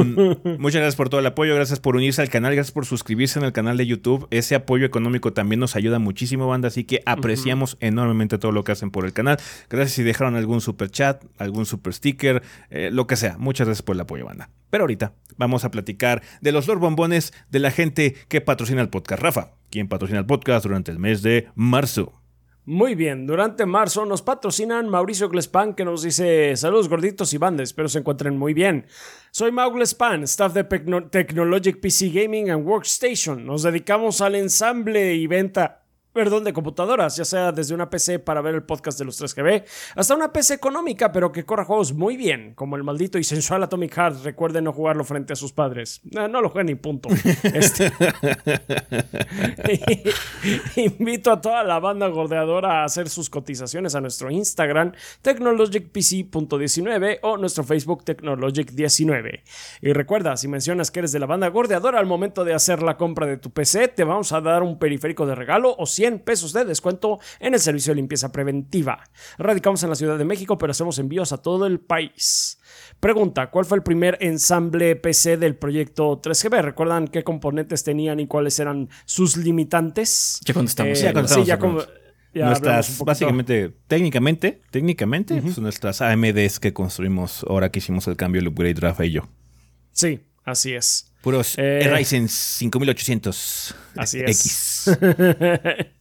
muchas 0.59 0.79
gracias 0.79 0.95
por 0.95 1.09
todo 1.09 1.19
el 1.19 1.25
apoyo, 1.25 1.53
gracias 1.55 1.79
por 1.79 1.95
unirse 1.95 2.21
al 2.21 2.29
canal, 2.29 2.55
gracias 2.55 2.71
por 2.71 2.85
suscribirse 2.85 3.37
en 3.39 3.45
el 3.45 3.51
canal 3.51 3.77
de 3.77 3.85
YouTube. 3.85 4.27
Ese 4.31 4.55
apoyo 4.55 4.85
económico 4.85 5.33
también 5.33 5.59
nos 5.59 5.75
ayuda 5.75 5.99
muchísimo, 5.99 6.47
banda, 6.47 6.69
así 6.69 6.83
que 6.83 7.01
apreciamos 7.05 7.77
enormemente 7.79 8.37
todo 8.37 8.51
lo 8.51 8.63
que 8.63 8.71
hacen 8.71 8.91
por 8.91 9.05
el 9.05 9.13
canal. 9.13 9.37
Gracias 9.69 9.93
si 9.93 10.03
dejaron 10.03 10.35
algún 10.35 10.61
super 10.61 10.89
chat, 10.89 11.23
algún 11.37 11.65
super 11.65 11.93
sticker, 11.93 12.41
eh, 12.69 12.89
lo 12.91 13.07
que 13.07 13.15
sea. 13.15 13.37
Muchas 13.37 13.67
gracias 13.67 13.83
por 13.83 13.95
el 13.95 14.01
apoyo, 14.01 14.25
banda. 14.25 14.49
Pero 14.69 14.83
ahorita 14.83 15.13
vamos 15.37 15.65
a 15.65 15.71
platicar 15.71 16.21
de 16.41 16.51
los 16.51 16.67
Lord 16.67 16.79
Bombones 16.79 17.33
de 17.49 17.59
la 17.59 17.71
gente 17.71 18.15
que 18.27 18.41
patrocina 18.41 18.81
el 18.81 18.89
podcast. 18.89 19.21
Rafa, 19.21 19.51
¿quién 19.69 19.87
patrocina 19.87 20.19
el 20.19 20.25
podcast 20.25 20.65
durante 20.65 20.91
el 20.91 20.99
mes 20.99 21.21
de 21.21 21.47
marzo? 21.55 22.21
Muy 22.63 22.93
bien, 22.93 23.25
durante 23.25 23.65
marzo 23.65 24.05
nos 24.05 24.21
patrocinan 24.21 24.87
Mauricio 24.87 25.29
Glespan 25.29 25.73
que 25.73 25.83
nos 25.83 26.03
dice 26.03 26.55
saludos 26.55 26.89
gorditos 26.89 27.33
y 27.33 27.39
bandes, 27.39 27.69
espero 27.69 27.89
se 27.89 27.99
encuentren 27.99 28.37
muy 28.37 28.53
bien. 28.53 28.85
Soy 29.31 29.51
Mau 29.51 29.71
Glespan, 29.71 30.23
staff 30.23 30.53
de 30.53 30.63
Technologic 30.63 31.79
PC 31.79 32.09
Gaming 32.11 32.51
and 32.51 32.67
Workstation. 32.67 33.47
Nos 33.47 33.63
dedicamos 33.63 34.21
al 34.21 34.35
ensamble 34.35 35.15
y 35.15 35.25
venta 35.25 35.80
perdón, 36.13 36.43
de 36.43 36.53
computadoras, 36.53 37.15
ya 37.15 37.25
sea 37.25 37.51
desde 37.51 37.73
una 37.73 37.89
PC 37.89 38.19
para 38.19 38.41
ver 38.41 38.55
el 38.55 38.63
podcast 38.63 38.99
de 38.99 39.05
los 39.05 39.21
3GB, 39.21 39.63
hasta 39.95 40.15
una 40.15 40.31
PC 40.31 40.53
económica, 40.53 41.11
pero 41.11 41.31
que 41.31 41.45
corra 41.45 41.65
juegos 41.65 41.93
muy 41.93 42.17
bien, 42.17 42.53
como 42.55 42.75
el 42.75 42.83
maldito 42.83 43.17
y 43.17 43.23
sensual 43.23 43.63
Atomic 43.63 43.93
Heart. 43.95 44.23
Recuerden 44.23 44.65
no 44.65 44.73
jugarlo 44.73 45.03
frente 45.03 45.33
a 45.33 45.35
sus 45.35 45.53
padres. 45.53 46.01
No, 46.03 46.27
lo 46.41 46.49
jueguen 46.49 46.67
ni 46.67 46.75
punto. 46.75 47.09
Este, 47.43 47.91
invito 50.75 51.31
a 51.31 51.41
toda 51.41 51.63
la 51.63 51.79
banda 51.79 52.07
gordeadora 52.07 52.81
a 52.81 52.85
hacer 52.85 53.09
sus 53.09 53.29
cotizaciones 53.29 53.95
a 53.95 54.01
nuestro 54.01 54.31
Instagram, 54.31 54.93
technologicpc.19 55.21 57.19
o 57.23 57.37
nuestro 57.37 57.63
Facebook 57.63 58.03
Technologic19. 58.03 59.41
Y 59.81 59.93
recuerda, 59.93 60.37
si 60.37 60.47
mencionas 60.47 60.91
que 60.91 60.99
eres 60.99 61.11
de 61.11 61.19
la 61.19 61.25
banda 61.25 61.47
gordeadora 61.49 61.99
al 61.99 62.05
momento 62.05 62.43
de 62.43 62.53
hacer 62.53 62.81
la 62.83 62.97
compra 62.97 63.25
de 63.25 63.37
tu 63.37 63.51
PC, 63.51 63.89
te 63.89 64.03
vamos 64.03 64.31
a 64.31 64.41
dar 64.41 64.63
un 64.63 64.79
periférico 64.79 65.25
de 65.25 65.35
regalo 65.35 65.75
o 65.77 65.85
100 66.01 66.19
pesos 66.21 66.51
de 66.51 66.65
descuento 66.65 67.19
en 67.39 67.53
el 67.53 67.59
servicio 67.59 67.91
de 67.91 67.97
limpieza 67.97 68.31
preventiva. 68.31 69.03
Radicamos 69.37 69.83
en 69.83 69.89
la 69.89 69.95
Ciudad 69.95 70.17
de 70.17 70.25
México, 70.25 70.57
pero 70.57 70.71
hacemos 70.71 70.97
envíos 70.97 71.31
a 71.31 71.37
todo 71.37 71.67
el 71.67 71.79
país. 71.79 72.57
Pregunta, 72.99 73.51
¿cuál 73.51 73.65
fue 73.65 73.77
el 73.77 73.83
primer 73.83 74.17
ensamble 74.19 74.95
PC 74.95 75.37
del 75.37 75.55
proyecto 75.55 76.19
3GB? 76.19 76.63
¿Recuerdan 76.63 77.07
qué 77.07 77.23
componentes 77.23 77.83
tenían 77.83 78.19
y 78.19 78.25
cuáles 78.25 78.57
eran 78.57 78.89
sus 79.05 79.37
limitantes? 79.37 80.39
Ya 80.43 80.55
contestamos. 80.55 80.99
Eh, 81.03 81.13
sí, 81.27 81.43
ya 82.33 82.47
nuestras, 82.47 82.97
básicamente, 82.99 83.71
técnicamente, 83.87 84.61
técnicamente, 84.71 85.39
son 85.51 85.65
nuestras 85.65 86.01
AMDs 86.01 86.59
que 86.59 86.73
construimos 86.73 87.45
ahora 87.47 87.69
que 87.69 87.77
hicimos 87.77 88.07
el 88.07 88.15
cambio, 88.15 88.41
el 88.41 88.47
upgrade, 88.47 88.79
Rafa 88.79 89.05
y 89.05 89.11
yo. 89.11 89.29
Sí, 89.91 90.21
así 90.45 90.73
es. 90.73 91.11
Puros 91.21 91.53
eh, 91.57 91.87
Ryzen 91.93 92.27
5800 92.27 93.75
así 93.95 94.21
es. 94.21 94.70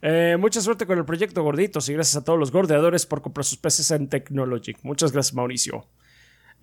Eh, 0.00 0.36
mucha 0.38 0.60
suerte 0.60 0.86
con 0.86 0.96
el 0.96 1.04
proyecto 1.04 1.42
Gorditos 1.42 1.88
y 1.88 1.92
gracias 1.92 2.22
a 2.22 2.24
todos 2.24 2.38
los 2.38 2.52
gordeadores 2.52 3.04
por 3.04 3.20
comprar 3.20 3.44
sus 3.44 3.58
peces 3.58 3.90
en 3.90 4.08
Technologic. 4.08 4.78
Muchas 4.84 5.10
gracias, 5.10 5.34
Mauricio. 5.34 5.88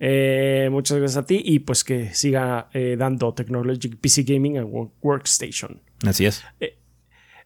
Eh, 0.00 0.68
muchas 0.70 0.96
gracias 0.96 1.22
a 1.22 1.26
ti 1.26 1.42
y 1.44 1.58
pues 1.58 1.84
que 1.84 2.14
siga 2.14 2.70
dando 2.96 3.34
Technologic 3.34 3.98
PC 3.98 4.22
Gaming 4.22 4.56
and 4.56 4.90
Workstation. 5.02 5.82
Así 6.06 6.24
es. 6.24 6.42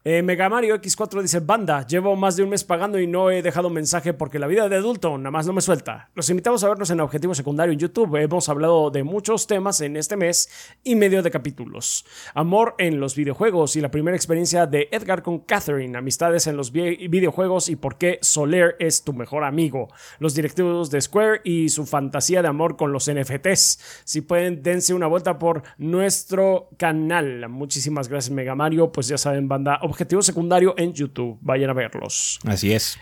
Eh, 0.02 0.22
Mega 0.22 0.48
Mario 0.48 0.80
X4 0.80 1.20
dice, 1.20 1.40
banda, 1.40 1.86
llevo 1.86 2.16
más 2.16 2.34
de 2.34 2.42
un 2.42 2.48
mes 2.48 2.64
pagando 2.64 2.98
y 2.98 3.06
no 3.06 3.30
he 3.30 3.42
dejado 3.42 3.68
mensaje 3.68 4.14
porque 4.14 4.38
la 4.38 4.46
vida 4.46 4.66
de 4.66 4.76
adulto 4.76 5.18
nada 5.18 5.30
más 5.30 5.46
no 5.46 5.52
me 5.52 5.60
suelta. 5.60 6.08
Los 6.14 6.30
invitamos 6.30 6.64
a 6.64 6.70
vernos 6.70 6.88
en 6.88 7.00
Objetivo 7.00 7.34
Secundario 7.34 7.74
en 7.74 7.78
YouTube. 7.78 8.16
Hemos 8.16 8.48
hablado 8.48 8.90
de 8.90 9.02
muchos 9.02 9.46
temas 9.46 9.82
en 9.82 9.98
este 9.98 10.16
mes 10.16 10.48
y 10.82 10.94
medio 10.94 11.22
de 11.22 11.30
capítulos. 11.30 12.06
Amor 12.32 12.76
en 12.78 12.98
los 12.98 13.14
videojuegos 13.14 13.76
y 13.76 13.82
la 13.82 13.90
primera 13.90 14.16
experiencia 14.16 14.66
de 14.66 14.88
Edgar 14.90 15.22
con 15.22 15.40
Catherine. 15.40 15.98
Amistades 15.98 16.46
en 16.46 16.56
los 16.56 16.72
videojuegos 16.72 17.68
y 17.68 17.76
por 17.76 17.98
qué 17.98 18.18
Soler 18.22 18.76
es 18.78 19.04
tu 19.04 19.12
mejor 19.12 19.44
amigo. 19.44 19.88
Los 20.18 20.34
directivos 20.34 20.90
de 20.90 21.02
Square 21.02 21.42
y 21.44 21.68
su 21.68 21.84
fantasía 21.84 22.40
de 22.40 22.48
amor 22.48 22.78
con 22.78 22.90
los 22.90 23.10
NFTs. 23.12 24.02
Si 24.04 24.22
pueden, 24.22 24.62
dense 24.62 24.94
una 24.94 25.08
vuelta 25.08 25.38
por 25.38 25.62
nuestro 25.76 26.70
canal. 26.78 27.50
Muchísimas 27.50 28.08
gracias 28.08 28.34
Mega 28.34 28.54
Mario. 28.54 28.92
Pues 28.92 29.06
ya 29.06 29.18
saben, 29.18 29.46
banda 29.46 29.78
objetivo 29.90 30.22
secundario 30.22 30.74
en 30.76 30.92
YouTube. 30.92 31.38
Vayan 31.40 31.70
a 31.70 31.74
verlos. 31.74 32.38
Así 32.44 32.72
es. 32.72 32.98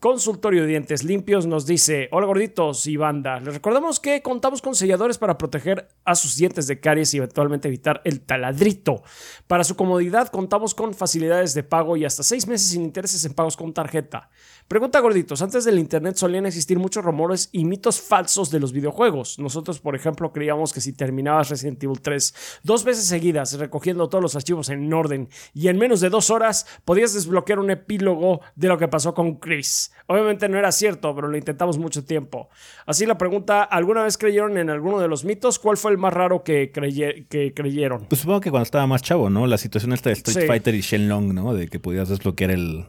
Consultorio 0.00 0.62
de 0.62 0.68
Dientes 0.68 1.04
Limpios 1.04 1.44
nos 1.44 1.66
dice, 1.66 2.08
hola 2.10 2.26
gorditos 2.26 2.86
y 2.86 2.96
banda, 2.96 3.38
les 3.38 3.52
recordamos 3.52 4.00
que 4.00 4.22
contamos 4.22 4.62
con 4.62 4.74
selladores 4.74 5.18
para 5.18 5.36
proteger 5.36 5.90
a 6.06 6.14
sus 6.14 6.36
dientes 6.36 6.66
de 6.66 6.80
caries 6.80 7.12
y 7.12 7.18
eventualmente 7.18 7.68
evitar 7.68 8.00
el 8.06 8.22
taladrito. 8.22 9.02
Para 9.46 9.62
su 9.62 9.76
comodidad 9.76 10.28
contamos 10.28 10.74
con 10.74 10.94
facilidades 10.94 11.52
de 11.52 11.64
pago 11.64 11.98
y 11.98 12.06
hasta 12.06 12.22
seis 12.22 12.46
meses 12.46 12.68
sin 12.68 12.82
intereses 12.82 13.22
en 13.26 13.34
pagos 13.34 13.58
con 13.58 13.74
tarjeta. 13.74 14.30
Pregunta 14.70 15.00
gorditos, 15.00 15.42
antes 15.42 15.64
del 15.64 15.80
internet 15.80 16.14
solían 16.14 16.46
existir 16.46 16.78
muchos 16.78 17.04
rumores 17.04 17.48
y 17.50 17.64
mitos 17.64 18.00
falsos 18.00 18.52
de 18.52 18.60
los 18.60 18.72
videojuegos. 18.72 19.40
Nosotros, 19.40 19.80
por 19.80 19.96
ejemplo, 19.96 20.32
creíamos 20.32 20.72
que 20.72 20.80
si 20.80 20.92
terminabas 20.92 21.48
Resident 21.48 21.82
Evil 21.82 22.00
3 22.00 22.60
dos 22.62 22.84
veces 22.84 23.04
seguidas, 23.04 23.58
recogiendo 23.58 24.08
todos 24.08 24.22
los 24.22 24.36
archivos 24.36 24.68
en 24.68 24.92
orden 24.92 25.28
y 25.54 25.66
en 25.66 25.76
menos 25.76 26.00
de 26.00 26.08
dos 26.08 26.30
horas, 26.30 26.68
podías 26.84 27.12
desbloquear 27.14 27.58
un 27.58 27.72
epílogo 27.72 28.42
de 28.54 28.68
lo 28.68 28.78
que 28.78 28.86
pasó 28.86 29.12
con 29.12 29.40
Chris. 29.40 29.90
Obviamente 30.06 30.48
no 30.48 30.56
era 30.56 30.70
cierto, 30.70 31.16
pero 31.16 31.26
lo 31.26 31.36
intentamos 31.36 31.76
mucho 31.76 32.04
tiempo. 32.04 32.48
Así 32.86 33.06
la 33.06 33.18
pregunta, 33.18 33.64
¿alguna 33.64 34.04
vez 34.04 34.16
creyeron 34.18 34.56
en 34.56 34.70
alguno 34.70 35.00
de 35.00 35.08
los 35.08 35.24
mitos? 35.24 35.58
¿Cuál 35.58 35.78
fue 35.78 35.90
el 35.90 35.98
más 35.98 36.12
raro 36.12 36.44
que, 36.44 36.70
que 36.70 37.52
creyeron? 37.54 38.06
Pues 38.08 38.20
supongo 38.20 38.40
que 38.40 38.52
cuando 38.52 38.62
estaba 38.66 38.86
más 38.86 39.02
chavo, 39.02 39.30
¿no? 39.30 39.48
La 39.48 39.58
situación 39.58 39.92
esta 39.94 40.10
de 40.10 40.14
Street 40.14 40.46
Fighter 40.46 40.76
y 40.76 40.80
Shenlong, 40.82 41.34
¿no? 41.34 41.54
De 41.54 41.66
que 41.66 41.80
podías 41.80 42.08
desbloquear 42.08 42.52
el, 42.52 42.84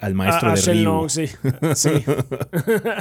al 0.00 0.14
maestro 0.14 0.52
de 0.54 0.74
Ryu. 0.74 1.08
sí. 1.08 1.26
sí. 1.74 1.90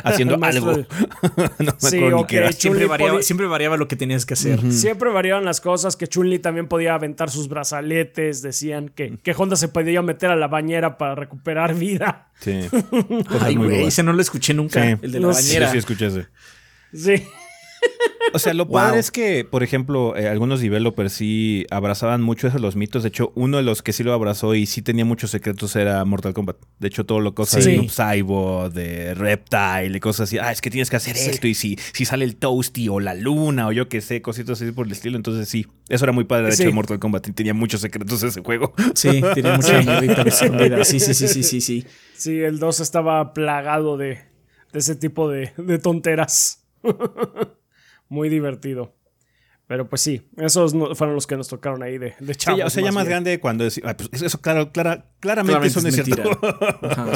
Haciendo 0.04 0.38
algo. 0.42 0.72
no 1.60 1.74
me 1.82 1.90
sí, 1.90 2.04
okay. 2.04 2.54
siempre, 2.54 2.86
variaba, 2.86 3.22
siempre, 3.22 3.48
variaba, 3.48 3.78
lo 3.78 3.88
que 3.88 3.96
tenías 3.96 4.26
que 4.26 4.34
hacer. 4.34 4.72
Siempre 4.72 5.10
variaban 5.12 5.46
las 5.46 5.62
cosas, 5.62 5.96
que 5.96 6.08
Chun-Li 6.08 6.40
también 6.40 6.68
podía 6.68 6.96
aventar 6.96 7.30
sus 7.30 7.48
brazaletes, 7.48 8.42
decían 8.42 8.90
que, 8.90 9.18
que 9.18 9.36
Honda 9.38 9.56
se 9.56 9.68
podía 9.68 10.02
meter 10.02 10.30
a 10.32 10.36
la 10.36 10.48
bañera 10.48 10.98
para 10.98 11.16
recuperar 11.16 11.76
vida. 11.76 12.30
Sí. 12.40 12.62
Ay, 13.42 13.56
güey, 13.56 13.86
ese 13.86 14.04
no 14.04 14.14
lo 14.14 14.22
escuché 14.22 14.54
nunca, 14.54 14.90
el 14.90 15.12
de 15.12 15.20
la 15.20 15.28
bañera. 15.28 15.68
Sí, 15.68 15.74
sí, 15.74 15.78
escuché 15.78 16.08
ese. 16.08 16.28
Sí. 16.94 17.24
O 18.34 18.40
sea, 18.40 18.54
lo 18.56 18.68
padre 18.68 19.00
es 19.00 19.12
que, 19.12 19.46
por 19.46 19.62
ejemplo, 19.62 20.18
eh, 20.18 20.28
algunos 20.28 20.60
developers 20.60 21.14
sí 21.14 21.68
abrazaban 21.70 22.24
mucho 22.24 22.48
esos 22.48 22.60
los 22.62 22.76
mitos. 22.76 23.04
De 23.04 23.10
hecho, 23.10 23.32
uno 23.36 23.58
de 23.58 23.64
los 23.64 23.84
que 23.84 23.94
sí 23.94 24.04
lo 24.04 24.12
abrazó 24.12 24.56
y 24.56 24.66
sí 24.66 24.82
tenía 24.82 25.06
muchos 25.06 25.30
secretos 25.30 25.76
era 25.76 26.04
Mortal 26.04 26.34
Kombat. 26.34 26.58
De 26.80 26.88
hecho, 26.88 27.06
todo 27.06 27.20
lo 27.20 27.36
cosas 27.36 27.64
de 27.64 27.78
Noob 27.78 28.74
de 28.74 29.14
Reptile 29.14 29.98
y 29.98 30.00
cosas 30.00 30.30
así. 30.30 30.40
Ah, 30.40 30.52
es 30.52 30.62
que 30.62 30.72
tienes 30.72 30.90
que 30.90 30.96
hacer 30.96 31.16
esto. 31.16 31.48
Y 31.48 31.54
si, 31.54 31.78
si 31.94 32.06
sale 32.06 32.26
el 32.26 32.36
Toasty 32.36 32.90
o 32.90 33.00
la 33.00 33.14
luna 33.14 33.68
o 33.68 33.72
yo 33.72 33.88
qué 33.88 34.02
sé, 34.02 34.24
cositas 34.24 34.60
así 34.60 34.72
por 34.72 34.88
el 34.88 34.94
estilo. 34.94 35.16
Entonces 35.16 35.48
sí, 35.48 35.68
eso 35.90 36.06
era 36.06 36.12
muy 36.12 36.24
padre. 36.24 36.48
De 36.48 36.56
hecho, 36.56 36.72
Mortal 36.74 36.98
Kombat 36.98 37.30
tenía 37.36 37.54
muchos 37.54 37.82
secretos 37.82 38.24
ese 38.24 38.42
juego. 38.42 38.74
Sí, 38.96 39.22
tenía 39.36 39.54
mucha 39.58 39.82
sí. 40.84 41.00
Sí, 41.00 41.00
sí, 41.00 41.14
sí, 41.14 41.28
sí, 41.28 41.44
sí, 41.44 41.62
sí. 41.62 41.86
Sí, 42.16 42.40
el 42.40 42.58
2 42.58 42.80
estaba 42.80 43.34
plagado 43.34 43.98
de 43.98 44.20
ese 44.74 44.96
tipo 44.96 45.30
de, 45.30 45.52
tonteras. 45.82 46.66
Muy 48.14 48.30
divertido. 48.30 48.94
Pero 49.66 49.90
pues 49.90 50.02
sí, 50.02 50.22
esos 50.38 50.74
fueron 50.96 51.16
los 51.16 51.26
que 51.26 51.36
nos 51.36 51.48
tocaron 51.48 51.82
ahí 51.82 51.98
de, 51.98 52.14
de 52.20 52.36
chavos. 52.36 52.66
o 52.66 52.70
sea, 52.70 52.84
ya 52.84 52.92
más 52.92 53.08
grande 53.08 53.40
cuando 53.40 53.66
ah, 53.84 53.98
pues, 53.98 54.22
eso 54.22 54.40
claro, 54.40 54.72
claramente, 54.72 55.66
eso 55.66 55.82
no 55.82 55.88
es 55.88 55.96
cierto. 55.96 56.40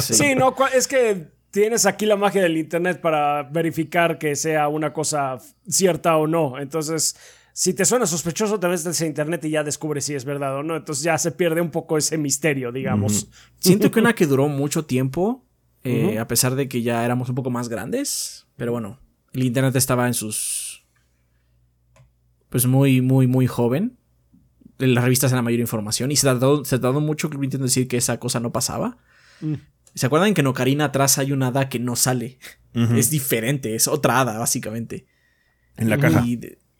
sí. 0.00 0.34
no, 0.34 0.56
es 0.74 0.88
que 0.88 1.28
tienes 1.52 1.86
aquí 1.86 2.04
la 2.04 2.16
magia 2.16 2.42
del 2.42 2.56
internet 2.56 3.00
para 3.00 3.44
verificar 3.44 4.18
que 4.18 4.34
sea 4.34 4.66
una 4.66 4.92
cosa 4.92 5.38
cierta 5.68 6.16
o 6.16 6.26
no. 6.26 6.58
Entonces, 6.58 7.16
si 7.52 7.74
te 7.74 7.84
suena 7.84 8.06
sospechoso, 8.06 8.58
te 8.58 8.66
ves 8.66 8.84
ese 8.84 9.06
internet 9.06 9.44
y 9.44 9.50
ya 9.50 9.62
descubres 9.62 10.06
si 10.06 10.16
es 10.16 10.24
verdad 10.24 10.56
o 10.56 10.64
no. 10.64 10.74
Entonces 10.74 11.04
ya 11.04 11.16
se 11.16 11.30
pierde 11.30 11.60
un 11.60 11.70
poco 11.70 11.96
ese 11.96 12.18
misterio, 12.18 12.72
digamos. 12.72 13.28
Siento 13.60 13.92
que 13.92 14.00
una 14.00 14.16
que 14.16 14.26
duró 14.26 14.48
mucho 14.48 14.84
tiempo, 14.84 15.44
eh, 15.84 16.18
a 16.18 16.26
pesar 16.26 16.56
de 16.56 16.68
que 16.68 16.82
ya 16.82 17.04
éramos 17.04 17.28
un 17.28 17.36
poco 17.36 17.50
más 17.50 17.68
grandes. 17.68 18.46
Pero 18.56 18.72
bueno, 18.72 18.98
el 19.32 19.44
internet 19.44 19.76
estaba 19.76 20.06
en 20.06 20.14
sus. 20.14 20.67
Pues 22.48 22.66
muy, 22.66 23.00
muy, 23.00 23.26
muy 23.26 23.46
joven. 23.46 23.98
Las 24.78 25.04
revistas 25.04 25.32
eran 25.32 25.38
la 25.38 25.42
mayor 25.42 25.60
información. 25.60 26.10
Y 26.12 26.16
se 26.16 26.26
tardó, 26.26 26.64
se 26.64 26.78
tardó 26.78 27.00
mucho 27.00 27.30
que 27.30 27.38
decir 27.38 27.88
que 27.88 27.96
esa 27.96 28.18
cosa 28.18 28.40
no 28.40 28.52
pasaba. 28.52 28.98
Mm. 29.40 29.54
¿Se 29.94 30.06
acuerdan 30.06 30.34
que 30.34 30.42
en 30.42 30.46
Ocarina 30.46 30.86
atrás 30.86 31.18
hay 31.18 31.32
una 31.32 31.48
hada 31.48 31.68
que 31.68 31.78
no 31.78 31.96
sale? 31.96 32.38
Es 32.74 33.10
diferente, 33.10 33.74
es 33.74 33.88
otra 33.88 34.20
hada, 34.20 34.38
básicamente. 34.38 35.06
En 35.76 35.90
la 35.90 35.98
caja. 35.98 36.24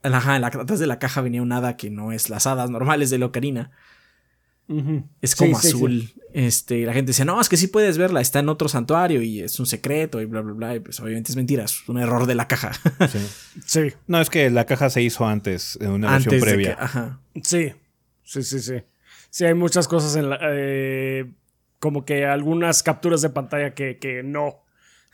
ajá, 0.02 0.36
en 0.36 0.42
la, 0.42 0.46
atrás 0.46 0.78
de 0.78 0.86
la 0.86 1.00
caja 1.00 1.22
venía 1.22 1.42
una 1.42 1.56
hada 1.56 1.76
que 1.76 1.90
no 1.90 2.12
es 2.12 2.30
las 2.30 2.46
hadas 2.46 2.70
normales 2.70 3.10
de 3.10 3.18
la 3.18 3.26
Ocarina. 3.26 3.72
Es 5.22 5.34
como 5.34 5.56
azul. 5.56 6.10
Este, 6.34 6.84
la 6.84 6.92
gente 6.92 7.10
dice, 7.10 7.24
no, 7.24 7.40
es 7.40 7.48
que 7.48 7.56
sí 7.56 7.68
puedes 7.68 7.96
verla, 7.96 8.20
está 8.20 8.40
en 8.40 8.50
otro 8.50 8.68
santuario 8.68 9.22
y 9.22 9.40
es 9.40 9.58
un 9.58 9.66
secreto 9.66 10.20
y 10.20 10.26
bla, 10.26 10.42
bla, 10.42 10.52
bla. 10.52 10.76
Y 10.76 10.80
pues 10.80 11.00
obviamente 11.00 11.32
es 11.32 11.36
mentira, 11.36 11.64
es 11.64 11.88
un 11.88 11.98
error 11.98 12.26
de 12.26 12.34
la 12.34 12.46
caja. 12.48 12.72
sí. 13.66 13.92
No, 14.06 14.20
es 14.20 14.28
que 14.28 14.50
la 14.50 14.66
caja 14.66 14.90
se 14.90 15.02
hizo 15.02 15.26
antes, 15.26 15.78
en 15.80 15.90
una 15.90 16.12
versión 16.12 16.38
previa. 16.40 16.76
ajá. 16.78 17.20
Sí, 17.42 17.72
sí, 18.22 18.42
sí, 18.42 18.60
sí. 18.60 18.82
Sí, 19.30 19.44
hay 19.44 19.54
muchas 19.54 19.88
cosas 19.88 20.16
en 20.16 20.30
la. 20.30 20.38
Eh, 20.42 21.30
como 21.78 22.04
que 22.04 22.26
algunas 22.26 22.82
capturas 22.82 23.22
de 23.22 23.30
pantalla 23.30 23.74
que, 23.74 23.98
que 23.98 24.22
no 24.22 24.64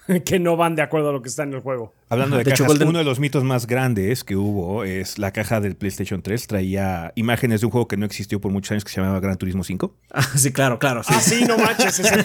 que 0.25 0.39
no 0.39 0.57
van 0.57 0.75
de 0.75 0.83
acuerdo 0.83 1.11
a 1.11 1.13
lo 1.13 1.23
que 1.23 1.29
está 1.29 1.45
en 1.45 1.55
el 1.55 1.61
juego. 1.61 1.95
Hablando 2.09 2.37
de, 2.37 2.45
cajas, 2.45 2.81
uno 2.81 2.99
de 2.99 3.05
los 3.05 3.19
mitos 3.19 3.43
más 3.45 3.67
grandes 3.67 4.25
que 4.25 4.37
hubo 4.37 4.85
es 4.85 5.19
la 5.19 5.33
caja 5.33 5.61
del 5.61 5.77
PlayStation 5.77 6.23
3 6.23 6.47
traía 6.47 7.13
imágenes 7.17 7.61
de 7.61 7.67
un 7.67 7.73
juego 7.73 7.89
que 7.89 7.97
no 7.97 8.07
existió 8.07 8.41
por 8.41 8.53
muchos 8.53 8.73
años 8.73 8.85
que 8.85 8.91
se 8.91 9.01
llamaba 9.01 9.21
Gran 9.21 9.37
Turismo 9.37 9.65
5. 9.65 9.95
Ah, 10.17 10.23
sí, 10.23 10.53
claro, 10.53 10.79
claro. 10.79 11.03
Sí. 11.03 11.13
Ah, 11.13 11.21
sí, 11.21 11.45
no 11.45 11.59
manches, 11.59 11.99
ese 11.99 12.25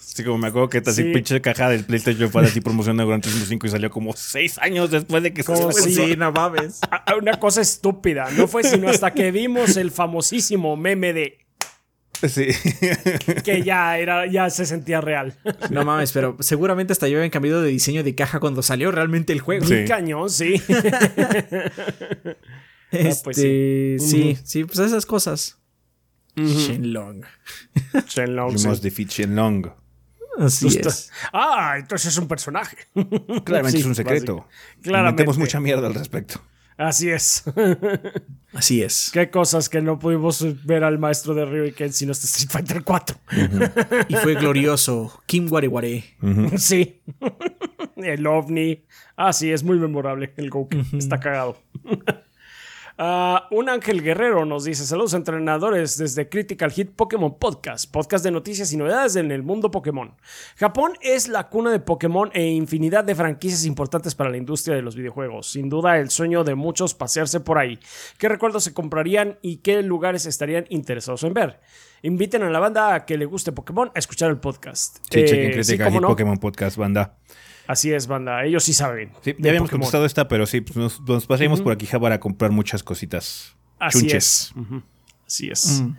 Sí, 0.00 0.22
como 0.22 0.36
me 0.36 0.48
acuerdo 0.48 0.68
que 0.68 0.78
esta 0.78 0.92
pinche 0.92 1.40
caja 1.40 1.70
del 1.70 1.84
PlayStation 1.84 2.30
fue 2.30 2.44
así 2.44 2.60
promocionando 2.60 3.06
Gran 3.08 3.22
Turismo 3.22 3.46
5 3.46 3.66
y 3.66 3.70
salió 3.70 3.90
como 3.90 4.12
seis 4.14 4.58
años 4.58 4.90
después 4.90 5.22
de 5.22 5.32
que 5.32 5.42
se 5.42 5.72
sí, 5.72 5.94
sí, 5.94 6.16
no 6.16 6.30
mames. 6.32 6.80
Una 7.18 7.38
cosa 7.38 7.62
estúpida. 7.62 8.28
No 8.36 8.48
fue 8.48 8.64
sino 8.64 8.88
hasta 8.90 9.12
que 9.12 9.30
vimos 9.30 9.76
el 9.76 9.90
famosísimo 9.90 10.76
meme 10.76 11.12
de 11.12 11.38
Sí. 12.26 12.48
que 13.44 13.62
ya 13.62 13.98
era, 13.98 14.26
ya 14.26 14.50
se 14.50 14.66
sentía 14.66 15.00
real. 15.00 15.34
No 15.70 15.84
mames, 15.84 16.12
pero 16.12 16.36
seguramente 16.40 16.92
hasta 16.92 17.08
yo 17.08 17.18
habían 17.18 17.30
cambiado 17.30 17.62
de 17.62 17.70
diseño 17.70 18.02
de 18.02 18.14
caja 18.14 18.40
cuando 18.40 18.62
salió 18.62 18.90
realmente 18.90 19.32
el 19.32 19.40
juego. 19.40 19.66
Sí. 19.66 19.84
cañón, 19.86 20.30
sí. 20.30 20.60
Este, 22.90 23.22
pues 23.22 23.36
sí. 23.36 23.96
sí, 23.98 24.38
sí, 24.44 24.64
pues 24.64 24.78
esas 24.78 25.04
cosas. 25.04 25.58
Shenlong. 26.36 27.22
Shenlong. 28.06 28.56
You 28.56 28.68
must 28.68 28.82
defeat 28.82 29.10
Shenlong. 29.10 29.70
Así 30.38 30.68
es. 30.68 31.10
Ah, 31.32 31.74
entonces 31.78 32.12
es 32.12 32.18
un 32.18 32.28
personaje. 32.28 32.76
Claramente 33.44 33.78
es 33.78 33.84
un 33.84 33.94
secreto. 33.94 34.46
Claramente. 34.82 35.18
Tenemos 35.18 35.36
mucha 35.36 35.60
mierda 35.60 35.86
al 35.86 35.94
respecto. 35.94 36.40
Así 36.78 37.10
es. 37.10 37.42
Así 38.54 38.82
es. 38.82 39.10
Qué 39.12 39.30
cosas 39.30 39.68
que 39.68 39.82
no 39.82 39.98
pudimos 39.98 40.64
ver 40.64 40.84
al 40.84 40.98
maestro 40.98 41.34
de 41.34 41.44
Ryu 41.44 41.64
y 41.64 41.72
Ken 41.72 41.92
sino 41.92 42.12
hasta 42.12 42.26
Street 42.26 42.50
Fighter 42.50 42.84
4. 42.84 43.16
y 44.08 44.14
fue 44.14 44.34
glorioso. 44.36 45.20
Kim 45.26 45.48
Ware 45.50 45.68
Sí. 46.56 47.02
El 47.96 48.26
ovni. 48.26 48.84
Ah, 49.16 49.32
sí, 49.32 49.50
es 49.50 49.64
muy 49.64 49.78
memorable 49.78 50.32
el 50.36 50.50
Goku. 50.50 50.78
Está 50.96 51.18
cagado. 51.18 51.60
Ah, 53.00 53.46
un 53.52 53.68
Ángel 53.68 54.02
Guerrero 54.02 54.44
nos 54.44 54.64
dice: 54.64 54.84
Saludos 54.84 55.14
entrenadores 55.14 55.98
desde 55.98 56.28
Critical 56.28 56.72
Hit 56.72 56.90
Pokémon 56.96 57.38
Podcast, 57.38 57.88
podcast 57.88 58.24
de 58.24 58.32
noticias 58.32 58.72
y 58.72 58.76
novedades 58.76 59.14
en 59.14 59.30
el 59.30 59.44
mundo 59.44 59.70
Pokémon. 59.70 60.16
Japón 60.56 60.94
es 61.00 61.28
la 61.28 61.48
cuna 61.48 61.70
de 61.70 61.78
Pokémon 61.78 62.28
e 62.34 62.48
infinidad 62.48 63.04
de 63.04 63.14
franquicias 63.14 63.64
importantes 63.66 64.16
para 64.16 64.30
la 64.30 64.36
industria 64.36 64.74
de 64.74 64.82
los 64.82 64.96
videojuegos. 64.96 65.46
Sin 65.48 65.68
duda, 65.68 65.96
el 65.98 66.10
sueño 66.10 66.42
de 66.42 66.56
muchos 66.56 66.94
pasearse 66.94 67.38
por 67.38 67.58
ahí. 67.58 67.78
¿Qué 68.18 68.28
recuerdos 68.28 68.64
se 68.64 68.74
comprarían 68.74 69.38
y 69.42 69.58
qué 69.58 69.80
lugares 69.84 70.26
estarían 70.26 70.66
interesados 70.68 71.22
en 71.22 71.34
ver? 71.34 71.60
Inviten 72.02 72.42
a 72.42 72.50
la 72.50 72.58
banda 72.58 72.94
a 72.94 73.06
que 73.06 73.16
le 73.16 73.26
guste 73.26 73.52
Pokémon 73.52 73.92
a 73.94 73.98
escuchar 74.00 74.28
el 74.28 74.38
podcast. 74.38 74.96
Sí, 75.08 75.24
chequen 75.24 75.50
eh, 75.50 75.52
Critical 75.52 75.92
Hit 75.92 76.02
Pokémon 76.02 76.38
Podcast, 76.38 76.76
banda. 76.76 77.14
Así 77.68 77.92
es, 77.92 78.06
banda. 78.06 78.44
Ellos 78.44 78.64
sí 78.64 78.72
saben. 78.72 79.12
Sí, 79.20 79.36
ya 79.38 79.50
habíamos 79.50 79.70
contestado 79.70 80.06
esta, 80.06 80.26
pero 80.26 80.46
sí, 80.46 80.62
pues 80.62 80.74
nos, 80.76 81.00
nos 81.02 81.26
pasaremos 81.26 81.60
por 81.60 81.72
aquí 81.72 81.86
para 81.86 82.18
comprar 82.18 82.50
muchas 82.50 82.82
cositas. 82.82 83.54
Así 83.78 84.08
es. 84.08 84.54
Así 85.26 85.50
es. 85.50 85.82
Mm. 85.82 85.96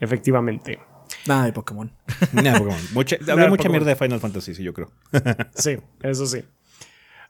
Efectivamente. 0.00 0.80
Nada 1.26 1.44
de 1.44 1.52
Pokémon. 1.52 1.92
Nada 2.32 2.52
de 2.52 2.58
Pokémon. 2.58 2.80
Mucha, 2.94 3.16
había 3.30 3.48
mucha 3.48 3.68
mierda 3.68 3.90
de 3.90 3.96
Final 3.96 4.18
Fantasy, 4.18 4.54
sí, 4.54 4.62
yo 4.62 4.72
creo. 4.72 4.90
sí, 5.54 5.76
eso 6.02 6.26
sí. 6.26 6.42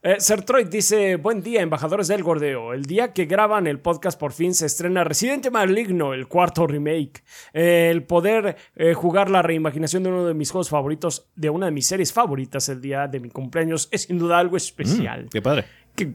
Eh, 0.06 0.16
Sertroid 0.18 0.66
dice: 0.66 1.16
Buen 1.16 1.42
día, 1.42 1.62
embajadores 1.62 2.08
del 2.08 2.22
Gordeo. 2.22 2.74
El 2.74 2.84
día 2.84 3.14
que 3.14 3.24
graban 3.24 3.66
el 3.66 3.80
podcast, 3.80 4.20
por 4.20 4.34
fin 4.34 4.54
se 4.54 4.66
estrena 4.66 5.02
Residente 5.02 5.50
Maligno, 5.50 6.12
el 6.12 6.28
cuarto 6.28 6.66
remake. 6.66 7.24
Eh, 7.54 7.88
el 7.90 8.02
poder 8.02 8.54
eh, 8.76 8.92
jugar 8.92 9.30
la 9.30 9.40
reimaginación 9.40 10.02
de 10.02 10.10
uno 10.10 10.26
de 10.26 10.34
mis 10.34 10.50
juegos 10.50 10.68
favoritos, 10.68 11.26
de 11.34 11.48
una 11.48 11.66
de 11.66 11.72
mis 11.72 11.86
series 11.86 12.12
favoritas, 12.12 12.68
el 12.68 12.82
día 12.82 13.08
de 13.08 13.18
mi 13.18 13.30
cumpleaños, 13.30 13.88
es 13.90 14.02
sin 14.02 14.18
duda 14.18 14.38
algo 14.38 14.58
especial. 14.58 15.24
Mm, 15.24 15.28
qué 15.28 15.40
padre. 15.40 15.64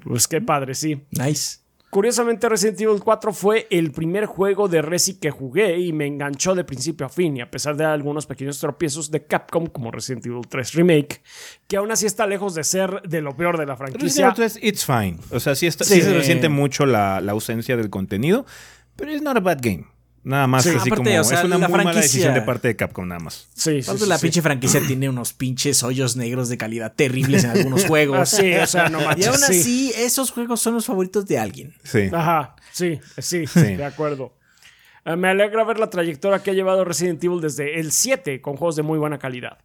pues 0.03 0.27
qué 0.27 0.39
padre, 0.39 0.75
sí. 0.75 1.01
Nice. 1.09 1.58
Curiosamente, 1.89 2.47
Resident 2.47 2.79
Evil 2.81 3.01
4 3.03 3.33
fue 3.33 3.67
el 3.71 3.91
primer 3.91 4.27
juego 4.27 4.67
de 4.67 4.81
Resi 4.81 5.15
que 5.15 5.31
jugué 5.31 5.79
y 5.79 5.91
me 5.91 6.05
enganchó 6.05 6.53
de 6.53 6.63
principio 6.63 7.07
a 7.07 7.09
fin, 7.09 7.37
y 7.37 7.41
a 7.41 7.49
pesar 7.49 7.75
de 7.75 7.85
algunos 7.85 8.27
pequeños 8.27 8.59
tropiezos 8.59 9.09
de 9.09 9.25
Capcom 9.25 9.65
como 9.65 9.89
Resident 9.89 10.25
Evil 10.27 10.41
3 10.47 10.73
Remake, 10.73 11.21
que 11.67 11.77
aún 11.77 11.91
así 11.91 12.05
está 12.05 12.27
lejos 12.27 12.53
de 12.53 12.63
ser 12.63 13.01
de 13.01 13.21
lo 13.21 13.35
peor 13.35 13.57
de 13.57 13.65
la 13.65 13.75
franquicia. 13.75 14.27
Resident 14.27 14.37
Evil 14.37 14.51
3, 14.51 14.63
it's 14.63 14.85
fine. 14.85 15.17
O 15.31 15.39
sea, 15.39 15.55
sí, 15.55 15.69
se 15.71 16.13
resiente 16.13 16.47
mucho 16.47 16.85
la, 16.85 17.21
la 17.21 17.31
ausencia 17.31 17.75
del 17.75 17.89
contenido, 17.89 18.45
pero 18.95 19.11
it's 19.11 19.23
not 19.23 19.37
a 19.37 19.39
bad 19.39 19.59
game. 19.61 19.85
Nada 20.23 20.47
más 20.47 20.65
así 20.67 20.89
como. 20.89 21.09
es 21.09 21.43
una 21.43 21.57
muy 21.57 21.83
mala 21.83 21.93
decisión 21.93 22.33
de 22.33 22.41
parte 22.41 22.67
de 22.67 22.75
Capcom, 22.75 23.07
nada 23.07 23.19
más. 23.19 23.47
Sí, 23.53 23.81
sí, 23.81 24.05
la 24.07 24.17
pinche 24.17 24.41
franquicia 24.41 24.81
tiene 24.85 25.09
unos 25.09 25.33
pinches 25.33 25.83
hoyos 25.83 26.15
negros 26.15 26.49
de 26.49 26.57
calidad 26.57 26.93
terribles 26.93 27.43
en 27.43 27.51
algunos 27.51 27.85
juegos. 27.87 28.29
sí, 28.29 28.53
o 28.55 28.67
sea, 28.67 28.89
no 28.89 28.99
manches. 29.01 29.25
Y 29.25 29.29
aún 29.29 29.43
así, 29.43 29.93
esos 29.97 30.31
juegos 30.31 30.59
son 30.59 30.75
los 30.75 30.85
favoritos 30.85 31.25
de 31.25 31.39
alguien. 31.39 31.73
Sí. 31.83 32.09
Ajá, 32.11 32.55
sí, 32.71 32.99
sí, 33.17 33.45
de 33.45 33.85
acuerdo. 33.85 34.33
Eh, 35.05 35.15
me 35.15 35.29
alegra 35.29 35.63
ver 35.63 35.79
la 35.79 35.89
trayectoria 35.89 36.39
que 36.39 36.51
ha 36.51 36.53
llevado 36.53 36.83
Resident 36.83 37.23
Evil 37.23 37.41
desde 37.41 37.79
el 37.79 37.91
7 37.91 38.41
con 38.41 38.57
juegos 38.57 38.75
de 38.75 38.83
muy 38.83 38.99
buena 38.99 39.17
calidad. 39.17 39.57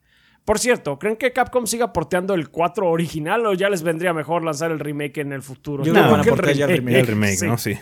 Por 0.44 0.59
cierto, 0.59 0.98
¿creen 0.98 1.16
que 1.16 1.32
Capcom 1.32 1.66
siga 1.66 1.93
porteando 1.93 2.35
el 2.35 2.51
4 2.51 2.89
original 2.89 3.47
o 3.47 3.55
ya 3.55 3.70
les 3.70 3.82
vendría 3.82 4.12
mejor 4.12 4.44
lanzar 4.44 4.70
el 4.70 4.78
remake 4.78 5.18
en 5.18 5.32
el 5.32 5.43
futuro? 5.43 5.85
Yo 5.85 5.93
no, 5.93 6.20
creo 6.20 6.36
que 6.36 6.51
el 6.51 6.68
remake, 6.68 6.98
el 6.98 7.06
remake 7.06 7.43
¿no? 7.47 7.56
Sí. 7.56 7.78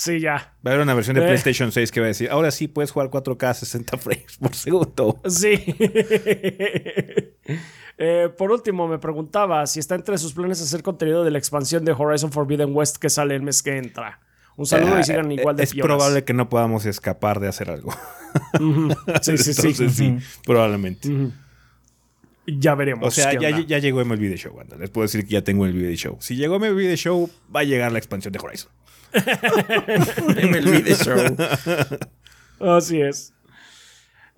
Sí, 0.00 0.18
ya. 0.18 0.54
Va 0.66 0.70
a 0.70 0.74
haber 0.74 0.80
una 0.80 0.94
versión 0.94 1.14
de 1.14 1.22
eh. 1.22 1.26
PlayStation 1.26 1.70
6 1.70 1.92
que 1.92 2.00
va 2.00 2.06
a 2.06 2.08
decir, 2.08 2.30
ahora 2.30 2.50
sí 2.50 2.68
puedes 2.68 2.90
jugar 2.90 3.10
4K 3.10 3.52
60 3.52 3.98
frames 3.98 4.38
por 4.40 4.54
segundo. 4.54 5.20
Sí. 5.28 5.62
Eh, 8.02 8.30
por 8.38 8.50
último, 8.50 8.88
me 8.88 8.98
preguntaba 8.98 9.66
si 9.66 9.78
está 9.78 9.94
entre 9.94 10.16
sus 10.16 10.32
planes 10.32 10.58
hacer 10.62 10.82
contenido 10.82 11.22
de 11.22 11.30
la 11.30 11.36
expansión 11.36 11.84
de 11.84 11.92
Horizon 11.92 12.32
Forbidden 12.32 12.74
West 12.74 12.96
que 12.96 13.10
sale 13.10 13.34
el 13.34 13.42
mes 13.42 13.62
que 13.62 13.76
entra. 13.76 14.20
Un 14.56 14.64
saludo 14.64 14.98
y 14.98 15.04
sigan 15.04 15.30
eh, 15.30 15.34
igual 15.34 15.56
de 15.56 15.64
Es 15.64 15.74
probable 15.74 16.24
que 16.24 16.32
no 16.32 16.48
podamos 16.48 16.86
escapar 16.86 17.40
de 17.40 17.48
hacer 17.48 17.68
algo. 17.68 17.92
Sí, 19.20 19.36
sí, 19.36 19.52
sí. 19.52 19.90
sí, 19.90 20.18
probablemente. 20.46 21.10
Ya 22.46 22.74
veremos. 22.74 23.06
O 23.06 23.10
sea, 23.10 23.38
ya, 23.38 23.50
ya, 23.60 23.78
llegó 23.78 24.02
MLB 24.02 24.30
The 24.30 24.36
Show. 24.38 24.56
Les 24.78 24.88
puedo 24.88 25.04
decir 25.04 25.24
que 25.24 25.32
ya 25.32 25.42
tengo 25.42 25.66
el 25.66 25.78
The 25.78 25.96
Show. 25.96 26.16
Si 26.20 26.36
llegó 26.36 26.58
MLB 26.58 26.78
The 26.78 26.96
Show, 26.96 27.28
va 27.54 27.60
a 27.60 27.64
llegar 27.64 27.92
la 27.92 27.98
expansión 27.98 28.32
de 28.32 28.38
Horizon. 28.38 28.70
MLB 29.12 30.84
The 30.84 30.94
Show. 32.58 32.76
Así 32.76 33.00
es. 33.00 33.32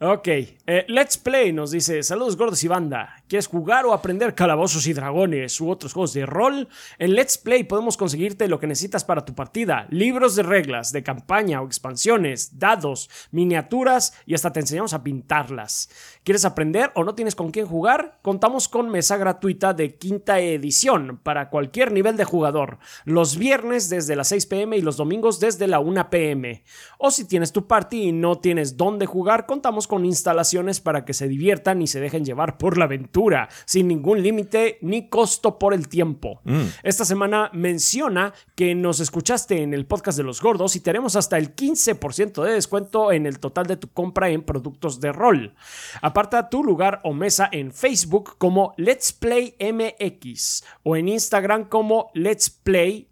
Ok, 0.04 0.26
eh, 0.26 0.84
Let's 0.88 1.16
Play 1.16 1.52
nos 1.52 1.70
dice, 1.70 2.02
saludos 2.02 2.36
gordos 2.36 2.64
y 2.64 2.66
banda, 2.66 3.22
¿quieres 3.28 3.46
jugar 3.46 3.86
o 3.86 3.92
aprender 3.92 4.34
calabozos 4.34 4.88
y 4.88 4.92
dragones 4.94 5.60
u 5.60 5.70
otros 5.70 5.92
juegos 5.92 6.12
de 6.12 6.26
rol? 6.26 6.66
En 6.98 7.14
Let's 7.14 7.38
Play 7.38 7.62
podemos 7.62 7.96
conseguirte 7.96 8.48
lo 8.48 8.58
que 8.58 8.66
necesitas 8.66 9.04
para 9.04 9.24
tu 9.24 9.36
partida, 9.36 9.86
libros 9.90 10.34
de 10.34 10.42
reglas, 10.42 10.90
de 10.90 11.04
campaña 11.04 11.62
o 11.62 11.66
expansiones, 11.66 12.58
dados, 12.58 13.10
miniaturas 13.30 14.12
y 14.26 14.34
hasta 14.34 14.52
te 14.52 14.58
enseñamos 14.58 14.92
a 14.92 15.04
pintarlas. 15.04 15.88
¿Quieres 16.24 16.44
aprender 16.44 16.90
o 16.96 17.04
no 17.04 17.14
tienes 17.14 17.36
con 17.36 17.52
quién 17.52 17.66
jugar? 17.66 18.18
Contamos 18.22 18.66
con 18.66 18.90
mesa 18.90 19.16
gratuita 19.18 19.72
de 19.72 19.94
quinta 19.94 20.40
edición 20.40 21.20
para 21.22 21.48
cualquier 21.48 21.92
nivel 21.92 22.16
de 22.16 22.24
jugador, 22.24 22.78
los 23.04 23.36
viernes 23.36 23.88
desde 23.88 24.16
las 24.16 24.26
6 24.28 24.46
pm 24.46 24.76
y 24.78 24.82
los 24.82 24.96
domingos 24.96 25.38
desde 25.38 25.68
la 25.68 25.78
1 25.78 26.10
pm. 26.10 26.64
O 26.98 27.12
si 27.12 27.24
tienes 27.24 27.52
tu 27.52 27.68
party 27.68 28.08
y 28.08 28.12
no 28.12 28.38
tienes 28.38 28.76
dónde 28.76 29.06
jugar, 29.06 29.46
contamos 29.46 29.86
con 29.91 29.91
instalaciones 30.00 30.80
para 30.80 31.04
que 31.04 31.14
se 31.14 31.28
diviertan 31.28 31.82
y 31.82 31.86
se 31.86 32.00
dejen 32.00 32.24
llevar 32.24 32.58
por 32.58 32.78
la 32.78 32.86
aventura, 32.86 33.48
sin 33.64 33.88
ningún 33.88 34.22
límite 34.22 34.78
ni 34.80 35.08
costo 35.08 35.58
por 35.58 35.74
el 35.74 35.88
tiempo. 35.88 36.40
Mm. 36.44 36.62
Esta 36.82 37.04
semana 37.04 37.50
menciona 37.52 38.32
que 38.54 38.74
nos 38.74 39.00
escuchaste 39.00 39.62
en 39.62 39.74
el 39.74 39.86
podcast 39.86 40.18
de 40.18 40.24
los 40.24 40.40
gordos 40.40 40.76
y 40.76 40.80
tenemos 40.80 41.16
hasta 41.16 41.38
el 41.38 41.54
15% 41.54 42.42
de 42.42 42.52
descuento 42.52 43.12
en 43.12 43.26
el 43.26 43.38
total 43.38 43.66
de 43.66 43.76
tu 43.76 43.88
compra 43.88 44.30
en 44.30 44.42
productos 44.42 45.00
de 45.00 45.12
rol. 45.12 45.54
Aparta 46.00 46.48
tu 46.48 46.64
lugar 46.64 47.00
o 47.04 47.12
mesa 47.12 47.48
en 47.52 47.72
Facebook 47.72 48.36
como 48.38 48.74
Let's 48.76 49.12
Play 49.12 49.54
MX 49.60 50.64
o 50.82 50.96
en 50.96 51.08
Instagram 51.08 51.68
como 51.68 52.10
Let's 52.14 52.50
Play-One 52.50 53.02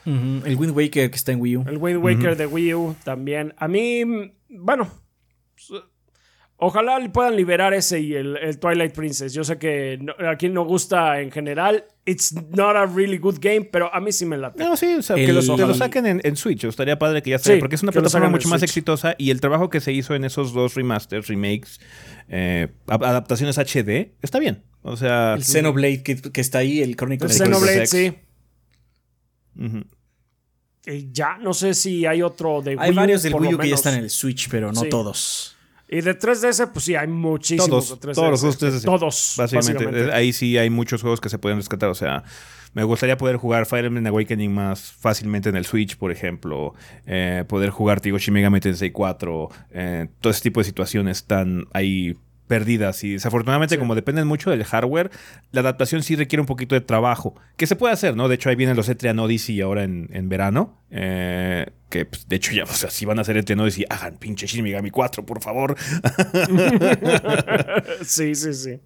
El 0.07 0.55
Wind 0.55 0.75
Waker 0.75 1.09
que 1.09 1.15
está 1.17 1.33
en 1.33 1.41
Wii 1.41 1.57
U. 1.57 1.65
El 1.67 1.77
Wind 1.77 2.01
Waker 2.01 2.37
de 2.37 2.45
Wii 2.45 2.73
U 2.75 2.95
también. 3.03 3.53
A 3.57 3.67
mí, 3.67 4.03
bueno, 4.47 4.89
Ojalá 6.59 6.99
puedan 7.13 7.35
liberar 7.35 7.75
ese 7.75 7.99
y 7.99 8.15
el, 8.15 8.57
Twilight 8.59 8.91
Princess. 8.93 9.31
Yo 9.31 9.43
sé 9.43 9.59
que 9.59 9.99
a 10.27 10.35
quien 10.37 10.55
no 10.55 10.65
gusta 10.65 11.21
en 11.21 11.29
general, 11.29 11.85
it's 12.03 12.33
not 12.33 12.75
a 12.75 12.87
really 12.87 13.19
good 13.19 13.37
game, 13.39 13.61
pero 13.65 13.93
a 13.93 13.99
mí 13.99 14.11
sí 14.11 14.25
me 14.25 14.37
late. 14.37 14.63
No, 14.63 14.75
sí, 14.75 14.95
o 14.95 15.03
sea, 15.03 15.15
que, 15.15 15.31
lo 15.31 15.73
saquen 15.75 16.19
en, 16.23 16.35
Switch. 16.35 16.63
Estaría 16.63 16.97
padre 16.97 17.21
que 17.21 17.29
ya 17.29 17.35
esté, 17.35 17.57
porque 17.57 17.75
es 17.75 17.83
una 17.83 17.91
plataforma 17.91 18.29
mucho 18.29 18.49
más 18.49 18.63
exitosa 18.63 19.13
y 19.19 19.29
el 19.29 19.39
trabajo 19.39 19.69
que 19.69 19.79
se 19.81 19.93
hizo 19.93 20.15
en 20.15 20.23
esos 20.23 20.51
dos 20.51 20.73
remasters, 20.73 21.27
remakes, 21.27 21.79
eh, 22.27 22.69
adaptaciones 22.87 23.59
HD, 23.59 24.15
está 24.23 24.39
bien. 24.39 24.63
O 24.81 24.97
sea, 24.97 25.35
el 25.35 25.43
Xenoblade 25.43 26.01
que, 26.01 26.15
que 26.15 26.41
está 26.41 26.59
ahí, 26.59 26.81
el 26.81 26.95
Chronicle 26.95 27.27
El 27.27 27.33
Xenoblade, 27.33 27.85
sí. 27.85 28.15
ya, 31.11 31.37
no 31.37 31.53
sé 31.53 31.75
si 31.75 32.07
hay 32.07 32.23
otro 32.23 32.63
de 32.63 32.71
Wii 32.71 32.79
Hay 32.79 32.93
varios 32.93 33.21
del 33.21 33.35
Wii 33.35 33.53
U 33.53 33.57
que 33.59 33.69
ya 33.69 33.75
están 33.75 33.93
en 33.93 34.05
el 34.05 34.09
Switch, 34.09 34.49
pero 34.49 34.71
no 34.71 34.81
todos. 34.85 35.56
Y 35.89 36.01
de 36.01 36.17
3DS, 36.17 36.71
pues 36.73 36.85
sí, 36.85 36.95
hay 36.95 37.07
muchísimos. 37.07 37.69
Todos, 37.69 38.01
de 38.01 38.09
3DS, 38.09 38.15
todos 38.15 38.43
los 38.43 38.61
3DS. 38.61 38.83
Todos. 38.83 39.33
Básicamente, 39.37 40.11
Ahí 40.11 40.33
sí 40.33 40.57
hay 40.57 40.69
muchos 40.69 41.01
juegos 41.01 41.21
que 41.21 41.29
se 41.29 41.39
pueden 41.39 41.57
rescatar. 41.57 41.89
O 41.89 41.95
sea, 41.95 42.23
me 42.73 42.83
gustaría 42.83 43.17
poder 43.17 43.37
jugar 43.37 43.65
Fire 43.65 43.85
Emblem 43.85 44.05
Awakening 44.07 44.53
más 44.53 44.91
fácilmente 44.91 45.49
en 45.49 45.55
el 45.55 45.65
Switch, 45.65 45.97
por 45.97 46.11
ejemplo. 46.11 46.73
Eh, 47.05 47.45
poder 47.47 47.69
jugar 47.69 48.01
Tigo 48.01 48.17
Shin 48.17 48.33
Megami 48.33 48.59
Tensei 48.59 48.91
4. 48.91 49.49
Eh, 49.71 50.07
todo 50.19 50.31
ese 50.31 50.41
tipo 50.41 50.59
de 50.59 50.65
situaciones 50.65 51.17
están 51.17 51.65
ahí 51.73 52.17
perdidas 52.47 53.03
y 53.03 53.13
desafortunadamente 53.13 53.77
como 53.77 53.95
dependen 53.95 54.27
mucho 54.27 54.49
del 54.49 54.63
hardware, 54.63 55.11
la 55.51 55.61
adaptación 55.61 56.03
sí 56.03 56.15
requiere 56.15 56.41
un 56.41 56.47
poquito 56.47 56.75
de 56.75 56.81
trabajo, 56.81 57.35
que 57.57 57.67
se 57.67 57.75
puede 57.75 57.93
hacer, 57.93 58.15
¿no? 58.15 58.27
De 58.27 58.35
hecho 58.35 58.49
ahí 58.49 58.55
vienen 58.55 58.75
los 58.75 58.89
Etrian 58.89 59.19
Odyssey 59.19 59.61
ahora 59.61 59.83
en, 59.83 60.09
en 60.13 60.29
verano, 60.29 60.77
eh, 60.89 61.67
que 61.89 62.05
pues, 62.05 62.27
de 62.27 62.35
hecho 62.35 62.53
ya, 62.53 62.63
o 62.63 62.67
sea, 62.67 62.89
si 62.89 63.05
van 63.05 63.19
a 63.19 63.21
hacer 63.21 63.37
Etrian 63.37 63.59
Odyssey, 63.59 63.85
hagan 63.89 64.17
pinche 64.17 64.47
Shin 64.47 64.63
Megami 64.63 64.89
4, 64.89 65.25
por 65.25 65.41
favor. 65.41 65.75
sí, 68.03 68.35
sí, 68.35 68.53
sí. 68.53 68.79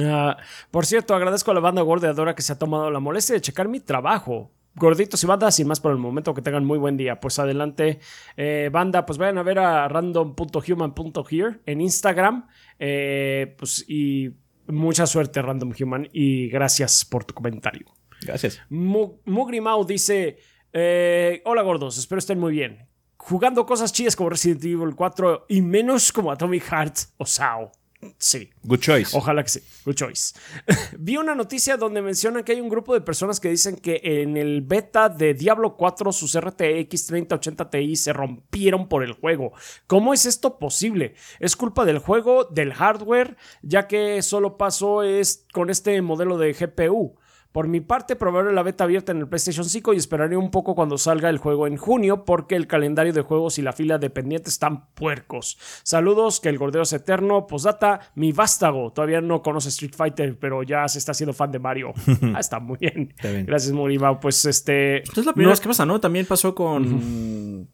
Ah, 0.00 0.36
por 0.70 0.86
cierto, 0.86 1.14
agradezco 1.14 1.50
a 1.50 1.54
la 1.54 1.60
banda 1.60 1.82
gordeadora 1.82 2.34
que 2.34 2.42
se 2.42 2.52
ha 2.52 2.58
tomado 2.58 2.90
la 2.90 3.00
molestia 3.00 3.34
de 3.34 3.40
checar 3.40 3.68
mi 3.68 3.80
trabajo 3.80 4.50
gorditos 4.74 5.22
y 5.22 5.26
banda, 5.26 5.50
sin 5.50 5.68
más 5.68 5.80
por 5.80 5.92
el 5.92 5.98
momento, 5.98 6.34
que 6.34 6.42
tengan 6.42 6.64
muy 6.64 6.78
buen 6.78 6.96
día. 6.96 7.20
Pues 7.20 7.38
adelante, 7.38 8.00
eh, 8.36 8.70
banda, 8.72 9.06
pues 9.06 9.18
vayan 9.18 9.38
a 9.38 9.42
ver 9.42 9.58
a 9.58 9.88
random.human.here 9.88 11.60
en 11.66 11.80
Instagram. 11.80 12.46
Eh, 12.78 13.54
pues 13.58 13.84
y 13.88 14.30
mucha 14.66 15.06
suerte, 15.06 15.42
Random 15.42 15.72
Human, 15.78 16.08
y 16.12 16.48
gracias 16.48 17.04
por 17.04 17.24
tu 17.24 17.34
comentario. 17.34 17.86
Gracias. 18.22 18.60
Mugrimau 18.68 19.84
dice: 19.84 20.38
eh, 20.72 21.42
Hola 21.44 21.62
gordos, 21.62 21.98
espero 21.98 22.18
estén 22.18 22.38
muy 22.38 22.52
bien. 22.52 22.88
Jugando 23.16 23.64
cosas 23.64 23.92
chidas 23.92 24.16
como 24.16 24.28
Resident 24.28 24.64
Evil 24.64 24.94
4 24.94 25.46
y 25.48 25.62
menos 25.62 26.12
como 26.12 26.30
Atomic 26.30 26.64
Heart 26.64 26.96
o 27.16 27.24
SAO. 27.24 27.72
Sí. 28.18 28.50
Good 28.62 28.80
choice. 28.80 29.16
Ojalá 29.16 29.42
que 29.42 29.48
sí. 29.48 29.60
Good 29.84 29.94
choice. 29.94 30.34
Vi 30.98 31.16
una 31.16 31.34
noticia 31.34 31.76
donde 31.76 32.02
mencionan 32.02 32.44
que 32.44 32.52
hay 32.52 32.60
un 32.60 32.68
grupo 32.68 32.94
de 32.94 33.00
personas 33.00 33.40
que 33.40 33.50
dicen 33.50 33.76
que 33.76 34.00
en 34.02 34.36
el 34.36 34.62
beta 34.62 35.08
de 35.08 35.34
Diablo 35.34 35.76
4 35.76 36.12
sus 36.12 36.38
RTX 36.38 37.06
3080 37.06 37.70
Ti 37.70 37.96
se 37.96 38.12
rompieron 38.12 38.88
por 38.88 39.04
el 39.04 39.12
juego. 39.12 39.52
¿Cómo 39.86 40.14
es 40.14 40.26
esto 40.26 40.58
posible? 40.58 41.14
¿Es 41.40 41.56
culpa 41.56 41.84
del 41.84 41.98
juego, 41.98 42.44
del 42.44 42.72
hardware, 42.72 43.36
ya 43.62 43.86
que 43.86 44.22
solo 44.22 44.56
pasó 44.56 45.02
es 45.02 45.46
con 45.52 45.70
este 45.70 46.00
modelo 46.02 46.38
de 46.38 46.52
GPU? 46.52 47.16
Por 47.54 47.68
mi 47.68 47.80
parte, 47.80 48.16
probaré 48.16 48.52
la 48.52 48.64
beta 48.64 48.82
abierta 48.82 49.12
en 49.12 49.18
el 49.18 49.28
PlayStation 49.28 49.64
5 49.64 49.94
y 49.94 49.96
esperaré 49.96 50.36
un 50.36 50.50
poco 50.50 50.74
cuando 50.74 50.98
salga 50.98 51.30
el 51.30 51.38
juego 51.38 51.68
en 51.68 51.76
junio 51.76 52.24
porque 52.24 52.56
el 52.56 52.66
calendario 52.66 53.12
de 53.12 53.20
juegos 53.20 53.60
y 53.60 53.62
la 53.62 53.72
fila 53.72 53.96
de 53.98 54.10
pendientes 54.10 54.54
están 54.54 54.86
puercos. 54.94 55.56
Saludos, 55.84 56.40
que 56.40 56.48
el 56.48 56.58
gordeo 56.58 56.82
es 56.82 56.92
eterno. 56.92 57.46
Posdata, 57.46 58.10
mi 58.16 58.32
vástago. 58.32 58.92
Todavía 58.92 59.20
no 59.20 59.40
conoce 59.40 59.68
Street 59.68 59.94
Fighter, 59.94 60.36
pero 60.36 60.64
ya 60.64 60.88
se 60.88 60.98
está 60.98 61.12
haciendo 61.12 61.32
fan 61.32 61.52
de 61.52 61.60
Mario. 61.60 61.92
ah, 62.34 62.40
está 62.40 62.58
muy 62.58 62.76
bien. 62.76 63.14
Gracias, 63.22 63.72
Murima. 63.72 64.18
Pues 64.18 64.44
este... 64.46 65.04
es 65.04 65.24
la 65.24 65.32
primera 65.32 65.52
vez 65.52 65.60
que 65.60 65.68
pasa, 65.68 65.86
¿no? 65.86 66.00
También 66.00 66.26
pasó 66.26 66.56
con... 66.56 67.68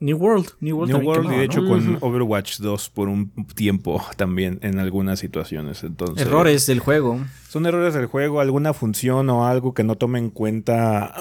New 0.00 0.16
World. 0.16 0.50
New 0.60 0.76
World, 0.76 1.32
y 1.32 1.36
de 1.36 1.44
hecho 1.44 1.66
con 1.66 1.98
Overwatch 2.00 2.58
2 2.58 2.90
por 2.90 3.08
un 3.08 3.32
tiempo 3.54 4.04
también 4.16 4.60
en 4.62 4.78
algunas 4.78 5.18
situaciones. 5.18 5.82
Entonces, 5.82 6.26
errores 6.26 6.66
del 6.66 6.78
juego. 6.78 7.20
Son 7.48 7.66
errores 7.66 7.94
del 7.94 8.06
juego, 8.06 8.40
alguna 8.40 8.74
función 8.74 9.28
o 9.30 9.46
algo 9.46 9.74
que 9.74 9.82
no 9.82 9.96
tome 9.96 10.18
en 10.18 10.30
cuenta 10.30 11.14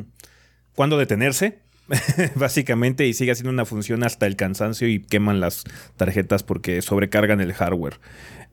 cuándo 0.74 0.96
detenerse. 0.96 1.64
básicamente, 2.36 3.06
y 3.06 3.12
sigue 3.12 3.32
haciendo 3.32 3.50
una 3.50 3.64
función 3.64 4.04
hasta 4.04 4.26
el 4.26 4.36
cansancio 4.36 4.88
y 4.88 5.00
queman 5.00 5.40
las 5.40 5.64
tarjetas 5.96 6.42
porque 6.42 6.80
sobrecargan 6.82 7.40
el 7.40 7.52
hardware. 7.52 8.00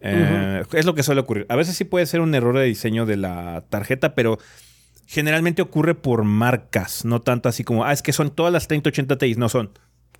Eh, 0.01 0.63
es 0.73 0.85
lo 0.85 0.95
que 0.95 1.03
suele 1.03 1.21
ocurrir. 1.21 1.45
A 1.49 1.55
veces 1.55 1.77
sí 1.77 1.85
puede 1.85 2.05
ser 2.07 2.21
un 2.21 2.33
error 2.33 2.57
de 2.57 2.65
diseño 2.65 3.05
de 3.05 3.17
la 3.17 3.63
tarjeta, 3.69 4.15
pero 4.15 4.39
generalmente 5.11 5.61
ocurre 5.61 5.93
por 5.93 6.23
marcas, 6.23 7.03
no 7.03 7.19
tanto 7.19 7.49
así 7.49 7.65
como, 7.65 7.83
ah, 7.83 7.91
es 7.91 8.01
que 8.01 8.13
son 8.13 8.33
todas 8.33 8.53
las 8.53 8.69
3080 8.69 9.17
Ti, 9.17 9.35
no 9.35 9.49
son. 9.49 9.71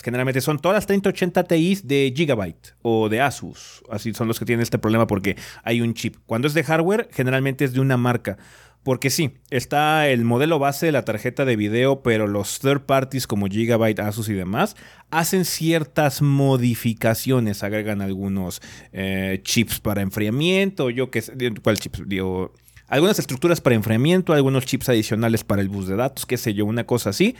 generalmente 0.03 0.41
son 0.41 0.59
todas 0.59 0.75
las 0.75 0.85
3080 0.85 1.45
Ti 1.45 1.79
de 1.85 2.13
Gigabyte 2.13 2.75
o 2.81 3.07
de 3.07 3.21
Asus. 3.21 3.83
Así 3.89 4.13
son 4.13 4.27
los 4.27 4.37
que 4.37 4.43
tienen 4.43 4.63
este 4.63 4.79
problema 4.79 5.07
porque 5.07 5.37
hay 5.63 5.79
un 5.79 5.93
chip. 5.93 6.17
Cuando 6.25 6.49
es 6.49 6.53
de 6.53 6.65
hardware, 6.65 7.07
generalmente 7.13 7.63
es 7.63 7.71
de 7.71 7.79
una 7.79 7.95
marca. 7.95 8.37
Porque 8.83 9.11
sí, 9.11 9.37
está 9.49 10.09
el 10.09 10.25
modelo 10.25 10.59
base 10.59 10.87
de 10.87 10.91
la 10.91 11.05
tarjeta 11.05 11.45
de 11.45 11.55
video, 11.55 12.01
pero 12.01 12.27
los 12.27 12.59
third 12.59 12.81
parties 12.81 13.27
como 13.27 13.47
Gigabyte, 13.47 13.99
Asus 13.99 14.27
y 14.27 14.33
demás 14.33 14.75
hacen 15.09 15.45
ciertas 15.45 16.21
modificaciones, 16.21 17.63
agregan 17.63 18.01
algunos 18.01 18.61
eh, 18.91 19.39
chips 19.43 19.79
para 19.79 20.01
enfriamiento, 20.01 20.89
yo 20.89 21.11
qué 21.11 21.21
sé, 21.21 21.33
¿cuál 21.61 21.77
chips? 21.77 22.01
Digo, 22.07 22.53
algunas 22.91 23.17
estructuras 23.17 23.61
para 23.61 23.75
enfriamiento, 23.75 24.33
algunos 24.33 24.65
chips 24.65 24.89
adicionales 24.89 25.45
para 25.45 25.61
el 25.61 25.69
bus 25.69 25.87
de 25.87 25.95
datos, 25.95 26.25
qué 26.25 26.37
sé 26.37 26.53
yo, 26.53 26.65
una 26.65 26.85
cosa 26.85 27.11
así. 27.11 27.35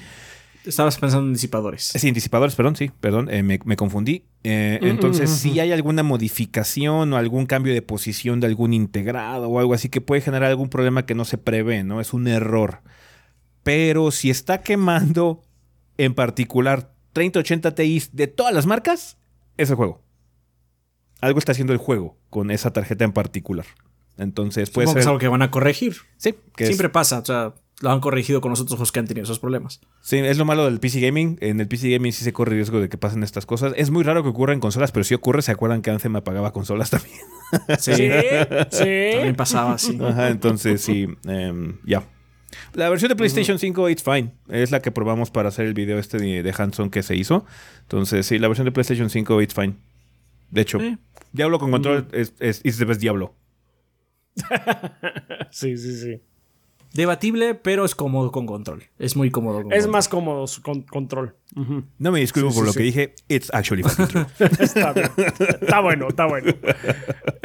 Estabas 0.66 0.98
pensando 0.98 1.28
en 1.28 1.34
disipadores. 1.34 1.92
Sí, 1.94 2.08
en 2.08 2.14
disipadores, 2.14 2.56
perdón, 2.56 2.78
sí, 2.78 2.90
perdón, 3.02 3.28
eh, 3.30 3.44
me, 3.44 3.76
confundí. 3.76 4.24
Eh, 4.44 4.80
mm, 4.82 4.86
entonces, 4.86 5.30
mm, 5.30 5.34
si 5.34 5.60
hay 5.60 5.74
alguna 5.74 6.04
modificación 6.04 7.12
o 7.12 7.18
algún 7.18 7.48
cambio 7.48 7.74
de 7.74 7.82
posición 7.82 8.40
de 8.40 8.48
algún 8.48 8.74
integrado 8.74 9.50
o 9.50 9.60
algo 9.60 9.74
así 9.74 9.90
que 9.90 10.00
puede 10.00 10.22
generar 10.22 10.50
algún 10.50 10.70
problema 10.70 11.06
que 11.06 11.16
no 11.16 11.26
se 11.26 11.38
prevé, 11.38 11.84
¿no? 11.84 12.00
Es 12.00 12.14
un 12.14 12.28
error. 12.28 12.82
Pero 13.64 14.12
si 14.12 14.30
está 14.30 14.62
quemando 14.62 15.42
en 15.98 16.14
particular 16.14 16.94
3080 17.12 17.76
Ti 17.76 18.04
de 18.14 18.28
todas 18.28 18.54
las 18.54 18.68
marcas, 18.68 19.18
es 19.58 19.70
el 19.70 19.76
juego. 19.76 20.02
Algo 21.20 21.40
está 21.40 21.52
haciendo 21.52 21.74
el 21.74 21.80
juego 21.80 22.18
con 22.30 22.52
esa 22.52 22.72
tarjeta 22.72 23.04
en 23.04 23.12
particular. 23.12 23.66
Entonces, 24.22 24.70
puede 24.70 24.88
ser. 24.88 24.96
Que 24.96 25.00
es 25.02 25.08
algo 25.08 25.20
que 25.20 25.28
van 25.28 25.42
a 25.42 25.52
corregir. 25.52 25.96
Sí. 26.18 26.36
Que 26.56 26.68
Siempre 26.68 26.90
pasa. 26.90 27.20
O 27.20 27.26
sea, 27.26 27.54
lo 27.82 27.92
han 27.92 28.00
corregido 28.00 28.40
con 28.42 28.52
los 28.52 28.62
otros 28.62 28.78
juegos 28.78 28.92
que 28.92 29.00
han 29.00 29.08
tenido 29.08 29.24
esos 29.24 29.40
problemas. 29.40 29.82
Sí, 30.02 30.18
es 30.18 30.38
lo 30.38 30.46
malo 30.46 30.66
del 30.66 30.80
PC 30.80 31.02
Gaming. 31.02 31.38
En 31.42 31.60
el 31.60 31.68
PC 31.68 31.90
Gaming 31.90 32.14
sí 32.14 32.24
se 32.24 32.32
corre 32.32 32.54
riesgo 32.54 32.80
de 32.80 32.90
que 32.90 32.98
pasen 32.98 33.24
estas 33.24 33.48
cosas. 33.48 33.74
Es 33.76 33.90
muy 33.90 34.04
raro 34.04 34.22
que 34.22 34.30
ocurra 34.30 34.54
en 34.54 34.60
consolas, 34.60 34.92
pero 34.92 35.04
si 35.04 35.16
ocurre, 35.16 35.42
¿se 35.42 35.52
acuerdan 35.52 35.82
que 35.82 35.90
Anthem 35.90 36.16
apagaba 36.16 36.54
consolas 36.54 36.90
también? 36.90 37.18
Sí, 37.80 37.94
sí. 37.94 39.12
También 39.12 39.36
pasaba 39.36 39.74
así. 39.74 40.00
Ajá, 40.02 40.30
entonces 40.30 40.82
sí, 40.82 41.06
em, 41.26 41.80
ya. 41.84 42.08
La 42.74 42.90
versión 42.90 43.10
de 43.10 43.18
PlayStation 43.18 43.60
5, 43.60 43.90
it's 43.90 44.04
fine. 44.04 44.32
Es 44.48 44.72
la 44.72 44.82
que 44.82 44.90
probamos 44.92 45.32
para 45.32 45.50
hacer 45.50 45.66
el 45.66 45.74
video 45.74 46.00
este 46.00 46.18
de, 46.18 46.56
Hanson 46.58 46.90
que 46.90 47.04
se 47.04 47.18
hizo. 47.18 47.46
Entonces, 47.82 48.26
sí, 48.26 48.40
la 48.40 48.48
versión 48.48 48.64
de 48.64 48.72
PlayStation 48.72 49.10
5, 49.10 49.42
it's 49.42 49.54
fine. 49.54 49.76
De 50.50 50.62
hecho, 50.62 50.80
Diablo 51.34 51.60
con 51.60 51.72
control 51.72 52.08
es, 52.14 52.34
es, 52.40 52.62
es 52.64 52.78
the 52.78 52.86
best 52.86 53.02
Diablo. 53.02 53.36
sí, 55.52 55.78
sí, 55.78 55.98
sí. 55.98 56.22
Debatible, 56.94 57.56
pero 57.56 57.86
es 57.86 57.96
cómodo 57.96 58.32
con 58.32 58.46
control. 58.46 58.84
Es 59.00 59.16
muy 59.16 59.32
cómodo 59.32 59.64
Es 59.72 59.88
más 59.88 60.10
cómodo 60.10 60.46
con 60.62 60.82
control. 60.82 61.36
No 61.98 62.12
me 62.12 62.20
disculpo 62.20 62.54
por 62.54 62.66
lo 62.66 62.74
que 62.74 62.84
dije. 62.84 63.16
It's 63.30 63.50
actually 63.54 63.84
true. 63.84 64.26
está, 64.60 64.94
está 65.62 65.80
bueno, 65.80 66.10
está 66.10 66.26
bueno. 66.26 66.54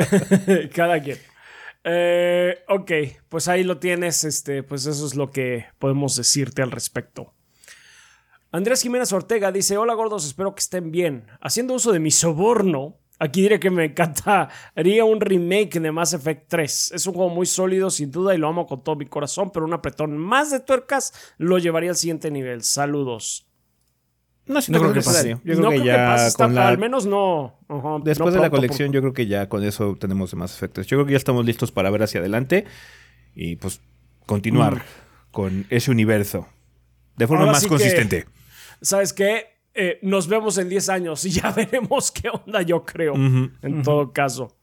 Cada 0.74 1.00
quien. 1.00 1.18
Eh, 1.84 2.58
ok, 2.68 2.90
pues 3.28 3.46
ahí 3.46 3.62
lo 3.62 3.78
tienes. 3.78 4.24
Este, 4.24 4.64
pues 4.64 4.86
eso 4.86 5.06
es 5.06 5.14
lo 5.14 5.30
que 5.30 5.66
podemos 5.78 6.16
decirte 6.16 6.62
al 6.62 6.72
respecto. 6.72 7.32
Andrés 8.50 8.82
Jiménez 8.82 9.12
Ortega 9.12 9.52
dice: 9.52 9.76
Hola 9.76 9.94
gordos, 9.94 10.26
espero 10.26 10.56
que 10.56 10.60
estén 10.60 10.90
bien. 10.90 11.28
Haciendo 11.40 11.74
uso 11.74 11.92
de 11.92 12.00
mi 12.00 12.10
soborno, 12.10 12.98
Aquí 13.18 13.42
diré 13.42 13.58
que 13.58 13.70
me 13.70 13.86
encantaría 13.86 15.04
un 15.04 15.20
remake 15.20 15.80
de 15.80 15.90
Mass 15.90 16.12
Effect 16.12 16.48
3. 16.48 16.92
Es 16.92 17.06
un 17.06 17.14
juego 17.14 17.30
muy 17.30 17.46
sólido, 17.46 17.90
sin 17.90 18.10
duda, 18.10 18.34
y 18.34 18.38
lo 18.38 18.48
amo 18.48 18.66
con 18.66 18.82
todo 18.82 18.96
mi 18.96 19.06
corazón, 19.06 19.50
pero 19.52 19.64
un 19.64 19.72
apretón 19.72 20.18
más 20.18 20.50
de 20.50 20.60
tuercas 20.60 21.12
lo 21.38 21.58
llevaría 21.58 21.90
al 21.90 21.96
siguiente 21.96 22.30
nivel. 22.30 22.62
Saludos. 22.62 23.46
No, 24.46 24.60
creo, 24.60 24.92
que 24.92 25.00
pase. 25.00 25.36
Yo 25.42 25.56
creo 25.56 25.70
que 25.70 25.84
ya 25.84 26.14
al 26.14 26.78
menos 26.78 27.04
no. 27.06 27.58
Después 28.04 28.32
de 28.32 28.40
la 28.40 28.50
colección, 28.50 28.92
yo 28.92 29.00
creo 29.00 29.12
que 29.12 29.26
ya 29.26 29.48
con 29.48 29.64
eso 29.64 29.96
tenemos 29.98 30.34
más 30.34 30.54
efectos. 30.54 30.86
Yo 30.86 30.98
creo 30.98 31.06
que 31.06 31.12
ya 31.12 31.18
estamos 31.18 31.44
listos 31.44 31.72
para 31.72 31.90
ver 31.90 32.04
hacia 32.04 32.20
adelante 32.20 32.64
y 33.34 33.56
pues 33.56 33.80
continuar 34.24 34.76
mm. 34.76 34.80
con 35.32 35.66
ese 35.68 35.90
universo 35.90 36.46
de 37.16 37.26
forma 37.26 37.46
más 37.46 37.66
consistente. 37.66 38.26
¿Sabes 38.80 39.12
qué? 39.12 39.55
Eh, 39.76 39.98
nos 40.02 40.26
vemos 40.26 40.56
en 40.58 40.68
10 40.68 40.88
años 40.88 41.24
y 41.26 41.30
ya 41.30 41.50
veremos 41.56 42.10
qué 42.10 42.28
onda, 42.30 42.62
yo 42.62 42.84
creo. 42.84 43.14
en 43.14 43.82
todo 43.82 44.12
caso. 44.12 44.56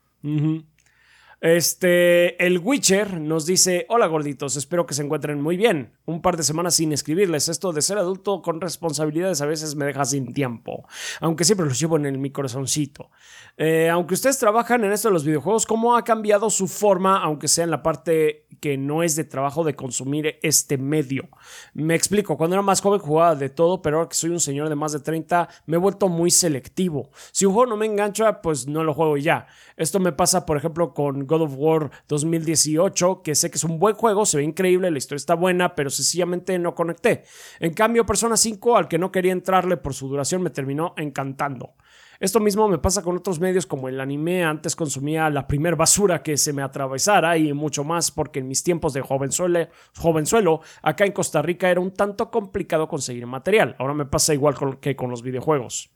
Este, 1.43 2.41
el 2.41 2.59
Witcher 2.59 3.19
nos 3.19 3.45
dice, 3.45 3.85
hola 3.89 4.07
gorditos, 4.07 4.55
espero 4.55 4.85
que 4.85 4.93
se 4.93 5.03
encuentren 5.03 5.41
muy 5.41 5.57
bien. 5.57 5.91
Un 6.05 6.21
par 6.21 6.37
de 6.37 6.43
semanas 6.43 6.75
sin 6.75 6.93
escribirles. 6.93 7.49
Esto 7.49 7.73
de 7.73 7.81
ser 7.81 7.97
adulto 7.97 8.41
con 8.41 8.61
responsabilidades 8.61 9.41
a 9.41 9.45
veces 9.45 9.75
me 9.75 9.83
deja 9.83 10.05
sin 10.05 10.33
tiempo, 10.33 10.87
aunque 11.19 11.43
siempre 11.43 11.65
los 11.65 11.77
llevo 11.77 11.97
en 11.97 12.21
mi 12.21 12.29
corazoncito. 12.29 13.11
Eh, 13.57 13.89
aunque 13.89 14.13
ustedes 14.13 14.39
trabajan 14.39 14.85
en 14.85 14.93
esto 14.93 15.09
de 15.09 15.15
los 15.15 15.25
videojuegos, 15.25 15.65
¿cómo 15.65 15.97
ha 15.97 16.05
cambiado 16.05 16.49
su 16.49 16.69
forma, 16.69 17.21
aunque 17.21 17.49
sea 17.49 17.65
en 17.65 17.71
la 17.71 17.83
parte 17.83 18.47
que 18.61 18.77
no 18.77 19.03
es 19.03 19.17
de 19.17 19.25
trabajo 19.25 19.65
de 19.65 19.75
consumir 19.75 20.39
este 20.43 20.77
medio? 20.77 21.27
Me 21.73 21.93
explico, 21.93 22.37
cuando 22.37 22.55
era 22.55 22.63
más 22.63 22.79
joven 22.79 23.01
jugaba 23.01 23.35
de 23.35 23.49
todo, 23.49 23.81
pero 23.81 23.97
ahora 23.97 24.07
que 24.07 24.15
soy 24.15 24.29
un 24.29 24.39
señor 24.39 24.69
de 24.69 24.75
más 24.75 24.93
de 24.93 25.01
30, 25.01 25.49
me 25.65 25.75
he 25.75 25.79
vuelto 25.79 26.07
muy 26.07 26.31
selectivo. 26.31 27.11
Si 27.33 27.45
un 27.45 27.53
juego 27.53 27.69
no 27.69 27.75
me 27.75 27.85
engancha, 27.85 28.41
pues 28.41 28.65
no 28.65 28.85
lo 28.85 28.93
juego 28.93 29.17
ya. 29.17 29.45
Esto 29.75 29.99
me 29.99 30.13
pasa, 30.13 30.45
por 30.45 30.55
ejemplo, 30.55 30.93
con 30.93 31.25
God 31.33 31.41
of 31.41 31.53
War 31.57 31.91
2018, 32.07 33.21
que 33.23 33.33
sé 33.33 33.49
que 33.49 33.57
es 33.57 33.63
un 33.63 33.79
buen 33.79 33.95
juego, 33.95 34.25
se 34.25 34.37
ve 34.37 34.43
increíble, 34.43 34.91
la 34.91 34.97
historia 34.97 35.17
está 35.17 35.33
buena, 35.33 35.73
pero 35.73 35.89
sencillamente 35.89 36.57
no 36.59 36.75
conecté. 36.75 37.23
En 37.59 37.73
cambio, 37.73 38.05
Persona 38.05 38.37
5, 38.37 38.77
al 38.77 38.87
que 38.87 38.99
no 38.99 39.11
quería 39.11 39.31
entrarle 39.31 39.77
por 39.77 39.93
su 39.93 40.07
duración, 40.07 40.43
me 40.43 40.51
terminó 40.51 40.93
encantando. 40.97 41.73
Esto 42.19 42.39
mismo 42.39 42.67
me 42.67 42.77
pasa 42.77 43.01
con 43.01 43.17
otros 43.17 43.39
medios 43.39 43.65
como 43.65 43.89
el 43.89 43.99
anime. 43.99 44.45
Antes 44.45 44.75
consumía 44.75 45.29
la 45.29 45.47
primer 45.47 45.75
basura 45.75 46.21
que 46.21 46.37
se 46.37 46.53
me 46.53 46.61
atravesara 46.61 47.37
y 47.37 47.51
mucho 47.51 47.83
más 47.83 48.11
porque 48.11 48.39
en 48.39 48.47
mis 48.47 48.63
tiempos 48.63 48.93
de 48.93 49.01
jovenzuelo, 49.01 49.67
jovenzuelo 49.97 50.61
acá 50.83 51.05
en 51.05 51.11
Costa 51.11 51.41
Rica 51.41 51.69
era 51.69 51.81
un 51.81 51.91
tanto 51.91 52.29
complicado 52.29 52.87
conseguir 52.87 53.25
material. 53.25 53.75
Ahora 53.79 53.93
me 53.93 54.05
pasa 54.05 54.33
igual 54.33 54.55
que 54.79 54.95
con 54.95 55.09
los 55.09 55.23
videojuegos. 55.23 55.89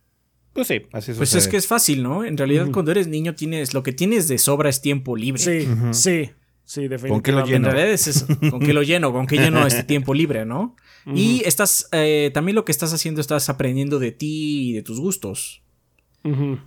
Pues 0.58 0.70
sí, 0.70 0.82
así 0.92 1.14
Pues 1.14 1.36
es 1.36 1.48
que 1.48 1.56
es 1.56 1.68
fácil, 1.68 2.02
¿no? 2.02 2.24
En 2.24 2.36
realidad, 2.36 2.70
cuando 2.74 2.90
eres 2.90 3.08
niño, 3.08 3.36
tienes 3.36 3.76
lo 3.76 3.84
que 3.84 3.92
tienes 3.94 4.28
de 4.28 4.40
sobra 4.40 4.70
es 4.70 4.82
tiempo 4.82 5.16
libre. 5.16 5.40
Sí, 5.40 5.68
sí. 5.92 6.32
Sí, 6.64 6.88
definitivamente. 6.88 7.10
¿Con 7.10 7.22
qué 7.22 7.32
lo 7.32 7.46
lleno? 7.46 7.68
En 7.68 7.74
realidad 7.76 7.94
es 7.94 8.08
eso. 8.08 8.26
¿Con 8.50 8.60
qué 8.60 8.74
lo 8.74 8.82
lleno? 8.82 9.14
¿Con 9.14 9.28
qué 9.28 9.38
lleno 9.38 9.68
este 9.68 9.84
tiempo 9.84 10.16
libre, 10.16 10.46
no? 10.46 10.76
Y 11.14 11.44
estás, 11.46 11.90
eh, 11.92 12.32
también 12.34 12.56
lo 12.56 12.66
que 12.66 12.72
estás 12.72 12.92
haciendo, 12.92 13.22
estás 13.22 13.50
aprendiendo 13.50 14.00
de 14.00 14.12
ti 14.12 14.72
y 14.72 14.74
de 14.74 14.82
tus 14.82 15.00
gustos. 15.00 15.62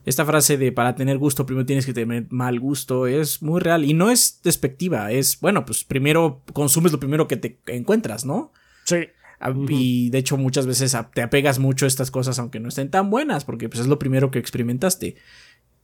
Esta 0.06 0.24
frase 0.24 0.56
de 0.56 0.70
para 0.70 0.94
tener 0.94 1.18
gusto 1.18 1.44
primero 1.44 1.66
tienes 1.66 1.84
que 1.84 1.92
tener 1.92 2.26
mal 2.30 2.60
gusto 2.60 3.08
es 3.08 3.42
muy 3.42 3.60
real 3.60 3.84
y 3.84 3.92
no 3.92 4.10
es 4.10 4.40
despectiva, 4.44 5.10
es 5.10 5.38
bueno, 5.40 5.66
pues 5.66 5.84
primero 5.84 6.42
consumes 6.52 6.92
lo 6.92 7.00
primero 7.00 7.28
que 7.28 7.36
te 7.36 7.58
encuentras, 7.66 8.24
¿no? 8.24 8.52
Sí. 8.84 9.08
Y 9.68 10.10
de 10.10 10.18
hecho 10.18 10.36
muchas 10.36 10.66
veces 10.66 10.96
te 11.14 11.22
apegas 11.22 11.58
mucho 11.58 11.86
a 11.86 11.88
estas 11.88 12.10
cosas 12.10 12.38
aunque 12.38 12.60
no 12.60 12.68
estén 12.68 12.90
tan 12.90 13.10
buenas, 13.10 13.44
porque 13.44 13.68
pues 13.68 13.80
es 13.80 13.86
lo 13.86 13.98
primero 13.98 14.30
que 14.30 14.38
experimentaste. 14.38 15.16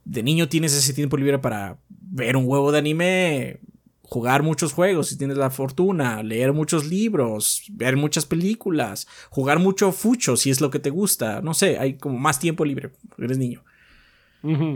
De 0.05 0.23
niño 0.23 0.47
tienes 0.47 0.73
ese 0.73 0.93
tiempo 0.93 1.17
libre 1.17 1.39
para 1.39 1.79
ver 1.89 2.37
un 2.37 2.45
huevo 2.45 2.71
de 2.71 2.77
anime, 2.77 3.59
jugar 4.03 4.41
muchos 4.41 4.71
juegos 4.73 5.09
si 5.09 5.17
tienes 5.17 5.37
la 5.37 5.49
fortuna, 5.49 6.23
leer 6.23 6.53
muchos 6.53 6.85
libros, 6.85 7.63
ver 7.71 7.97
muchas 7.97 8.25
películas, 8.25 9.07
jugar 9.29 9.59
mucho 9.59 9.91
fucho 9.91 10.37
si 10.37 10.49
es 10.49 10.61
lo 10.61 10.71
que 10.71 10.79
te 10.79 10.89
gusta, 10.89 11.41
no 11.41 11.53
sé, 11.53 11.77
hay 11.77 11.97
como 11.97 12.17
más 12.17 12.39
tiempo 12.39 12.63
libre, 12.63 12.91
eres 13.17 13.37
niño. 13.37 13.63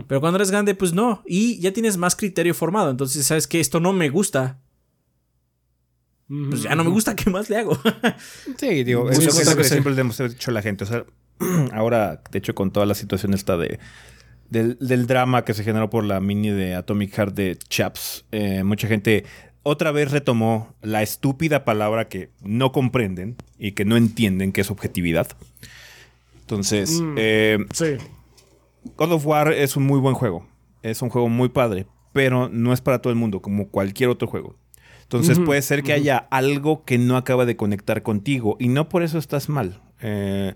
Pero 0.06 0.20
cuando 0.20 0.36
eres 0.36 0.50
grande, 0.50 0.74
pues 0.74 0.92
no, 0.92 1.22
y 1.24 1.58
ya 1.60 1.72
tienes 1.72 1.96
más 1.96 2.14
criterio 2.14 2.52
formado, 2.52 2.90
entonces 2.90 3.24
sabes 3.24 3.46
que 3.46 3.58
esto 3.58 3.80
no 3.80 3.94
me 3.94 4.10
gusta, 4.10 4.60
pues 6.50 6.62
ya 6.62 6.74
no 6.74 6.84
me 6.84 6.90
gusta, 6.90 7.14
¿qué 7.14 7.28
más 7.28 7.50
le 7.50 7.58
hago? 7.58 7.78
sí, 8.56 8.84
digo, 8.84 9.10
es 9.10 9.18
lo 9.18 9.56
que, 9.56 9.64
siempre 9.64 9.92
le 9.94 10.00
hemos 10.00 10.16
dicho 10.16 10.50
a 10.50 10.54
la 10.54 10.62
gente. 10.62 10.84
O 10.84 10.86
sea, 10.86 11.04
ahora, 11.72 12.22
de 12.30 12.38
hecho, 12.38 12.54
con 12.54 12.70
toda 12.70 12.86
la 12.86 12.94
situación 12.94 13.34
esta 13.34 13.56
de 13.56 13.78
del, 14.48 15.06
drama 15.06 15.44
que 15.44 15.54
se 15.54 15.64
generó 15.64 15.88
por 15.88 16.04
la 16.04 16.20
mini 16.20 16.50
de 16.50 16.74
Atomic 16.74 17.14
Heart 17.14 17.34
de 17.34 17.56
Chaps, 17.56 18.26
eh, 18.32 18.62
mucha 18.64 18.86
gente 18.86 19.24
otra 19.62 19.92
vez 19.92 20.10
retomó 20.10 20.74
la 20.82 21.02
estúpida 21.02 21.64
palabra 21.64 22.08
que 22.08 22.30
no 22.42 22.72
comprenden 22.72 23.36
y 23.58 23.72
que 23.72 23.84
no 23.84 23.96
entienden 23.96 24.52
que 24.52 24.60
es 24.60 24.70
objetividad. 24.70 25.28
Entonces, 26.40 27.00
mm, 27.00 27.14
eh, 27.16 27.58
sí. 27.72 27.96
God 28.96 29.12
of 29.12 29.26
War 29.26 29.52
es 29.52 29.76
un 29.76 29.84
muy 29.84 30.00
buen 30.00 30.14
juego. 30.14 30.46
Es 30.82 31.00
un 31.00 31.08
juego 31.08 31.28
muy 31.28 31.48
padre, 31.48 31.86
pero 32.12 32.48
no 32.48 32.72
es 32.72 32.80
para 32.80 33.00
todo 33.00 33.12
el 33.12 33.18
mundo, 33.18 33.40
como 33.40 33.68
cualquier 33.68 34.10
otro 34.10 34.28
juego. 34.28 34.56
Entonces 35.12 35.38
puede 35.40 35.60
ser 35.60 35.82
que 35.82 35.92
haya 35.92 36.16
algo 36.30 36.84
que 36.84 36.96
no 36.96 37.18
acaba 37.18 37.44
de 37.44 37.54
conectar 37.54 38.02
contigo 38.02 38.56
y 38.58 38.68
no 38.68 38.88
por 38.88 39.02
eso 39.02 39.18
estás 39.18 39.50
mal. 39.50 39.82
Eh, 40.00 40.54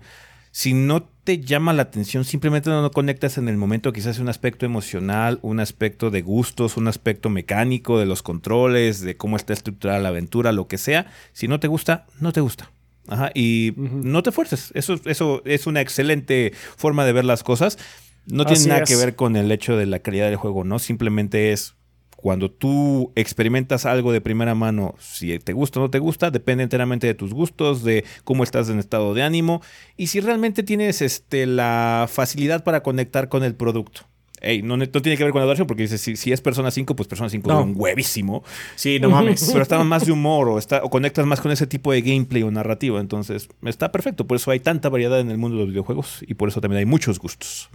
si 0.49 0.73
no 0.73 1.03
te 1.23 1.39
llama 1.39 1.73
la 1.73 1.83
atención, 1.83 2.25
simplemente 2.25 2.71
no 2.71 2.89
conectas 2.89 3.37
en 3.37 3.47
el 3.49 3.57
momento, 3.57 3.93
quizás 3.93 4.17
un 4.17 4.29
aspecto 4.29 4.65
emocional, 4.65 5.37
un 5.43 5.59
aspecto 5.59 6.09
de 6.09 6.23
gustos, 6.23 6.75
un 6.75 6.87
aspecto 6.87 7.29
mecánico 7.29 7.99
de 7.99 8.07
los 8.07 8.23
controles, 8.23 9.01
de 9.01 9.15
cómo 9.15 9.35
está 9.35 9.53
estructurada 9.53 9.99
la 9.99 10.09
aventura, 10.09 10.51
lo 10.51 10.67
que 10.67 10.79
sea. 10.79 11.05
Si 11.33 11.47
no 11.47 11.59
te 11.59 11.67
gusta, 11.67 12.07
no 12.19 12.33
te 12.33 12.41
gusta. 12.41 12.71
Ajá, 13.07 13.29
y 13.35 13.73
no 13.77 14.23
te 14.23 14.31
fuerces. 14.31 14.71
Eso, 14.73 14.99
eso 15.05 15.43
es 15.45 15.67
una 15.67 15.81
excelente 15.81 16.51
forma 16.75 17.05
de 17.05 17.13
ver 17.13 17.25
las 17.25 17.43
cosas. 17.43 17.77
No 18.25 18.43
tiene 18.45 18.65
nada 18.65 18.83
que 18.83 18.95
ver 18.95 19.15
con 19.15 19.35
el 19.35 19.51
hecho 19.51 19.77
de 19.77 19.85
la 19.85 19.99
calidad 19.99 20.25
del 20.25 20.35
juego, 20.37 20.63
¿no? 20.63 20.79
Simplemente 20.79 21.51
es 21.53 21.75
cuando 22.17 22.49
tú 22.51 23.13
experimentas 23.15 23.85
algo 23.85 24.11
de 24.11 24.21
primera 24.21 24.55
mano, 24.55 24.95
si 24.99 25.37
te 25.37 25.53
gusta 25.53 25.79
o 25.79 25.83
no 25.83 25.89
te 25.91 25.99
gusta, 25.99 26.31
depende 26.31 26.63
enteramente 26.63 27.05
de 27.05 27.13
tus 27.13 27.31
gustos, 27.31 27.83
de 27.83 28.03
cómo 28.23 28.43
estás 28.43 28.69
en 28.69 28.79
estado 28.79 29.13
de 29.13 29.21
ánimo 29.21 29.61
y 29.95 30.07
si 30.07 30.19
realmente 30.19 30.63
tienes 30.63 31.03
este, 31.03 31.45
la 31.45 32.09
facilidad 32.11 32.63
para 32.63 32.81
conectar 32.81 33.29
con 33.29 33.43
el 33.43 33.55
producto. 33.55 34.01
Ey, 34.41 34.61
no, 34.61 34.77
tiene 34.77 35.17
que 35.17 35.23
ver 35.23 35.31
con 35.31 35.41
la 35.41 35.45
duración, 35.45 35.67
porque 35.67 35.83
dice, 35.83 35.97
si, 35.97 36.31
es 36.31 36.41
Persona 36.41 36.69
5, 36.69 36.95
pues 36.95 37.07
Persona 37.07 37.29
5 37.29 37.51
es 37.51 37.65
un 37.65 37.73
huevísimo. 37.75 38.43
Sí, 38.75 38.99
no 38.99 39.09
mames. 39.09 39.49
Pero 39.51 39.63
está 39.63 39.83
más 39.83 40.05
de 40.05 40.11
humor 40.11 40.49
o, 40.49 40.59
está, 40.59 40.83
o 40.83 40.89
conectas 40.89 41.25
más 41.25 41.41
con 41.41 41.51
ese 41.51 41.65
tipo 41.65 41.91
de 41.91 42.01
gameplay 42.01 42.43
o 42.43 42.51
narrativa. 42.51 42.99
Entonces, 42.99 43.49
está 43.63 43.91
perfecto. 43.91 44.27
Por 44.27 44.37
eso 44.37 44.51
hay 44.51 44.59
tanta 44.59 44.89
variedad 44.89 45.19
en 45.19 45.31
el 45.31 45.39
mundo 45.39 45.57
de 45.57 45.63
los 45.63 45.69
videojuegos 45.71 46.23
y 46.27 46.35
por 46.35 46.49
eso 46.49 46.61
también 46.61 46.79
hay 46.79 46.85
muchos 46.85 47.17
gustos. 47.17 47.69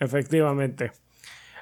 Efectivamente. 0.00 0.92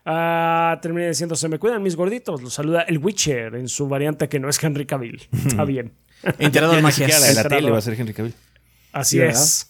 Uh, 0.07 0.81
terminé 0.81 1.09
diciendo, 1.09 1.35
se 1.35 1.49
me 1.49 1.59
cuidan 1.59 1.83
mis 1.83 1.97
gorditos. 1.97 2.41
Los 2.41 2.55
saluda 2.55 2.83
el 2.83 2.99
Witcher 2.99 3.57
en 3.57 3.69
su 3.69 3.89
variante 3.89 4.29
que 4.29 4.39
no 4.39 4.49
es 4.49 4.63
Henry 4.63 4.87
Cavill. 4.87 5.29
Está 5.47 5.65
bien. 5.65 5.93
Enterado 6.39 6.81
magias. 6.81 7.35
La, 7.35 7.43
la 7.43 7.49
tele 7.49 7.71
va 7.71 7.79
a 7.79 7.83
ser 7.83 7.99
Henry 7.99 8.15
Cavill. 8.15 8.35
Así 8.93 9.21
es. 9.21 9.69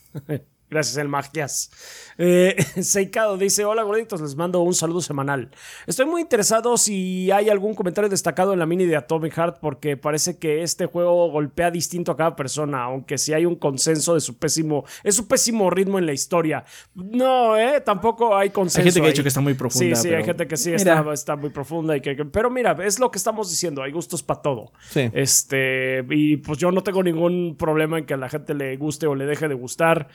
Gracias, 0.68 0.96
el 0.96 1.08
Magias. 1.08 1.70
Eh, 2.18 2.56
Seikado 2.82 3.36
dice: 3.36 3.64
Hola 3.64 3.84
gorditos, 3.84 4.20
les 4.20 4.34
mando 4.34 4.60
un 4.60 4.74
saludo 4.74 5.00
semanal. 5.00 5.50
Estoy 5.86 6.06
muy 6.06 6.20
interesado 6.20 6.76
si 6.76 7.30
hay 7.30 7.48
algún 7.48 7.74
comentario 7.74 8.10
destacado 8.10 8.52
en 8.52 8.58
la 8.58 8.66
mini 8.66 8.84
de 8.84 8.96
Atomic 8.96 9.32
Heart, 9.34 9.58
porque 9.60 9.96
parece 9.96 10.38
que 10.38 10.62
este 10.62 10.86
juego 10.86 11.30
golpea 11.30 11.70
distinto 11.70 12.10
a 12.10 12.16
cada 12.16 12.34
persona, 12.34 12.82
aunque 12.82 13.16
si 13.16 13.32
hay 13.32 13.46
un 13.46 13.54
consenso 13.54 14.14
de 14.14 14.20
su 14.20 14.38
pésimo. 14.38 14.84
Es 15.04 15.14
su 15.14 15.28
pésimo 15.28 15.70
ritmo 15.70 15.98
en 15.98 16.06
la 16.06 16.12
historia. 16.12 16.64
No, 16.94 17.56
¿eh? 17.56 17.80
Tampoco 17.80 18.36
hay 18.36 18.50
consenso. 18.50 18.80
Hay 18.80 18.84
gente 18.86 19.00
que 19.00 19.06
ha 19.06 19.10
dicho 19.10 19.22
que 19.22 19.28
está 19.28 19.40
muy 19.40 19.54
profunda. 19.54 19.94
Sí, 19.94 20.08
sí, 20.08 20.14
hay 20.14 20.24
gente 20.24 20.48
que 20.48 20.56
sí 20.56 20.72
está, 20.72 21.04
está, 21.12 21.36
muy 21.36 21.50
profunda. 21.50 21.96
Y 21.96 22.00
que, 22.00 22.16
pero 22.24 22.50
mira, 22.50 22.76
es 22.84 22.98
lo 22.98 23.10
que 23.12 23.18
estamos 23.18 23.50
diciendo: 23.50 23.82
hay 23.82 23.92
gustos 23.92 24.24
para 24.24 24.42
todo. 24.42 24.72
Sí. 24.88 25.10
Este, 25.12 26.04
y 26.10 26.38
pues 26.38 26.58
yo 26.58 26.72
no 26.72 26.82
tengo 26.82 27.04
ningún 27.04 27.54
problema 27.56 27.98
en 27.98 28.06
que 28.06 28.14
a 28.14 28.16
la 28.16 28.28
gente 28.28 28.52
le 28.54 28.76
guste 28.76 29.06
o 29.06 29.14
le 29.14 29.26
deje 29.26 29.46
de 29.46 29.54
gustar 29.54 30.08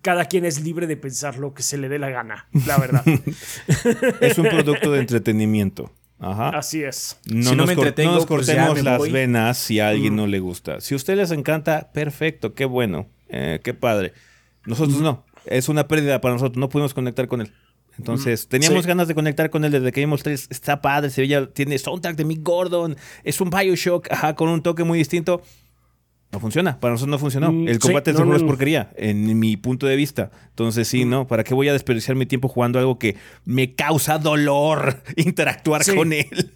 cada 0.00 0.24
quien 0.24 0.44
es 0.44 0.62
libre 0.62 0.86
de 0.86 0.96
pensar 0.96 1.38
lo 1.38 1.54
que 1.54 1.62
se 1.62 1.76
le 1.76 1.88
dé 1.88 1.98
la 1.98 2.10
gana, 2.10 2.46
la 2.66 2.78
verdad. 2.78 3.04
es 4.20 4.38
un 4.38 4.48
producto 4.48 4.92
de 4.92 5.00
entretenimiento. 5.00 5.92
Ajá. 6.18 6.50
Así 6.50 6.82
es. 6.82 7.18
No, 7.26 7.54
nos, 7.54 7.66
no 7.66 7.74
nos, 7.74 7.94
pues 7.94 8.26
cortemos 8.26 8.82
las 8.82 9.10
venas 9.10 9.58
si 9.58 9.80
a 9.80 9.88
alguien 9.88 10.14
mm. 10.14 10.16
no 10.16 10.26
le 10.28 10.38
gusta. 10.38 10.80
Si 10.80 10.94
a 10.94 10.96
ustedes 10.96 11.18
les 11.18 11.30
encanta, 11.36 11.90
perfecto, 11.92 12.54
qué 12.54 12.64
bueno, 12.64 13.08
eh, 13.28 13.60
qué 13.62 13.74
padre. 13.74 14.12
Nosotros 14.64 15.00
mm. 15.00 15.02
no. 15.02 15.24
Es 15.44 15.68
una 15.68 15.88
pérdida 15.88 16.20
para 16.20 16.34
nosotros, 16.34 16.56
no 16.58 16.68
pudimos 16.68 16.94
conectar 16.94 17.26
con 17.26 17.40
él. 17.40 17.52
Entonces, 17.98 18.46
mm. 18.46 18.48
teníamos 18.48 18.86
ganas 18.86 19.08
de 19.08 19.16
conectar 19.16 19.50
con 19.50 19.64
él 19.64 19.72
desde 19.72 19.90
que 19.90 20.00
vimos 20.00 20.22
tres. 20.22 20.46
Está 20.50 20.80
padre, 20.80 21.10
se 21.10 21.22
veía, 21.22 21.52
tiene 21.52 21.76
soundtrack 21.76 22.16
de 22.16 22.24
Mick 22.24 22.42
Gordon, 22.42 22.96
es 23.24 23.40
un 23.40 23.50
Bioshock, 23.50 24.10
ajá, 24.10 24.34
con 24.36 24.48
un 24.48 24.62
toque 24.62 24.84
muy 24.84 24.98
distinto. 24.98 25.42
No 26.32 26.40
funciona, 26.40 26.80
para 26.80 26.92
nosotros 26.92 27.10
no 27.10 27.18
funcionó. 27.18 27.52
Mm, 27.52 27.68
el 27.68 27.78
combate 27.78 28.12
de 28.12 28.22
ese 28.22 28.36
es 28.36 28.42
porquería, 28.42 28.90
en 28.96 29.38
mi 29.38 29.58
punto 29.58 29.86
de 29.86 29.96
vista. 29.96 30.30
Entonces, 30.48 30.88
sí, 30.88 31.04
mm. 31.04 31.10
¿no? 31.10 31.26
¿Para 31.26 31.44
qué 31.44 31.52
voy 31.52 31.68
a 31.68 31.74
desperdiciar 31.74 32.16
mi 32.16 32.24
tiempo 32.24 32.48
jugando 32.48 32.78
algo 32.78 32.98
que 32.98 33.16
me 33.44 33.74
causa 33.74 34.18
dolor 34.18 35.02
interactuar 35.16 35.82
con 35.94 36.14
él? 36.14 36.52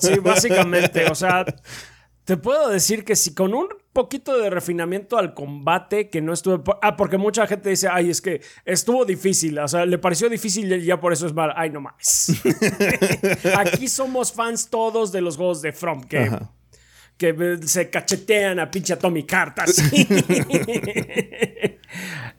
Sí, 0.00 0.18
básicamente. 0.22 1.04
O 1.08 1.14
sea, 1.14 1.44
te 2.24 2.36
puedo 2.36 2.68
decir 2.68 3.04
que 3.04 3.14
si 3.14 3.32
con 3.32 3.54
un 3.54 3.68
poquito 3.92 4.36
de 4.36 4.50
refinamiento 4.50 5.16
al 5.16 5.34
combate 5.34 6.10
que 6.10 6.20
no 6.20 6.32
estuve. 6.32 6.60
Ah, 6.82 6.96
porque 6.96 7.16
mucha 7.16 7.46
gente 7.46 7.70
dice, 7.70 7.88
ay, 7.88 8.10
es 8.10 8.20
que 8.20 8.40
estuvo 8.64 9.04
difícil. 9.04 9.56
O 9.60 9.68
sea, 9.68 9.86
le 9.86 9.98
pareció 9.98 10.28
difícil 10.28 10.72
y 10.72 10.84
ya 10.84 10.98
por 10.98 11.12
eso 11.12 11.28
es 11.28 11.32
mal. 11.32 11.52
Ay, 11.54 11.70
no 11.70 11.80
más. 11.80 12.32
Aquí 13.56 13.86
somos 13.86 14.32
fans 14.32 14.68
todos 14.68 15.12
de 15.12 15.20
los 15.20 15.36
juegos 15.36 15.62
de 15.62 15.72
From, 15.72 16.02
que 16.02 16.28
que 17.16 17.58
se 17.64 17.88
cachetean 17.88 18.60
a 18.60 18.70
pinche 18.70 18.92
Atomic 18.92 19.26
Cartas. 19.26 19.76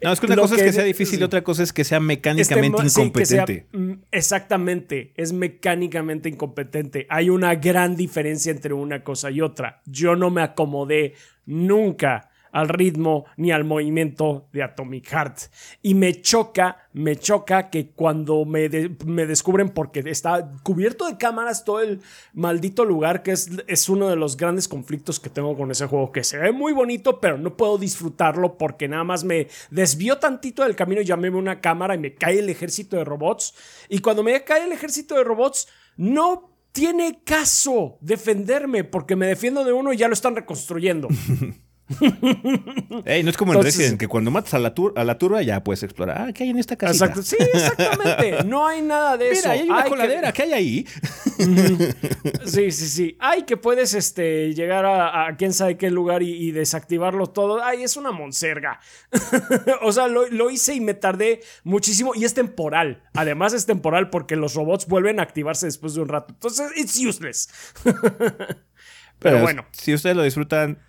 no, 0.04 0.14
es 0.14 0.20
que 0.20 0.26
una 0.28 0.36
cosa 0.36 0.56
es 0.56 0.64
que 0.64 0.74
sea 0.74 0.84
difícil 0.84 1.20
y 1.20 1.24
otra 1.24 1.44
cosa 1.44 1.64
es 1.64 1.74
que 1.74 1.84
sea 1.84 2.00
mecánicamente 2.00 2.84
incompetente. 2.86 3.66
Mm, 3.72 3.94
exactamente, 4.12 5.14
es 5.16 5.34
mecánicamente 5.34 6.30
incompetente. 6.30 7.08
Hay 7.10 7.30
una 7.30 7.56
gran 7.56 7.96
diferencia 7.96 8.52
entre 8.52 8.74
una 8.74 9.04
cosa 9.04 9.32
y 9.32 9.42
otra. 9.42 9.82
Yo 9.86 10.16
no 10.16 10.30
me 10.30 10.44
acomodé 10.44 11.16
nunca 11.46 12.30
al 12.58 12.70
ritmo 12.70 13.26
ni 13.38 13.52
al 13.52 13.66
movimiento 13.66 14.48
de 14.52 14.64
Atomic 14.64 15.08
Heart. 15.10 15.38
Y 15.84 15.94
me 15.94 16.22
choca, 16.22 16.90
me 16.94 17.16
choca 17.16 17.70
que 17.70 17.92
cuando 17.92 18.46
me, 18.46 18.68
me 19.06 19.28
descubren, 19.28 19.70
porque 19.70 20.00
está 20.08 20.52
cubierto 20.64 21.06
de 21.06 21.18
cámaras 21.18 21.64
todo 21.64 21.82
el 21.82 22.02
maldito 22.34 22.84
lugar, 22.84 23.22
que 23.22 23.32
es, 23.32 23.52
es 23.68 23.90
uno 23.90 24.10
de 24.10 24.16
los 24.16 24.38
grandes 24.38 24.68
conflictos 24.68 25.20
que 25.20 25.30
tengo 25.30 25.56
con 25.56 25.70
ese 25.70 25.86
juego, 25.86 26.12
que 26.12 26.24
se 26.24 26.40
ve 26.40 26.52
muy 26.52 26.74
bonito, 26.74 27.20
pero 27.20 27.38
no 27.38 27.56
puedo 27.56 27.78
disfrutarlo 27.78 28.58
porque 28.58 28.88
nada 28.88 29.04
más 29.04 29.24
me 29.24 29.48
desvió 29.70 30.18
tantito 30.18 30.64
del 30.64 30.76
camino 30.76 31.02
llamé 31.02 31.30
una 31.30 31.62
cámara 31.62 31.94
y 31.94 32.00
me 32.00 32.16
cae 32.16 32.40
el 32.40 32.50
ejército 32.50 32.98
de 32.98 33.06
robots. 33.06 33.54
Y 33.88 34.00
cuando 34.00 34.24
me 34.24 34.44
cae 34.44 34.66
el 34.66 34.72
ejército 34.72 35.14
de 35.14 35.24
robots, 35.24 35.68
no 35.96 36.50
tiene 36.72 37.22
caso 37.24 38.00
defenderme 38.02 38.84
porque 38.84 39.16
me 39.16 39.28
defiendo 39.28 39.64
de 39.64 39.74
uno 39.74 39.94
y 39.94 39.98
ya 39.98 40.08
lo 40.08 40.14
están 40.14 40.36
reconstruyendo. 40.36 41.08
Ey, 43.06 43.24
no 43.24 43.30
es 43.30 43.38
como 43.38 43.54
en 43.54 43.64
Resident, 43.64 43.98
que 43.98 44.08
cuando 44.08 44.30
matas 44.30 44.54
a 44.54 44.60
la, 44.60 44.74
a 44.96 45.04
la 45.04 45.18
turba 45.18 45.42
ya 45.42 45.64
puedes 45.64 45.84
explorar. 45.84 46.28
Ah, 46.30 46.34
¿qué 46.34 46.44
hay 46.44 46.50
en 46.50 46.60
esta 46.60 46.76
casa? 46.76 47.14
Sí, 47.22 47.38
exactamente. 47.40 48.44
No 48.48 48.68
hay 48.68 48.82
nada 48.82 49.18
de 49.18 49.32
eso. 49.32 49.50
Mira, 49.50 49.52
hay 49.52 49.70
una 49.70 49.86
coladera. 49.86 50.32
¿Qué 50.32 50.44
hay 50.44 50.54
ahí? 50.54 50.88
sí, 52.46 52.72
sí, 52.72 52.88
sí. 52.88 53.18
Ay, 53.20 53.44
que 53.44 53.58
puedes 53.58 53.94
este, 53.94 54.54
llegar 54.54 54.86
a, 54.86 55.36
quién 55.38 55.54
sabe 55.54 55.78
qué 55.78 55.90
lugar 55.90 56.24
y, 56.24 56.52
desactivarlo 56.52 57.28
todo. 57.28 57.64
Ay, 57.64 57.84
es 57.84 57.98
una 57.98 58.12
monserga. 58.12 58.80
o 59.82 59.92
sea, 59.92 60.08
lo, 60.08 60.28
lo, 60.30 60.50
hice 60.50 60.74
y 60.74 60.82
me 60.82 60.94
tardé 60.94 61.42
muchísimo. 61.64 62.14
Y 62.16 62.26
es 62.26 62.34
temporal. 62.34 63.04
Además, 63.14 63.54
es 63.54 63.66
temporal 63.66 64.10
porque 64.10 64.36
los 64.36 64.54
robots 64.56 64.88
vuelven 64.88 65.20
a 65.20 65.24
activarse 65.24 65.66
después 65.66 65.94
de 65.94 66.02
un 66.02 66.10
rato. 66.10 66.34
Entonces, 66.34 66.72
it's 66.76 66.98
useless. 67.00 67.50
Pero, 69.20 69.42
bueno. 69.42 69.66
Si 69.72 69.94
ustedes 69.94 70.16
lo 70.16 70.24
disfrutan, 70.24 70.80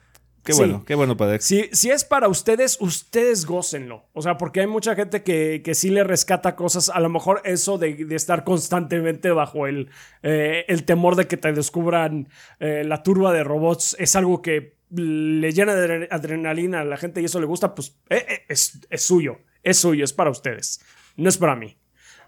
Qué 0.52 0.54
bueno, 0.54 0.84
qué 0.86 0.94
bueno 0.94 1.16
para 1.16 1.38
si, 1.40 1.68
si 1.72 1.90
es 1.90 2.04
para 2.04 2.28
ustedes, 2.28 2.78
ustedes 2.80 3.44
gócenlo. 3.44 4.06
O 4.14 4.22
sea, 4.22 4.38
porque 4.38 4.60
hay 4.60 4.66
mucha 4.66 4.94
gente 4.94 5.22
que, 5.22 5.60
que 5.62 5.74
sí 5.74 5.90
le 5.90 6.04
rescata 6.04 6.56
cosas. 6.56 6.88
A 6.88 7.00
lo 7.00 7.10
mejor 7.10 7.42
eso 7.44 7.76
de, 7.76 8.06
estar 8.10 8.44
constantemente 8.44 9.30
bajo 9.30 9.66
el, 9.66 9.90
eh, 10.22 10.64
el 10.68 10.84
temor 10.84 11.16
de 11.16 11.26
que 11.26 11.36
te 11.36 11.52
descubran 11.52 12.28
eh, 12.60 12.82
la 12.84 13.02
turba 13.02 13.32
de 13.32 13.44
robots 13.44 13.94
es 13.98 14.16
algo 14.16 14.40
que 14.40 14.78
le 14.90 15.52
llena 15.52 15.74
de 15.74 16.08
adrenalina 16.10 16.80
a 16.80 16.84
la 16.84 16.96
gente 16.96 17.20
y 17.20 17.26
eso 17.26 17.40
le 17.40 17.46
gusta, 17.46 17.74
pues 17.74 17.98
eh, 18.08 18.44
es, 18.48 18.80
es, 18.88 19.02
suyo. 19.02 19.40
Es 19.62 19.78
suyo, 19.78 20.04
es 20.04 20.12
para 20.14 20.30
ustedes. 20.30 20.80
No 21.16 21.28
es 21.28 21.36
para 21.36 21.56
mí. 21.56 21.76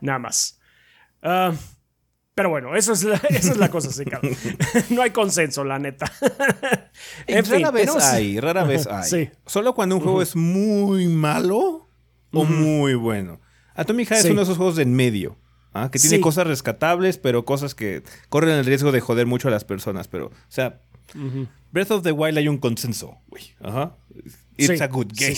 Nada 0.01 0.19
más. 0.19 0.61
Ah, 1.23 1.53
pero 2.41 2.49
bueno, 2.49 2.75
eso 2.75 2.95
es 2.95 3.05
la, 3.05 3.17
esa 3.29 3.53
es 3.53 3.59
la 3.59 3.69
cosa, 3.69 3.91
sí, 3.93 4.03
No 4.95 5.03
hay 5.03 5.11
consenso, 5.11 5.63
la 5.63 5.79
neta. 5.79 6.11
en 7.27 7.45
rara 7.45 7.71
vez 7.71 7.95
hay, 7.97 8.41
rara 8.41 8.65
vez 8.65 8.87
hay. 8.87 9.31
Solo 9.45 9.75
cuando 9.75 9.97
un 9.97 10.01
juego 10.01 10.23
es 10.23 10.35
muy 10.37 11.07
malo 11.07 11.87
o 12.33 12.45
muy 12.47 12.95
bueno. 12.95 13.43
Atomic 13.75 14.09
Heart 14.09 14.25
es 14.25 14.31
uno 14.31 14.41
de 14.41 14.45
esos 14.45 14.57
juegos 14.57 14.77
de 14.77 14.85
en 14.85 14.95
medio. 14.95 15.37
¿ah? 15.75 15.91
Que 15.93 15.99
tiene 15.99 16.19
cosas 16.23 16.47
rescatables, 16.47 17.19
pero 17.19 17.45
cosas 17.45 17.75
que 17.75 18.05
corren 18.31 18.57
el 18.57 18.65
riesgo 18.65 18.91
de 18.91 19.03
joder 19.03 19.27
mucho 19.27 19.49
a 19.49 19.51
las 19.51 19.67
personas. 19.67 20.09
Pero, 20.09 20.29
o 20.29 20.33
sea, 20.49 20.81
Breath 21.73 21.91
of 21.91 22.03
the 22.03 22.13
Wild 22.13 22.39
hay 22.39 22.49
un 22.49 22.57
consenso, 22.57 23.19
güey. 23.29 23.55
Ajá. 23.61 23.99
It's 24.57 24.81
a 24.81 24.87
good 24.87 25.13
game. 25.15 25.37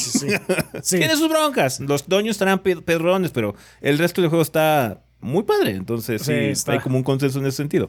Tiene 0.88 1.16
sus 1.16 1.28
broncas. 1.28 1.80
Los 1.80 2.08
doños 2.08 2.36
estarán 2.36 2.60
pedrones, 2.60 3.32
pero 3.32 3.56
el 3.80 3.98
resto 3.98 4.20
del 4.20 4.30
juego 4.30 4.42
está 4.42 5.01
muy 5.22 5.44
padre. 5.44 5.70
Entonces, 5.70 6.22
sí, 6.22 6.32
está. 6.32 6.72
hay 6.72 6.80
como 6.80 6.98
un 6.98 7.04
consenso 7.04 7.38
en 7.38 7.46
ese 7.46 7.56
sentido. 7.56 7.88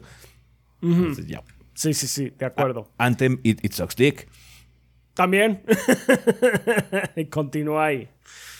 Sí, 1.74 1.92
sí, 1.92 2.06
sí, 2.06 2.32
de 2.38 2.46
acuerdo. 2.46 2.90
Anthem, 2.98 3.40
It, 3.42 3.72
Sucks 3.72 3.96
Dick. 3.96 4.28
También. 5.12 5.62
y 7.16 7.24
continúa 7.30 7.86
ahí. 7.86 8.08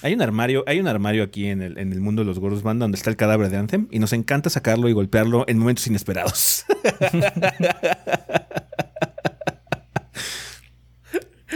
Hay 0.03 0.13
un 0.15 0.21
armario, 0.21 0.65
hay 0.67 0.81
un 0.81 0.89
armario 0.89 1.23
aquí 1.23 1.47
en 1.47 1.63
el, 1.63 1.79
en 1.79 1.93
el 1.93 2.01
mundo 2.01 2.23
de 2.23 2.27
los 2.27 2.39
gordos 2.39 2.63
banda 2.63 2.85
donde 2.85 2.97
está 2.97 3.11
el 3.11 3.17
cadáver 3.17 3.49
de 3.49 3.57
Anthem 3.57 3.89
y 3.91 3.99
nos 3.99 4.13
encanta 4.13 4.51
sacarlo 4.51 4.89
y 4.89 4.93
golpearlo 4.93 5.45
en 5.49 5.59
momentos 5.59 5.87
inesperados. 5.87 6.67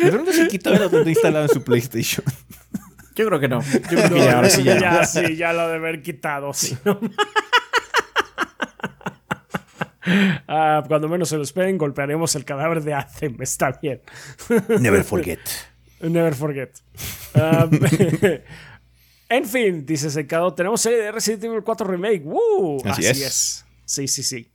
¿De 0.03 0.11
dónde 0.11 0.33
se 0.33 0.49
quitó 0.49 0.73
el 0.73 1.09
instalado 1.09 1.45
en 1.45 1.51
su 1.51 1.63
PlayStation? 1.63 2.25
Yo 3.19 3.27
creo 3.27 3.41
que 3.41 3.49
no. 3.49 3.61
Yo 3.61 3.81
creo 3.81 4.11
que 4.11 4.19
ya, 4.21 4.37
ahora 4.37 4.49
sí 4.49 4.63
ya. 4.63 4.79
ya 4.79 5.05
sí, 5.05 5.35
ya 5.35 5.53
lo 5.53 5.69
de 5.69 5.75
haber 5.75 6.03
quitado. 6.03 6.53
Sí. 6.55 6.79
Ah, 10.47 10.83
cuando 10.89 11.07
menos 11.07 11.29
se 11.29 11.37
lo 11.37 11.43
esperen, 11.43 11.77
golpearemos 11.77 12.35
el 12.35 12.47
cadáver 12.47 12.83
de 12.83 12.95
Athem. 12.95 13.37
Está 13.43 13.73
bien. 13.83 14.01
Never 14.81 15.05
forget. 15.05 15.41
Never 16.01 16.35
forget. 16.35 16.79
Um, 17.35 17.79
en 19.29 19.45
fin, 19.45 19.85
dice 19.85 20.09
Secado, 20.09 20.55
tenemos 20.55 20.81
serie 20.81 21.01
de 21.01 21.13
Resident 21.13 21.45
Evil 21.45 21.63
4 21.63 21.87
Remake. 21.87 22.25
Así, 22.87 23.05
es. 23.05 23.67
Sí, 23.85 24.09
sí, 24.09 24.23
sí. 24.23 24.51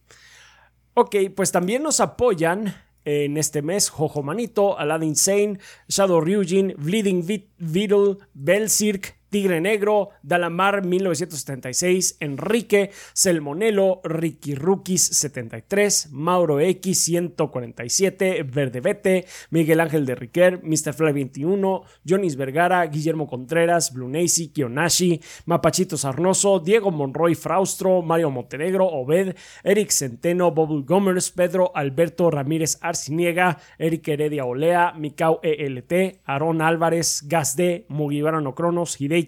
Ok, 0.95 1.17
pues 1.35 1.51
también 1.51 1.83
nos 1.83 1.99
apoyan 1.99 2.73
en 3.05 3.37
este 3.37 3.61
mes 3.61 3.89
Jojo 3.89 4.23
Manito, 4.23 4.77
Aladdin 4.77 5.15
Sane, 5.15 5.59
Shadow 5.87 6.21
Ryujin, 6.21 6.75
Bleeding 6.77 7.25
Beetle, 7.57 8.17
Belzirk, 8.33 9.17
Tigre 9.33 9.59
Negro, 9.61 10.09
Dalamar 10.21 10.85
1976, 10.85 12.17
Enrique, 12.19 12.91
Selmonelo, 13.13 13.99
Ricky 14.03 14.53
Rookies 14.53 15.01
73, 15.01 16.09
Mauro 16.11 16.59
X 16.59 17.05
147, 17.05 18.43
Verdebete, 18.43 19.25
Miguel 19.49 19.79
Ángel 19.79 20.05
de 20.05 20.13
Riquer, 20.13 20.61
Mr. 20.61 20.93
Fly 20.93 21.13
21, 21.13 21.81
Jonis 22.05 22.35
Vergara, 22.35 22.85
Guillermo 22.85 23.25
Contreras, 23.25 23.91
Blunacy, 23.91 24.49
Kionashi, 24.49 25.19
Mapachito 25.47 25.97
Sarnoso, 25.97 26.59
Diego 26.59 26.91
Monroy 26.91 27.33
Fraustro, 27.33 28.03
Mario 28.03 28.29
Montenegro, 28.29 28.85
Obed, 28.85 29.35
Eric 29.63 29.89
Centeno, 29.89 30.51
Bobble 30.51 30.83
Gomers, 30.85 31.31
Pedro 31.31 31.71
Alberto 31.73 32.29
Ramírez 32.29 32.77
Arciniega, 32.81 33.57
Eric 33.79 34.09
Heredia 34.09 34.45
Olea, 34.45 34.93
Mikau 34.95 35.39
ELT, 35.41 36.21
Aaron 36.23 36.61
Álvarez, 36.61 37.23
Gasde, 37.27 37.87
Mugibarano 37.89 38.53
Cronos, 38.53 39.01
Hidei 39.01 39.22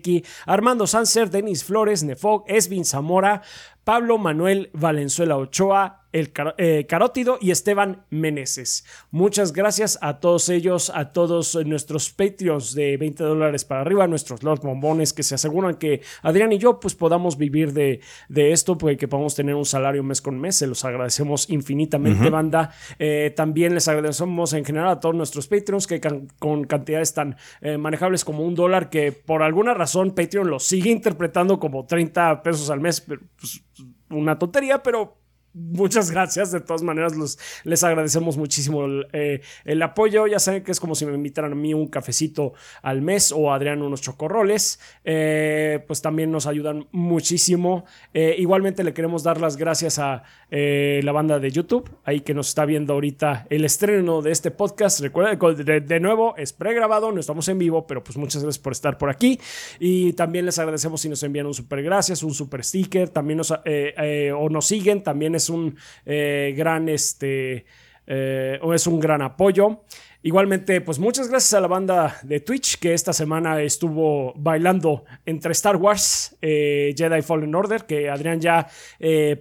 Armando 0.45 0.87
Sanser, 0.87 1.29
Denis 1.29 1.63
Flores, 1.63 2.03
Nefog, 2.03 2.43
Esvin 2.47 2.85
Zamora, 2.85 3.41
Pablo 3.83 4.17
Manuel 4.17 4.69
Valenzuela 4.73 5.37
Ochoa, 5.37 6.04
el 6.15 6.31
eh, 6.57 6.85
Carótido 6.87 7.37
y 7.41 7.51
Esteban 7.51 8.05
Meneses. 8.09 8.85
Muchas 9.11 9.51
gracias 9.51 9.99
a 10.01 10.21
todos 10.21 10.47
ellos, 10.47 10.89
a 10.95 11.11
todos 11.11 11.55
nuestros 11.65 12.09
Patreons 12.09 12.73
de 12.73 12.95
20 12.95 13.21
dólares 13.21 13.65
para 13.65 13.81
arriba, 13.81 14.07
nuestros 14.07 14.41
Lord 14.41 14.61
Bombones 14.61 15.11
que 15.11 15.23
se 15.23 15.35
aseguran 15.35 15.75
que 15.75 16.01
Adrián 16.21 16.53
y 16.53 16.57
yo 16.57 16.79
pues 16.79 16.95
podamos 16.95 17.37
vivir 17.37 17.73
de, 17.73 17.99
de 18.29 18.53
esto, 18.53 18.77
pues 18.77 18.97
que 18.97 19.09
podamos 19.09 19.35
tener 19.35 19.55
un 19.55 19.65
salario 19.65 20.03
mes 20.03 20.21
con 20.21 20.39
mes. 20.39 20.55
Se 20.55 20.67
los 20.67 20.85
agradecemos 20.85 21.49
infinitamente, 21.49 22.29
banda. 22.29 22.71
Eh, 22.97 23.33
también 23.35 23.73
les 23.73 23.89
agradecemos 23.89 24.53
en 24.53 24.63
general 24.63 24.87
a 24.87 24.99
todos 25.01 25.15
nuestros 25.15 25.47
Patreons 25.49 25.85
que 25.85 25.99
con 26.39 26.63
cantidades 26.63 27.13
tan 27.13 27.35
eh, 27.59 27.77
manejables 27.77 28.23
como 28.23 28.43
un 28.43 28.55
dólar 28.55 28.89
que 28.89 29.11
por 29.11 29.43
alguna 29.43 29.73
razón 29.73 30.11
Patreon 30.15 30.49
lo 30.49 30.59
sigue 30.59 30.91
interpretando 30.91 31.59
como 31.59 31.85
30 31.85 32.41
pesos 32.41 32.69
al 32.69 32.79
mes. 32.79 33.01
Pues, 33.01 33.65
una 34.09 34.39
tontería, 34.39 34.81
pero 34.81 35.24
muchas 35.55 36.11
gracias. 36.11 36.51
De 36.51 36.59
todas 36.59 36.83
maneras, 36.83 37.15
los, 37.15 37.39
les 37.63 37.83
agradecemos 37.83 38.37
muchísimo 38.37 38.85
eh, 39.13 39.41
el, 39.63 39.81
apoyo. 39.81 40.27
Ya 40.27 40.39
saben 40.39 40.63
que 40.63 40.71
es 40.71 40.79
como 40.79 40.95
si 40.95 41.05
me 41.05 41.13
invitaran 41.13 41.53
a 41.53 41.55
mí 41.55 41.73
un 41.73 41.87
cafecito 41.87 42.53
al 42.81 43.01
mes 43.01 43.31
o 43.31 43.51
a 43.51 43.55
Adrián 43.55 43.81
unos 43.81 44.01
chocorroles. 44.01 44.79
Eh, 45.05 45.83
pues 45.87 46.01
también 46.01 46.29
nos 46.31 46.45
ayudan 46.45 46.87
muchísimo. 46.91 47.85
Eh, 48.13 48.35
igualmente 48.37 48.83
le 48.83 48.93
queremos 48.93 49.23
dar 49.23 49.39
las 49.39 49.57
gracias 49.57 49.97
a 49.97 50.23
la 50.49 51.11
banda 51.11 51.39
de 51.39 51.51
YouTube, 51.51 51.89
ahí 52.05 52.21
que 52.21 52.33
nos 52.33 52.47
está 52.47 52.63
viendo 52.63 52.93
ahorita 52.93 53.45
el 53.49 53.65
estreno 53.65 54.21
de 54.21 54.31
este 54.31 54.51
podcast. 54.51 55.01
Recuerden, 55.01 55.65
de, 55.65 55.81
de 55.81 55.99
nuevo, 55.99 56.33
es 56.37 56.53
pregrabado, 56.53 57.11
no 57.11 57.19
estamos 57.19 57.49
en 57.49 57.57
vivo, 57.57 57.85
pero 57.85 58.01
pues 58.01 58.15
muchas 58.15 58.41
gracias 58.41 58.63
por 58.63 58.71
estar 58.71 58.97
por 58.97 59.09
aquí. 59.09 59.37
Y 59.79 60.13
también 60.13 60.45
les 60.45 60.57
agradecemos 60.57 61.01
si 61.01 61.09
nos 61.09 61.21
envían 61.23 61.45
un 61.45 61.53
super 61.53 61.83
gracias, 61.83 62.23
un 62.23 62.33
super 62.33 62.63
sticker, 62.63 63.09
también 63.09 63.41
o 63.41 64.49
nos 64.49 64.65
siguen, 64.65 65.03
también 65.03 65.35
es 65.35 65.44
es 65.45 65.49
un 65.49 65.77
eh, 66.05 66.53
gran 66.57 66.89
este 66.89 67.65
eh, 68.07 68.59
o 68.61 68.73
es 68.73 68.87
un 68.87 68.99
gran 68.99 69.21
apoyo. 69.21 69.83
Igualmente, 70.23 70.81
pues 70.81 70.97
muchas 70.97 71.29
gracias 71.29 71.53
a 71.53 71.61
la 71.61 71.67
banda 71.67 72.17
de 72.23 72.39
Twitch 72.39 72.79
que 72.79 72.95
esta 72.95 73.13
semana 73.13 73.61
estuvo 73.61 74.33
bailando 74.35 75.05
entre 75.23 75.51
Star 75.51 75.75
Wars, 75.75 76.35
eh, 76.41 76.95
Jedi 76.97 77.21
Fallen 77.21 77.53
Order, 77.53 77.85
que 77.85 78.09
Adrián 78.09 78.41
ya 78.41 78.67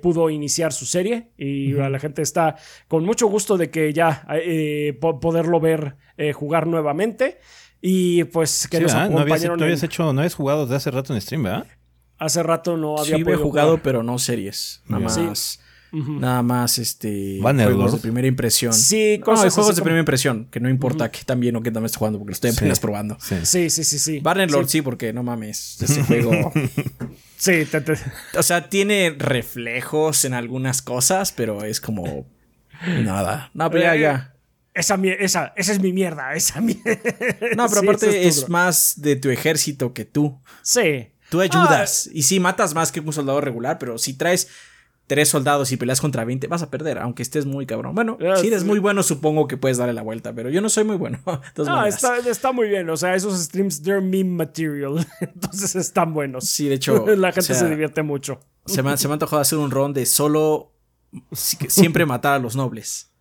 pudo 0.02 0.28
iniciar 0.28 0.74
su 0.74 0.84
serie 0.84 1.30
y 1.38 1.74
a 1.78 1.88
la 1.88 1.98
gente 1.98 2.20
está 2.20 2.56
con 2.86 3.02
mucho 3.06 3.28
gusto 3.28 3.56
de 3.56 3.70
que 3.70 3.94
ya 3.94 4.26
poderlo 5.00 5.58
ver 5.58 5.96
jugar 6.34 6.66
nuevamente. 6.66 7.38
Y 7.80 8.24
pues 8.24 8.68
que 8.68 8.80
nos 8.80 8.92
No 8.92 9.20
habías, 9.20 9.42
hecho, 9.82 10.12
no 10.12 10.20
habías 10.20 10.34
jugado 10.34 10.66
desde 10.66 10.76
hace 10.76 10.90
rato 10.90 11.14
en 11.14 11.20
stream, 11.22 11.44
¿verdad? 11.44 11.66
Hace 12.18 12.42
rato 12.42 12.76
no 12.76 12.98
había 12.98 13.16
sí, 13.16 13.24
jugado, 13.24 13.78
pero 13.82 14.02
no 14.02 14.18
series. 14.18 14.82
Nada 14.86 15.04
más. 15.04 15.60
Nada 15.94 16.42
más 16.42 16.78
este 16.78 17.38
juegos 17.40 17.92
de 17.92 17.98
primera 17.98 18.26
impresión. 18.26 18.72
Sí, 18.72 19.20
cosas 19.24 19.54
juegos 19.54 19.76
de 19.76 19.82
primera 19.82 20.00
impresión, 20.00 20.48
que 20.50 20.58
no 20.58 20.68
importa 20.68 21.10
que 21.10 21.24
tan 21.24 21.38
bien 21.38 21.54
o 21.56 21.62
que 21.62 21.70
también 21.70 21.86
esté 21.86 21.98
jugando, 21.98 22.18
porque 22.18 22.30
lo 22.30 22.34
estoy 22.34 22.50
apenas 22.50 22.80
probando. 22.80 23.16
Sí, 23.20 23.36
sí, 23.44 23.70
sí, 23.70 23.84
sí. 23.84 23.98
sí. 23.98 24.20
Bannerlord 24.20 24.68
sí. 24.68 24.82
porque 24.82 25.12
no 25.12 25.22
mames, 25.22 25.80
ese 25.80 26.02
juego. 26.02 26.52
sí, 27.36 27.66
o 28.36 28.42
sea, 28.42 28.68
tiene 28.68 29.14
reflejos 29.16 30.24
en 30.24 30.34
algunas 30.34 30.82
cosas, 30.82 31.32
pero 31.32 31.64
es 31.64 31.80
como 31.80 32.26
nada. 33.02 33.50
No, 33.54 33.70
pero 33.70 33.84
ya, 33.84 33.96
ya. 33.96 34.34
Esa, 34.74 34.96
esa, 34.96 35.52
esa 35.54 35.72
es 35.72 35.80
mi 35.80 35.92
mierda, 35.92 36.34
esa 36.34 36.60
mierda. 36.60 36.82
No, 37.56 37.68
pero 37.68 37.82
aparte 37.82 38.26
es, 38.26 38.48
más 38.48 38.94
de 38.96 39.14
tu 39.14 39.30
ejército 39.30 39.92
que 39.92 40.04
tú. 40.04 40.40
Sí. 40.62 41.10
Tú 41.30 41.40
ayudas. 41.40 42.08
Ah. 42.08 42.10
y 42.12 42.22
sí, 42.24 42.40
matas 42.40 42.74
más 42.74 42.90
que 42.90 43.00
un 43.00 43.12
soldado 43.12 43.40
regular, 43.40 43.78
pero 43.78 43.98
si 43.98 44.14
traes 44.14 44.48
tres 45.06 45.28
soldados 45.28 45.70
y 45.72 45.76
peleas 45.76 46.00
contra 46.00 46.24
20, 46.24 46.46
vas 46.46 46.62
a 46.62 46.70
perder, 46.70 46.98
aunque 46.98 47.22
estés 47.22 47.46
muy 47.46 47.66
cabrón. 47.66 47.94
Bueno, 47.94 48.16
si 48.40 48.46
eres 48.46 48.64
muy 48.64 48.78
bueno, 48.78 49.02
supongo 49.02 49.46
que 49.46 49.56
puedes 49.56 49.76
darle 49.76 49.92
la 49.92 50.02
vuelta, 50.02 50.32
pero 50.32 50.50
yo 50.50 50.60
no 50.60 50.68
soy 50.68 50.84
muy 50.84 50.96
bueno. 50.96 51.20
no, 51.56 51.86
está, 51.86 52.18
está, 52.18 52.52
muy 52.52 52.68
bien. 52.68 52.88
O 52.88 52.96
sea, 52.96 53.14
esos 53.14 53.38
streams, 53.40 53.82
they're 53.82 54.00
meme 54.00 54.30
material. 54.30 55.06
Entonces 55.20 55.76
están 55.76 56.14
buenos. 56.14 56.44
Sí, 56.48 56.68
de 56.68 56.76
hecho. 56.76 57.04
la 57.16 57.32
gente 57.32 57.54
se 57.54 57.68
divierte 57.68 58.02
mucho. 58.02 58.40
Se 58.66 58.82
me, 58.82 58.96
se 58.96 59.08
me 59.08 59.12
ha 59.12 59.14
antojado 59.14 59.42
hacer 59.42 59.58
un 59.58 59.70
ron 59.70 59.92
de 59.92 60.06
solo. 60.06 60.72
Siempre 61.32 62.06
matar 62.06 62.34
a 62.34 62.38
los 62.38 62.56
nobles. 62.56 63.12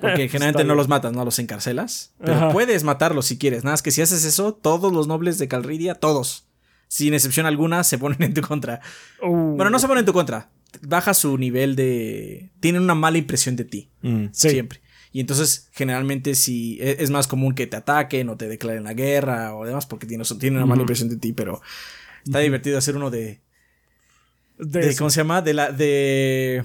Porque 0.00 0.28
generalmente 0.28 0.64
no 0.64 0.74
los 0.74 0.88
matas, 0.88 1.12
no 1.12 1.24
los 1.24 1.38
encarcelas. 1.38 2.12
Pero 2.18 2.50
puedes 2.50 2.82
matarlos 2.82 3.26
si 3.26 3.38
quieres. 3.38 3.62
Nada 3.62 3.74
más 3.74 3.82
que 3.82 3.90
si 3.90 4.02
haces 4.02 4.24
eso, 4.24 4.52
todos 4.52 4.92
los 4.92 5.06
nobles 5.06 5.38
de 5.38 5.46
Calridia, 5.46 5.94
todos, 5.94 6.48
sin 6.92 7.14
excepción 7.14 7.46
alguna, 7.46 7.84
se 7.84 7.96
ponen 7.96 8.22
en 8.22 8.34
tu 8.34 8.42
contra. 8.42 8.80
Uh. 9.22 9.56
Bueno, 9.56 9.70
no 9.70 9.78
se 9.78 9.86
ponen 9.86 10.00
en 10.02 10.06
tu 10.06 10.12
contra 10.12 10.50
baja 10.80 11.14
su 11.14 11.36
nivel 11.38 11.76
de... 11.76 12.50
Tienen 12.60 12.82
una 12.82 12.94
mala 12.94 13.18
impresión 13.18 13.56
de 13.56 13.64
ti. 13.64 13.90
Mm. 14.02 14.26
Siempre. 14.32 14.80
Y 15.12 15.20
entonces, 15.20 15.68
generalmente, 15.72 16.34
si 16.34 16.78
e, 16.80 16.96
es 17.00 17.10
más 17.10 17.26
común 17.26 17.54
que 17.54 17.66
te 17.66 17.76
ataquen 17.76 18.28
o 18.28 18.36
te 18.36 18.48
declaren 18.48 18.84
la 18.84 18.94
guerra 18.94 19.54
o 19.54 19.66
demás, 19.66 19.86
porque 19.86 20.06
tienen, 20.06 20.26
una 20.56 20.66
mala 20.66 20.82
impresión 20.82 21.08
de 21.08 21.16
ti, 21.16 21.32
pero 21.32 21.60
está 22.24 22.38
divertido 22.38 22.78
hacer 22.78 22.96
uno 22.96 23.10
de. 23.10 23.40
de, 24.58 24.96
¿Cómo 24.96 25.10
se 25.10 25.20
llama? 25.20 25.42
De 25.42 25.52
la. 25.52 25.70
de. 25.70 26.64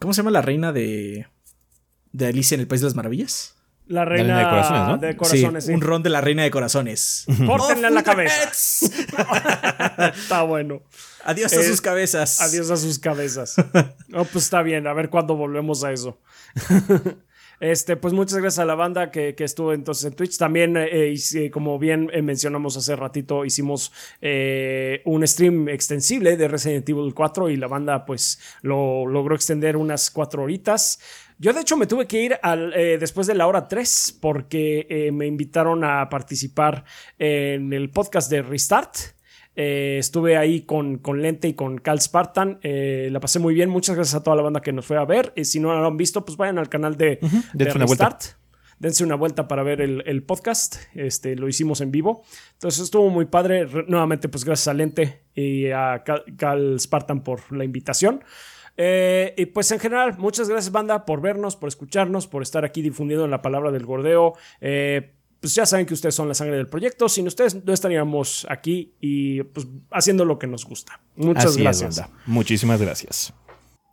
¿Cómo 0.00 0.12
se 0.12 0.18
llama 0.18 0.32
la 0.32 0.42
reina 0.42 0.72
de. 0.72 1.28
de 2.12 2.26
Alicia 2.26 2.56
en 2.56 2.62
el 2.62 2.66
País 2.66 2.80
de 2.80 2.86
las 2.86 2.96
Maravillas? 2.96 3.54
La 3.88 4.04
reina, 4.04 4.98
de 4.98 5.16
corazones, 5.16 5.64
sí, 5.64 5.72
Un 5.72 5.80
ron 5.80 6.02
de 6.02 6.10
la 6.10 6.20
reina 6.20 6.42
de 6.42 6.50
corazones. 6.50 7.24
Pórtenle 7.46 7.88
en 7.88 7.94
la 7.94 8.02
cabeza. 8.02 8.50
está 10.14 10.42
bueno. 10.42 10.82
Adiós 11.24 11.52
a 11.54 11.62
sus 11.62 11.80
cabezas. 11.80 12.40
Adiós 12.42 12.70
a 12.70 12.76
sus 12.76 12.98
cabezas. 12.98 13.56
oh, 14.14 14.24
pues 14.24 14.44
está 14.44 14.62
bien. 14.62 14.86
A 14.86 14.92
ver 14.92 15.08
cuándo 15.08 15.36
volvemos 15.36 15.84
a 15.84 15.92
eso. 15.92 16.18
Este, 17.60 17.96
pues 17.96 18.14
muchas 18.14 18.38
gracias 18.38 18.60
a 18.60 18.64
la 18.64 18.76
banda 18.76 19.10
que, 19.10 19.34
estuvo 19.36 19.72
entonces 19.72 20.04
en 20.04 20.14
Twitch. 20.14 20.38
También, 20.38 20.76
eh, 20.76 21.14
eh, 21.14 21.50
como 21.50 21.78
bien 21.78 22.08
eh, 22.12 22.22
mencionamos 22.22 22.76
hace 22.76 22.94
ratito, 22.94 23.44
hicimos 23.44 23.92
un 25.04 25.26
stream 25.26 25.68
extensible 25.68 26.36
de 26.36 26.48
Resident 26.48 26.88
Evil 26.88 27.12
4 27.14 27.50
y 27.50 27.56
la 27.56 27.66
banda 27.66 28.04
pues 28.04 28.38
lo 28.62 29.06
logró 29.06 29.34
extender 29.34 29.76
unas 29.76 30.10
cuatro 30.10 30.44
horitas. 30.44 31.00
Yo 31.38 31.52
de 31.52 31.60
hecho 31.60 31.76
me 31.76 31.86
tuve 31.86 32.06
que 32.06 32.20
ir 32.20 32.38
al, 32.42 32.72
después 32.72 33.26
de 33.26 33.34
la 33.34 33.46
hora 33.46 33.68
3 33.68 34.18
porque 34.20 35.08
me 35.12 35.26
invitaron 35.26 35.84
a 35.84 36.08
participar 36.08 36.84
en 37.18 37.72
el 37.72 37.90
podcast 37.90 38.30
de 38.30 38.42
Restart. 38.42 38.96
Eh, 39.60 39.98
estuve 39.98 40.36
ahí 40.36 40.60
con, 40.60 40.98
con, 40.98 41.20
Lente 41.20 41.48
y 41.48 41.54
con 41.54 41.78
Cal 41.78 42.00
Spartan. 42.00 42.60
Eh, 42.62 43.08
la 43.10 43.18
pasé 43.18 43.40
muy 43.40 43.54
bien. 43.54 43.68
Muchas 43.68 43.96
gracias 43.96 44.14
a 44.14 44.22
toda 44.22 44.36
la 44.36 44.42
banda 44.42 44.60
que 44.60 44.72
nos 44.72 44.86
fue 44.86 44.96
a 44.96 45.04
ver. 45.04 45.32
Y 45.34 45.46
si 45.46 45.58
no 45.58 45.76
lo 45.76 45.84
han 45.84 45.96
visto, 45.96 46.24
pues 46.24 46.38
vayan 46.38 46.58
al 46.58 46.68
canal 46.68 46.96
de, 46.96 47.18
Dense 47.54 47.76
una 47.76 47.86
vuelta. 47.86 48.18
Dense 48.78 49.02
una 49.02 49.16
vuelta 49.16 49.48
para 49.48 49.64
ver 49.64 49.80
el, 49.80 50.22
podcast. 50.22 50.76
Este, 50.94 51.34
lo 51.34 51.48
hicimos 51.48 51.80
en 51.80 51.90
vivo. 51.90 52.22
Entonces 52.52 52.84
estuvo 52.84 53.10
muy 53.10 53.24
padre. 53.24 53.66
nuevamente, 53.88 54.28
pues 54.28 54.44
gracias 54.44 54.68
a 54.68 54.74
Lente 54.74 55.24
y 55.34 55.72
a 55.72 56.04
Cal, 56.04 56.78
Spartan 56.78 57.24
por 57.24 57.50
la 57.50 57.64
invitación. 57.64 58.22
Eh, 58.80 59.34
y 59.36 59.46
pues 59.46 59.70
en 59.72 59.80
general, 59.80 60.16
muchas 60.18 60.48
gracias, 60.48 60.72
banda, 60.72 61.04
por 61.04 61.20
vernos, 61.20 61.56
por 61.56 61.68
escucharnos, 61.68 62.28
por 62.28 62.42
estar 62.42 62.64
aquí 62.64 62.80
difundiendo 62.80 63.26
la 63.26 63.42
palabra 63.42 63.72
del 63.72 63.84
gordeo. 63.84 64.34
Eh, 64.60 65.12
pues 65.40 65.54
ya 65.54 65.66
saben 65.66 65.84
que 65.84 65.94
ustedes 65.94 66.14
son 66.14 66.28
la 66.28 66.34
sangre 66.34 66.56
del 66.56 66.68
proyecto. 66.68 67.08
Sin 67.08 67.26
ustedes 67.26 67.64
no 67.64 67.72
estaríamos 67.72 68.46
aquí 68.48 68.94
y 69.00 69.42
pues 69.42 69.66
haciendo 69.90 70.24
lo 70.24 70.38
que 70.38 70.46
nos 70.46 70.64
gusta. 70.64 71.00
Muchas 71.16 71.56
gracias. 71.56 72.02
Muchísimas 72.26 72.80
gracias. 72.80 73.34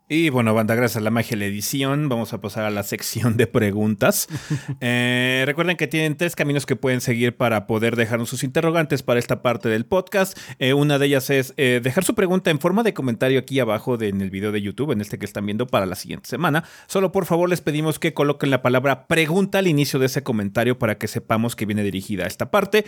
Y 0.07 0.29
bueno, 0.29 0.53
banda, 0.53 0.75
gracias 0.75 0.97
a 0.97 1.03
la 1.03 1.09
magia 1.09 1.31
de 1.31 1.37
la 1.37 1.45
edición, 1.45 2.09
vamos 2.09 2.31
a 2.31 2.39
pasar 2.39 2.63
a 2.63 2.69
la 2.69 2.83
sección 2.83 3.37
de 3.37 3.47
preguntas. 3.47 4.27
Eh, 4.81 5.43
recuerden 5.45 5.77
que 5.77 5.87
tienen 5.87 6.17
tres 6.17 6.35
caminos 6.35 6.65
que 6.65 6.75
pueden 6.75 6.99
seguir 6.99 7.35
para 7.35 7.65
poder 7.65 7.95
dejarnos 7.95 8.29
sus 8.29 8.43
interrogantes 8.43 9.03
para 9.03 9.19
esta 9.19 9.41
parte 9.41 9.69
del 9.69 9.85
podcast. 9.85 10.37
Eh, 10.59 10.73
una 10.73 10.99
de 10.99 11.05
ellas 11.07 11.29
es 11.29 11.53
eh, 11.57 11.79
dejar 11.81 12.03
su 12.03 12.13
pregunta 12.13 12.51
en 12.51 12.59
forma 12.59 12.83
de 12.83 12.93
comentario 12.93 13.39
aquí 13.39 13.59
abajo 13.59 13.99
en 14.01 14.21
el 14.21 14.29
video 14.29 14.51
de 14.51 14.61
YouTube, 14.61 14.91
en 14.91 15.01
este 15.01 15.17
que 15.17 15.25
están 15.25 15.45
viendo 15.45 15.65
para 15.65 15.85
la 15.85 15.95
siguiente 15.95 16.29
semana. 16.29 16.65
Solo 16.87 17.11
por 17.11 17.25
favor 17.25 17.49
les 17.49 17.61
pedimos 17.61 17.99
que 17.99 18.13
coloquen 18.13 18.49
la 18.49 18.61
palabra 18.61 19.07
pregunta 19.07 19.59
al 19.59 19.67
inicio 19.67 19.97
de 19.99 20.07
ese 20.07 20.23
comentario 20.23 20.77
para 20.77 20.97
que 20.97 21.07
sepamos 21.07 21.55
que 21.55 21.65
viene 21.65 21.83
dirigida 21.83 22.25
a 22.25 22.27
esta 22.27 22.51
parte. 22.51 22.85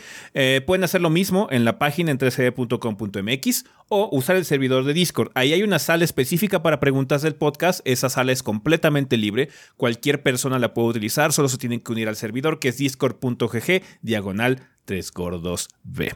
pueden 0.65 0.83
hacer 0.83 1.01
lo 1.01 1.09
mismo 1.09 1.47
en 1.51 1.63
la 1.63 1.79
página 1.79 2.11
en 2.11 2.19
3cd.com.mx 2.19 3.65
o 3.89 4.09
usar 4.11 4.35
el 4.35 4.45
servidor 4.45 4.83
de 4.83 4.93
Discord. 4.93 5.31
Ahí 5.33 5.53
hay 5.53 5.63
una 5.63 5.79
sala 5.79 6.03
específica 6.03 6.61
para 6.61 6.79
preguntas 6.79 7.06
del 7.07 7.35
podcast, 7.35 7.79
esa 7.85 8.09
sala 8.09 8.31
es 8.31 8.43
completamente 8.43 9.17
libre. 9.17 9.49
Cualquier 9.77 10.21
persona 10.21 10.59
la 10.59 10.73
puede 10.73 10.89
utilizar, 10.89 11.33
solo 11.33 11.49
se 11.49 11.57
tienen 11.57 11.79
que 11.79 11.91
unir 11.91 12.07
al 12.07 12.15
servidor 12.15 12.59
que 12.59 12.69
es 12.69 12.77
discord.gg 12.77 13.81
diagonal 14.01 14.67
3 14.85 15.11
gordos 15.11 15.69
B. 15.83 16.13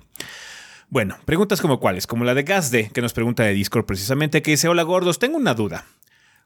Bueno, 0.89 1.17
preguntas 1.25 1.61
como 1.61 1.79
cuáles, 1.79 2.05
como 2.05 2.25
la 2.25 2.33
de 2.33 2.43
Gazde, 2.43 2.91
que 2.93 3.01
nos 3.01 3.13
pregunta 3.13 3.43
de 3.43 3.53
Discord 3.53 3.85
precisamente, 3.85 4.41
que 4.41 4.51
dice, 4.51 4.67
hola 4.67 4.83
gordos, 4.83 5.19
tengo 5.19 5.37
una 5.37 5.53
duda. 5.53 5.85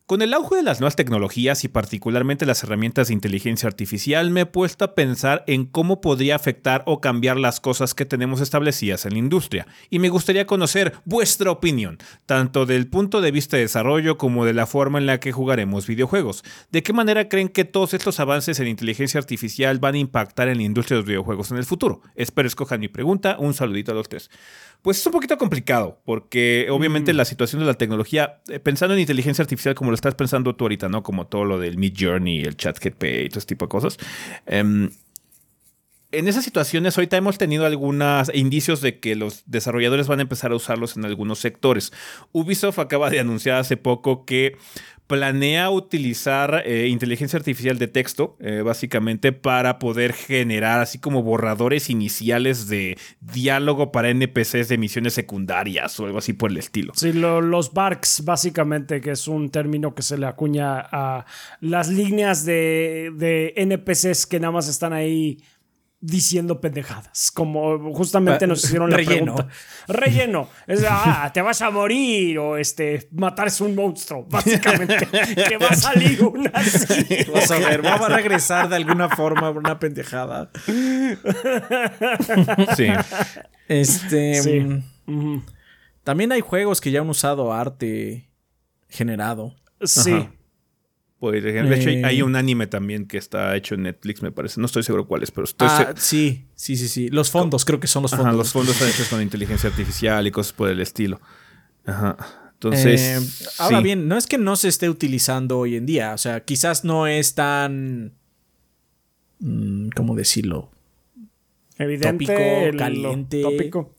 Con 0.07 0.21
el 0.21 0.35
auge 0.35 0.57
de 0.57 0.61
las 0.61 0.81
nuevas 0.81 0.95
tecnologías 0.95 1.63
y 1.63 1.67
particularmente 1.67 2.45
las 2.45 2.63
herramientas 2.63 3.07
de 3.07 3.15
inteligencia 3.15 3.65
artificial, 3.65 4.29
me 4.29 4.41
he 4.41 4.45
puesto 4.45 4.85
a 4.85 4.93
pensar 4.93 5.43
en 5.47 5.65
cómo 5.65 5.99
podría 5.99 6.35
afectar 6.35 6.83
o 6.85 7.01
cambiar 7.01 7.37
las 7.37 7.59
cosas 7.59 7.95
que 7.95 8.05
tenemos 8.05 8.39
establecidas 8.39 9.07
en 9.07 9.13
la 9.13 9.17
industria. 9.17 9.65
Y 9.89 9.97
me 9.97 10.09
gustaría 10.09 10.45
conocer 10.45 10.93
vuestra 11.05 11.49
opinión, 11.49 11.97
tanto 12.27 12.67
del 12.67 12.85
punto 12.85 13.19
de 13.19 13.31
vista 13.31 13.57
de 13.57 13.63
desarrollo 13.63 14.19
como 14.19 14.45
de 14.45 14.53
la 14.53 14.67
forma 14.67 14.99
en 14.99 15.07
la 15.07 15.19
que 15.19 15.31
jugaremos 15.31 15.87
videojuegos. 15.87 16.43
¿De 16.71 16.83
qué 16.83 16.93
manera 16.93 17.27
creen 17.27 17.49
que 17.49 17.65
todos 17.65 17.95
estos 17.95 18.19
avances 18.19 18.59
en 18.59 18.67
inteligencia 18.67 19.19
artificial 19.19 19.79
van 19.79 19.95
a 19.95 19.97
impactar 19.97 20.49
en 20.49 20.57
la 20.57 20.63
industria 20.65 20.97
de 20.97 21.01
los 21.01 21.07
videojuegos 21.07 21.49
en 21.49 21.57
el 21.57 21.65
futuro? 21.65 22.01
Espero 22.13 22.47
escojan 22.47 22.79
mi 22.79 22.89
pregunta. 22.89 23.37
Un 23.39 23.55
saludito 23.55 23.91
a 23.91 23.95
los 23.95 24.07
tres. 24.07 24.29
Pues 24.81 24.99
es 24.99 25.05
un 25.05 25.11
poquito 25.11 25.37
complicado, 25.37 26.01
porque 26.05 26.67
obviamente 26.69 27.13
mm. 27.13 27.17
la 27.17 27.25
situación 27.25 27.61
de 27.61 27.65
la 27.67 27.73
tecnología, 27.73 28.41
eh, 28.47 28.59
pensando 28.59 28.93
en 28.93 29.01
inteligencia 29.01 29.41
artificial 29.41 29.75
como 29.75 29.91
lo 29.91 29.95
estás 29.95 30.15
pensando 30.15 30.55
tú 30.55 30.65
ahorita, 30.65 30.89
¿no? 30.89 31.03
Como 31.03 31.27
todo 31.27 31.45
lo 31.45 31.59
del 31.59 31.77
Mid 31.77 31.93
Journey, 31.99 32.41
el 32.41 32.55
chat 32.55 32.77
GP 32.79 33.25
y 33.25 33.29
todo 33.29 33.39
ese 33.39 33.47
tipo 33.47 33.65
de 33.65 33.69
cosas. 33.69 33.97
Em, 34.45 34.89
en 36.11 36.27
esas 36.27 36.45
situaciones 36.45 36.97
ahorita 36.97 37.17
hemos 37.17 37.37
tenido 37.37 37.65
algunos 37.65 38.31
indicios 38.33 38.81
de 38.81 38.99
que 38.99 39.15
los 39.15 39.43
desarrolladores 39.47 40.07
van 40.07 40.19
a 40.19 40.21
empezar 40.21 40.51
a 40.51 40.55
usarlos 40.55 40.95
en 40.95 41.05
algunos 41.05 41.39
sectores. 41.39 41.91
Ubisoft 42.31 42.79
acaba 42.79 43.09
de 43.09 43.19
anunciar 43.19 43.57
hace 43.57 43.75
poco 43.75 44.25
que 44.25 44.57
planea 45.07 45.69
utilizar 45.69 46.63
eh, 46.65 46.87
inteligencia 46.87 47.37
artificial 47.37 47.77
de 47.77 47.87
texto, 47.87 48.35
eh, 48.39 48.61
básicamente, 48.61 49.31
para 49.31 49.77
poder 49.77 50.13
generar 50.13 50.79
así 50.79 50.99
como 50.99 51.21
borradores 51.21 51.89
iniciales 51.89 52.67
de 52.67 52.97
diálogo 53.21 53.91
para 53.91 54.09
NPCs 54.09 54.67
de 54.67 54.77
misiones 54.77 55.13
secundarias 55.13 55.99
o 55.99 56.05
algo 56.05 56.17
así 56.17 56.33
por 56.33 56.51
el 56.51 56.57
estilo. 56.57 56.93
Sí, 56.95 57.13
los 57.13 57.73
barks, 57.73 58.23
básicamente, 58.25 59.01
que 59.01 59.11
es 59.11 59.27
un 59.27 59.49
término 59.49 59.93
que 59.93 60.01
se 60.01 60.17
le 60.17 60.25
acuña 60.25 60.79
a 60.79 61.25
las 61.61 61.89
líneas 61.89 62.45
de, 62.45 63.11
de 63.15 63.53
NPCs 63.57 64.25
que 64.25 64.39
nada 64.39 64.51
más 64.51 64.67
están 64.67 64.93
ahí 64.93 65.37
diciendo 66.05 66.61
pendejadas, 66.61 67.31
como 67.31 67.93
justamente 67.93 68.45
nos 68.45 68.63
hicieron 68.63 68.89
la 68.91 68.97
Relleno. 68.97 69.35
pregunta. 69.35 69.55
Relleno. 69.87 70.49
Es, 70.67 70.85
ah, 70.87 71.31
te 71.33 71.41
vas 71.41 71.61
a 71.61 71.71
morir 71.71 72.37
o 72.37 72.57
este, 72.57 73.07
matar 73.11 73.47
es 73.47 73.59
un 73.61 73.75
monstruo, 73.75 74.25
básicamente. 74.29 75.07
que 75.47 75.57
va 75.57 75.69
a 75.69 75.75
salir 75.75 76.23
una 76.23 76.49
así. 76.53 77.25
Vamos 77.27 77.51
a 77.51 77.59
ver, 77.59 77.81
vamos 77.81 78.09
a 78.09 78.15
regresar 78.15 78.69
de 78.69 78.75
alguna 78.75 79.09
forma 79.09 79.51
por 79.51 79.57
una 79.57 79.79
pendejada. 79.79 80.51
Sí. 82.75 82.87
Este... 83.67 84.83
Mm, 85.05 85.39
también 86.03 86.31
hay 86.31 86.41
juegos 86.41 86.81
que 86.81 86.91
ya 86.91 87.01
han 87.01 87.09
usado 87.09 87.53
arte 87.53 88.29
generado. 88.89 89.55
Sí. 89.81 90.29
Pues, 91.31 91.43
de 91.43 91.75
hecho, 91.75 92.07
hay 92.07 92.19
eh. 92.19 92.23
un 92.23 92.35
anime 92.35 92.67
también 92.67 93.07
que 93.07 93.17
está 93.17 93.55
hecho 93.55 93.73
en 93.73 93.81
Netflix, 93.83 94.21
me 94.21 94.31
parece. 94.31 94.59
No 94.59 94.67
estoy 94.67 94.83
seguro 94.83 95.07
cuál 95.07 95.23
es, 95.23 95.31
pero 95.31 95.45
estoy 95.45 95.67
ah, 95.71 95.93
Sí, 95.97 96.45
sí, 96.53 96.77
sí, 96.77 96.87
sí. 96.87 97.09
Los 97.09 97.31
fondos, 97.31 97.65
creo 97.65 97.79
que 97.79 97.87
son 97.87 98.03
los 98.03 98.11
fondos. 98.11 98.35
los 98.35 98.51
fondos 98.51 98.75
están 98.75 98.89
hechos 98.89 99.07
con 99.07 99.23
inteligencia 99.23 99.69
artificial 99.69 100.27
y 100.27 100.31
cosas 100.31 100.53
por 100.53 100.69
el 100.69 100.79
estilo. 100.81 101.19
Ajá. 101.83 102.15
Entonces. 102.53 103.01
Eh, 103.01 103.51
ahora 103.57 103.81
bien, 103.81 104.07
no 104.07 104.17
es 104.17 104.27
que 104.27 104.37
no 104.37 104.55
se 104.55 104.67
esté 104.67 104.87
utilizando 104.87 105.57
hoy 105.57 105.75
en 105.75 105.87
día. 105.87 106.13
O 106.13 106.17
sea, 106.19 106.43
quizás 106.43 106.85
no 106.85 107.07
es 107.07 107.33
tan. 107.33 108.13
Mm, 109.39 109.89
¿Cómo 109.95 110.15
decirlo? 110.15 110.69
Evidente. 111.79 112.25
Tópico, 112.27 112.77
caliente. 112.77 113.41
Tópico. 113.41 113.94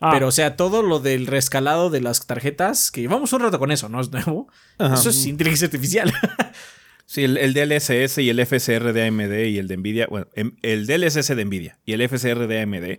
Ah. 0.00 0.10
Pero, 0.12 0.28
o 0.28 0.32
sea, 0.32 0.56
todo 0.56 0.82
lo 0.82 0.98
del 0.98 1.26
rescalado 1.26 1.90
de 1.90 2.00
las 2.00 2.26
tarjetas, 2.26 2.90
que 2.90 3.02
llevamos 3.02 3.32
un 3.32 3.40
rato 3.40 3.58
con 3.58 3.70
eso, 3.70 3.88
¿no 3.88 4.00
es 4.00 4.10
nuevo? 4.10 4.48
Eso 4.78 5.10
es 5.10 5.26
inteligencia 5.26 5.66
artificial. 5.66 6.12
sí, 7.06 7.24
el, 7.24 7.52
DLSS 7.52 8.18
y 8.18 8.30
el 8.30 8.44
FSR 8.44 8.94
de 8.94 9.06
AMD 9.06 9.46
y 9.46 9.58
el 9.58 9.68
de 9.68 9.76
Nvidia, 9.76 10.06
bueno, 10.08 10.26
em, 10.34 10.56
el 10.62 10.86
DLSS 10.86 11.36
de 11.36 11.44
Nvidia 11.44 11.78
y 11.84 11.92
el 11.92 12.08
FSR 12.08 12.46
de 12.46 12.62
AMD 12.62 12.98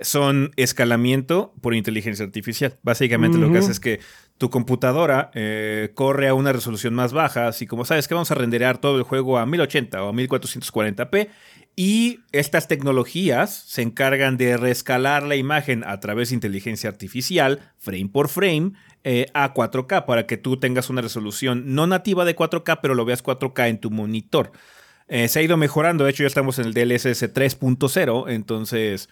son 0.00 0.52
escalamiento 0.56 1.54
por 1.60 1.74
inteligencia 1.74 2.24
artificial. 2.24 2.78
Básicamente 2.82 3.38
lo 3.38 3.50
que 3.50 3.58
hace 3.58 3.72
es 3.72 3.80
que 3.80 4.00
tu 4.42 4.50
computadora 4.50 5.30
eh, 5.34 5.92
corre 5.94 6.26
a 6.26 6.34
una 6.34 6.52
resolución 6.52 6.94
más 6.94 7.12
baja, 7.12 7.46
así 7.46 7.64
como 7.64 7.84
sabes 7.84 8.08
que 8.08 8.14
vamos 8.14 8.32
a 8.32 8.34
renderear 8.34 8.78
todo 8.78 8.98
el 8.98 9.04
juego 9.04 9.38
a 9.38 9.46
1080 9.46 10.02
o 10.02 10.08
a 10.08 10.12
1440p 10.12 11.28
y 11.76 12.18
estas 12.32 12.66
tecnologías 12.66 13.54
se 13.54 13.82
encargan 13.82 14.36
de 14.36 14.56
rescalar 14.56 15.22
la 15.22 15.36
imagen 15.36 15.84
a 15.86 16.00
través 16.00 16.30
de 16.30 16.34
inteligencia 16.34 16.90
artificial, 16.90 17.60
frame 17.78 18.08
por 18.08 18.28
frame, 18.28 18.72
eh, 19.04 19.26
a 19.32 19.54
4K 19.54 20.06
para 20.06 20.26
que 20.26 20.38
tú 20.38 20.56
tengas 20.56 20.90
una 20.90 21.02
resolución 21.02 21.76
no 21.76 21.86
nativa 21.86 22.24
de 22.24 22.34
4K, 22.34 22.80
pero 22.82 22.96
lo 22.96 23.04
veas 23.04 23.22
4K 23.22 23.68
en 23.68 23.78
tu 23.78 23.92
monitor. 23.92 24.50
Eh, 25.06 25.28
se 25.28 25.38
ha 25.38 25.42
ido 25.42 25.56
mejorando, 25.56 26.02
de 26.02 26.10
hecho 26.10 26.24
ya 26.24 26.26
estamos 26.26 26.58
en 26.58 26.64
el 26.64 26.74
DLSS 26.74 27.32
3.0, 27.32 28.28
entonces 28.28 29.08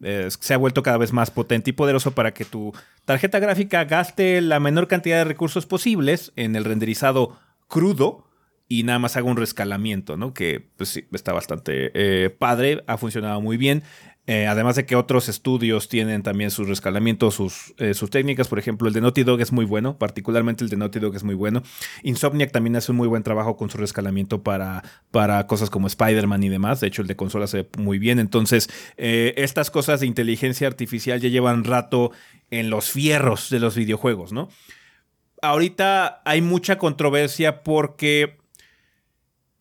se 0.00 0.54
ha 0.54 0.56
vuelto 0.56 0.82
cada 0.82 0.98
vez 0.98 1.12
más 1.12 1.30
potente 1.30 1.70
y 1.70 1.72
poderoso 1.72 2.12
para 2.12 2.34
que 2.34 2.44
tu 2.44 2.72
tarjeta 3.04 3.38
gráfica 3.38 3.84
gaste 3.84 4.40
la 4.40 4.60
menor 4.60 4.88
cantidad 4.88 5.18
de 5.18 5.24
recursos 5.24 5.66
posibles 5.66 6.32
en 6.36 6.56
el 6.56 6.64
renderizado 6.64 7.38
crudo 7.68 8.26
y 8.68 8.84
nada 8.84 8.98
más 8.98 9.16
haga 9.16 9.30
un 9.30 9.36
rescalamiento, 9.36 10.16
¿no? 10.16 10.32
Que 10.32 10.66
pues 10.76 10.88
sí, 10.88 11.04
está 11.12 11.32
bastante 11.32 11.90
eh, 11.94 12.30
padre, 12.30 12.82
ha 12.86 12.96
funcionado 12.96 13.40
muy 13.40 13.58
bien. 13.58 13.82
Eh, 14.28 14.46
además 14.46 14.76
de 14.76 14.86
que 14.86 14.94
otros 14.94 15.28
estudios 15.28 15.88
tienen 15.88 16.22
también 16.22 16.52
sus 16.52 16.68
rescalamientos, 16.68 17.34
sus, 17.34 17.74
eh, 17.78 17.92
sus 17.92 18.08
técnicas. 18.08 18.46
Por 18.46 18.60
ejemplo, 18.60 18.86
el 18.86 18.94
de 18.94 19.00
Naughty 19.00 19.24
Dog 19.24 19.40
es 19.40 19.50
muy 19.50 19.64
bueno, 19.64 19.98
particularmente 19.98 20.62
el 20.62 20.70
de 20.70 20.76
Naughty 20.76 21.00
Dog 21.00 21.16
es 21.16 21.24
muy 21.24 21.34
bueno. 21.34 21.62
Insomniac 22.04 22.52
también 22.52 22.76
hace 22.76 22.92
un 22.92 22.98
muy 22.98 23.08
buen 23.08 23.24
trabajo 23.24 23.56
con 23.56 23.68
su 23.68 23.78
rescalamiento 23.78 24.42
para, 24.44 24.84
para 25.10 25.46
cosas 25.48 25.70
como 25.70 25.88
Spider-Man 25.88 26.42
y 26.44 26.48
demás. 26.50 26.80
De 26.80 26.86
hecho, 26.86 27.02
el 27.02 27.08
de 27.08 27.16
consola 27.16 27.48
se 27.48 27.62
ve 27.62 27.68
muy 27.78 27.98
bien. 27.98 28.20
Entonces, 28.20 28.70
estas 28.96 29.70
cosas 29.70 30.00
de 30.00 30.06
inteligencia 30.06 30.68
artificial 30.68 31.20
ya 31.20 31.28
llevan 31.28 31.64
rato 31.64 32.12
en 32.50 32.70
los 32.70 32.90
fierros 32.90 33.50
de 33.50 33.58
los 33.58 33.74
videojuegos, 33.74 34.32
¿no? 34.32 34.48
Ahorita 35.40 36.22
hay 36.24 36.42
mucha 36.42 36.78
controversia 36.78 37.64
porque 37.64 38.41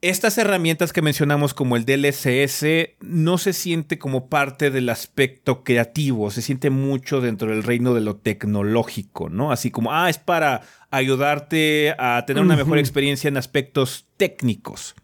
estas 0.01 0.39
herramientas 0.39 0.93
que 0.93 1.03
mencionamos 1.03 1.53
como 1.53 1.77
el 1.77 1.85
DLSS 1.85 2.65
no 3.01 3.37
se 3.37 3.53
siente 3.53 3.99
como 3.99 4.29
parte 4.29 4.71
del 4.71 4.89
aspecto 4.89 5.63
creativo, 5.63 6.31
se 6.31 6.41
siente 6.41 6.71
mucho 6.71 7.21
dentro 7.21 7.51
del 7.51 7.61
reino 7.61 7.93
de 7.93 8.01
lo 8.01 8.15
tecnológico, 8.15 9.29
¿no? 9.29 9.51
Así 9.51 9.69
como, 9.69 9.93
ah, 9.93 10.09
es 10.09 10.17
para 10.17 10.61
ayudarte 10.89 11.93
a 11.99 12.23
tener 12.25 12.41
una 12.41 12.55
mejor 12.55 12.79
experiencia 12.79 13.27
en 13.27 13.37
aspectos 13.37 14.07
técnicos. 14.17 14.95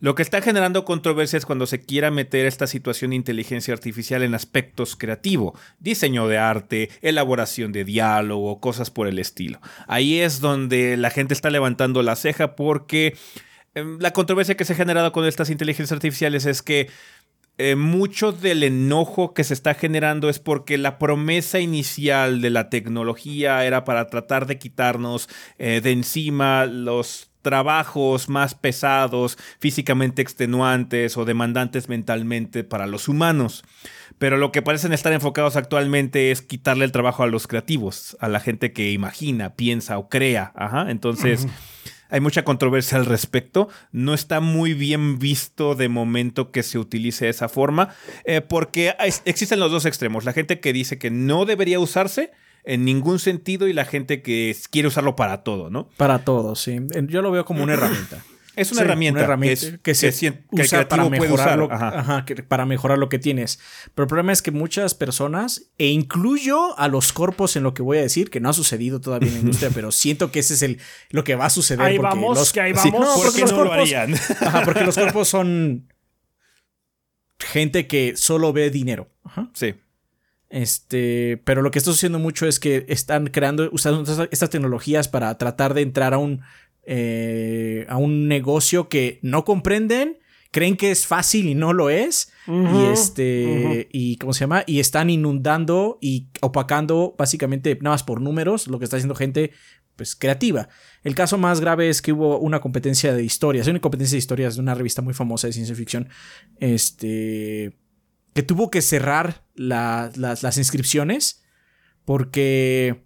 Lo 0.00 0.14
que 0.14 0.22
está 0.22 0.42
generando 0.42 0.84
controversia 0.84 1.38
es 1.38 1.46
cuando 1.46 1.66
se 1.66 1.80
quiera 1.80 2.10
meter 2.10 2.44
esta 2.44 2.66
situación 2.66 3.10
de 3.10 3.16
inteligencia 3.16 3.72
artificial 3.72 4.22
en 4.22 4.34
aspectos 4.34 4.96
creativos, 4.96 5.58
diseño 5.78 6.28
de 6.28 6.36
arte, 6.36 6.90
elaboración 7.00 7.72
de 7.72 7.84
diálogo, 7.84 8.60
cosas 8.60 8.90
por 8.90 9.08
el 9.08 9.18
estilo. 9.18 9.60
Ahí 9.86 10.18
es 10.18 10.40
donde 10.40 10.98
la 10.98 11.08
gente 11.08 11.32
está 11.32 11.48
levantando 11.48 12.02
la 12.02 12.16
ceja 12.16 12.54
porque 12.54 13.16
la 13.74 14.12
controversia 14.12 14.56
que 14.56 14.64
se 14.64 14.72
ha 14.72 14.76
generado 14.76 15.12
con 15.12 15.26
estas 15.26 15.50
inteligencias 15.50 15.92
artificiales 15.92 16.46
es 16.46 16.62
que 16.62 16.88
eh, 17.56 17.76
mucho 17.76 18.32
del 18.32 18.64
enojo 18.64 19.32
que 19.32 19.44
se 19.44 19.54
está 19.54 19.74
generando 19.74 20.28
es 20.28 20.40
porque 20.40 20.76
la 20.76 20.98
promesa 20.98 21.60
inicial 21.60 22.40
de 22.40 22.50
la 22.50 22.68
tecnología 22.68 23.64
era 23.64 23.84
para 23.84 24.08
tratar 24.08 24.46
de 24.46 24.58
quitarnos 24.58 25.28
eh, 25.58 25.80
de 25.80 25.92
encima 25.92 26.66
los 26.66 27.30
trabajos 27.42 28.28
más 28.28 28.56
pesados, 28.56 29.38
físicamente 29.60 30.22
extenuantes 30.22 31.16
o 31.16 31.24
demandantes 31.24 31.88
mentalmente 31.88 32.64
para 32.64 32.86
los 32.86 33.06
humanos. 33.06 33.62
Pero 34.18 34.36
lo 34.36 34.50
que 34.50 34.62
parecen 34.62 34.92
estar 34.92 35.12
enfocados 35.12 35.54
actualmente 35.54 36.30
es 36.30 36.42
quitarle 36.42 36.84
el 36.84 36.92
trabajo 36.92 37.22
a 37.22 37.26
los 37.26 37.46
creativos, 37.46 38.16
a 38.20 38.28
la 38.28 38.40
gente 38.40 38.72
que 38.72 38.90
imagina, 38.90 39.54
piensa 39.54 39.98
o 39.98 40.08
crea. 40.08 40.52
Ajá. 40.56 40.90
Entonces, 40.90 41.46
hay 42.14 42.20
mucha 42.20 42.44
controversia 42.44 42.96
al 42.96 43.06
respecto. 43.06 43.68
No 43.90 44.14
está 44.14 44.38
muy 44.38 44.72
bien 44.72 45.18
visto 45.18 45.74
de 45.74 45.88
momento 45.88 46.52
que 46.52 46.62
se 46.62 46.78
utilice 46.78 47.28
esa 47.28 47.48
forma, 47.48 47.88
eh, 48.24 48.40
porque 48.40 48.94
existen 49.24 49.58
los 49.58 49.72
dos 49.72 49.84
extremos. 49.84 50.24
La 50.24 50.32
gente 50.32 50.60
que 50.60 50.72
dice 50.72 50.96
que 50.96 51.10
no 51.10 51.44
debería 51.44 51.80
usarse 51.80 52.30
en 52.62 52.84
ningún 52.84 53.18
sentido 53.18 53.66
y 53.66 53.72
la 53.72 53.84
gente 53.84 54.22
que 54.22 54.56
quiere 54.70 54.86
usarlo 54.86 55.16
para 55.16 55.42
todo, 55.42 55.70
¿no? 55.70 55.88
Para 55.96 56.20
todo, 56.20 56.54
sí. 56.54 56.78
Yo 57.08 57.20
lo 57.20 57.32
veo 57.32 57.44
como 57.44 57.64
una 57.64 57.72
herramienta. 57.74 58.22
Es 58.56 58.72
una, 58.72 58.82
herramienta, 58.82 59.26
que, 59.82 59.94
se 59.94 60.08
usa 60.50 60.88
para 60.88 61.08
mejorar, 61.08 61.58
lo, 61.58 61.68
para 62.48 62.66
mejorar 62.66 62.98
lo 62.98 63.08
que 63.08 63.18
tienes. 63.18 63.58
Pero 63.94 64.04
el 64.04 64.08
problema 64.08 64.32
es 64.32 64.42
que 64.42 64.50
muchas 64.50 64.94
personas, 64.94 65.70
e 65.78 65.88
incluyo 65.88 66.78
a 66.78 66.88
los 66.88 67.12
corpos 67.12 67.56
en 67.56 67.64
lo 67.64 67.74
que 67.74 67.82
voy 67.82 67.98
a 67.98 68.02
decir, 68.02 68.30
que 68.30 68.40
no 68.40 68.48
ha 68.48 68.52
sucedido 68.52 69.00
todavía 69.00 69.28
en 69.28 69.34
la 69.34 69.40
industria, 69.40 69.70
pero 69.74 69.90
siento 69.90 70.30
que 70.30 70.40
ese 70.40 70.54
es 70.54 70.62
el, 70.62 70.80
lo 71.10 71.24
que 71.24 71.34
va 71.34 71.46
a 71.46 71.50
suceder. 71.50 71.84
Ahí 71.84 71.98
vamos, 71.98 72.52
que 72.52 72.60
ahí 72.60 72.72
vamos. 72.72 73.20
porque 73.24 73.40
los 73.40 73.52
corpos, 73.52 73.90
porque 74.64 74.84
los 74.84 74.94
cuerpos 74.94 75.28
son 75.28 75.88
gente 77.38 77.86
que 77.86 78.16
solo 78.16 78.52
ve 78.52 78.70
dinero. 78.70 79.08
Sí. 79.52 79.74
Este, 80.50 81.42
pero 81.44 81.62
lo 81.62 81.72
que 81.72 81.80
está 81.80 81.90
sucediendo 81.90 82.20
mucho 82.20 82.46
es 82.46 82.60
que 82.60 82.86
están 82.88 83.26
creando, 83.26 83.68
usando 83.72 84.28
estas 84.30 84.50
tecnologías 84.50 85.08
para 85.08 85.36
tratar 85.36 85.74
de 85.74 85.82
entrar 85.82 86.14
a 86.14 86.18
un, 86.18 86.42
eh, 86.86 87.86
a 87.88 87.96
un 87.96 88.28
negocio 88.28 88.88
que 88.88 89.18
no 89.22 89.44
comprenden, 89.44 90.18
creen 90.50 90.76
que 90.76 90.90
es 90.90 91.06
fácil 91.06 91.46
y 91.46 91.54
no 91.54 91.72
lo 91.72 91.90
es. 91.90 92.32
y 92.46 92.84
este, 92.92 93.88
y 93.92 94.16
¿cómo 94.16 94.32
se 94.32 94.40
llama? 94.40 94.64
Y 94.66 94.80
están 94.80 95.10
inundando 95.10 95.98
y 96.00 96.28
opacando 96.40 97.14
básicamente 97.18 97.74
nada 97.80 97.94
más 97.94 98.02
por 98.02 98.20
números 98.20 98.68
lo 98.68 98.78
que 98.78 98.84
está 98.84 98.96
haciendo 98.96 99.14
gente 99.14 99.52
pues 99.96 100.16
creativa. 100.16 100.68
El 101.02 101.14
caso 101.14 101.38
más 101.38 101.60
grave 101.60 101.88
es 101.88 102.02
que 102.02 102.12
hubo 102.12 102.38
una 102.38 102.60
competencia 102.60 103.14
de 103.14 103.24
historias, 103.24 103.66
una 103.66 103.80
competencia 103.80 104.16
de 104.16 104.20
historias 104.20 104.56
de 104.56 104.60
una 104.60 104.74
revista 104.74 105.02
muy 105.02 105.14
famosa 105.14 105.46
de 105.46 105.52
ciencia 105.52 105.74
ficción, 105.74 106.08
este, 106.58 107.78
que 108.32 108.42
tuvo 108.42 108.70
que 108.70 108.82
cerrar 108.82 109.44
las, 109.54 110.58
inscripciones 110.58 111.44
porque 112.04 113.03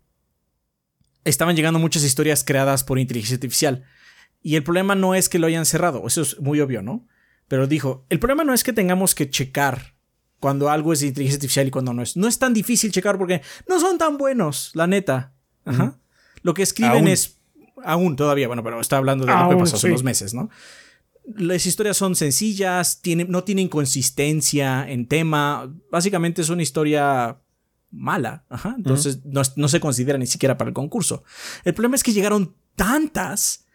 estaban 1.29 1.57
llegando 1.57 1.79
muchas 1.79 2.05
historias 2.05 2.45
creadas 2.45 2.85
por 2.85 2.99
inteligencia 2.99 3.37
artificial. 3.37 3.85
Y 4.43 4.57
el 4.57 4.63
problema 4.63 4.95
no 4.95 5.15
es 5.15 5.29
que 5.29 5.39
lo 5.39 5.47
hayan 5.47 5.67
cerrado, 5.67 6.07
eso 6.07 6.23
es 6.23 6.41
muy 6.41 6.61
obvio, 6.61 6.83
¿no? 6.83 7.07
Pero 7.49 7.67
dijo, 7.67 8.07
el 8.09 8.19
problema 8.19 8.45
no 8.45 8.55
es 8.55 8.63
que 8.63 8.73
tengamos 8.73 9.15
que 9.15 9.31
checar 9.31 9.95
cuando 10.39 10.71
algo 10.71 10.93
es 10.93 11.01
de 11.01 11.09
inteligencia 11.09 11.39
artificial 11.39 11.67
y 11.67 11.71
cuando 11.71 11.93
no 11.93 12.03
es. 12.03 12.17
No 12.17 12.29
es 12.29 12.39
tan 12.39 12.55
difícil 12.55 12.93
checar 12.93 13.19
porque 13.19 13.43
no 13.69 13.81
son 13.81 13.99
tan 13.99 14.19
buenos, 14.19 14.71
la 14.75 14.87
neta. 14.87 15.33
Ajá. 15.65 15.99
Lo 16.43 16.55
que 16.55 16.63
escriben 16.63 17.09
es... 17.09 17.37
Aún 17.85 18.17
todavía, 18.17 18.49
bueno, 18.49 18.65
pero 18.65 18.81
está 18.81 18.97
hablando 18.97 19.25
de 19.25 19.33
lo 19.33 19.51
que 19.51 19.57
pasó 19.57 19.77
hace 19.77 19.87
unos 19.87 20.03
meses, 20.03 20.35
¿no? 20.35 20.51
las 21.37 21.67
historias 21.67 21.97
son 21.97 22.17
sencillas, 22.17 23.01
no 23.29 23.45
tienen 23.45 23.69
consistencia 23.69 24.89
en 24.89 25.07
tema. 25.07 25.73
Básicamente 25.91 26.43
es 26.43 26.49
una 26.49 26.63
historia 26.63 27.39
mala. 27.90 28.44
Entonces 28.77 29.20
no, 29.24 29.69
se 29.69 29.81
considera 29.81 30.19
ni 30.19 30.27
siquiera 30.27 30.59
para 30.59 30.69
el 30.69 30.74
concurso. 30.74 31.24
El 31.65 31.74
problema 31.74 31.97
es 31.97 32.02
que 32.02 32.12
llegaron 32.12 32.55
tantas, 32.77 33.66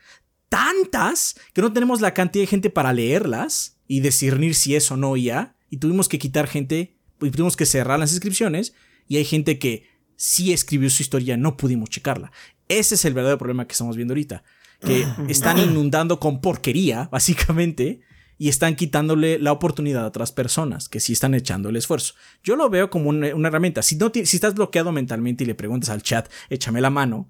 tantas, 0.50 1.36
que 1.54 1.62
no 1.62 1.74
tenemos 1.74 2.02
la 2.02 2.14
cantidad 2.14 2.44
de 2.44 2.48
gente 2.48 2.70
para 2.70 2.94
leerlas 2.94 3.78
y 3.88 4.00
discernir 4.00 4.56
si 4.56 4.76
es 4.76 4.92
o 4.92 4.98
no 4.98 5.16
ya. 5.18 5.56
Y 5.70 5.78
tuvimos 5.78 6.08
que 6.08 6.20
quitar 6.20 6.48
gente, 6.48 6.98
y 7.22 7.32
tuvimos 7.32 7.58
que 7.58 7.66
cerrar 7.66 8.00
las 8.00 8.12
inscripciones. 8.12 8.74
Y 9.08 9.18
hay 9.18 9.26
gente 9.26 9.60
que 9.60 9.88
sí 10.16 10.54
escribió 10.54 10.90
su 10.90 11.02
historia, 11.02 11.38
no 11.38 11.58
pudimos 11.58 11.90
checarla. 11.90 12.32
Ese 12.70 12.96
es 12.96 13.06
el 13.06 13.14
verdadero 13.14 13.38
problema 13.38 13.68
que 13.68 13.74
estamos 13.74 13.96
viendo 13.96 14.14
ahorita 14.14 14.44
que 14.86 15.06
están 15.30 15.58
inundando 15.60 16.20
con 16.20 16.42
porquería, 16.42 17.10
básicamente, 17.12 18.02
y 18.44 18.50
están 18.50 18.76
quitándole 18.76 19.40
la 19.40 19.54
oportunidad 19.54 20.04
a 20.04 20.08
otras 20.08 20.34
personas 20.34 20.90
que 20.90 21.00
sí 21.00 21.14
están 21.14 21.34
echando 21.34 21.70
el 21.70 21.78
esfuerzo. 21.78 22.16
Yo 22.44 22.58
lo 22.58 22.70
veo 22.70 22.90
como 22.90 23.08
una, 23.08 23.30
herramienta. 23.30 23.82
Si, 23.82 23.96
no 23.96 24.12
si 24.14 24.20
estás 24.20 24.54
bloqueado 24.54 24.92
mentalmente 24.92 25.46
y 25.46 25.48
le 25.48 25.56
preguntas 25.56 25.90
al 25.90 26.02
chat, 26.04 26.28
échame 26.50 26.82
la 26.82 26.90
mano, 26.90 27.30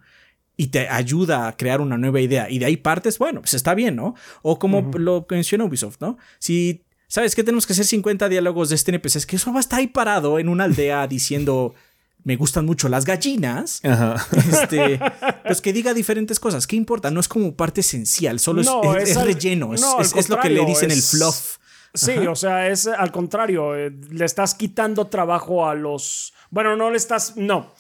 y 0.58 0.70
te 0.70 0.90
ayuda 0.90 1.48
a 1.48 1.56
crear 1.56 1.82
una 1.82 2.00
nueva 2.00 2.20
idea, 2.20 2.50
y 2.50 2.58
de 2.58 2.66
ahí 2.66 2.78
partes, 2.78 3.20
bueno, 3.20 3.42
pues 3.42 3.54
está 3.54 3.76
bien, 3.76 3.96
¿no? 3.96 4.16
O 4.42 4.58
como 4.58 4.90
lo 4.98 5.28
menciona 5.30 5.66
Ubisoft, 5.66 5.98
¿no? 6.02 6.18
Si 6.40 6.84
¿Sabes 7.08 7.36
qué? 7.36 7.44
Tenemos 7.44 7.68
que 7.68 7.74
hacer 7.74 7.86
50 7.86 8.28
diálogos 8.28 8.70
de 8.70 8.76
este 8.76 8.90
NPC. 8.90 9.18
Es 9.18 9.28
que 9.28 9.36
eso 9.36 9.52
va 9.52 9.58
a 9.58 9.60
estar 9.60 9.78
ahí 9.78 9.86
parado 9.86 10.40
en 10.40 10.50
una 10.50 10.64
aldea 10.64 11.06
diciendo 11.06 11.76
me 12.24 12.36
gustan 12.36 12.66
mucho 12.66 12.90
las 12.90 13.06
gallinas, 13.06 13.82
Este, 14.52 15.00
pues 15.46 15.62
que 15.62 15.74
diga 15.74 15.94
diferentes 15.94 16.40
cosas. 16.40 16.68
¿Qué 16.68 16.76
importa? 16.76 17.12
No 17.12 17.20
es 17.20 17.28
como 17.28 17.56
parte 17.56 17.82
esencial, 17.82 18.40
solo 18.40 18.62
es, 18.98 19.16
relleno, 19.16 19.74
es, 19.74 20.30
lo 20.30 20.40
que 20.40 20.50
le 20.50 20.66
dicen 20.66 20.92
el 20.92 21.02
fluff. 21.02 21.58
Sí, 21.96 22.18
o 22.18 22.36
sea, 22.36 22.70
es 22.70 22.88
al 22.88 23.12
contrario, 23.12 23.76
eh, 23.76 23.92
le 24.10 24.26
estás 24.26 24.56
quitando 24.56 25.08
trabajo 25.08 25.68
a 25.68 25.76
los... 25.76 26.34
Bueno, 26.50 26.76
no 26.76 26.90
le 26.90 26.98
estás... 26.98 27.38
No, 27.38 27.72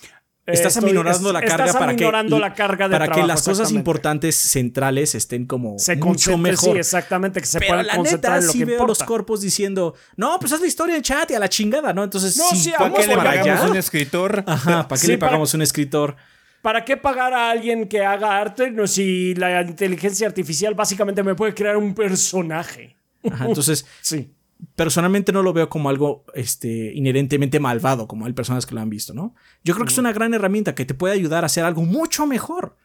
Estás 0.45 0.75
aminorando 0.75 1.31
la 1.31 1.41
carga 1.41 1.71
para 1.71 1.95
que, 1.95 2.03
la 2.03 2.53
carga 2.53 2.89
para 2.89 3.07
que 3.07 3.23
las 3.23 3.43
cosas 3.43 3.71
importantes 3.71 4.35
centrales 4.35 5.15
estén 5.15 5.45
como 5.45 5.77
mucho 5.99 6.37
mejor. 6.37 6.73
Sí, 6.73 6.79
exactamente, 6.79 7.39
que 7.39 7.45
se 7.45 7.61
puedan 7.61 7.87
concentrar 7.95 8.39
en 8.39 8.47
lo 8.47 8.53
que 8.53 8.65
veo 8.65 8.85
los 8.85 9.03
corpos 9.03 9.41
diciendo, 9.41 9.95
no, 10.17 10.37
pues 10.39 10.51
haz 10.51 10.59
la 10.59 10.67
historia 10.67 10.97
en 10.97 11.01
chat 11.01 11.31
y 11.31 11.35
a 11.35 11.39
la 11.39 11.47
chingada, 11.47 11.93
¿no? 11.93 12.03
Entonces, 12.03 12.35
no, 12.35 12.49
sí, 12.49 12.73
¿para 12.77 12.93
qué 12.93 13.07
le 13.07 13.15
pagamos 13.15 13.69
un 13.69 13.77
escritor? 13.77 14.43
Ajá, 14.45 14.87
¿para 14.87 15.01
qué 15.01 15.07
le 15.07 15.17
pagamos 15.17 15.53
un 15.53 15.61
escritor? 15.61 16.15
¿Para 16.61 16.83
qué 16.83 16.97
pagar 16.97 17.33
a 17.33 17.49
alguien 17.49 17.87
que 17.87 18.05
haga 18.05 18.37
arte 18.39 18.71
no, 18.71 18.87
si 18.87 19.35
la 19.35 19.61
inteligencia 19.61 20.27
artificial 20.27 20.73
básicamente 20.75 21.23
me 21.23 21.35
puede 21.35 21.53
crear 21.53 21.77
un 21.77 21.93
personaje? 21.93 22.97
Ajá, 23.29 23.45
entonces, 23.45 23.85
sí 24.01 24.33
personalmente 24.75 25.31
no 25.31 25.43
lo 25.43 25.53
veo 25.53 25.69
como 25.69 25.89
algo 25.89 26.25
este, 26.33 26.93
inherentemente 26.93 27.59
malvado, 27.59 28.07
como 28.07 28.25
hay 28.25 28.33
personas 28.33 28.65
que 28.65 28.75
lo 28.75 28.81
han 28.81 28.89
visto, 28.89 29.13
¿no? 29.13 29.35
Yo 29.63 29.73
creo 29.73 29.85
que 29.85 29.93
es 29.93 29.97
una 29.97 30.13
gran 30.13 30.33
herramienta 30.33 30.75
que 30.75 30.85
te 30.85 30.93
puede 30.93 31.13
ayudar 31.13 31.43
a 31.43 31.47
hacer 31.47 31.63
algo 31.63 31.83
mucho 31.83 32.25
mejor. 32.27 32.75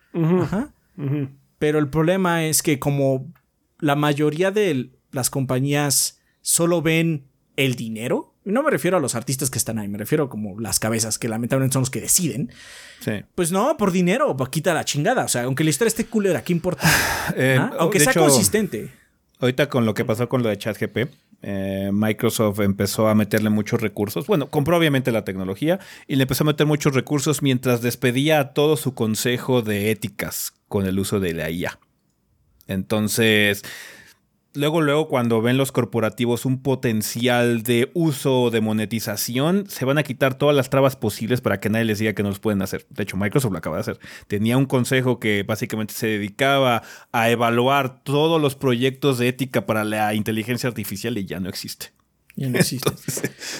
Pero 1.58 1.78
el 1.78 1.88
problema 1.88 2.44
es 2.44 2.62
que 2.62 2.78
como 2.78 3.32
la 3.78 3.96
mayoría 3.96 4.50
de 4.50 4.90
las 5.12 5.30
compañías 5.30 6.20
solo 6.40 6.82
ven 6.82 7.26
el 7.56 7.74
dinero, 7.74 8.34
no 8.44 8.62
me 8.62 8.70
refiero 8.70 8.96
a 8.96 9.00
los 9.00 9.14
artistas 9.14 9.50
que 9.50 9.58
están 9.58 9.78
ahí, 9.78 9.88
me 9.88 9.98
refiero 9.98 10.28
como 10.28 10.58
las 10.58 10.78
cabezas 10.80 11.18
que 11.18 11.28
lamentablemente 11.28 11.74
son 11.74 11.82
los 11.82 11.90
que 11.90 12.00
deciden. 12.00 12.50
Pues 13.34 13.52
no, 13.52 13.76
por 13.76 13.92
dinero, 13.92 14.34
quita 14.50 14.72
la 14.74 14.84
chingada. 14.84 15.24
O 15.24 15.28
sea, 15.28 15.44
aunque 15.44 15.64
la 15.64 15.70
historia 15.70 15.88
esté 15.88 16.06
culera, 16.06 16.42
¿qué 16.42 16.52
importa? 16.52 16.88
Eh. 17.36 17.60
Aunque 17.78 18.00
sea 18.00 18.14
consistente. 18.14 18.90
Ahorita 19.38 19.68
con 19.68 19.84
lo 19.84 19.92
que 19.92 20.04
pasó 20.04 20.28
con 20.30 20.42
lo 20.42 20.48
de 20.48 20.56
ChatGP, 20.56 21.10
eh, 21.42 21.90
Microsoft 21.92 22.60
empezó 22.60 23.08
a 23.08 23.14
meterle 23.14 23.50
muchos 23.50 23.80
recursos. 23.80 24.26
Bueno, 24.26 24.48
compró 24.48 24.76
obviamente 24.76 25.12
la 25.12 25.24
tecnología 25.24 25.78
y 26.06 26.16
le 26.16 26.22
empezó 26.22 26.44
a 26.44 26.48
meter 26.48 26.66
muchos 26.66 26.94
recursos 26.94 27.42
mientras 27.42 27.80
despedía 27.80 28.40
a 28.40 28.52
todo 28.52 28.76
su 28.76 28.94
consejo 28.94 29.62
de 29.62 29.90
éticas 29.90 30.52
con 30.68 30.86
el 30.86 30.98
uso 30.98 31.20
de 31.20 31.34
la 31.34 31.50
IA. 31.50 31.78
Entonces, 32.66 33.64
luego, 34.58 34.80
luego, 34.80 35.08
cuando 35.08 35.40
ven 35.40 35.56
los 35.56 35.72
corporativos 35.72 36.44
un 36.44 36.62
potencial 36.62 37.62
de 37.62 37.90
uso 37.94 38.42
o 38.42 38.50
de 38.50 38.60
monetización, 38.60 39.64
se 39.68 39.84
van 39.84 39.98
a 39.98 40.02
quitar 40.02 40.34
todas 40.34 40.54
las 40.54 40.68
trabas 40.68 40.96
posibles 40.96 41.40
para 41.40 41.60
que 41.60 41.70
nadie 41.70 41.84
les 41.84 41.98
diga 41.98 42.12
que 42.12 42.22
no 42.22 42.28
los 42.28 42.40
pueden 42.40 42.60
hacer. 42.60 42.86
De 42.90 43.04
hecho, 43.04 43.16
Microsoft 43.16 43.52
lo 43.52 43.58
acaba 43.58 43.76
de 43.76 43.82
hacer. 43.82 43.98
Tenía 44.26 44.58
un 44.58 44.66
consejo 44.66 45.20
que 45.20 45.44
básicamente 45.44 45.94
se 45.94 46.08
dedicaba 46.08 46.82
a 47.12 47.30
evaluar 47.30 48.02
todos 48.02 48.40
los 48.40 48.56
proyectos 48.56 49.18
de 49.18 49.28
ética 49.28 49.64
para 49.64 49.84
la 49.84 50.14
inteligencia 50.14 50.68
artificial 50.68 51.16
y 51.16 51.24
ya 51.24 51.40
no 51.40 51.48
existe. 51.48 51.97
Ya 52.38 52.48
no 52.48 52.56
existe. 52.56 52.88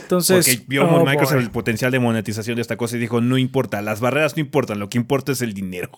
Entonces, 0.03 0.47
porque 0.47 0.65
vio 0.69 0.89
oh, 0.89 1.05
Microsoft 1.05 1.41
el 1.41 1.51
potencial 1.51 1.91
de 1.91 1.99
monetización 1.99 2.55
de 2.55 2.63
esta 2.63 2.77
cosa 2.77 2.97
y 2.97 3.01
dijo, 3.01 3.21
no 3.21 3.37
importa, 3.37 3.83
las 3.83 3.99
barreras 3.99 4.37
no 4.37 4.41
importan, 4.41 4.79
lo 4.79 4.89
que 4.89 4.99
importa 4.99 5.33
es 5.33 5.43
el 5.43 5.53
dinero. 5.53 5.91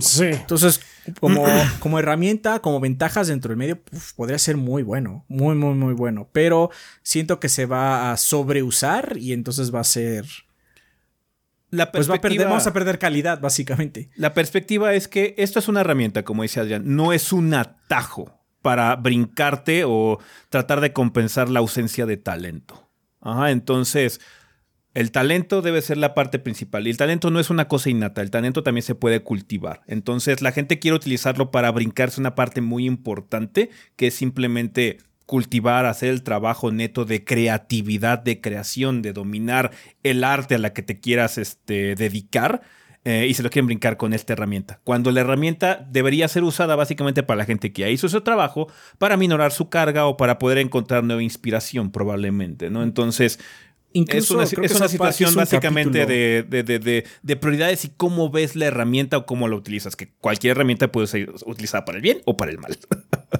Sí. 0.00 0.26
Entonces, 0.26 0.82
como, 1.18 1.46
como 1.80 1.98
herramienta, 1.98 2.60
como 2.60 2.78
ventajas 2.78 3.28
dentro 3.28 3.48
del 3.48 3.56
medio, 3.56 3.80
podría 4.16 4.38
ser 4.38 4.58
muy 4.58 4.82
bueno, 4.82 5.24
muy, 5.28 5.54
muy, 5.54 5.74
muy 5.74 5.94
bueno. 5.94 6.28
Pero 6.32 6.70
siento 7.02 7.40
que 7.40 7.48
se 7.48 7.64
va 7.64 8.12
a 8.12 8.18
sobreusar 8.18 9.16
y 9.16 9.32
entonces 9.32 9.74
va 9.74 9.80
a 9.80 9.84
ser... 9.84 10.26
La 11.70 11.90
pues 11.90 12.08
va 12.08 12.16
a 12.16 12.20
perder, 12.20 12.46
vamos 12.46 12.66
a 12.66 12.72
perder 12.74 12.98
calidad, 12.98 13.40
básicamente. 13.40 14.10
La 14.14 14.34
perspectiva 14.34 14.92
es 14.92 15.08
que 15.08 15.34
esto 15.38 15.58
es 15.58 15.68
una 15.68 15.80
herramienta, 15.80 16.22
como 16.22 16.42
dice 16.42 16.60
Adrián, 16.60 16.82
no 16.84 17.14
es 17.14 17.32
un 17.32 17.54
atajo 17.54 18.43
para 18.64 18.96
brincarte 18.96 19.84
o 19.84 20.18
tratar 20.48 20.80
de 20.80 20.94
compensar 20.94 21.50
la 21.50 21.60
ausencia 21.60 22.06
de 22.06 22.16
talento. 22.16 22.88
Ajá, 23.20 23.50
entonces 23.50 24.22
El 24.94 25.10
talento 25.10 25.60
debe 25.60 25.82
ser 25.82 25.96
la 25.98 26.14
parte 26.14 26.38
principal. 26.38 26.86
Y 26.86 26.90
el 26.90 26.96
talento 26.96 27.30
no 27.30 27.40
es 27.40 27.50
una 27.50 27.66
cosa 27.66 27.90
innata, 27.90 28.22
el 28.22 28.30
talento 28.30 28.62
también 28.62 28.84
se 28.84 28.94
puede 28.94 29.22
cultivar. 29.24 29.82
Entonces 29.88 30.40
la 30.40 30.52
gente 30.52 30.78
quiere 30.78 30.96
utilizarlo 30.96 31.50
para 31.50 31.72
brincarse 31.72 32.20
una 32.20 32.36
parte 32.36 32.60
muy 32.60 32.86
importante, 32.86 33.70
que 33.96 34.06
es 34.06 34.14
simplemente 34.14 34.98
cultivar, 35.26 35.86
hacer 35.86 36.10
el 36.10 36.22
trabajo 36.22 36.70
neto 36.70 37.04
de 37.04 37.24
creatividad, 37.24 38.20
de 38.20 38.40
creación, 38.40 39.02
de 39.02 39.12
dominar 39.12 39.72
el 40.04 40.22
arte 40.22 40.54
a 40.54 40.58
la 40.58 40.72
que 40.72 40.82
te 40.82 41.00
quieras 41.00 41.38
este, 41.38 41.96
dedicar. 41.96 42.62
Eh, 43.06 43.26
y 43.28 43.34
se 43.34 43.42
lo 43.42 43.50
quieren 43.50 43.66
brincar 43.66 43.98
con 43.98 44.14
esta 44.14 44.32
herramienta. 44.32 44.80
Cuando 44.82 45.10
la 45.10 45.20
herramienta 45.20 45.86
debería 45.90 46.26
ser 46.26 46.42
usada 46.42 46.74
básicamente 46.74 47.22
para 47.22 47.36
la 47.38 47.44
gente 47.44 47.70
que 47.70 47.82
ya 47.82 47.90
hizo 47.90 48.06
ese 48.06 48.22
trabajo, 48.22 48.68
para 48.96 49.18
minorar 49.18 49.52
su 49.52 49.68
carga 49.68 50.06
o 50.06 50.16
para 50.16 50.38
poder 50.38 50.56
encontrar 50.56 51.04
nueva 51.04 51.22
inspiración 51.22 51.90
probablemente, 51.90 52.70
¿no? 52.70 52.82
Entonces, 52.82 53.38
es 53.94 54.30
una, 54.30 54.46
situación 54.88 55.34
básicamente 55.34 56.04
de, 56.04 57.36
prioridades 57.36 57.84
y 57.84 57.90
cómo 57.90 58.28
ves 58.28 58.56
la 58.56 58.66
herramienta 58.66 59.18
o 59.18 59.26
cómo 59.26 59.46
la 59.46 59.54
utilizas. 59.54 59.94
Que 59.94 60.12
cualquier 60.20 60.52
herramienta 60.52 60.90
puede 60.90 61.06
ser 61.06 61.30
utilizada 61.46 61.84
para 61.84 61.98
el 61.98 62.02
bien 62.02 62.20
o 62.24 62.36
para 62.36 62.50
el 62.50 62.58
mal. 62.58 62.76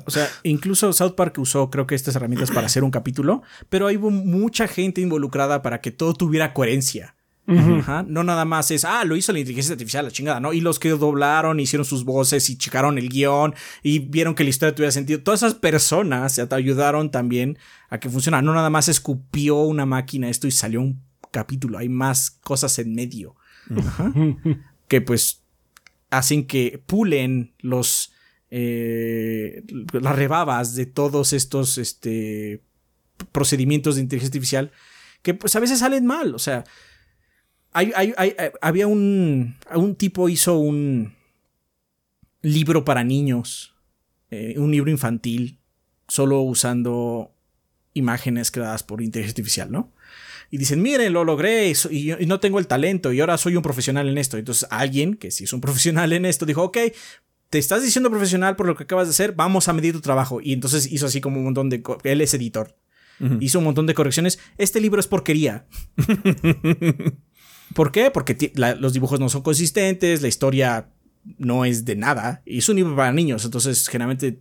O 0.06 0.10
sea, 0.10 0.28
incluso 0.44 0.92
South 0.92 1.14
Park 1.16 1.38
usó, 1.38 1.70
creo 1.70 1.86
que 1.86 1.94
estas 1.94 2.14
herramientas 2.14 2.50
para 2.50 2.66
hacer 2.66 2.84
un 2.84 2.90
capítulo, 2.90 3.42
pero 3.68 3.86
hubo 3.86 4.10
mucha 4.10 4.68
gente 4.68 5.00
involucrada 5.00 5.62
para 5.62 5.80
que 5.80 5.90
todo 5.90 6.14
tuviera 6.14 6.52
coherencia. 6.52 7.16
No 7.46 8.24
nada 8.24 8.44
más 8.44 8.70
es, 8.70 8.84
ah, 8.84 9.04
lo 9.04 9.16
hizo 9.16 9.32
la 9.32 9.38
inteligencia 9.38 9.72
artificial, 9.72 10.04
la 10.04 10.10
chingada, 10.10 10.40
¿no? 10.40 10.52
Y 10.52 10.60
los 10.60 10.78
que 10.78 10.90
doblaron, 10.90 11.60
hicieron 11.60 11.84
sus 11.84 12.04
voces 12.04 12.48
y 12.48 12.56
checaron 12.56 12.96
el 12.96 13.08
guion 13.08 13.54
y 13.82 13.98
vieron 13.98 14.34
que 14.34 14.44
la 14.44 14.50
historia 14.50 14.74
tuviera 14.74 14.92
sentido. 14.92 15.22
Todas 15.22 15.42
esas 15.42 15.54
personas 15.54 16.36
te 16.36 16.54
ayudaron 16.54 17.10
también 17.10 17.58
a 17.90 18.00
que 18.00 18.08
funcione. 18.08 18.40
No 18.42 18.54
nada 18.54 18.70
más 18.70 18.88
escupió 18.88 19.56
una 19.56 19.84
máquina 19.84 20.30
esto 20.30 20.46
y 20.46 20.52
salió 20.52 20.80
un 20.80 21.02
capítulo. 21.30 21.78
Hay 21.78 21.88
más 21.88 22.30
cosas 22.30 22.78
en 22.78 22.94
medio. 22.94 23.36
que 24.88 25.00
pues 25.00 25.42
hacen 26.10 26.46
que 26.46 26.82
pulen 26.86 27.54
los 27.60 28.12
eh, 28.50 29.64
las 29.92 30.14
rebabas 30.14 30.74
de 30.74 30.86
todos 30.86 31.32
estos 31.32 31.76
este, 31.76 32.62
procedimientos 33.32 33.96
de 33.96 34.02
inteligencia 34.02 34.28
artificial 34.28 34.72
que 35.22 35.34
pues 35.34 35.56
a 35.56 35.60
veces 35.60 35.80
salen 35.80 36.06
mal. 36.06 36.34
O 36.34 36.38
sea, 36.38 36.64
eh, 37.74 38.52
había 38.60 38.86
un, 38.86 39.56
un 39.74 39.94
tipo 39.96 40.28
hizo 40.28 40.58
un 40.58 41.14
libro 42.42 42.84
para 42.84 43.04
niños, 43.04 43.74
eh, 44.30 44.54
un 44.58 44.70
libro 44.70 44.90
infantil, 44.90 45.58
solo 46.08 46.42
usando 46.42 47.34
imágenes 47.94 48.50
creadas 48.50 48.82
por 48.82 49.00
inteligencia 49.02 49.32
artificial, 49.32 49.72
¿no? 49.72 49.92
Y 50.50 50.58
dicen, 50.58 50.82
miren, 50.82 51.12
lo 51.12 51.24
logré 51.24 51.72
y, 51.90 52.12
no 52.26 52.38
tengo 52.38 52.58
el 52.58 52.66
talento 52.66 53.12
y 53.12 53.20
ahora 53.20 53.38
soy 53.38 53.56
un 53.56 53.62
profesional 53.62 54.08
en 54.08 54.18
esto. 54.18 54.36
Entonces 54.36 54.68
alguien 54.70 55.14
que 55.14 55.30
sí 55.30 55.44
es 55.44 55.52
un 55.52 55.60
profesional 55.62 56.12
en 56.12 56.26
esto 56.26 56.46
dijo, 56.46 56.62
ok, 56.62 56.78
te 57.50 57.58
estás 57.58 57.82
diciendo 57.82 58.10
profesional 58.10 58.56
por 58.56 58.66
lo 58.66 58.76
que 58.76 58.84
acabas 58.84 59.08
de 59.08 59.10
hacer, 59.10 59.32
vamos 59.32 59.68
a 59.68 59.72
medir 59.72 59.94
tu 59.94 60.00
trabajo. 60.00 60.40
Y 60.40 60.52
entonces 60.52 60.90
hizo 60.92 61.06
así 61.06 61.20
como 61.20 61.38
un 61.38 61.44
montón 61.44 61.70
de... 61.70 61.82
Él 62.04 62.20
es 62.20 62.34
editor. 62.34 62.76
Hizo 63.40 63.60
un 63.60 63.64
montón 63.64 63.86
de 63.86 63.94
correcciones. 63.94 64.40
Este 64.58 64.80
libro 64.80 64.98
es 64.98 65.06
porquería. 65.06 65.66
¿Por 67.72 67.92
qué? 67.92 68.10
Porque 68.10 68.52
los 68.54 68.92
dibujos 68.92 69.20
no 69.20 69.28
son 69.28 69.42
consistentes, 69.42 70.22
la 70.22 70.28
historia 70.28 70.88
no 71.38 71.64
es 71.64 71.84
de 71.84 71.96
nada. 71.96 72.42
Y 72.44 72.58
es 72.58 72.68
un 72.68 72.76
libro 72.76 72.94
para 72.94 73.12
niños, 73.12 73.44
entonces 73.44 73.88
generalmente 73.88 74.38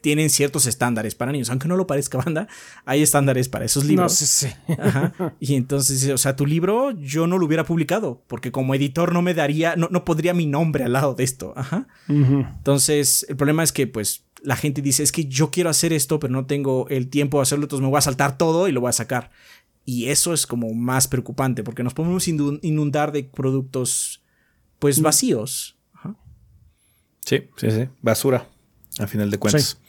tienen 0.00 0.30
ciertos 0.30 0.66
estándares 0.66 1.14
para 1.14 1.32
niños. 1.32 1.50
Aunque 1.50 1.68
no 1.68 1.76
lo 1.76 1.86
parezca, 1.86 2.18
banda, 2.18 2.48
hay 2.84 3.02
estándares 3.02 3.48
para 3.48 3.64
esos 3.64 3.84
libros. 3.84 4.20
No, 4.20 4.26
sí, 4.26 4.48
Ajá. 4.78 5.34
Y 5.40 5.54
entonces, 5.54 6.08
o 6.10 6.18
sea, 6.18 6.36
tu 6.36 6.46
libro 6.46 6.90
yo 6.92 7.26
no 7.26 7.38
lo 7.38 7.46
hubiera 7.46 7.64
publicado, 7.64 8.22
porque 8.26 8.52
como 8.52 8.74
editor 8.74 9.12
no 9.12 9.22
me 9.22 9.34
daría, 9.34 9.76
no, 9.76 9.88
no 9.90 10.04
podría 10.04 10.34
mi 10.34 10.46
nombre 10.46 10.84
al 10.84 10.92
lado 10.92 11.14
de 11.14 11.24
esto. 11.24 11.52
Ajá. 11.56 11.86
Entonces, 12.08 13.26
el 13.28 13.36
problema 13.36 13.62
es 13.62 13.72
que, 13.72 13.86
pues, 13.86 14.24
la 14.42 14.56
gente 14.56 14.80
dice, 14.80 15.02
es 15.02 15.12
que 15.12 15.26
yo 15.26 15.50
quiero 15.50 15.68
hacer 15.70 15.92
esto, 15.92 16.18
pero 16.18 16.32
no 16.32 16.46
tengo 16.46 16.88
el 16.88 17.08
tiempo 17.08 17.38
de 17.38 17.42
hacerlo, 17.42 17.64
entonces 17.64 17.82
me 17.82 17.90
voy 17.90 17.98
a 17.98 18.02
saltar 18.02 18.38
todo 18.38 18.68
y 18.68 18.72
lo 18.72 18.80
voy 18.80 18.88
a 18.88 18.92
sacar. 18.92 19.30
Y 19.90 20.08
eso 20.08 20.32
es 20.32 20.46
como 20.46 20.72
más 20.72 21.08
preocupante 21.08 21.64
porque 21.64 21.82
nos 21.82 21.94
podemos 21.94 22.28
inundar 22.28 23.10
de 23.10 23.24
productos 23.24 24.22
pues 24.78 25.00
mm. 25.00 25.02
vacíos. 25.02 25.76
Sí, 27.26 27.48
sí, 27.56 27.72
sí. 27.72 27.88
Basura, 28.00 28.46
al 29.00 29.08
final 29.08 29.32
de 29.32 29.38
cuentas. 29.38 29.80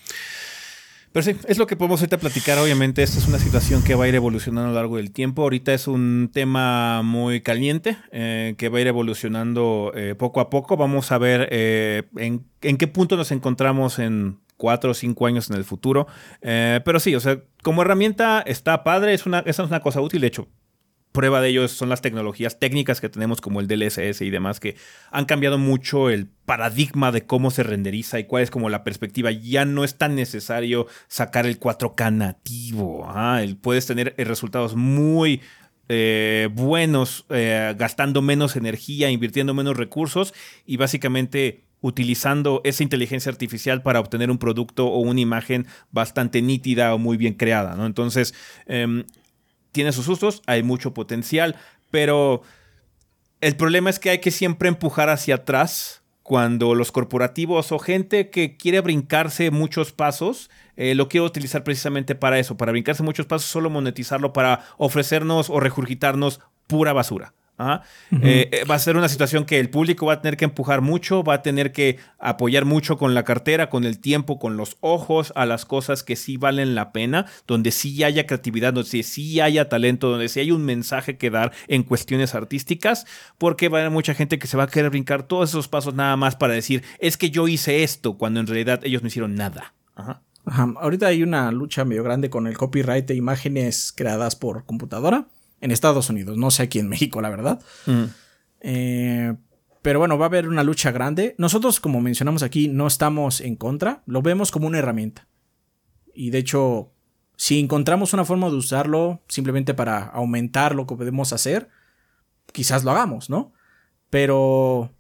Pero 1.11 1.23
sí, 1.23 1.35
es 1.47 1.59
lo 1.59 1.67
que 1.67 1.75
podemos 1.75 2.01
ahorita 2.01 2.17
platicar. 2.17 2.57
Obviamente, 2.57 3.03
esta 3.03 3.19
es 3.19 3.27
una 3.27 3.37
situación 3.37 3.83
que 3.83 3.93
va 3.93 4.05
a 4.05 4.07
ir 4.07 4.15
evolucionando 4.15 4.69
a 4.69 4.71
lo 4.71 4.75
largo 4.75 4.97
del 4.97 5.11
tiempo. 5.11 5.43
Ahorita 5.43 5.71
es 5.71 5.87
un 5.87 6.31
tema 6.33 7.03
muy 7.03 7.41
caliente 7.41 7.95
eh, 8.11 8.55
que 8.57 8.69
va 8.69 8.79
a 8.79 8.81
ir 8.81 8.87
evolucionando 8.87 9.91
eh, 9.93 10.15
poco 10.15 10.39
a 10.39 10.49
poco. 10.49 10.77
Vamos 10.77 11.11
a 11.11 11.19
ver 11.19 11.47
eh, 11.51 12.07
en, 12.17 12.43
en, 12.63 12.77
qué 12.77 12.87
punto 12.87 13.17
nos 13.17 13.31
encontramos 13.31 13.99
en 13.99 14.39
cuatro 14.61 14.91
o 14.91 14.93
cinco 14.93 15.25
años 15.25 15.49
en 15.49 15.55
el 15.57 15.63
futuro. 15.63 16.05
Eh, 16.43 16.81
pero 16.85 16.99
sí, 16.99 17.15
o 17.15 17.19
sea, 17.19 17.41
como 17.63 17.81
herramienta 17.81 18.43
está 18.45 18.83
padre, 18.83 19.15
es 19.15 19.25
una, 19.25 19.39
esa 19.39 19.63
es 19.63 19.69
una 19.69 19.79
cosa 19.79 20.01
útil. 20.01 20.21
De 20.21 20.27
hecho, 20.27 20.49
prueba 21.11 21.41
de 21.41 21.49
ello 21.49 21.67
son 21.67 21.89
las 21.89 22.01
tecnologías 22.01 22.59
técnicas 22.59 23.01
que 23.01 23.09
tenemos 23.09 23.41
como 23.41 23.59
el 23.59 23.67
DLSS 23.67 24.21
y 24.21 24.29
demás 24.29 24.59
que 24.59 24.75
han 25.09 25.25
cambiado 25.25 25.57
mucho 25.57 26.11
el 26.11 26.27
paradigma 26.45 27.11
de 27.11 27.25
cómo 27.25 27.49
se 27.49 27.63
renderiza 27.63 28.19
y 28.19 28.25
cuál 28.25 28.43
es 28.43 28.51
como 28.51 28.69
la 28.69 28.83
perspectiva. 28.83 29.31
Ya 29.31 29.65
no 29.65 29.83
es 29.83 29.97
tan 29.97 30.13
necesario 30.13 30.85
sacar 31.07 31.47
el 31.47 31.59
4K 31.59 32.13
nativo. 32.13 33.11
puedes 33.61 33.88
tener 33.88 34.13
eh, 34.17 34.25
resultados 34.25 34.75
muy 34.75 35.41
eh, 35.89 36.49
buenos 36.53 37.25
gastando 37.27 38.21
menos 38.21 38.55
energía, 38.55 39.09
invirtiendo 39.09 39.55
menos 39.55 39.75
recursos 39.75 40.35
y 40.67 40.77
básicamente 40.77 41.63
utilizando 41.81 42.61
esa 42.63 42.83
inteligencia 42.83 43.31
artificial 43.31 43.81
para 43.81 43.99
obtener 43.99 44.31
un 44.31 44.37
producto 44.37 44.87
o 44.87 44.99
una 44.99 45.19
imagen 45.19 45.67
bastante 45.91 46.41
nítida 46.41 46.93
o 46.93 46.97
muy 46.97 47.17
bien 47.17 47.33
creada, 47.33 47.75
¿no? 47.75 47.85
Entonces, 47.85 48.33
em, 48.67 49.05
tiene 49.71 49.91
sus 49.91 50.07
usos, 50.07 50.41
hay 50.45 50.63
mucho 50.63 50.93
potencial, 50.93 51.55
pero 51.89 52.43
el 53.41 53.55
problema 53.55 53.89
es 53.89 53.99
que 53.99 54.11
hay 54.11 54.19
que 54.19 54.31
siempre 54.31 54.69
empujar 54.69 55.09
hacia 55.09 55.35
atrás 55.35 56.01
cuando 56.23 56.75
los 56.75 56.91
corporativos 56.91 57.71
o 57.71 57.79
gente 57.79 58.29
que 58.29 58.55
quiere 58.55 58.79
brincarse 58.81 59.49
muchos 59.51 59.91
pasos, 59.91 60.49
eh, 60.77 60.95
lo 60.95 61.09
quiere 61.09 61.25
utilizar 61.25 61.63
precisamente 61.63 62.15
para 62.15 62.39
eso, 62.39 62.55
para 62.55 62.71
brincarse 62.71 63.03
muchos 63.03 63.25
pasos, 63.25 63.49
solo 63.49 63.69
monetizarlo 63.69 64.31
para 64.31 64.63
ofrecernos 64.77 65.49
o 65.49 65.59
regurgitarnos 65.59 66.39
pura 66.67 66.93
basura. 66.93 67.33
Eh, 68.11 68.49
eh, 68.51 68.63
va 68.69 68.75
a 68.75 68.79
ser 68.79 68.97
una 68.97 69.09
situación 69.09 69.45
que 69.45 69.59
el 69.59 69.69
público 69.69 70.05
va 70.05 70.13
a 70.13 70.21
tener 70.21 70.38
que 70.38 70.45
empujar 70.45 70.81
mucho, 70.81 71.23
va 71.23 71.35
a 71.35 71.41
tener 71.41 71.71
que 71.71 71.99
apoyar 72.19 72.65
mucho 72.65 72.97
con 72.97 73.13
la 73.13 73.23
cartera, 73.23 73.69
con 73.69 73.83
el 73.83 73.99
tiempo, 73.99 74.39
con 74.39 74.57
los 74.57 74.77
ojos 74.81 75.31
a 75.35 75.45
las 75.45 75.65
cosas 75.65 76.03
que 76.03 76.15
sí 76.15 76.38
valen 76.38 76.75
la 76.75 76.91
pena, 76.91 77.25
donde 77.47 77.71
sí 77.71 78.03
haya 78.03 78.25
creatividad, 78.25 78.73
donde 78.73 79.03
sí 79.03 79.39
haya 79.39 79.69
talento, 79.69 80.09
donde 80.09 80.29
sí 80.29 80.39
hay 80.39 80.51
un 80.51 80.63
mensaje 80.63 81.17
que 81.17 81.29
dar 81.29 81.51
en 81.67 81.83
cuestiones 81.83 82.35
artísticas, 82.35 83.05
porque 83.38 83.69
va 83.69 83.79
a 83.79 83.81
haber 83.81 83.91
mucha 83.91 84.13
gente 84.13 84.39
que 84.39 84.47
se 84.47 84.57
va 84.57 84.63
a 84.63 84.67
querer 84.67 84.89
brincar 84.89 85.23
todos 85.23 85.49
esos 85.49 85.67
pasos 85.67 85.93
nada 85.93 86.15
más 86.17 86.35
para 86.35 86.53
decir, 86.53 86.83
es 86.99 87.17
que 87.17 87.29
yo 87.29 87.47
hice 87.47 87.83
esto, 87.83 88.17
cuando 88.17 88.39
en 88.39 88.47
realidad 88.47 88.81
ellos 88.83 89.01
no 89.01 89.07
hicieron 89.07 89.35
nada. 89.35 89.73
Ajá. 89.95 90.21
Ahorita 90.45 91.07
hay 91.07 91.21
una 91.21 91.51
lucha 91.51 91.85
medio 91.85 92.03
grande 92.03 92.31
con 92.31 92.47
el 92.47 92.57
copyright 92.57 93.05
de 93.05 93.15
imágenes 93.15 93.93
creadas 93.95 94.35
por 94.35 94.65
computadora 94.65 95.27
en 95.61 95.71
Estados 95.71 96.09
Unidos, 96.09 96.38
no 96.38 96.51
sé 96.51 96.63
aquí 96.63 96.79
en 96.79 96.89
México, 96.89 97.21
la 97.21 97.29
verdad. 97.29 97.61
Mm. 97.85 98.03
Eh, 98.61 99.35
pero 99.81 99.99
bueno, 99.99 100.17
va 100.17 100.25
a 100.25 100.27
haber 100.27 100.47
una 100.47 100.63
lucha 100.63 100.91
grande. 100.91 101.35
Nosotros, 101.38 101.79
como 101.79 102.01
mencionamos 102.01 102.43
aquí, 102.43 102.67
no 102.67 102.88
estamos 102.88 103.41
en 103.41 103.55
contra, 103.55 104.03
lo 104.05 104.21
vemos 104.21 104.51
como 104.51 104.67
una 104.67 104.79
herramienta. 104.79 105.27
Y 106.13 106.29
de 106.29 106.39
hecho, 106.39 106.91
si 107.35 107.59
encontramos 107.59 108.13
una 108.13 108.25
forma 108.25 108.49
de 108.49 108.55
usarlo 108.55 109.23
simplemente 109.27 109.73
para 109.73 110.03
aumentar 110.03 110.75
lo 110.75 110.85
que 110.85 110.95
podemos 110.95 111.33
hacer, 111.33 111.69
quizás 112.51 112.83
lo 112.83 112.91
hagamos, 112.91 113.29
¿no? 113.29 113.53
Pero 114.09 114.91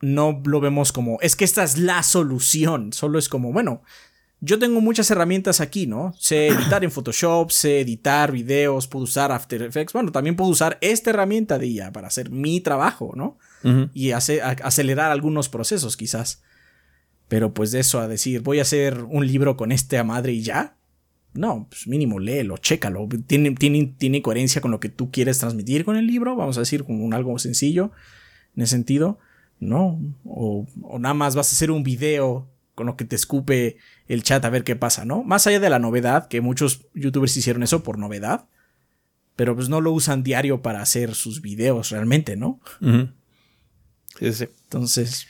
no 0.00 0.42
lo 0.44 0.60
vemos 0.60 0.92
como, 0.92 1.18
es 1.20 1.36
que 1.36 1.44
esta 1.44 1.62
es 1.62 1.78
la 1.78 2.02
solución, 2.02 2.92
solo 2.92 3.18
es 3.18 3.28
como, 3.28 3.52
bueno, 3.52 3.82
yo 4.40 4.58
tengo 4.58 4.80
muchas 4.80 5.10
herramientas 5.10 5.60
aquí, 5.60 5.86
¿no? 5.86 6.12
Sé 6.18 6.48
editar 6.48 6.84
en 6.84 6.90
Photoshop, 6.90 7.50
sé 7.50 7.80
editar 7.80 8.32
videos, 8.32 8.86
puedo 8.86 9.04
usar 9.04 9.32
After 9.32 9.62
Effects. 9.62 9.92
Bueno, 9.92 10.12
también 10.12 10.36
puedo 10.36 10.50
usar 10.50 10.78
esta 10.80 11.10
herramienta 11.10 11.58
de 11.58 11.68
IA 11.68 11.92
para 11.92 12.08
hacer 12.08 12.30
mi 12.30 12.60
trabajo, 12.60 13.12
¿no? 13.14 13.38
Y 13.94 14.12
acelerar 14.12 15.10
algunos 15.10 15.48
procesos, 15.48 15.96
quizás. 15.96 16.44
Pero 17.26 17.52
pues 17.52 17.72
de 17.72 17.80
eso 17.80 17.98
a 17.98 18.06
decir, 18.06 18.42
voy 18.42 18.60
a 18.60 18.62
hacer 18.62 19.02
un 19.02 19.26
libro 19.26 19.56
con 19.56 19.72
este 19.72 19.98
a 19.98 20.04
madre 20.04 20.32
y 20.32 20.42
ya. 20.42 20.76
No, 21.34 21.66
pues 21.68 21.88
mínimo 21.88 22.20
léelo, 22.20 22.58
chécalo. 22.58 23.08
¿Tiene, 23.26 23.50
tiene, 23.56 23.92
tiene 23.98 24.22
coherencia 24.22 24.60
con 24.60 24.70
lo 24.70 24.78
que 24.78 24.88
tú 24.88 25.10
quieres 25.10 25.40
transmitir 25.40 25.84
con 25.84 25.96
el 25.96 26.06
libro. 26.06 26.36
Vamos 26.36 26.56
a 26.58 26.60
decir, 26.60 26.84
con 26.84 27.02
un 27.02 27.12
algo 27.12 27.36
sencillo 27.40 27.90
en 28.54 28.62
ese 28.62 28.76
sentido. 28.76 29.18
No. 29.58 29.98
O, 30.24 30.66
o 30.82 30.98
nada 31.00 31.14
más 31.14 31.34
vas 31.34 31.48
a 31.48 31.56
hacer 31.56 31.72
un 31.72 31.82
video 31.82 32.48
con 32.76 32.86
lo 32.86 32.96
que 32.96 33.04
te 33.04 33.16
escupe 33.16 33.78
el 34.06 34.22
chat 34.22 34.44
a 34.44 34.50
ver 34.50 34.62
qué 34.62 34.76
pasa, 34.76 35.04
¿no? 35.04 35.24
Más 35.24 35.46
allá 35.46 35.58
de 35.58 35.70
la 35.70 35.80
novedad, 35.80 36.28
que 36.28 36.40
muchos 36.40 36.86
youtubers 36.94 37.36
hicieron 37.36 37.64
eso 37.64 37.82
por 37.82 37.98
novedad, 37.98 38.46
pero 39.34 39.56
pues 39.56 39.68
no 39.68 39.80
lo 39.80 39.90
usan 39.90 40.22
diario 40.22 40.62
para 40.62 40.82
hacer 40.82 41.14
sus 41.14 41.40
videos 41.40 41.90
realmente, 41.90 42.36
¿no? 42.36 42.60
sí, 44.20 44.32
sí. 44.32 44.46
Entonces, 44.64 45.26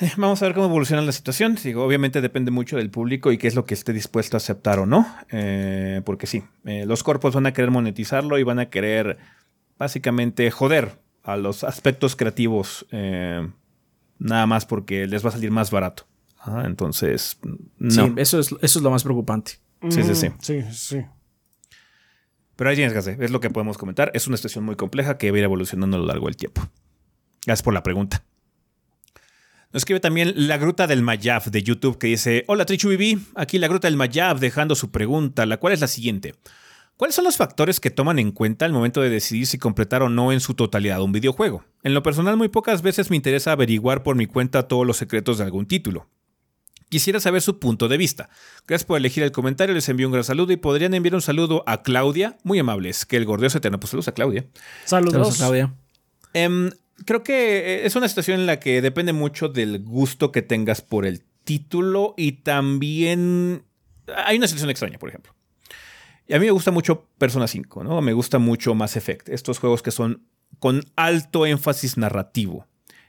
eh, 0.00 0.10
Vamos 0.16 0.42
a 0.42 0.46
ver 0.46 0.54
cómo 0.54 0.66
evoluciona 0.66 1.00
la 1.02 1.12
situación. 1.12 1.56
Digo, 1.62 1.84
obviamente 1.84 2.20
depende 2.20 2.50
mucho 2.50 2.76
del 2.76 2.90
público 2.90 3.30
y 3.30 3.38
qué 3.38 3.46
es 3.46 3.54
lo 3.54 3.64
que 3.64 3.74
esté 3.74 3.92
dispuesto 3.92 4.36
a 4.36 4.38
aceptar 4.38 4.80
o 4.80 4.86
no. 4.86 5.06
Eh, 5.30 6.02
porque 6.04 6.26
sí, 6.26 6.42
eh, 6.64 6.86
los 6.86 7.04
corpos 7.04 7.34
van 7.34 7.46
a 7.46 7.52
querer 7.52 7.70
monetizarlo 7.70 8.38
y 8.38 8.42
van 8.42 8.58
a 8.58 8.68
querer 8.68 9.18
básicamente 9.78 10.50
joder 10.50 10.98
a 11.22 11.36
los 11.36 11.62
aspectos 11.62 12.16
creativos. 12.16 12.86
nada 14.18 14.46
más 14.46 14.66
porque 14.66 15.06
les 15.06 15.24
va 15.24 15.28
a 15.28 15.32
salir 15.32 15.52
más 15.52 15.70
barato. 15.70 16.06
Entonces, 16.64 17.38
no. 17.78 17.90
Sí, 17.90 18.12
eso 18.16 18.38
es, 18.38 18.52
eso 18.60 18.78
es 18.78 18.82
lo 18.82 18.90
más 18.90 19.02
preocupante. 19.02 19.58
Sí, 19.88 20.02
sí, 20.02 20.14
sí. 20.14 20.28
Sí, 20.40 20.62
sí. 20.72 21.04
Pero 22.56 22.70
ahí 22.70 22.76
tienes 22.76 22.92
que 22.92 22.98
hacer, 22.98 23.22
es 23.22 23.30
lo 23.30 23.40
que 23.40 23.50
podemos 23.50 23.78
comentar. 23.78 24.10
Es 24.14 24.26
una 24.26 24.36
situación 24.36 24.64
muy 24.64 24.76
compleja 24.76 25.18
que 25.18 25.30
va 25.30 25.36
a 25.36 25.38
ir 25.38 25.44
evolucionando 25.44 25.96
a 25.96 26.00
lo 26.00 26.06
largo 26.06 26.26
del 26.26 26.36
tiempo. 26.36 26.62
Gracias 27.44 27.62
por 27.62 27.74
la 27.74 27.82
pregunta. 27.82 28.24
Nos 29.72 29.80
escribe 29.80 30.00
también 30.00 30.34
la 30.36 30.58
Gruta 30.58 30.86
del 30.86 31.02
Mayab 31.02 31.44
de 31.44 31.62
YouTube 31.62 31.98
que 31.98 32.08
dice: 32.08 32.44
Hola 32.46 32.66
Trichu 32.66 32.90
Vivi, 32.90 33.26
aquí 33.34 33.58
la 33.58 33.68
Gruta 33.68 33.88
del 33.88 33.96
Mayab 33.96 34.38
dejando 34.38 34.74
su 34.74 34.90
pregunta, 34.90 35.46
la 35.46 35.56
cual 35.56 35.72
es 35.72 35.80
la 35.80 35.86
siguiente. 35.86 36.34
¿Cuáles 36.96 37.16
son 37.16 37.24
los 37.24 37.36
factores 37.36 37.80
que 37.80 37.90
toman 37.90 38.18
en 38.18 38.32
cuenta 38.32 38.66
al 38.66 38.72
momento 38.72 39.00
de 39.00 39.08
decidir 39.08 39.46
si 39.46 39.58
completar 39.58 40.02
o 40.02 40.08
no 40.08 40.30
en 40.30 40.40
su 40.40 40.54
totalidad 40.54 41.02
un 41.02 41.10
videojuego? 41.10 41.64
En 41.82 41.94
lo 41.94 42.02
personal, 42.02 42.36
muy 42.36 42.48
pocas 42.48 42.82
veces 42.82 43.10
me 43.10 43.16
interesa 43.16 43.52
averiguar 43.52 44.02
por 44.02 44.14
mi 44.14 44.26
cuenta 44.26 44.68
todos 44.68 44.86
los 44.86 44.98
secretos 44.98 45.38
de 45.38 45.44
algún 45.44 45.66
título. 45.66 46.08
Quisiera 46.92 47.20
saber 47.20 47.40
su 47.40 47.58
punto 47.58 47.88
de 47.88 47.96
vista. 47.96 48.28
Gracias 48.66 48.84
por 48.84 48.98
elegir 48.98 49.22
el 49.22 49.32
comentario, 49.32 49.74
les 49.74 49.88
envío 49.88 50.06
un 50.08 50.12
gran 50.12 50.24
saludo 50.24 50.52
y 50.52 50.58
podrían 50.58 50.92
enviar 50.92 51.14
un 51.14 51.22
saludo 51.22 51.64
a 51.66 51.82
Claudia, 51.82 52.36
muy 52.42 52.58
amables, 52.58 53.06
que 53.06 53.16
el 53.16 53.24
gordeo 53.24 53.48
se 53.48 53.60
tenga. 53.60 53.80
Pues 53.80 53.88
saludos 53.88 54.08
a 54.08 54.12
Claudia. 54.12 54.44
Saludos. 54.84 55.36
a 55.36 55.38
Claudia. 55.38 55.74
Em, 56.34 56.68
creo 57.06 57.22
que 57.22 57.60
eh, 57.60 57.86
es 57.86 57.96
una 57.96 58.06
situación 58.08 58.40
en 58.40 58.44
la 58.44 58.60
que 58.60 58.82
depende 58.82 59.14
mucho 59.14 59.48
del 59.48 59.82
gusto 59.82 60.32
que 60.32 60.42
tengas 60.42 60.82
por 60.82 61.06
el 61.06 61.22
título 61.44 62.12
y 62.18 62.32
también 62.42 63.64
hay 64.14 64.36
una 64.36 64.46
situación 64.46 64.68
extraña, 64.68 64.98
por 64.98 65.08
ejemplo. 65.08 65.34
Y 66.28 66.34
a 66.34 66.38
mí 66.38 66.44
me 66.44 66.52
gusta 66.52 66.72
mucho 66.72 67.08
Persona 67.16 67.48
5, 67.48 67.84
¿no? 67.84 68.02
Me 68.02 68.12
gusta 68.12 68.38
mucho 68.38 68.74
Mass 68.74 68.96
Effect, 68.96 69.30
estos 69.30 69.60
juegos 69.60 69.80
que 69.80 69.92
son 69.92 70.26
con 70.58 70.84
alto 70.96 71.46
énfasis 71.46 71.96
narrativo. 71.96 72.66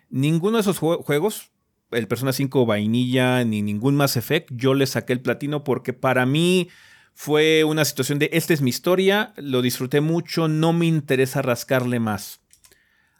Ninguno 0.10 0.56
de 0.56 0.62
esos 0.62 0.80
juegos, 0.80 1.52
el 1.96 2.08
Persona 2.08 2.34
5 2.34 2.66
vainilla 2.66 3.44
ni 3.44 3.62
ningún 3.62 3.96
Mass 3.96 4.18
Effect, 4.18 4.50
yo 4.54 4.74
le 4.74 4.86
saqué 4.86 5.14
el 5.14 5.22
platino 5.22 5.64
porque 5.64 5.94
para 5.94 6.26
mí 6.26 6.70
fue 7.14 7.64
una 7.64 7.86
situación 7.86 8.20
de 8.20 8.30
esta 8.34 8.54
es 8.54 8.62
mi 8.62 8.70
historia, 8.70 9.34
lo 9.38 9.62
disfruté 9.62 10.02
mucho, 10.02 10.48
no 10.48 10.74
me 10.74 10.86
interesa 10.86 11.42
rascarle 11.42 12.00
más. 12.00 12.42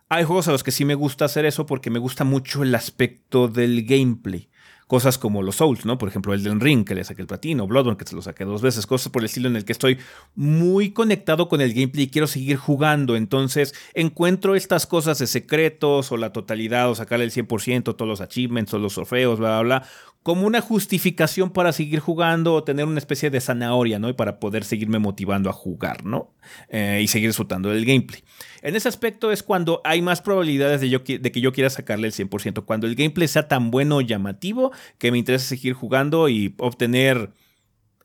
Hay 0.10 0.24
juegos 0.26 0.48
a 0.48 0.52
los 0.52 0.64
que 0.64 0.72
sí 0.72 0.86
me 0.86 0.96
gusta 0.96 1.26
hacer 1.26 1.46
eso 1.46 1.66
porque 1.66 1.90
me 1.90 2.00
gusta 2.00 2.24
mucho 2.24 2.64
el 2.64 2.76
aspecto 2.76 3.48
del 3.48 3.84
gameplay. 3.86 4.50
Cosas 4.88 5.18
como 5.18 5.42
los 5.42 5.56
Souls, 5.58 5.86
¿no? 5.86 5.98
Por 5.98 6.10
ejemplo, 6.10 6.34
el 6.34 6.44
del 6.44 6.60
Ring, 6.60 6.86
que 6.86 6.96
le 6.96 7.04
saqué 7.04 7.22
el 7.22 7.28
platino, 7.28 7.68
Bloodborne, 7.68 7.98
que 7.98 8.06
se 8.06 8.16
lo 8.16 8.22
saqué 8.22 8.46
dos 8.46 8.62
veces, 8.62 8.86
cosas 8.86 9.12
por 9.12 9.22
el 9.22 9.26
estilo 9.26 9.48
en 9.48 9.56
el 9.56 9.66
que 9.66 9.72
estoy 9.72 9.98
muy 10.36 10.92
conectado 10.92 11.48
con 11.50 11.62
el 11.62 11.74
gameplay 11.74 12.06
y 12.06 12.10
quiero 12.10 12.28
seguir 12.28 12.58
jugando. 12.58 13.16
Entonces, 13.16 13.74
encuentro 13.94 14.56
estas 14.56 14.86
cosas 14.86 15.20
de 15.20 15.28
secretos 15.28 16.12
o 16.12 16.18
la 16.18 16.34
totalidad 16.34 16.90
o 16.90 16.96
sacarle 16.96 17.26
el 17.26 17.32
100%, 17.32 17.84
todos 17.84 18.08
los 18.08 18.22
achievements 18.22 18.74
o 18.74 18.80
los 18.80 18.94
trofeos, 18.94 19.40
bla, 19.40 19.62
bla, 19.62 19.80
bla, 19.80 19.90
como 20.24 20.48
una 20.48 20.62
justificación 20.62 21.52
para 21.52 21.74
seguir 21.74 22.00
jugando 22.00 22.54
o 22.54 22.64
tener 22.64 22.86
una 22.86 22.98
especie 22.98 23.30
de 23.30 23.42
zanahoria, 23.42 24.00
¿no? 24.00 24.08
Y 24.08 24.14
para 24.14 24.40
poder 24.40 24.64
seguirme 24.64 24.98
motivando 24.98 25.50
a 25.50 25.54
jugar, 25.54 26.06
¿no? 26.06 26.34
Eh, 26.70 27.02
y 27.04 27.08
seguir 27.08 27.30
disfrutando 27.30 27.70
del 27.70 27.86
gameplay. 27.86 28.24
En 28.62 28.78
ese 28.78 28.88
aspecto 28.88 29.34
es 29.34 29.44
cuando 29.44 29.82
hay 29.84 30.02
más 30.02 30.22
probabilidades 30.22 30.80
de, 30.80 30.90
yo, 30.90 31.04
que 31.04 31.20
yo 31.20 31.52
quiera 31.52 31.70
sacarle 31.70 32.08
el 32.08 32.14
100%. 32.14 32.64
Cuando 32.64 32.88
el 32.88 32.96
gameplay 32.96 33.28
sea 33.28 33.50
tan 33.50 33.70
bueno 33.70 33.98
o 33.98 34.02
llamativo 34.02 34.72
que 34.98 35.12
me 35.12 35.18
interesa 35.18 35.46
seguir 35.46 35.74
jugando 35.74 36.30
y 36.30 36.56
obtener 36.58 37.32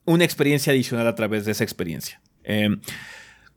una 0.03 0.25
experiencia 0.25 0.73
adicional 0.73 1.07
a 1.07 1.15
través 1.15 1.45
de 1.45 1.53
esa 1.53 1.63
experiencia. 1.63 2.21
Eh, 2.43 2.69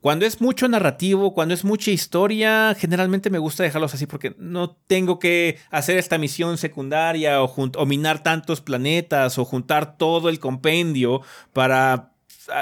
cuando 0.03 0.25
es 0.25 0.41
mucho 0.41 0.67
narrativo, 0.67 1.33
cuando 1.33 1.53
es 1.53 1.63
mucha 1.63 1.89
historia, 1.89 2.75
generalmente 2.77 3.29
me 3.29 3.37
gusta 3.37 3.63
dejarlos 3.63 3.93
así 3.93 4.05
porque 4.05 4.35
no 4.37 4.71
tengo 4.75 5.17
que 5.17 5.59
hacer 5.71 5.97
esta 5.97 6.17
misión 6.17 6.57
secundaria 6.57 7.41
o, 7.41 7.45
o 7.45 7.85
minar 7.85 8.21
tantos 8.21 8.59
planetas 8.59 9.37
o 9.37 9.45
juntar 9.45 9.97
todo 9.97 10.27
el 10.27 10.39
compendio 10.39 11.21
para 11.53 12.11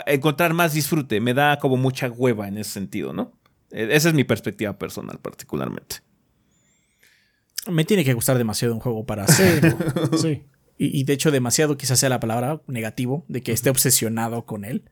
encontrar 0.05 0.53
más 0.53 0.73
disfrute. 0.73 1.19
Me 1.19 1.33
da 1.33 1.57
como 1.57 1.77
mucha 1.77 2.11
hueva 2.11 2.47
en 2.47 2.59
ese 2.59 2.69
sentido, 2.69 3.11
¿no? 3.11 3.33
E, 3.71 3.87
esa 3.89 4.09
es 4.09 4.13
mi 4.13 4.23
perspectiva 4.23 4.77
personal 4.77 5.17
particularmente. 5.17 5.95
Me 7.71 7.85
tiene 7.85 8.05
que 8.05 8.13
gustar 8.13 8.37
demasiado 8.37 8.75
un 8.75 8.81
juego 8.81 9.03
para 9.07 9.23
hacer. 9.23 9.75
sí. 10.15 10.43
Y, 10.83 11.03
de 11.03 11.13
hecho 11.13 11.29
demasiado 11.29 11.77
quizás 11.77 11.99
sea 11.99 12.09
la 12.09 12.19
palabra 12.19 12.59
negativo, 12.65 13.23
de 13.27 13.43
que 13.43 13.51
esté 13.51 13.69
obsesionado 13.69 14.47
con 14.47 14.65
él. 14.65 14.89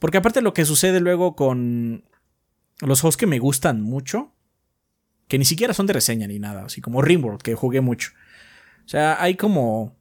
Porque 0.00 0.18
aparte 0.18 0.40
lo 0.40 0.52
que 0.52 0.64
sucede 0.64 0.98
luego 0.98 1.36
con 1.36 2.04
los 2.80 3.00
juegos 3.02 3.16
que 3.16 3.26
me 3.26 3.38
gustan 3.38 3.82
mucho, 3.82 4.32
que 5.28 5.38
ni 5.38 5.44
siquiera 5.44 5.74
son 5.74 5.86
de 5.86 5.92
reseña 5.92 6.26
ni 6.26 6.40
nada, 6.40 6.64
así 6.64 6.80
como 6.80 7.02
Rimworld, 7.02 7.42
que 7.42 7.54
jugué 7.54 7.80
mucho. 7.80 8.10
O 8.84 8.88
sea, 8.88 9.22
hay 9.22 9.36
como 9.36 9.96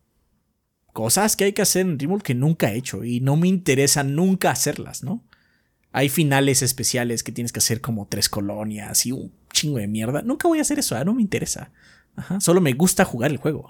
cosas 0.93 1.35
que 1.35 1.43
hay 1.43 1.53
que 1.53 1.61
hacer 1.61 1.81
en 1.85 1.99
Rimworld 1.99 2.23
que 2.23 2.33
nunca 2.33 2.71
he 2.71 2.77
hecho 2.77 3.03
y 3.03 3.19
no 3.19 3.35
me 3.35 3.49
interesa 3.49 4.03
nunca 4.03 4.49
hacerlas, 4.51 5.03
¿no? 5.03 5.23
Hay 5.91 6.07
finales 6.07 6.61
especiales 6.61 7.21
que 7.21 7.31
tienes 7.31 7.51
que 7.51 7.59
hacer 7.59 7.81
como 7.81 8.07
tres 8.07 8.29
colonias 8.29 9.05
y 9.05 9.11
un 9.11 9.33
chingo 9.51 9.79
de 9.79 9.87
mierda. 9.87 10.21
Nunca 10.21 10.47
voy 10.47 10.59
a 10.59 10.61
hacer 10.61 10.79
eso, 10.79 10.97
¿eh? 10.97 11.03
no 11.03 11.13
me 11.13 11.21
interesa. 11.21 11.71
Solo 12.39 12.61
me 12.61 12.73
gusta 12.73 13.05
jugar 13.05 13.31
el 13.31 13.37
juego. 13.37 13.69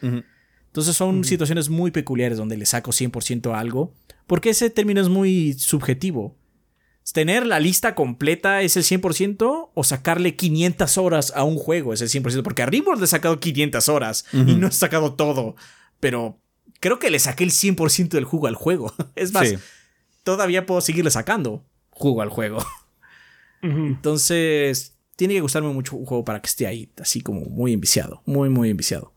Entonces 0.00 0.96
son 0.96 1.24
situaciones 1.24 1.68
muy 1.68 1.90
peculiares 1.90 2.38
donde 2.38 2.56
le 2.56 2.66
saco 2.66 2.90
100% 2.90 3.54
a 3.54 3.60
algo 3.60 3.94
porque 4.32 4.48
ese 4.48 4.70
término 4.70 4.98
es 4.98 5.10
muy 5.10 5.52
subjetivo. 5.52 6.38
¿Tener 7.12 7.44
la 7.44 7.60
lista 7.60 7.94
completa 7.94 8.62
es 8.62 8.78
el 8.78 8.82
100% 8.82 9.68
o 9.74 9.84
sacarle 9.84 10.36
500 10.36 10.96
horas 10.96 11.34
a 11.36 11.44
un 11.44 11.58
juego 11.58 11.92
es 11.92 12.00
el 12.00 12.08
100%? 12.08 12.42
Porque 12.42 12.62
a 12.62 12.66
Rimworld 12.66 13.00
le 13.00 13.04
he 13.04 13.08
sacado 13.08 13.38
500 13.38 13.90
horas 13.90 14.24
y 14.32 14.54
no 14.54 14.68
he 14.68 14.72
sacado 14.72 15.12
todo. 15.16 15.54
Pero 16.00 16.40
creo 16.80 16.98
que 16.98 17.10
le 17.10 17.18
saqué 17.18 17.44
el 17.44 17.50
100% 17.50 18.08
del 18.08 18.24
jugo 18.24 18.46
al 18.46 18.54
juego. 18.54 18.94
Es 19.16 19.34
más, 19.34 19.54
todavía 20.22 20.64
puedo 20.64 20.80
seguirle 20.80 21.10
sacando 21.10 21.66
jugo 21.90 22.22
al 22.22 22.30
juego. 22.30 22.64
Entonces, 23.60 24.96
tiene 25.16 25.34
que 25.34 25.42
gustarme 25.42 25.68
mucho 25.74 25.94
un 25.94 26.06
juego 26.06 26.24
para 26.24 26.40
que 26.40 26.48
esté 26.48 26.66
ahí, 26.66 26.90
así 26.98 27.20
como 27.20 27.42
muy 27.42 27.74
enviciado. 27.74 28.22
Muy, 28.24 28.48
muy 28.48 28.70
enviciado. 28.70 29.12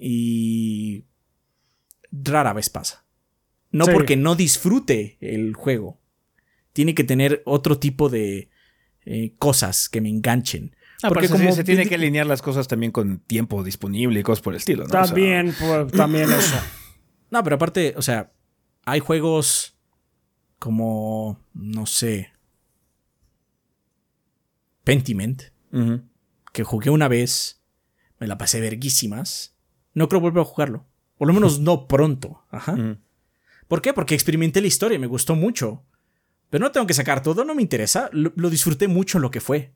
Y 0.00 1.04
rara 2.10 2.52
vez 2.54 2.68
pasa. 2.70 3.05
No 3.76 3.86
porque 3.86 4.16
no 4.16 4.34
disfrute 4.34 5.18
el 5.20 5.54
juego. 5.54 5.98
Tiene 6.72 6.94
que 6.94 7.04
tener 7.04 7.42
otro 7.44 7.78
tipo 7.78 8.08
de 8.08 8.48
eh, 9.04 9.34
cosas 9.38 9.88
que 9.88 10.00
me 10.00 10.08
enganchen. 10.08 10.74
Ah, 11.02 11.08
porque 11.08 11.28
como 11.28 11.52
se 11.52 11.64
tiene 11.64 11.86
que 11.86 11.94
alinear 11.94 12.26
las 12.26 12.42
cosas 12.42 12.68
también 12.68 12.90
con 12.90 13.18
tiempo 13.20 13.62
disponible 13.62 14.20
y 14.20 14.22
cosas 14.22 14.42
por 14.42 14.54
el 14.54 14.58
estilo, 14.58 14.84
¿no? 14.84 14.90
También, 14.90 15.54
también 15.94 16.30
eso. 16.30 16.56
No, 17.28 17.42
pero 17.42 17.56
aparte, 17.56 17.92
o 17.96 18.02
sea, 18.02 18.32
hay 18.84 19.00
juegos 19.00 19.76
como, 20.60 21.40
no 21.54 21.84
sé, 21.84 22.30
Pentiment, 24.84 25.42
que 26.52 26.62
jugué 26.62 26.90
una 26.90 27.08
vez, 27.08 27.60
me 28.20 28.28
la 28.28 28.38
pasé 28.38 28.60
verguísimas. 28.60 29.56
No 29.92 30.08
creo 30.08 30.20
volver 30.20 30.42
a 30.42 30.44
jugarlo. 30.44 30.86
Por 31.18 31.26
lo 31.26 31.34
menos 31.34 31.58
no 31.60 31.88
pronto. 31.88 32.44
Ajá. 32.50 32.76
¿Por 33.68 33.82
qué? 33.82 33.92
Porque 33.92 34.14
experimenté 34.14 34.60
la 34.60 34.66
historia 34.68 34.96
y 34.96 35.00
me 35.00 35.06
gustó 35.06 35.34
mucho. 35.34 35.84
Pero 36.50 36.64
no 36.64 36.72
tengo 36.72 36.86
que 36.86 36.94
sacar 36.94 37.22
todo, 37.22 37.44
no 37.44 37.54
me 37.54 37.62
interesa. 37.62 38.08
Lo, 38.12 38.50
disfruté 38.50 38.88
mucho 38.88 39.18
lo 39.18 39.30
que 39.30 39.40
fue. 39.40 39.72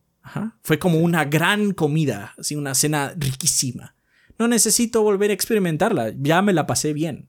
Fue 0.62 0.78
como 0.78 0.98
una 0.98 1.24
gran 1.24 1.72
comida, 1.72 2.34
así 2.38 2.54
una 2.54 2.74
cena 2.74 3.14
riquísima. 3.16 3.96
No 4.38 4.48
necesito 4.48 5.02
volver 5.02 5.30
a 5.30 5.34
experimentarla, 5.34 6.14
ya 6.16 6.42
me 6.42 6.52
la 6.52 6.66
pasé 6.66 6.92
bien. 6.92 7.26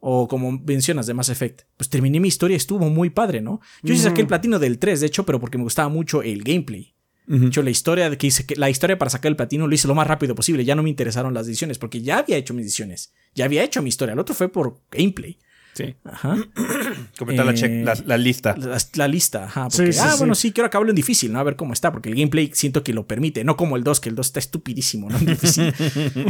O 0.00 0.28
como 0.28 0.52
mencionas 0.52 1.06
de 1.06 1.14
Mass 1.14 1.28
Effect, 1.28 1.62
pues 1.76 1.88
terminé 1.88 2.20
mi 2.20 2.28
historia, 2.28 2.56
estuvo 2.56 2.88
muy 2.88 3.10
padre, 3.10 3.40
¿no? 3.40 3.60
Yo 3.82 3.94
sí 3.94 4.00
saqué 4.00 4.20
el 4.20 4.26
platino 4.26 4.58
del 4.58 4.78
3, 4.78 5.00
de 5.00 5.06
hecho, 5.06 5.24
pero 5.24 5.40
porque 5.40 5.58
me 5.58 5.64
gustaba 5.64 5.88
mucho 5.88 6.22
el 6.22 6.42
gameplay. 6.42 6.94
De 7.28 7.46
hecho, 7.46 7.62
la 7.62 7.68
historia 7.68 8.16
que 8.16 8.26
hice, 8.26 8.46
la 8.56 8.70
historia 8.70 8.98
para 8.98 9.10
sacar 9.10 9.28
el 9.28 9.36
platino 9.36 9.66
lo 9.66 9.74
hice 9.74 9.86
lo 9.86 9.94
más 9.94 10.06
rápido 10.06 10.34
posible. 10.34 10.64
Ya 10.64 10.74
no 10.74 10.82
me 10.82 10.88
interesaron 10.88 11.34
las 11.34 11.46
decisiones 11.46 11.76
porque 11.76 12.00
ya 12.00 12.18
había 12.18 12.38
hecho 12.38 12.54
mis 12.54 12.64
decisiones. 12.64 13.12
Ya 13.34 13.44
había 13.44 13.62
hecho 13.62 13.82
mi 13.82 13.90
historia. 13.90 14.14
El 14.14 14.18
otro 14.18 14.34
fue 14.34 14.48
por 14.48 14.80
gameplay. 14.90 15.38
Sí. 15.74 15.94
Ajá. 16.04 16.36
Comentar 17.18 17.44
la, 17.44 17.52
eh, 17.52 17.84
la, 18.06 18.16
lista. 18.16 18.56
La, 18.94 19.06
lista, 19.06 19.44
ajá. 19.44 19.68
Porque, 19.68 19.94
ah, 20.00 20.16
bueno, 20.18 20.34
sí, 20.34 20.52
quiero 20.52 20.66
acabarlo 20.66 20.90
en 20.90 20.96
difícil, 20.96 21.30
¿no? 21.30 21.38
A 21.38 21.42
ver 21.42 21.56
cómo 21.56 21.74
está, 21.74 21.92
porque 21.92 22.08
el 22.08 22.14
gameplay 22.14 22.50
siento 22.54 22.82
que 22.82 22.94
lo 22.94 23.06
permite. 23.06 23.44
No 23.44 23.58
como 23.58 23.76
el 23.76 23.84
2, 23.84 24.00
que 24.00 24.08
el 24.08 24.14
2 24.14 24.26
está 24.26 24.38
estupidísimo, 24.40 25.10
¿no? 25.10 25.18
difícil. 25.18 25.66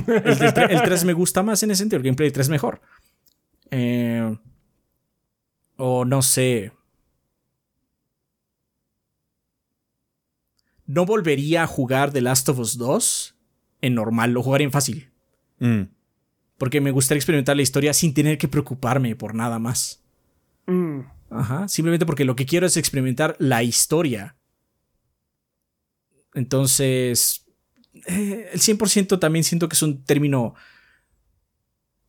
el, 0.07 0.83
3 0.83 1.05
me 1.05 1.13
gusta 1.13 1.45
más 1.45 1.63
en 1.63 1.71
ese 1.71 1.79
sentido, 1.79 1.99
el 1.99 2.03
gameplay 2.03 2.31
3 2.33 2.49
mejor. 2.49 2.81
Eh, 3.71 4.37
o 5.77 6.05
no 6.05 6.23
sé. 6.23 6.73
No 10.89 11.05
volvería 11.05 11.63
a 11.63 11.67
jugar 11.67 12.13
The 12.13 12.23
Last 12.23 12.49
of 12.49 12.59
Us 12.59 12.79
2 12.79 13.37
en 13.83 13.95
normal, 13.95 14.33
lo 14.33 14.43
jugaría 14.43 14.65
en 14.65 14.73
fácil. 14.73 15.13
Mm. 15.61 15.83
Porque 16.57 16.81
me 16.81 16.91
gustaría 16.91 17.19
experimentar 17.19 17.55
la 17.55 17.63
historia 17.63 17.93
sin 17.93 18.15
tener 18.15 18.39
que 18.39 18.49
preocuparme 18.49 19.15
por 19.15 19.35
nada 19.35 19.59
más. 19.59 20.03
Mm. 20.67 21.01
Ajá, 21.31 21.69
simplemente 21.69 22.07
porque 22.07 22.25
lo 22.25 22.35
que 22.35 22.47
quiero 22.47 22.67
es 22.67 22.79
experimentar 22.79 23.37
la 23.39 23.63
historia. 23.63 24.35
Entonces, 26.33 27.47
eh, 28.07 28.49
el 28.53 28.61
100% 28.61 29.21
también 29.21 29.45
siento 29.45 29.69
que 29.69 29.75
es 29.75 29.83
un 29.83 30.03
término 30.05 30.55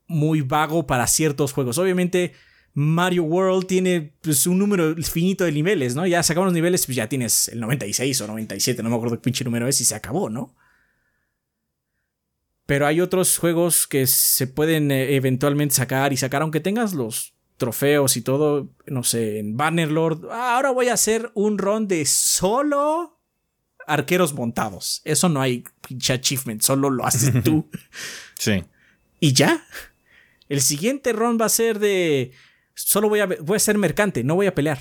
muy 0.08 0.40
vago 0.40 0.88
para 0.88 1.06
ciertos 1.06 1.52
juegos. 1.52 1.78
Obviamente, 1.78 2.34
Mario 2.80 3.24
World 3.24 3.68
tiene 3.68 4.14
pues, 4.22 4.48
un 4.48 4.58
número 4.58 4.96
finito 4.96 5.44
de 5.44 5.52
niveles, 5.52 5.96
¿no? 5.96 6.08
Ya 6.08 6.24
sacamos 6.24 6.48
los 6.48 6.54
niveles, 6.54 6.86
pues 6.86 6.96
ya 6.96 7.10
tienes 7.10 7.50
el 7.50 7.60
96 7.60 8.22
o 8.22 8.28
97, 8.28 8.82
no 8.82 8.90
me 8.90 8.96
acuerdo 8.96 9.18
qué 9.18 9.22
pinche 9.22 9.44
número 9.44 9.68
es 9.68 9.82
y 9.82 9.84
se 9.84 9.96
acabó, 9.96 10.30
¿no? 10.30 10.56
Pero 12.66 12.88
hay 12.88 13.02
otros 13.02 13.38
juegos 13.38 13.86
que 13.86 14.08
se 14.08 14.48
pueden 14.48 14.92
eh, 14.92 15.18
eventualmente 15.18 15.76
sacar 15.76 16.14
y 16.14 16.18
sacar, 16.18 16.42
aunque 16.42 16.62
tengas 16.62 16.94
los 16.94 17.34
trofeos 17.58 18.16
y 18.16 18.22
todo, 18.22 18.70
no 18.86 19.04
sé, 19.04 19.40
en 19.40 19.58
Bannerlord. 19.58 20.30
Ah, 20.32 20.56
ahora 20.56 20.72
voy 20.72 20.88
a 20.88 20.94
hacer 20.94 21.32
un 21.34 21.58
run 21.58 21.86
de 21.86 22.06
solo 22.06 23.20
arqueros 23.88 24.34
montados. 24.34 25.02
Eso 25.04 25.28
no 25.28 25.42
hay 25.42 25.66
pinche 25.86 26.14
achievement, 26.14 26.62
solo 26.62 26.90
lo 26.90 27.06
haces 27.06 27.34
tú. 27.44 27.70
sí. 28.38 28.64
Y 29.20 29.34
ya. 29.34 29.66
El 30.48 30.62
siguiente 30.62 31.12
run 31.12 31.38
va 31.40 31.46
a 31.46 31.50
ser 31.50 31.78
de 31.78 32.32
solo 32.86 33.10
voy 33.10 33.20
a, 33.20 33.26
voy 33.26 33.56
a 33.56 33.60
ser 33.60 33.78
mercante, 33.78 34.24
no 34.24 34.36
voy 34.36 34.48
a 34.48 34.56
pelear. 34.56 34.80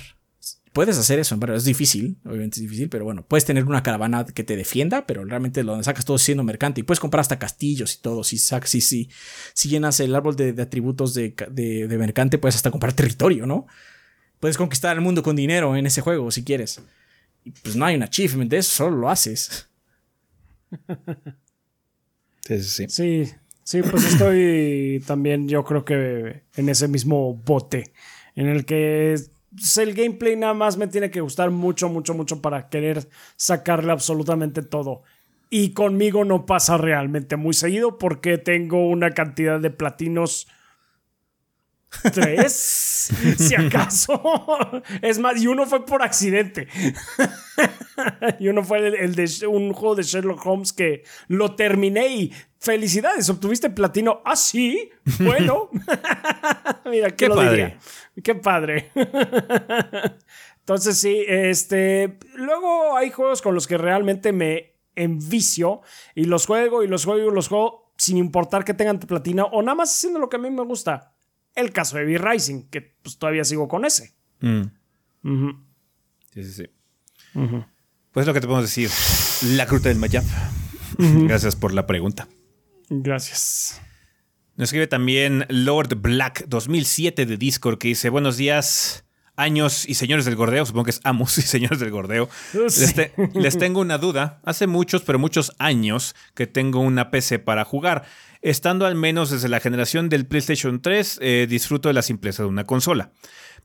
Puedes 0.71 0.97
hacer 0.97 1.19
eso, 1.19 1.37
pero 1.39 1.55
es 1.55 1.65
difícil, 1.65 2.17
obviamente 2.23 2.57
es 2.57 2.61
difícil, 2.61 2.89
pero 2.89 3.03
bueno, 3.03 3.25
puedes 3.27 3.43
tener 3.43 3.65
una 3.65 3.81
caravana 3.81 4.23
que 4.25 4.43
te 4.43 4.55
defienda, 4.55 5.07
pero 5.07 5.25
realmente 5.25 5.63
lo 5.63 5.81
sacas 5.83 6.05
todo 6.05 6.19
siendo 6.19 6.43
mercante 6.43 6.79
y 6.79 6.83
puedes 6.83 6.99
comprar 6.99 7.21
hasta 7.21 7.39
castillos 7.39 7.95
y 7.95 8.01
todo. 8.01 8.23
Si, 8.23 8.37
sacas, 8.37 8.69
si, 8.69 8.81
si, 8.81 9.09
si 9.53 9.67
llenas 9.67 9.99
el 9.99 10.13
árbol 10.13 10.35
de, 10.35 10.49
atributos 10.61 11.13
de, 11.15 11.33
de, 11.49 11.97
mercante, 11.97 12.37
puedes 12.37 12.55
hasta 12.55 12.71
comprar 12.71 12.93
territorio, 12.93 13.47
¿no? 13.47 13.65
Puedes 14.39 14.57
conquistar 14.57 14.95
el 14.95 15.01
mundo 15.01 15.23
con 15.23 15.35
dinero 15.35 15.75
en 15.75 15.87
ese 15.87 16.01
juego 16.01 16.29
si 16.29 16.43
quieres. 16.43 16.79
Y 17.43 17.51
pues 17.51 17.75
no 17.75 17.85
hay 17.85 17.95
un 17.95 18.03
achievement 18.03 18.49
de 18.49 18.59
eso, 18.59 18.69
solo 18.69 18.97
lo 18.97 19.09
haces. 19.09 19.67
Sí, 22.45 22.63
sí, 22.63 22.87
sí. 22.87 23.25
Sí, 23.25 23.31
pues 23.83 24.05
estoy 24.05 25.03
también, 25.05 25.47
yo 25.47 25.63
creo 25.63 25.85
que 25.85 26.43
en 26.55 26.69
ese 26.69 26.87
mismo 26.87 27.35
bote, 27.35 27.91
en 28.35 28.47
el 28.47 28.65
que 28.65 29.13
el 29.13 29.93
gameplay 29.93 30.35
nada 30.35 30.53
más 30.53 30.77
me 30.77 30.87
tiene 30.87 31.11
que 31.11 31.21
gustar 31.21 31.51
mucho, 31.51 31.87
mucho, 31.89 32.13
mucho 32.13 32.41
para 32.41 32.69
querer 32.69 33.07
sacarle 33.35 33.91
absolutamente 33.91 34.61
todo. 34.61 35.03
Y 35.51 35.73
conmigo 35.73 36.25
no 36.25 36.45
pasa 36.45 36.77
realmente 36.77 37.35
muy 37.35 37.53
seguido 37.53 37.97
porque 37.97 38.37
tengo 38.37 38.87
una 38.87 39.11
cantidad 39.11 39.59
de 39.59 39.71
platinos 39.71 40.47
tres, 42.13 42.53
si 43.37 43.55
acaso. 43.55 44.21
Es 45.01 45.19
más, 45.19 45.41
y 45.41 45.47
uno 45.47 45.65
fue 45.65 45.85
por 45.85 46.03
accidente. 46.03 46.67
y 48.39 48.47
uno 48.47 48.63
fue 48.63 48.87
el, 48.87 49.15
de 49.15 49.47
un 49.47 49.73
juego 49.73 49.95
de 49.95 50.03
Sherlock 50.03 50.45
Holmes 50.45 50.73
que 50.73 51.03
lo 51.27 51.55
terminé 51.55 52.07
y 52.07 52.33
felicidades, 52.59 53.29
obtuviste 53.29 53.69
platino. 53.69 54.21
Ah, 54.25 54.35
sí, 54.35 54.89
bueno. 55.19 55.69
Mira, 56.85 57.15
¿qué, 57.15 57.29
padre. 57.29 57.77
Qué 58.23 58.35
padre. 58.35 58.91
Entonces 60.59 60.97
sí, 60.97 61.23
este, 61.27 62.19
luego 62.35 62.95
hay 62.95 63.09
juegos 63.09 63.41
con 63.41 63.55
los 63.55 63.65
que 63.65 63.77
realmente 63.77 64.31
me 64.31 64.75
envicio 64.95 65.81
y 66.13 66.25
los 66.25 66.45
juego 66.45 66.83
y 66.83 66.87
los 66.87 67.05
juego 67.05 67.31
y 67.31 67.33
los 67.33 67.47
juego 67.47 67.93
sin 67.97 68.17
importar 68.17 68.63
que 68.63 68.73
tengan 68.73 68.99
platino 68.99 69.45
o 69.45 69.61
nada 69.61 69.75
más 69.75 69.91
haciendo 69.91 70.19
lo 70.19 70.29
que 70.29 70.35
a 70.35 70.39
mí 70.39 70.51
me 70.51 70.63
gusta 70.63 71.13
el 71.55 71.71
caso 71.71 71.97
de 71.97 72.05
V-Rising, 72.05 72.69
que 72.69 72.81
pues, 73.01 73.17
todavía 73.17 73.43
sigo 73.43 73.67
con 73.67 73.83
ese. 73.83 74.13
Mm. 74.41 74.61
Sí, 76.33 76.43
sí, 76.43 76.53
sí. 76.53 76.65
Pues 78.11 78.27
lo 78.27 78.33
que 78.33 78.41
te 78.41 78.47
podemos 78.47 78.65
decir, 78.65 78.89
la 79.55 79.65
gruta 79.65 79.89
del 79.89 79.97
Mayap. 79.97 80.25
Gracias 80.97 81.55
por 81.55 81.73
la 81.73 81.87
pregunta. 81.87 82.27
Gracias. 82.89 83.81
Nos 84.55 84.67
escribe 84.67 84.87
también 84.87 85.45
Lord 85.47 85.95
Black 86.01 86.45
2007 86.47 87.25
de 87.25 87.37
Discord 87.37 87.77
que 87.77 87.89
dice, 87.89 88.09
buenos 88.09 88.35
días 88.35 89.05
años 89.39 89.87
y 89.87 89.93
señores 89.93 90.25
del 90.25 90.35
gordeo, 90.35 90.65
supongo 90.65 90.83
que 90.83 90.91
es 90.91 90.99
amos 91.05 91.37
y 91.37 91.41
señores 91.41 91.79
del 91.79 91.91
gordeo, 91.91 92.29
les, 93.33 93.57
tengo 93.57 93.79
una 93.79 93.97
duda. 93.97 94.41
Hace 94.43 94.67
muchos, 94.67 95.01
pero 95.03 95.17
muchos 95.17 95.53
años 95.59 96.13
que 96.35 96.45
tengo 96.45 96.81
una 96.81 97.09
PC 97.09 97.39
para 97.39 97.63
jugar. 97.63 98.03
Estando 98.41 98.85
al 98.85 98.95
menos 98.95 99.31
desde 99.31 99.47
la 99.49 99.59
generación 99.59 100.09
del 100.09 100.25
PlayStation 100.25 100.81
3, 100.81 101.19
eh, 101.21 101.47
disfruto 101.49 101.87
de 101.89 101.93
la 101.93 102.01
simpleza 102.01 102.43
de 102.43 102.49
una 102.49 102.65
consola. 102.65 103.11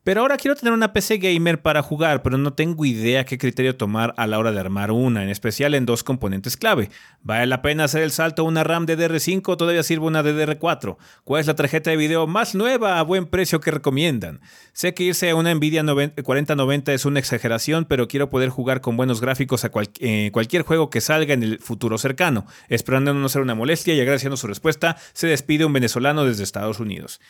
Pero 0.04 0.20
ahora 0.20 0.36
quiero 0.36 0.54
tener 0.54 0.74
una 0.74 0.92
PC 0.92 1.16
gamer 1.16 1.62
para 1.62 1.82
jugar, 1.82 2.22
pero 2.22 2.36
no 2.36 2.52
tengo 2.52 2.84
idea 2.84 3.24
qué 3.24 3.38
criterio 3.38 3.74
tomar 3.74 4.12
a 4.18 4.26
la 4.26 4.38
hora 4.38 4.52
de 4.52 4.60
armar 4.60 4.90
una, 4.90 5.22
en 5.22 5.30
especial 5.30 5.74
en 5.74 5.86
dos 5.86 6.04
componentes 6.04 6.58
clave. 6.58 6.90
¿Vale 7.22 7.46
la 7.46 7.62
pena 7.62 7.84
hacer 7.84 8.02
el 8.02 8.10
salto 8.10 8.42
a 8.42 8.44
una 8.44 8.64
RAM 8.64 8.86
DDR5 8.86 9.42
o 9.46 9.56
todavía 9.56 9.82
sirve 9.82 10.04
una 10.04 10.22
DDR4? 10.22 10.98
¿Cuál 11.24 11.40
es 11.40 11.46
la 11.46 11.56
tarjeta 11.56 11.88
de 11.88 11.96
video 11.96 12.26
más 12.26 12.54
nueva 12.54 12.98
a 12.98 13.02
buen 13.02 13.24
precio 13.24 13.60
que 13.60 13.70
recomiendan? 13.70 14.42
Sé 14.74 14.92
que 14.92 15.04
irse 15.04 15.30
a 15.30 15.36
una 15.36 15.54
Nvidia 15.54 15.82
4090 15.82 16.92
es 16.92 17.06
una 17.06 17.18
exageración, 17.18 17.86
pero 17.86 18.06
quiero 18.06 18.28
poder 18.28 18.50
jugar 18.50 18.82
con 18.82 18.98
buenos 18.98 19.22
gráficos 19.22 19.64
a 19.64 19.70
eh, 20.00 20.28
cualquier 20.34 20.64
juego 20.64 20.90
que 20.90 21.00
salga 21.00 21.32
en 21.32 21.42
el 21.42 21.60
futuro 21.60 21.96
cercano. 21.96 22.44
Esperando 22.68 23.14
no 23.14 23.28
ser 23.30 23.40
una 23.40 23.54
molestia 23.54 23.94
y 23.94 24.00
agradeciendo 24.02 24.36
su 24.36 24.48
respuesta, 24.48 24.98
se 25.14 25.28
despide 25.28 25.64
un 25.64 25.72
venezolano 25.72 26.26
desde 26.26 26.42
Estados 26.42 26.78
Unidos. 26.78 27.22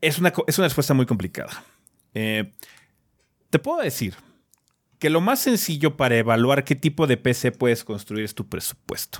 Es 0.00 0.20
una, 0.20 0.32
es 0.46 0.56
una 0.56 0.68
respuesta 0.68 0.94
muy 0.94 1.06
complicada. 1.06 1.64
Eh, 2.18 2.50
te 3.50 3.58
puedo 3.58 3.82
decir 3.82 4.14
que 4.98 5.10
lo 5.10 5.20
más 5.20 5.38
sencillo 5.38 5.98
para 5.98 6.16
evaluar 6.16 6.64
qué 6.64 6.74
tipo 6.74 7.06
de 7.06 7.18
PC 7.18 7.52
puedes 7.52 7.84
construir 7.84 8.24
es 8.24 8.34
tu 8.34 8.48
presupuesto, 8.48 9.18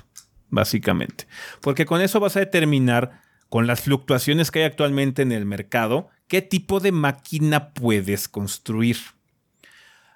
básicamente. 0.49 1.27
Porque 1.61 1.85
con 1.85 2.01
eso 2.01 2.19
vas 2.19 2.35
a 2.37 2.39
determinar, 2.39 3.21
con 3.49 3.67
las 3.67 3.81
fluctuaciones 3.81 4.49
que 4.49 4.59
hay 4.59 4.65
actualmente 4.65 5.21
en 5.21 5.31
el 5.31 5.45
mercado, 5.45 6.09
qué 6.27 6.41
tipo 6.41 6.79
de 6.79 6.91
máquina 6.91 7.71
puedes 7.71 8.27
construir. 8.27 8.97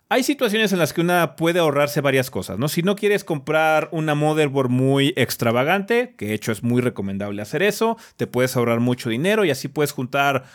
Hay 0.10 0.24
situaciones 0.24 0.74
en 0.74 0.80
las 0.80 0.92
que 0.92 1.02
una 1.02 1.36
puede 1.36 1.60
ahorrarse 1.60 2.02
varias 2.02 2.32
cosas, 2.32 2.58
¿no? 2.58 2.68
Si 2.68 2.82
no 2.82 2.96
quieres 2.96 3.24
comprar 3.24 3.90
una 3.92 4.16
motherboard 4.16 4.70
muy 4.70 5.14
extravagante, 5.16 6.16
que 6.18 6.26
de 6.26 6.34
hecho 6.34 6.52
es 6.52 6.64
muy 6.64 6.82
recomendable 6.82 7.44
hacer 7.44 7.62
eso, 7.62 7.96
te 8.18 8.26
puedes 8.26 8.58
ahorrar 8.58 8.80
mucho 8.80 9.12
dinero 9.12 9.46
y 9.46 9.52
así 9.52 9.68
puedes 9.68 9.92
juntar 9.92 10.46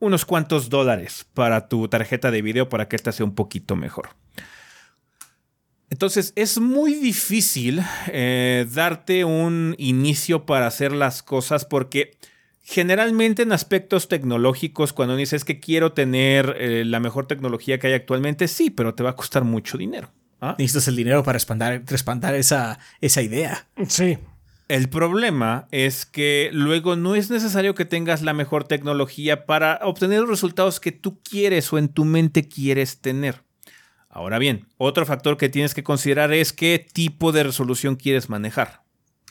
unos 0.00 0.24
cuantos 0.24 0.68
dólares 0.68 1.26
para 1.34 1.68
tu 1.68 1.88
tarjeta 1.88 2.30
de 2.30 2.42
video 2.42 2.68
para 2.68 2.88
que 2.88 2.96
esta 2.96 3.12
sea 3.12 3.26
un 3.26 3.34
poquito 3.34 3.76
mejor. 3.76 4.10
Entonces 5.90 6.32
es 6.36 6.58
muy 6.58 6.94
difícil 6.94 7.82
eh, 8.08 8.66
darte 8.72 9.24
un 9.24 9.74
inicio 9.78 10.44
para 10.44 10.66
hacer 10.66 10.92
las 10.92 11.22
cosas 11.22 11.64
porque 11.64 12.18
generalmente 12.62 13.42
en 13.42 13.52
aspectos 13.52 14.08
tecnológicos 14.08 14.92
cuando 14.92 15.16
dices 15.16 15.44
que 15.44 15.58
quiero 15.58 15.92
tener 15.92 16.54
eh, 16.58 16.84
la 16.84 17.00
mejor 17.00 17.26
tecnología 17.26 17.78
que 17.78 17.86
hay 17.86 17.94
actualmente, 17.94 18.46
sí, 18.48 18.68
pero 18.68 18.94
te 18.94 19.02
va 19.02 19.10
a 19.10 19.16
costar 19.16 19.44
mucho 19.44 19.78
dinero. 19.78 20.10
¿ah? 20.42 20.54
Necesitas 20.58 20.88
el 20.88 20.96
dinero 20.96 21.22
para 21.22 21.38
respaldar, 21.38 22.34
esa, 22.34 22.78
esa 23.00 23.22
idea. 23.22 23.66
Sí. 23.88 24.18
El 24.68 24.90
problema 24.90 25.66
es 25.70 26.04
que 26.04 26.50
luego 26.52 26.94
no 26.94 27.14
es 27.14 27.30
necesario 27.30 27.74
que 27.74 27.86
tengas 27.86 28.20
la 28.20 28.34
mejor 28.34 28.64
tecnología 28.64 29.46
para 29.46 29.80
obtener 29.82 30.20
los 30.20 30.28
resultados 30.28 30.78
que 30.78 30.92
tú 30.92 31.20
quieres 31.22 31.72
o 31.72 31.78
en 31.78 31.88
tu 31.88 32.04
mente 32.04 32.48
quieres 32.48 33.00
tener. 33.00 33.42
Ahora 34.10 34.38
bien, 34.38 34.66
otro 34.76 35.06
factor 35.06 35.38
que 35.38 35.48
tienes 35.48 35.72
que 35.72 35.82
considerar 35.82 36.34
es 36.34 36.52
qué 36.52 36.86
tipo 36.92 37.32
de 37.32 37.44
resolución 37.44 37.96
quieres 37.96 38.28
manejar. 38.28 38.82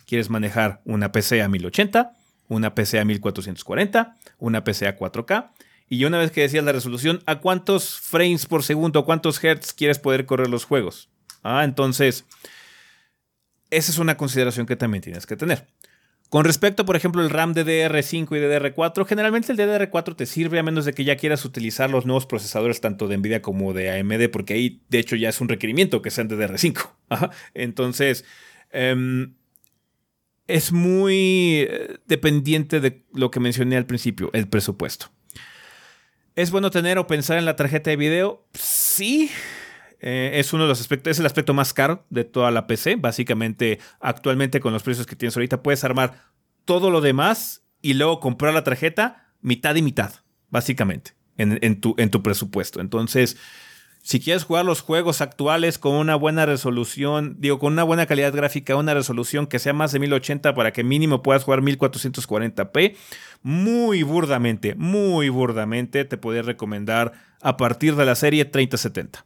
¿Quieres 0.08 0.32
manejar 0.32 0.82
una 0.86 1.12
PC 1.12 1.44
a 1.44 1.50
1080, 1.50 2.14
una 2.48 2.74
PC 2.74 3.00
a 3.00 3.06
1440, 3.06 4.16
una 4.40 4.64
PC 4.64 4.88
a 4.88 4.98
4K? 4.98 5.52
Y 5.88 6.06
una 6.06 6.18
vez 6.18 6.32
que 6.32 6.42
decías 6.42 6.64
la 6.64 6.72
resolución, 6.72 7.22
¿a 7.28 7.40
cuántos 7.40 8.00
frames 8.00 8.48
por 8.48 8.64
segundo, 8.64 9.06
cuántos 9.06 9.44
hertz 9.44 9.72
quieres 9.74 10.00
poder 10.00 10.26
correr 10.26 10.50
los 10.50 10.66
juegos? 10.66 11.10
Ah, 11.44 11.64
entonces, 11.64 12.26
esa 13.70 13.92
es 13.92 13.98
una 13.98 14.18
consideración 14.18 14.66
que 14.66 14.76
también 14.76 15.02
tienes 15.02 15.26
que 15.26 15.36
tener. 15.36 15.68
Con 16.30 16.44
respecto, 16.44 16.86
por 16.86 16.98
ejemplo, 16.98 17.22
el 17.24 17.30
RAM 17.30 17.54
DDR5 17.54 18.28
y 18.36 18.74
DDR4, 18.74 19.06
generalmente 19.06 19.54
el 19.54 19.58
DDR4 19.58 20.16
te 20.16 20.26
sirve 20.26 20.60
a 20.60 20.64
menos 20.64 20.84
de 20.84 20.92
que 20.92 21.06
ya 21.06 21.16
quieras 21.16 21.46
utilizar 21.46 21.90
los 21.90 22.06
nuevos 22.06 22.26
procesadores 22.26 22.82
tanto 22.82 23.08
de 23.08 23.18
Nvidia 23.18 23.42
como 23.42 23.74
de 23.74 23.98
AMD, 23.98 24.30
porque 24.30 24.54
ahí 24.56 24.82
de 24.90 25.00
hecho 25.00 25.16
ya 25.16 25.30
es 25.30 25.40
un 25.40 25.48
requerimiento 25.48 26.02
que 26.02 26.12
sean 26.12 26.30
DDR5. 26.30 26.90
Entonces, 27.54 28.26
em, 28.72 29.36
es 30.48 30.74
muy 30.74 31.66
eh, 31.70 31.98
dependiente 32.08 32.82
de 32.82 33.06
lo 33.14 33.32
que 33.32 33.40
mencioné 33.40 33.78
al 33.78 33.86
principio, 33.86 34.30
el 34.34 34.50
presupuesto. 34.50 35.10
¿Es 36.36 36.52
bueno 36.52 36.72
tener 36.72 36.98
o 36.98 37.08
pensar 37.08 37.38
en 37.38 37.46
la 37.46 37.56
tarjeta 37.56 37.90
de 37.90 37.96
video? 37.96 38.46
Sí, 38.54 39.32
Eh, 40.00 40.32
es 40.36 40.54
uno 40.54 40.64
de 40.64 40.70
los 40.70 40.80
aspectos, 40.80 41.12
es 41.12 41.20
el 41.20 41.26
aspecto 41.26 41.54
más 41.54 41.74
caro 41.74 42.06
de 42.10 42.24
toda 42.24 42.52
la 42.52 42.68
PC. 42.68 42.96
Básicamente, 42.96 43.80
actualmente 44.00 44.60
con 44.60 44.74
los 44.74 44.84
precios 44.84 45.08
que 45.08 45.16
tienes 45.16 45.36
ahorita, 45.36 45.64
puedes 45.64 45.84
armar 45.84 46.22
todo 46.66 46.92
lo 46.92 47.02
demás 47.02 47.64
y 47.82 47.94
luego 47.94 48.20
comprar 48.20 48.54
la 48.54 48.64
tarjeta 48.64 49.32
mitad 49.42 49.76
y 49.76 49.82
mitad, 49.82 50.12
básicamente, 50.50 51.12
en, 51.38 51.80
tu, 51.80 51.96
en 51.98 52.10
tu 52.10 52.22
presupuesto. 52.22 52.82
Entonces, 52.82 53.38
si 54.02 54.20
quieres 54.20 54.46
jugar 54.46 54.66
los 54.66 54.82
juegos 54.82 55.22
actuales 55.22 55.78
con 55.78 55.94
una 55.94 56.16
buena 56.16 56.46
resolución, 56.46 57.36
digo, 57.40 57.60
con 57.60 57.74
una 57.74 57.84
buena 57.84 58.06
calidad 58.06 58.34
gráfica, 58.34 58.76
una 58.76 58.94
resolución 58.94 59.48
que 59.48 59.60
sea 59.60 59.74
más 59.74 59.92
de 59.92 60.00
1080 60.00 60.54
para 60.54 60.72
que 60.72 60.84
mínimo 60.84 61.22
puedas 61.22 61.44
jugar 61.44 61.62
1440p, 61.62 62.96
muy 63.42 64.04
burdamente, 64.04 64.76
muy 64.76 65.30
burdamente 65.30 66.06
te 66.06 66.18
podría 66.18 66.42
recomendar 66.42 67.14
a 67.42 67.58
partir 67.58 67.96
de 67.96 68.06
la 68.06 68.16
serie 68.16 68.46
3070. 68.46 69.26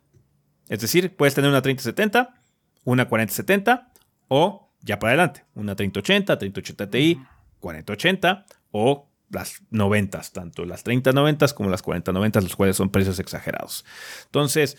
Es 0.72 0.80
decir, 0.80 1.14
puedes 1.18 1.35
tener 1.35 1.49
una 1.49 1.61
3070, 1.61 2.34
una 2.85 3.10
4070 3.10 3.91
o 4.30 4.69
ya 4.80 4.99
para 4.99 5.10
adelante, 5.10 5.43
una 5.53 5.76
3080, 5.76 6.39
3080 6.39 6.89
Ti, 6.89 7.22
4080 7.60 8.45
o 8.72 9.10
las 9.30 9.64
90, 9.69 10.22
tanto 10.31 10.64
las 10.64 10.84
3090 10.84 11.45
como 11.49 11.69
las 11.69 11.81
4090, 11.81 12.39
los 12.39 12.56
cuales 12.56 12.77
son 12.77 12.89
precios 12.89 13.19
exagerados. 13.19 13.84
Entonces, 14.27 14.77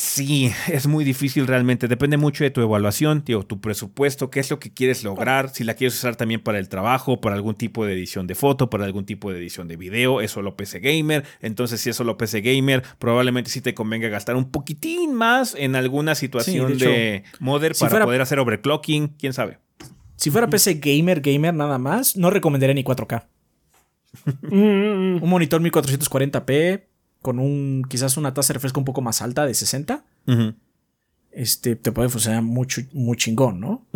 sí, 0.00 0.52
es 0.68 0.86
muy 0.86 1.04
difícil 1.04 1.46
realmente. 1.46 1.86
Depende 1.88 2.16
mucho 2.16 2.44
de 2.44 2.50
tu 2.50 2.60
evaluación, 2.60 3.22
tío, 3.22 3.42
tu 3.42 3.60
presupuesto, 3.60 4.30
qué 4.30 4.40
es 4.40 4.50
lo 4.50 4.58
que 4.58 4.72
quieres 4.72 5.04
lograr, 5.04 5.50
si 5.50 5.64
la 5.64 5.74
quieres 5.74 5.94
usar 5.94 6.16
también 6.16 6.40
para 6.40 6.58
el 6.58 6.68
trabajo, 6.68 7.20
para 7.20 7.36
algún 7.36 7.54
tipo 7.54 7.84
de 7.84 7.92
edición 7.92 8.26
de 8.26 8.34
foto, 8.34 8.70
para 8.70 8.84
algún 8.84 9.04
tipo 9.04 9.30
de 9.30 9.38
edición 9.38 9.68
de 9.68 9.76
video, 9.76 10.20
es 10.20 10.30
solo 10.30 10.56
PC 10.56 10.80
Gamer. 10.80 11.24
Entonces, 11.40 11.80
si 11.80 11.90
es 11.90 11.96
solo 11.96 12.16
PC 12.16 12.40
Gamer, 12.40 12.82
probablemente 12.98 13.50
sí 13.50 13.60
te 13.60 13.74
convenga 13.74 14.08
gastar 14.08 14.36
un 14.36 14.50
poquitín 14.50 15.14
más 15.14 15.54
en 15.56 15.76
alguna 15.76 16.14
situación 16.14 16.78
de, 16.78 17.24
modder 17.38 17.74
para 17.78 18.04
poder 18.04 18.22
hacer 18.22 18.38
overclocking, 18.38 19.08
quién 19.18 19.32
sabe. 19.32 19.58
Si 20.16 20.30
fuera 20.30 20.48
PC 20.48 20.74
Gamer, 20.74 21.20
Gamer 21.20 21.54
nada 21.54 21.78
más, 21.78 22.16
no 22.16 22.30
recomendaría 22.30 22.74
ni 22.74 22.84
4K. 22.84 23.26
un 24.50 25.20
monitor 25.24 25.60
1440p 25.62 26.89
con 27.22 27.38
un 27.38 27.84
quizás 27.88 28.16
una 28.16 28.34
tasa 28.34 28.48
de 28.52 28.54
refresco 28.54 28.80
un 28.80 28.84
poco 28.84 29.02
más 29.02 29.22
alta 29.22 29.46
de 29.46 29.54
60. 29.54 30.04
Este 31.32 31.76
te 31.76 31.92
puede 31.92 32.08
funcionar 32.08 32.42
mucho, 32.42 32.82
muy 32.92 33.16
chingón, 33.16 33.60
¿no? 33.60 33.86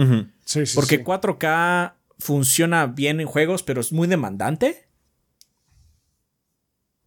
Porque 0.75 1.05
4K 1.05 1.95
funciona 2.19 2.87
bien 2.87 3.21
en 3.21 3.27
juegos, 3.27 3.63
pero 3.63 3.81
es 3.81 3.93
muy 3.93 4.07
demandante. 4.07 4.87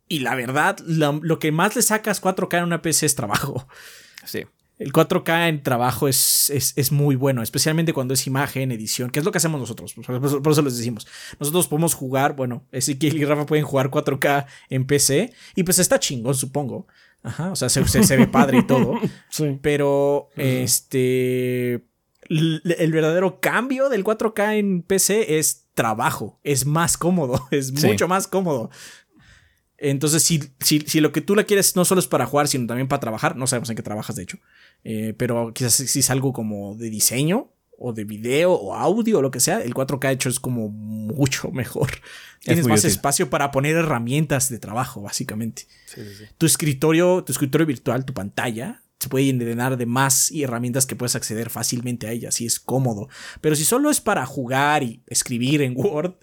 Y 0.10 0.19
la 0.19 0.35
verdad, 0.35 0.77
lo, 0.85 1.19
lo 1.22 1.39
que 1.39 1.52
más 1.52 1.76
le 1.76 1.81
sacas 1.81 2.22
4K 2.22 2.60
en 2.60 2.64
una 2.64 2.81
PC 2.81 3.06
es 3.06 3.15
trabajo. 3.15 3.68
Sí. 4.26 4.45
El 4.79 4.93
4K 4.93 5.49
en 5.49 5.63
trabajo 5.63 6.07
es, 6.07 6.51
es, 6.51 6.91
muy 6.91 7.15
bueno, 7.15 7.41
especialmente 7.41 7.93
cuando 7.93 8.13
es 8.13 8.27
imagen, 8.27 8.71
edición, 8.71 9.09
que 9.09 9.17
es 9.17 9.25
lo 9.25 9.31
que 9.31 9.39
hacemos 9.39 9.59
nosotros. 9.59 9.95
Por, 9.95 10.51
eso 10.51 10.61
les 10.61 10.77
decimos. 10.77 11.07
Nosotros 11.39 11.67
podemos 11.67 11.95
jugar, 11.95 12.35
bueno, 12.35 12.63
Ezequiel 12.71 13.17
y 13.17 13.25
Rafa 13.25 13.47
pueden 13.47 13.65
jugar 13.65 13.89
4K 13.89 14.45
en 14.69 14.85
PC 14.85 15.33
y 15.55 15.63
pues 15.63 15.79
está 15.79 15.99
chingón, 15.99 16.35
supongo. 16.35 16.85
Ajá, 17.23 17.51
o 17.51 17.55
sea, 17.55 17.69
se, 17.69 17.85
se, 17.87 18.17
ve 18.17 18.27
padre 18.27 18.59
y 18.59 18.67
todo. 18.67 18.99
Sí. 19.29 19.57
Pero, 19.61 20.29
este. 20.35 21.83
El, 22.29 22.91
verdadero 22.91 23.39
cambio 23.39 23.89
del 23.89 24.03
4K 24.03 24.57
en 24.57 24.83
PC 24.83 25.39
es 25.39 25.65
trabajo. 25.73 26.39
Es 26.43 26.67
más 26.67 26.97
cómodo. 26.97 27.47
Es 27.51 27.71
mucho 27.83 28.07
más 28.07 28.27
cómodo. 28.27 28.69
Entonces, 29.79 30.23
si, 30.23 30.43
si, 30.59 30.81
si, 30.81 30.99
lo 30.99 31.11
que 31.11 31.21
tú 31.21 31.35
la 31.35 31.43
quieres 31.43 31.75
no 31.75 31.85
solo 31.85 31.99
es 31.99 32.07
para 32.07 32.25
jugar, 32.25 32.47
sino 32.47 32.65
también 32.65 32.87
para 32.87 32.99
trabajar, 32.99 33.35
no 33.35 33.45
sabemos 33.45 33.69
en 33.69 33.75
qué 33.75 33.83
trabajas, 33.83 34.15
de 34.15 34.23
hecho, 34.23 34.39
eh, 34.89 35.14
pero 35.18 35.51
quizás 35.53 35.73
si 35.73 35.99
es 35.99 36.09
algo 36.09 36.31
como 36.31 36.73
de 36.76 36.89
diseño 36.89 37.51
o 37.77 37.91
de 37.91 38.05
video 38.05 38.53
o 38.53 38.73
audio 38.73 39.19
o 39.19 39.22
lo 39.22 39.31
que 39.31 39.41
sea, 39.41 39.61
el 39.61 39.73
4K 39.73 40.14
hecho 40.14 40.30
es 40.30 40.39
como 40.39 40.69
mucho 40.69 41.51
mejor. 41.51 41.91
Tienes 42.39 42.65
más 42.68 42.85
espacio 42.85 43.30
para 43.30 43.51
poner 43.51 43.76
herramientas 43.76 44.49
de 44.49 44.59
trabajo, 44.59 45.01
básicamente. 45.01 45.68
Tu 46.38 46.45
escritorio, 46.45 47.22
tu 47.26 47.34
escritorio 47.34 47.68
virtual, 47.68 48.05
tu 48.05 48.14
pantalla, 48.14 48.81
se 48.97 49.09
puede 49.09 49.26
llenar 49.26 49.76
de 49.76 49.85
más 49.85 50.31
y 50.31 50.43
herramientas 50.43 50.85
que 50.85 50.95
puedes 50.95 51.18
acceder 51.18 51.49
fácilmente 51.49 52.07
a 52.07 52.11
ellas 52.14 52.39
y 52.39 52.45
es 52.45 52.57
cómodo. 52.57 53.09
Pero 53.41 53.57
si 53.57 53.65
solo 53.65 53.89
es 53.89 53.99
para 53.99 54.26
jugar 54.26 54.84
y 54.84 55.03
escribir 55.07 55.64
en 55.64 55.73
Word, 55.76 56.14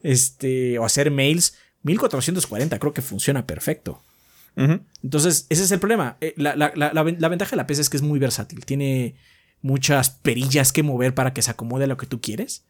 este, 0.00 0.78
o 0.78 0.84
hacer 0.84 1.10
mails, 1.10 1.56
1440 1.82 2.78
creo 2.78 2.94
que 2.94 3.02
funciona 3.02 3.48
perfecto. 3.48 4.00
Entonces, 4.56 5.46
ese 5.50 5.64
es 5.64 5.70
el 5.70 5.78
problema. 5.78 6.16
Eh, 6.20 6.34
la, 6.36 6.52
ventaja 7.28 7.50
de 7.50 7.56
la 7.56 7.66
PC 7.66 7.82
es 7.82 7.90
que 7.90 7.96
es 7.96 8.02
muy 8.02 8.18
versátil. 8.18 8.64
Tiene 8.64 9.16
muchas 9.60 10.10
perillas 10.10 10.72
que 10.72 10.82
mover 10.82 11.14
para 11.14 11.32
que 11.32 11.42
se 11.42 11.50
acomode 11.50 11.84
a 11.84 11.88
lo 11.88 11.96
que 11.96 12.06
tú 12.06 12.20
quieres. 12.20 12.64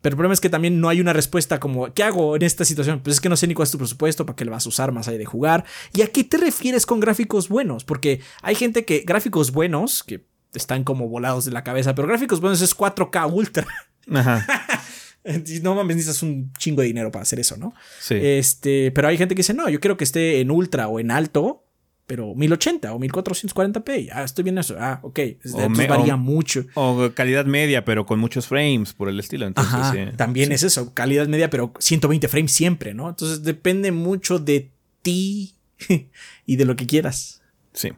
Pero 0.00 0.14
el 0.14 0.16
problema 0.16 0.34
es 0.34 0.40
que 0.40 0.50
también 0.50 0.80
no 0.80 0.88
hay 0.88 1.00
una 1.00 1.12
respuesta 1.12 1.58
como, 1.58 1.92
¿qué 1.92 2.04
hago 2.04 2.36
en 2.36 2.42
esta 2.42 2.64
situación? 2.64 3.00
Pues 3.00 3.16
es 3.16 3.20
que 3.20 3.28
no 3.28 3.36
sé 3.36 3.46
ni 3.46 3.54
cuál 3.54 3.66
es 3.66 3.72
tu 3.72 3.78
presupuesto, 3.78 4.26
para 4.26 4.36
qué 4.36 4.44
le 4.44 4.50
vas 4.50 4.64
a 4.64 4.68
usar 4.68 4.92
más 4.92 5.08
allá 5.08 5.18
de 5.18 5.24
jugar. 5.24 5.64
¿Y 5.92 6.02
a 6.02 6.08
qué 6.08 6.22
te 6.22 6.36
refieres 6.36 6.86
con 6.86 7.00
gráficos 7.00 7.48
buenos? 7.48 7.84
Porque 7.84 8.20
hay 8.42 8.54
gente 8.54 8.84
que 8.84 9.00
gráficos 9.00 9.50
buenos, 9.50 10.04
que 10.04 10.24
están 10.54 10.84
como 10.84 11.08
volados 11.08 11.44
de 11.44 11.50
la 11.50 11.64
cabeza, 11.64 11.94
pero 11.94 12.06
gráficos 12.06 12.40
buenos 12.40 12.60
es 12.62 12.76
4K 12.76 13.32
Ultra. 13.32 13.66
Ajá. 14.12 14.46
No 15.62 15.74
mames, 15.74 15.96
necesitas 15.96 16.22
un 16.22 16.52
chingo 16.58 16.82
de 16.82 16.88
dinero 16.88 17.10
para 17.10 17.22
hacer 17.22 17.40
eso, 17.40 17.56
¿no? 17.56 17.74
Sí. 18.00 18.14
Este, 18.14 18.90
pero 18.92 19.08
hay 19.08 19.18
gente 19.18 19.34
que 19.34 19.40
dice, 19.40 19.54
no, 19.54 19.68
yo 19.68 19.80
quiero 19.80 19.96
que 19.96 20.04
esté 20.04 20.40
en 20.40 20.50
ultra 20.50 20.88
o 20.88 21.00
en 21.00 21.10
alto, 21.10 21.64
pero 22.06 22.34
1080 22.34 22.94
o 22.94 22.98
1440p. 22.98 24.08
Ah, 24.12 24.24
estoy 24.24 24.42
viendo 24.42 24.62
eso. 24.62 24.76
Ah, 24.80 24.98
ok. 25.02 25.18
Entonces 25.18 25.88
varía 25.88 26.16
mucho. 26.16 26.64
O 26.74 27.10
calidad 27.14 27.44
media, 27.44 27.84
pero 27.84 28.06
con 28.06 28.18
muchos 28.18 28.46
frames 28.46 28.94
por 28.94 29.10
el 29.10 29.20
estilo. 29.20 29.46
Entonces, 29.46 30.16
también 30.16 30.50
es 30.50 30.62
eso. 30.62 30.94
Calidad 30.94 31.28
media, 31.28 31.50
pero 31.50 31.74
120 31.78 32.26
frames 32.28 32.50
siempre, 32.50 32.94
¿no? 32.94 33.10
Entonces 33.10 33.42
depende 33.42 33.92
mucho 33.92 34.38
de 34.38 34.70
ti 35.02 35.54
y 36.46 36.56
de 36.56 36.64
lo 36.64 36.76
que 36.76 36.86
quieras. 36.86 37.42
Sí. 37.74 37.90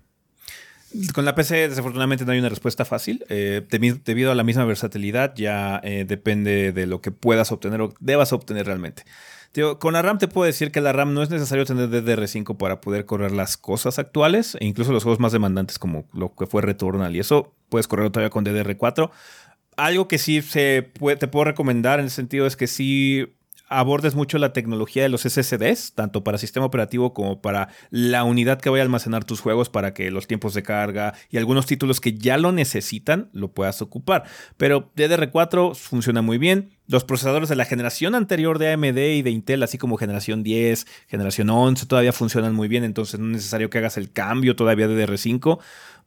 Con 1.14 1.24
la 1.24 1.34
PC 1.34 1.68
desafortunadamente 1.68 2.24
no 2.24 2.32
hay 2.32 2.38
una 2.38 2.48
respuesta 2.48 2.84
fácil. 2.84 3.24
Eh, 3.28 3.62
debido 4.04 4.32
a 4.32 4.34
la 4.34 4.42
misma 4.42 4.64
versatilidad 4.64 5.34
ya 5.36 5.80
eh, 5.84 6.04
depende 6.06 6.72
de 6.72 6.86
lo 6.86 7.00
que 7.00 7.12
puedas 7.12 7.52
obtener 7.52 7.80
o 7.80 7.94
debas 8.00 8.32
obtener 8.32 8.66
realmente. 8.66 9.04
con 9.78 9.92
la 9.92 10.02
RAM 10.02 10.18
te 10.18 10.26
puedo 10.26 10.46
decir 10.46 10.72
que 10.72 10.80
la 10.80 10.92
RAM 10.92 11.14
no 11.14 11.22
es 11.22 11.30
necesario 11.30 11.64
tener 11.64 11.90
DDR5 11.90 12.56
para 12.56 12.80
poder 12.80 13.04
correr 13.04 13.30
las 13.30 13.56
cosas 13.56 13.98
actuales 13.98 14.56
e 14.60 14.66
incluso 14.66 14.92
los 14.92 15.04
juegos 15.04 15.20
más 15.20 15.32
demandantes 15.32 15.78
como 15.78 16.06
lo 16.12 16.34
que 16.34 16.46
fue 16.46 16.62
Returnal 16.62 17.14
y 17.14 17.20
eso 17.20 17.52
puedes 17.68 17.86
correrlo 17.86 18.10
todavía 18.10 18.30
con 18.30 18.44
DDR4. 18.44 19.10
Algo 19.76 20.08
que 20.08 20.18
sí 20.18 20.42
se 20.42 20.90
te 21.18 21.28
puedo 21.28 21.44
recomendar 21.44 22.00
en 22.00 22.06
ese 22.06 22.16
sentido 22.16 22.46
es 22.46 22.56
que 22.56 22.66
sí 22.66 23.28
abordes 23.70 24.14
mucho 24.14 24.36
la 24.38 24.52
tecnología 24.52 25.04
de 25.04 25.08
los 25.08 25.22
SSDs, 25.22 25.94
tanto 25.94 26.24
para 26.24 26.38
sistema 26.38 26.66
operativo 26.66 27.14
como 27.14 27.40
para 27.40 27.68
la 27.90 28.24
unidad 28.24 28.60
que 28.60 28.68
vaya 28.68 28.82
a 28.82 28.84
almacenar 28.84 29.24
tus 29.24 29.40
juegos 29.40 29.70
para 29.70 29.94
que 29.94 30.10
los 30.10 30.26
tiempos 30.26 30.54
de 30.54 30.62
carga 30.62 31.14
y 31.30 31.38
algunos 31.38 31.66
títulos 31.66 32.00
que 32.00 32.14
ya 32.14 32.36
lo 32.36 32.52
necesitan 32.52 33.30
lo 33.32 33.52
puedas 33.52 33.80
ocupar. 33.80 34.24
Pero 34.56 34.92
DDR4 34.96 35.74
funciona 35.76 36.20
muy 36.20 36.36
bien. 36.36 36.70
Los 36.88 37.04
procesadores 37.04 37.48
de 37.48 37.54
la 37.54 37.64
generación 37.64 38.16
anterior 38.16 38.58
de 38.58 38.72
AMD 38.72 38.98
y 38.98 39.22
de 39.22 39.30
Intel, 39.30 39.62
así 39.62 39.78
como 39.78 39.96
generación 39.96 40.42
10, 40.42 40.86
generación 41.06 41.48
11, 41.48 41.86
todavía 41.86 42.12
funcionan 42.12 42.52
muy 42.52 42.66
bien, 42.66 42.82
entonces 42.82 43.20
no 43.20 43.26
es 43.26 43.32
necesario 43.34 43.70
que 43.70 43.78
hagas 43.78 43.96
el 43.96 44.10
cambio 44.10 44.56
todavía 44.56 44.88
de 44.88 45.06
DDR5. 45.06 45.60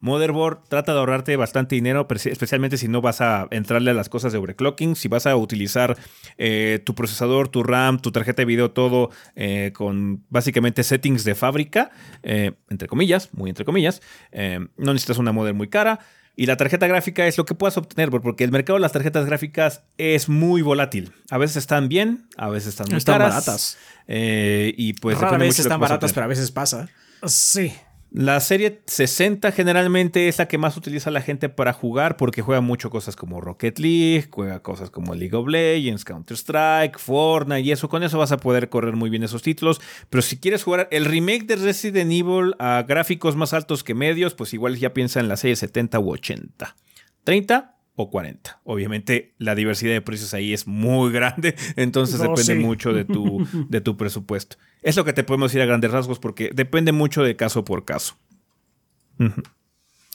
Motherboard 0.03 0.67
trata 0.67 0.91
de 0.91 0.99
ahorrarte 0.99 1.37
bastante 1.37 1.75
dinero, 1.75 2.05
especialmente 2.09 2.75
si 2.75 2.89
no 2.89 2.99
vas 2.99 3.21
a 3.21 3.47
entrarle 3.51 3.91
a 3.91 3.93
las 3.93 4.09
cosas 4.09 4.33
de 4.33 4.37
overclocking. 4.37 4.97
Si 4.97 5.07
vas 5.07 5.25
a 5.25 5.37
utilizar 5.37 5.97
eh, 6.37 6.81
tu 6.83 6.93
procesador, 6.93 7.47
tu 7.47 7.63
RAM, 7.63 7.99
tu 7.99 8.11
tarjeta 8.11 8.41
de 8.41 8.45
video, 8.45 8.71
todo 8.71 9.11
eh, 9.37 9.71
con 9.73 10.25
básicamente 10.29 10.83
settings 10.83 11.23
de 11.23 11.35
fábrica, 11.35 11.91
eh, 12.21 12.51
entre 12.69 12.89
comillas, 12.89 13.29
muy 13.31 13.49
entre 13.49 13.63
comillas, 13.63 14.01
no 14.33 14.91
necesitas 14.91 15.19
una 15.19 15.31
model 15.31 15.53
muy 15.53 15.69
cara. 15.69 15.99
Y 16.35 16.47
la 16.47 16.57
tarjeta 16.57 16.85
gráfica 16.87 17.25
es 17.25 17.37
lo 17.37 17.45
que 17.45 17.55
puedas 17.55 17.77
obtener, 17.77 18.09
porque 18.09 18.43
el 18.43 18.51
mercado 18.51 18.75
de 18.75 18.81
las 18.81 18.91
tarjetas 18.91 19.25
gráficas 19.25 19.83
es 19.97 20.27
muy 20.27 20.61
volátil. 20.61 21.13
A 21.29 21.37
veces 21.37 21.55
están 21.55 21.87
bien, 21.87 22.27
a 22.35 22.49
veces 22.49 22.69
están 22.69 22.87
muy 22.89 22.97
están 22.97 23.19
baratas. 23.19 23.77
y 24.05 24.93
pues 24.93 25.21
a 25.23 25.37
veces 25.37 25.61
están 25.61 25.79
baratas, 25.79 26.11
pero 26.11 26.25
a 26.25 26.27
veces 26.27 26.51
pasa. 26.51 26.89
Sí. 27.25 27.71
La 28.15 28.39
serie 28.41 28.83
60 28.85 29.51
generalmente 29.53 30.27
es 30.27 30.37
la 30.37 30.47
que 30.47 30.59
más 30.59 30.77
utiliza 30.77 31.09
la 31.09 31.21
gente 31.21 31.49
para 31.49 31.73
jugar 31.73 32.15
porque 32.15 32.43
juega 32.43 32.61
mucho 32.61 32.91
cosas 32.91 33.15
como 33.15 33.41
Rocket 33.41 33.79
League, 33.79 34.27
juega 34.29 34.61
cosas 34.61 34.91
como 34.91 35.15
League 35.15 35.35
of 35.35 35.47
Legends, 35.47 36.05
Counter-Strike, 36.05 36.99
Fortnite 36.99 37.61
y 37.61 37.71
eso. 37.71 37.89
Con 37.89 38.03
eso 38.03 38.19
vas 38.19 38.31
a 38.31 38.37
poder 38.37 38.69
correr 38.69 38.95
muy 38.95 39.09
bien 39.09 39.23
esos 39.23 39.41
títulos. 39.41 39.81
Pero 40.11 40.21
si 40.21 40.37
quieres 40.37 40.61
jugar 40.61 40.87
el 40.91 41.05
remake 41.05 41.47
de 41.47 41.55
Resident 41.55 42.11
Evil 42.11 42.53
a 42.59 42.85
gráficos 42.87 43.35
más 43.35 43.51
altos 43.51 43.83
que 43.83 43.95
medios, 43.95 44.35
pues 44.35 44.53
igual 44.53 44.77
ya 44.77 44.93
piensa 44.93 45.19
en 45.19 45.27
la 45.27 45.35
serie 45.35 45.55
70 45.55 45.97
u 45.97 46.11
80. 46.11 46.75
30 47.23 47.72
o 47.95 48.09
40. 48.09 48.61
Obviamente 48.63 49.33
la 49.37 49.55
diversidad 49.55 49.93
de 49.93 50.01
precios 50.01 50.33
ahí 50.33 50.53
es 50.53 50.67
muy 50.67 51.11
grande, 51.11 51.55
entonces 51.75 52.19
depende 52.19 52.55
mucho 52.55 52.93
de 52.93 53.05
tu, 53.05 53.47
de 53.69 53.81
tu 53.81 53.97
presupuesto. 53.97 54.57
Es 54.81 54.95
lo 54.95 55.05
que 55.05 55.13
te 55.13 55.23
podemos 55.23 55.51
decir 55.51 55.61
a 55.61 55.65
grandes 55.65 55.91
rasgos 55.91 56.19
porque 56.19 56.51
depende 56.53 56.91
mucho 56.91 57.23
de 57.23 57.35
caso 57.35 57.63
por 57.63 57.85
caso. 57.85 58.17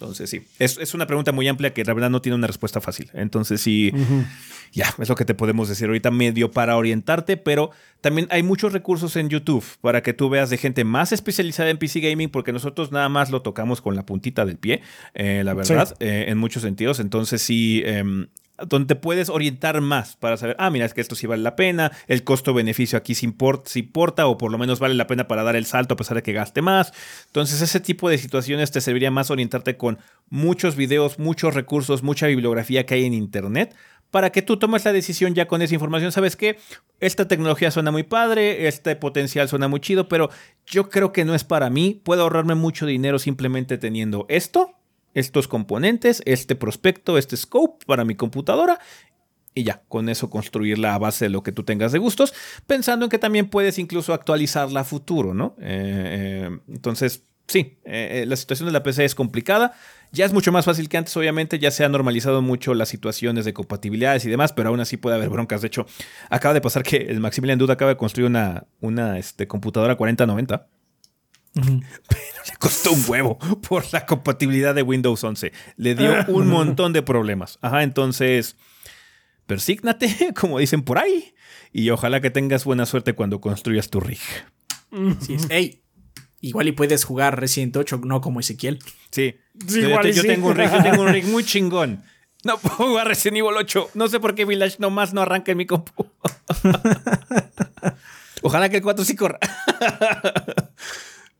Entonces, 0.00 0.30
sí, 0.30 0.42
es, 0.58 0.94
una 0.94 1.06
pregunta 1.06 1.32
muy 1.32 1.48
amplia 1.48 1.74
que 1.74 1.84
la 1.84 1.92
verdad 1.92 2.08
no 2.10 2.22
tiene 2.22 2.36
una 2.36 2.46
respuesta 2.46 2.80
fácil. 2.80 3.10
Entonces, 3.14 3.60
sí, 3.60 3.92
ya, 4.72 4.94
es 4.98 5.08
lo 5.08 5.16
que 5.16 5.24
te 5.24 5.34
podemos 5.34 5.68
decir 5.68 5.88
ahorita 5.88 6.10
medio 6.10 6.52
para 6.52 6.76
orientarte, 6.76 7.36
pero 7.36 7.70
también 8.00 8.28
hay 8.30 8.44
muchos 8.44 8.72
recursos 8.72 9.16
en 9.16 9.28
YouTube 9.28 9.64
para 9.80 10.02
que 10.02 10.12
tú 10.12 10.28
veas 10.28 10.50
de 10.50 10.56
gente 10.56 10.84
más 10.84 11.12
especializada 11.12 11.70
en 11.70 11.78
PC 11.78 12.00
Gaming, 12.00 12.28
porque 12.28 12.52
nosotros 12.52 12.92
nada 12.92 13.08
más 13.08 13.30
lo 13.30 13.42
tocamos 13.42 13.80
con 13.80 13.96
la 13.96 14.06
puntita 14.06 14.44
del 14.44 14.56
pie, 14.56 14.82
eh, 15.14 15.42
la 15.44 15.54
verdad, 15.54 15.96
eh, 15.98 16.26
en 16.28 16.38
muchos 16.38 16.62
sentidos. 16.62 17.00
Entonces, 17.00 17.42
sí, 17.42 17.82
em, 17.84 18.28
donde 18.66 18.96
puedes 18.96 19.28
orientar 19.28 19.80
más 19.80 20.16
para 20.16 20.36
saber, 20.36 20.56
ah, 20.58 20.70
mira, 20.70 20.86
es 20.86 20.94
que 20.94 21.00
esto 21.00 21.14
sí 21.14 21.26
vale 21.26 21.42
la 21.42 21.56
pena, 21.56 21.92
el 22.06 22.24
costo-beneficio 22.24 22.98
aquí 22.98 23.14
sí 23.14 23.26
importa, 23.26 23.70
importa, 23.78 24.26
o 24.26 24.38
por 24.38 24.50
lo 24.50 24.58
menos 24.58 24.80
vale 24.80 24.94
la 24.94 25.06
pena 25.06 25.28
para 25.28 25.42
dar 25.42 25.56
el 25.56 25.66
salto 25.66 25.94
a 25.94 25.96
pesar 25.96 26.16
de 26.16 26.22
que 26.22 26.32
gaste 26.32 26.62
más. 26.62 26.92
Entonces, 27.26 27.60
ese 27.60 27.80
tipo 27.80 28.08
de 28.08 28.18
situaciones 28.18 28.70
te 28.70 28.80
serviría 28.80 29.10
más 29.10 29.30
orientarte 29.30 29.76
con 29.76 29.98
muchos 30.28 30.76
videos, 30.76 31.18
muchos 31.18 31.54
recursos, 31.54 32.02
mucha 32.02 32.26
bibliografía 32.26 32.86
que 32.86 32.94
hay 32.94 33.04
en 33.04 33.14
Internet 33.14 33.74
para 34.10 34.30
que 34.30 34.42
tú 34.42 34.56
tomes 34.56 34.84
la 34.84 34.92
decisión 34.92 35.34
ya 35.34 35.46
con 35.46 35.62
esa 35.62 35.74
información. 35.74 36.12
¿Sabes 36.12 36.36
qué? 36.36 36.58
Esta 37.00 37.28
tecnología 37.28 37.70
suena 37.70 37.90
muy 37.90 38.04
padre, 38.04 38.66
este 38.66 38.96
potencial 38.96 39.48
suena 39.48 39.68
muy 39.68 39.80
chido, 39.80 40.08
pero 40.08 40.30
yo 40.66 40.88
creo 40.88 41.12
que 41.12 41.24
no 41.24 41.34
es 41.34 41.44
para 41.44 41.70
mí. 41.70 42.00
Puedo 42.02 42.22
ahorrarme 42.22 42.54
mucho 42.54 42.86
dinero 42.86 43.18
simplemente 43.18 43.78
teniendo 43.78 44.24
esto 44.28 44.77
estos 45.14 45.48
componentes, 45.48 46.22
este 46.24 46.54
prospecto, 46.54 47.18
este 47.18 47.36
scope 47.36 47.84
para 47.86 48.04
mi 48.04 48.14
computadora 48.14 48.78
y 49.58 49.64
ya, 49.64 49.82
con 49.88 50.08
eso 50.08 50.30
construir 50.30 50.78
la 50.78 50.96
base 50.98 51.24
de 51.24 51.30
lo 51.30 51.42
que 51.42 51.50
tú 51.50 51.64
tengas 51.64 51.90
de 51.90 51.98
gustos, 51.98 52.32
pensando 52.68 53.06
en 53.06 53.10
que 53.10 53.18
también 53.18 53.48
puedes 53.48 53.78
incluso 53.80 54.14
actualizarla 54.14 54.80
a 54.80 54.84
futuro, 54.84 55.34
¿no? 55.34 55.56
Eh, 55.60 56.46
eh, 56.48 56.58
entonces, 56.68 57.24
sí, 57.48 57.78
eh, 57.84 58.24
la 58.28 58.36
situación 58.36 58.66
de 58.66 58.72
la 58.72 58.84
PC 58.84 59.04
es 59.04 59.16
complicada. 59.16 59.72
Ya 60.12 60.24
es 60.24 60.32
mucho 60.32 60.52
más 60.52 60.64
fácil 60.64 60.88
que 60.88 60.96
antes, 60.96 61.16
obviamente, 61.16 61.58
ya 61.58 61.72
se 61.72 61.84
han 61.84 61.90
normalizado 61.90 62.40
mucho 62.40 62.72
las 62.72 62.88
situaciones 62.88 63.44
de 63.44 63.52
compatibilidades 63.52 64.24
y 64.24 64.30
demás, 64.30 64.52
pero 64.52 64.68
aún 64.68 64.78
así 64.78 64.96
puede 64.96 65.16
haber 65.16 65.28
broncas. 65.28 65.60
De 65.60 65.66
hecho, 65.66 65.86
acaba 66.30 66.54
de 66.54 66.60
pasar 66.60 66.84
que 66.84 66.96
el 66.96 67.18
Maximilian 67.18 67.58
Duda 67.58 67.74
acaba 67.74 67.90
de 67.90 67.96
construir 67.96 68.28
una, 68.28 68.64
una 68.80 69.18
este, 69.18 69.48
computadora 69.48 69.96
4090 69.96 70.68
pero 71.54 72.42
le 72.46 72.56
costó 72.58 72.92
un 72.92 73.04
huevo 73.06 73.38
por 73.38 73.84
la 73.92 74.06
compatibilidad 74.06 74.74
de 74.74 74.82
Windows 74.82 75.22
11. 75.22 75.52
Le 75.76 75.94
dio 75.94 76.24
un 76.28 76.48
montón 76.48 76.92
de 76.92 77.02
problemas. 77.02 77.58
Ajá, 77.62 77.82
entonces, 77.82 78.56
persígnate, 79.46 80.32
como 80.38 80.58
dicen 80.58 80.82
por 80.82 80.98
ahí, 80.98 81.34
y 81.72 81.90
ojalá 81.90 82.20
que 82.20 82.30
tengas 82.30 82.64
buena 82.64 82.86
suerte 82.86 83.14
cuando 83.14 83.40
construyas 83.40 83.90
tu 83.90 84.00
rig. 84.00 84.20
Sí, 85.20 85.36
Hey, 85.50 85.82
igual 86.40 86.68
y 86.68 86.72
puedes 86.72 87.04
jugar 87.04 87.38
Resident 87.38 87.76
8, 87.76 88.00
no 88.04 88.20
como 88.20 88.40
Ezequiel. 88.40 88.78
Sí, 89.10 89.36
yo, 89.54 90.00
tengo 90.22 90.48
un 90.48 90.56
rig, 90.56 90.70
yo 90.72 90.82
tengo 90.82 91.02
un 91.02 91.08
rig 91.08 91.24
muy 91.26 91.44
chingón. 91.44 92.02
No 92.44 92.56
puedo 92.56 92.76
jugar 92.76 93.08
Resident 93.08 93.38
Evil 93.38 93.56
8. 93.56 93.90
No 93.94 94.06
sé 94.06 94.20
por 94.20 94.34
qué 94.34 94.44
Village 94.44 94.76
nomás 94.78 95.12
no 95.12 95.22
arranca 95.22 95.50
en 95.52 95.58
mi 95.58 95.66
compu. 95.66 96.06
Ojalá 98.42 98.68
que 98.68 98.76
el 98.76 98.82
4 98.82 99.04
sí 99.04 99.16
corra. 99.16 99.40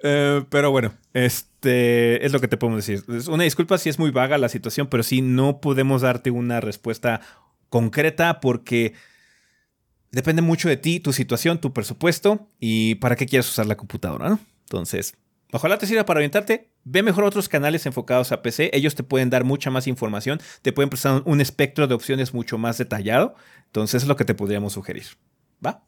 Eh, 0.03 0.45
pero 0.49 0.71
bueno, 0.71 0.93
este 1.13 2.25
es 2.25 2.33
lo 2.33 2.41
que 2.41 2.49
te 2.49 2.57
podemos 2.57 2.87
decir. 2.87 3.05
Una 3.29 3.45
disculpa 3.45 3.79
si 3.79 3.89
es 3.89 3.99
muy 3.99 4.11
vaga 4.11 4.39
la 4.39 4.49
situación, 4.49 4.87
pero 4.89 5.03
sí 5.03 5.23
no 5.23 5.61
podemos 5.61 6.03
darte 6.03 6.31
una 6.31 6.61
respuesta 6.61 7.21
concreta 7.69 8.41
porque 8.41 8.95
depende 10.11 10.43
mucho 10.43 10.69
de 10.69 10.77
ti, 10.77 11.01
tu 11.01 11.13
situación, 11.13 11.61
tu 11.61 11.73
presupuesto 11.73 12.47
y 12.61 12.97
para 12.97 13.17
qué 13.17 13.27
quieres 13.27 13.49
usar 13.49 13.67
la 13.67 13.77
computadora, 13.77 14.29
¿no? 14.29 14.41
Entonces, 14.61 15.15
ojalá 15.53 15.79
te 15.79 15.87
sirva 15.87 16.05
para 16.05 16.19
orientarte. 16.19 16.71
Ve 16.85 17.03
mejor 17.03 17.25
otros 17.25 17.49
canales 17.49 17.85
enfocados 17.87 18.33
a 18.33 18.43
PC. 18.43 18.71
Ellos 18.73 18.95
te 18.95 19.03
pueden 19.03 19.31
dar 19.31 19.45
mucha 19.45 19.71
más 19.71 19.87
información, 19.87 20.41
te 20.63 20.73
pueden 20.73 20.91
prestar 20.91 21.23
un 21.25 21.41
espectro 21.41 21.87
de 21.87 21.95
opciones 21.95 22.33
mucho 22.33 22.59
más 22.59 22.79
detallado. 22.79 23.35
Entonces, 23.67 24.03
es 24.03 24.09
lo 24.09 24.17
que 24.17 24.25
te 24.25 24.35
podríamos 24.35 24.75
sugerir. 24.75 25.05
¿Va? 25.65 25.88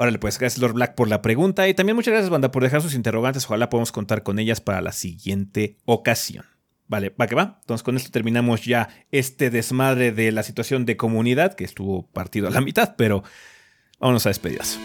Órale, 0.00 0.20
pues 0.20 0.38
gracias 0.38 0.60
Lord 0.60 0.74
Black 0.74 0.94
por 0.94 1.08
la 1.08 1.22
pregunta 1.22 1.66
y 1.66 1.74
también 1.74 1.96
muchas 1.96 2.12
gracias, 2.12 2.30
banda, 2.30 2.52
por 2.52 2.62
dejar 2.62 2.80
sus 2.80 2.94
interrogantes. 2.94 3.44
Ojalá 3.46 3.68
podamos 3.68 3.90
contar 3.90 4.22
con 4.22 4.38
ellas 4.38 4.60
para 4.60 4.80
la 4.80 4.92
siguiente 4.92 5.76
ocasión. 5.86 6.44
Vale, 6.86 7.12
va 7.20 7.26
que 7.26 7.34
va. 7.34 7.58
Entonces 7.62 7.82
con 7.82 7.96
esto 7.96 8.12
terminamos 8.12 8.64
ya 8.64 8.90
este 9.10 9.50
desmadre 9.50 10.12
de 10.12 10.30
la 10.30 10.44
situación 10.44 10.86
de 10.86 10.96
comunidad 10.96 11.54
que 11.54 11.64
estuvo 11.64 12.06
partido 12.12 12.46
a 12.46 12.52
la 12.52 12.60
mitad, 12.60 12.94
pero 12.96 13.24
vámonos 13.98 14.24
a 14.26 14.30
despedidas. 14.30 14.78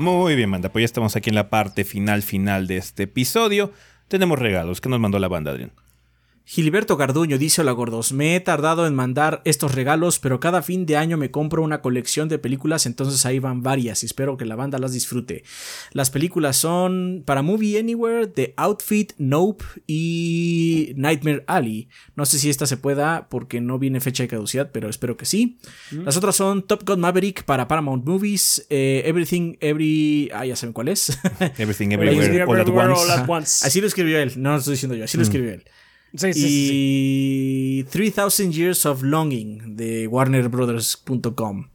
Muy 0.00 0.34
bien, 0.34 0.48
manda. 0.48 0.72
Pues 0.72 0.80
ya 0.80 0.86
estamos 0.86 1.14
aquí 1.14 1.28
en 1.28 1.34
la 1.34 1.50
parte 1.50 1.84
final, 1.84 2.22
final 2.22 2.66
de 2.66 2.78
este 2.78 3.02
episodio. 3.02 3.70
Tenemos 4.08 4.38
regalos. 4.38 4.80
¿Qué 4.80 4.88
nos 4.88 4.98
mandó 4.98 5.18
la 5.18 5.28
banda, 5.28 5.50
Adrián? 5.50 5.72
Gilberto 6.44 6.96
Garduño 6.96 7.38
dice: 7.38 7.60
Hola 7.60 7.72
gordos, 7.72 8.12
me 8.12 8.34
he 8.34 8.40
tardado 8.40 8.86
en 8.86 8.94
mandar 8.94 9.40
estos 9.44 9.74
regalos, 9.74 10.18
pero 10.18 10.40
cada 10.40 10.62
fin 10.62 10.84
de 10.84 10.96
año 10.96 11.16
me 11.16 11.30
compro 11.30 11.62
una 11.62 11.80
colección 11.80 12.28
de 12.28 12.38
películas, 12.38 12.86
entonces 12.86 13.24
ahí 13.24 13.38
van 13.38 13.62
varias 13.62 14.02
y 14.02 14.06
espero 14.06 14.36
que 14.36 14.44
la 14.44 14.56
banda 14.56 14.78
las 14.78 14.92
disfrute. 14.92 15.44
Las 15.92 16.10
películas 16.10 16.56
son 16.56 17.22
para 17.24 17.42
Movie 17.42 17.78
Anywhere, 17.78 18.26
The 18.26 18.54
Outfit, 18.56 19.12
Nope 19.18 19.64
y 19.86 20.92
Nightmare 20.96 21.44
Alley. 21.46 21.88
No 22.16 22.26
sé 22.26 22.38
si 22.40 22.50
esta 22.50 22.66
se 22.66 22.76
pueda 22.76 23.28
porque 23.28 23.60
no 23.60 23.78
viene 23.78 24.00
fecha 24.00 24.24
de 24.24 24.28
caducidad, 24.28 24.70
pero 24.72 24.88
espero 24.88 25.16
que 25.16 25.26
sí. 25.26 25.58
Mm. 25.92 26.02
Las 26.02 26.16
otras 26.16 26.34
son 26.34 26.66
Top 26.66 26.82
Gun 26.84 27.00
Maverick 27.00 27.44
para 27.44 27.68
Paramount 27.68 28.04
Movies, 28.04 28.66
eh, 28.70 29.02
Everything 29.04 29.54
Every. 29.60 30.30
Ah, 30.34 30.44
ya 30.44 30.56
saben 30.56 30.72
cuál 30.72 30.88
es. 30.88 31.16
Everything 31.58 31.90
Everywhere, 31.92 32.42
all, 32.92 33.10
at 33.10 33.28
once. 33.28 33.64
Así 33.64 33.80
lo 33.80 33.86
escribió 33.86 34.18
él, 34.18 34.32
no 34.36 34.50
lo 34.50 34.58
estoy 34.58 34.72
diciendo 34.72 34.96
yo, 34.96 35.04
así 35.04 35.16
lo 35.16 35.22
mm. 35.22 35.24
escribió 35.24 35.52
él 35.52 35.64
y 36.12 37.84
3000 37.84 38.52
Years 38.52 38.86
of 38.86 39.02
Longing 39.02 39.76
de 39.76 40.06
warnerbrothers.com. 40.06 41.68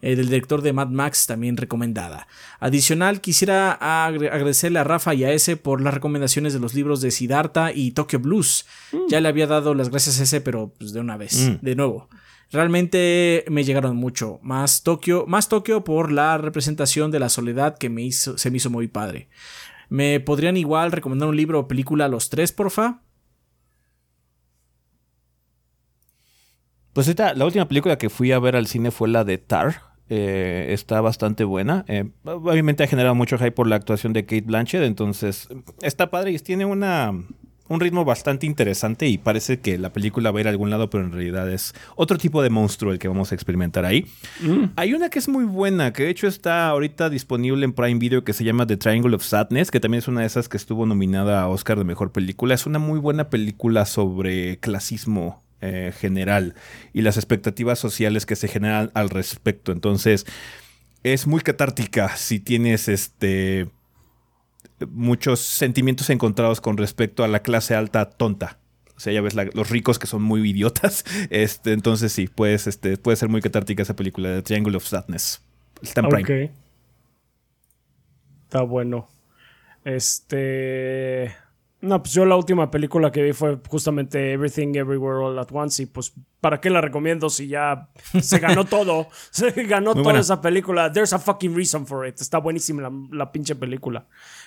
Eh, 0.00 0.14
del 0.14 0.26
director 0.26 0.62
de 0.62 0.72
Mad 0.72 0.90
Max 0.90 1.26
también 1.26 1.56
recomendada. 1.56 2.28
Adicional, 2.60 3.20
quisiera 3.20 3.72
agradecerle 3.72 4.78
a 4.78 4.84
Rafa 4.84 5.12
y 5.12 5.24
a 5.24 5.32
ese 5.32 5.56
por 5.56 5.80
las 5.80 5.92
recomendaciones 5.92 6.52
de 6.52 6.60
los 6.60 6.74
libros 6.74 7.00
de 7.00 7.10
Siddhartha 7.10 7.72
y 7.72 7.90
Tokyo 7.90 8.20
Blues. 8.20 8.64
Mm. 8.92 9.08
Ya 9.08 9.20
le 9.20 9.26
había 9.26 9.48
dado 9.48 9.74
las 9.74 9.90
gracias 9.90 10.20
a 10.20 10.22
ese, 10.22 10.40
pero 10.40 10.72
pues 10.78 10.92
de 10.92 11.00
una 11.00 11.16
vez, 11.16 11.48
mm. 11.48 11.64
de 11.64 11.74
nuevo. 11.74 12.08
Realmente 12.52 13.44
me 13.48 13.64
llegaron 13.64 13.96
mucho. 13.96 14.38
Más 14.40 14.84
Tokio, 14.84 15.26
más 15.26 15.48
Tokio 15.48 15.82
por 15.82 16.12
la 16.12 16.38
representación 16.38 17.10
de 17.10 17.18
la 17.18 17.28
soledad 17.28 17.76
que 17.76 17.90
me 17.90 18.02
hizo, 18.02 18.38
se 18.38 18.52
me 18.52 18.58
hizo 18.58 18.70
muy 18.70 18.86
padre. 18.86 19.28
¿Me 19.88 20.20
podrían 20.20 20.56
igual 20.56 20.92
recomendar 20.92 21.28
un 21.28 21.36
libro 21.36 21.58
o 21.58 21.68
película 21.68 22.04
a 22.04 22.08
los 22.08 22.30
tres, 22.30 22.52
porfa? 22.52 23.00
Pues 26.98 27.06
ahorita, 27.06 27.34
la 27.34 27.44
última 27.44 27.68
película 27.68 27.96
que 27.96 28.10
fui 28.10 28.32
a 28.32 28.40
ver 28.40 28.56
al 28.56 28.66
cine 28.66 28.90
fue 28.90 29.06
la 29.06 29.22
de 29.22 29.38
Tar. 29.38 29.82
Eh, 30.08 30.70
está 30.70 31.00
bastante 31.00 31.44
buena. 31.44 31.84
Eh, 31.86 32.10
obviamente 32.24 32.82
ha 32.82 32.88
generado 32.88 33.14
mucho 33.14 33.38
hype 33.38 33.52
por 33.52 33.68
la 33.68 33.76
actuación 33.76 34.12
de 34.12 34.24
Kate 34.24 34.40
Blanchett, 34.40 34.82
entonces 34.82 35.46
está 35.80 36.10
padre 36.10 36.32
y 36.32 36.38
tiene 36.40 36.64
una, 36.64 37.12
un 37.68 37.78
ritmo 37.78 38.04
bastante 38.04 38.46
interesante 38.46 39.06
y 39.06 39.16
parece 39.16 39.60
que 39.60 39.78
la 39.78 39.92
película 39.92 40.32
va 40.32 40.38
a 40.38 40.40
ir 40.40 40.48
a 40.48 40.50
algún 40.50 40.70
lado, 40.70 40.90
pero 40.90 41.04
en 41.04 41.12
realidad 41.12 41.48
es 41.48 41.72
otro 41.94 42.18
tipo 42.18 42.42
de 42.42 42.50
monstruo 42.50 42.90
el 42.90 42.98
que 42.98 43.06
vamos 43.06 43.30
a 43.30 43.36
experimentar 43.36 43.84
ahí. 43.84 44.04
Mm. 44.40 44.64
Hay 44.74 44.92
una 44.92 45.08
que 45.08 45.20
es 45.20 45.28
muy 45.28 45.44
buena, 45.44 45.92
que 45.92 46.02
de 46.02 46.10
hecho 46.10 46.26
está 46.26 46.66
ahorita 46.66 47.10
disponible 47.10 47.64
en 47.64 47.74
Prime 47.74 48.00
Video, 48.00 48.24
que 48.24 48.32
se 48.32 48.42
llama 48.42 48.66
The 48.66 48.76
Triangle 48.76 49.14
of 49.14 49.22
Sadness, 49.22 49.70
que 49.70 49.78
también 49.78 50.00
es 50.00 50.08
una 50.08 50.22
de 50.22 50.26
esas 50.26 50.48
que 50.48 50.56
estuvo 50.56 50.84
nominada 50.84 51.42
a 51.42 51.48
Oscar 51.48 51.78
de 51.78 51.84
Mejor 51.84 52.10
Película. 52.10 52.56
Es 52.56 52.66
una 52.66 52.80
muy 52.80 52.98
buena 52.98 53.30
película 53.30 53.84
sobre 53.84 54.58
clasismo 54.58 55.44
eh, 55.60 55.92
general 55.98 56.54
y 56.92 57.02
las 57.02 57.16
expectativas 57.16 57.78
sociales 57.78 58.26
que 58.26 58.36
se 58.36 58.48
generan 58.48 58.90
al 58.94 59.10
respecto. 59.10 59.72
Entonces, 59.72 60.26
es 61.02 61.26
muy 61.26 61.40
catártica 61.40 62.16
si 62.16 62.40
tienes 62.40 62.88
este 62.88 63.68
muchos 64.90 65.40
sentimientos 65.40 66.10
encontrados 66.10 66.60
con 66.60 66.76
respecto 66.76 67.24
a 67.24 67.28
la 67.28 67.40
clase 67.40 67.74
alta 67.74 68.10
tonta. 68.10 68.58
O 68.96 69.00
sea, 69.00 69.12
ya 69.12 69.20
ves 69.20 69.34
los 69.34 69.70
ricos 69.70 69.98
que 69.98 70.06
son 70.06 70.22
muy 70.22 70.48
idiotas. 70.48 71.04
Este, 71.30 71.72
entonces 71.72 72.12
sí, 72.12 72.28
este, 72.66 72.96
puede 72.96 73.16
ser 73.16 73.28
muy 73.28 73.40
catártica 73.40 73.82
esa 73.82 73.94
película 73.94 74.28
de 74.30 74.42
Triangle 74.42 74.76
of 74.76 74.86
Sadness. 74.86 75.42
Está 75.82 76.02
Está 78.44 78.62
bueno. 78.62 79.08
Este. 79.84 81.34
No, 81.80 82.02
pues 82.02 82.12
yo 82.12 82.24
la 82.24 82.34
última 82.34 82.70
película 82.72 83.12
que 83.12 83.22
vi 83.22 83.32
fue 83.32 83.56
justamente 83.68 84.32
Everything 84.32 84.74
Everywhere 84.74 85.24
All 85.24 85.38
at 85.38 85.48
Once 85.52 85.80
y 85.80 85.86
pues 85.86 86.12
¿para 86.40 86.60
qué 86.60 86.70
la 86.70 86.80
recomiendo 86.80 87.30
si 87.30 87.46
ya 87.46 87.88
se 88.20 88.40
ganó 88.40 88.64
todo? 88.66 89.08
Se 89.30 89.50
ganó 89.64 89.94
toda 89.94 90.18
esa 90.18 90.40
película. 90.40 90.92
There's 90.92 91.12
a 91.12 91.20
fucking 91.20 91.54
reason 91.54 91.86
for 91.86 92.06
it. 92.06 92.20
Está 92.20 92.38
buenísima 92.38 92.82
la, 92.82 92.92
la, 93.12 93.30
pinche 93.30 93.54
película. 93.54 94.06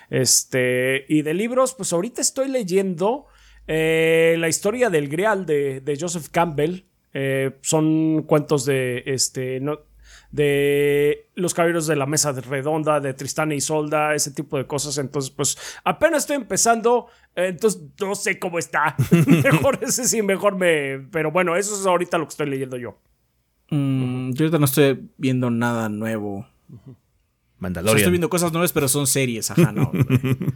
Este, 0.09 1.05
y 1.07 1.21
de 1.21 1.33
libros, 1.33 1.73
pues 1.73 1.93
ahorita 1.93 2.19
estoy 2.19 2.49
leyendo 2.49 3.27
eh, 3.65 4.35
la 4.37 4.49
historia 4.49 4.89
del 4.89 5.07
Grial 5.07 5.45
de, 5.45 5.79
de 5.79 5.97
Joseph 5.97 6.27
Campbell. 6.31 6.83
Eh, 7.13 7.57
son 7.61 8.23
cuentos 8.23 8.65
de 8.65 9.03
este 9.05 9.59
no, 9.59 9.79
de 10.31 11.29
los 11.35 11.53
caballeros 11.53 11.87
de 11.87 11.95
la 11.95 12.05
mesa 12.05 12.31
redonda, 12.31 12.99
de 12.99 13.13
Tristán 13.13 13.51
y 13.51 13.55
Isolda, 13.55 14.15
ese 14.15 14.31
tipo 14.31 14.57
de 14.57 14.65
cosas. 14.65 14.97
Entonces, 14.97 15.31
pues 15.31 15.57
apenas 15.83 16.23
estoy 16.23 16.37
empezando, 16.37 17.07
entonces 17.35 17.81
no 17.99 18.15
sé 18.15 18.39
cómo 18.39 18.57
está. 18.57 18.95
mejor 19.43 19.79
ese 19.81 20.07
sí, 20.07 20.21
mejor 20.21 20.55
me... 20.55 20.99
Pero 21.11 21.31
bueno, 21.31 21.55
eso 21.55 21.75
es 21.77 21.85
ahorita 21.85 22.17
lo 22.17 22.25
que 22.25 22.31
estoy 22.31 22.49
leyendo 22.49 22.77
yo. 22.77 22.97
Mm, 23.69 24.31
yo 24.31 24.45
ahorita 24.45 24.59
no 24.59 24.65
estoy 24.65 25.09
viendo 25.17 25.49
nada 25.49 25.89
nuevo. 25.89 26.47
Mandalorian. 27.59 27.97
estoy 27.97 28.11
viendo 28.11 28.29
cosas 28.29 28.51
nuevas, 28.51 28.71
pero 28.73 28.87
son 28.87 29.07
series, 29.07 29.51
ajá, 29.51 29.71
no. 29.71 29.91
o 29.93 30.53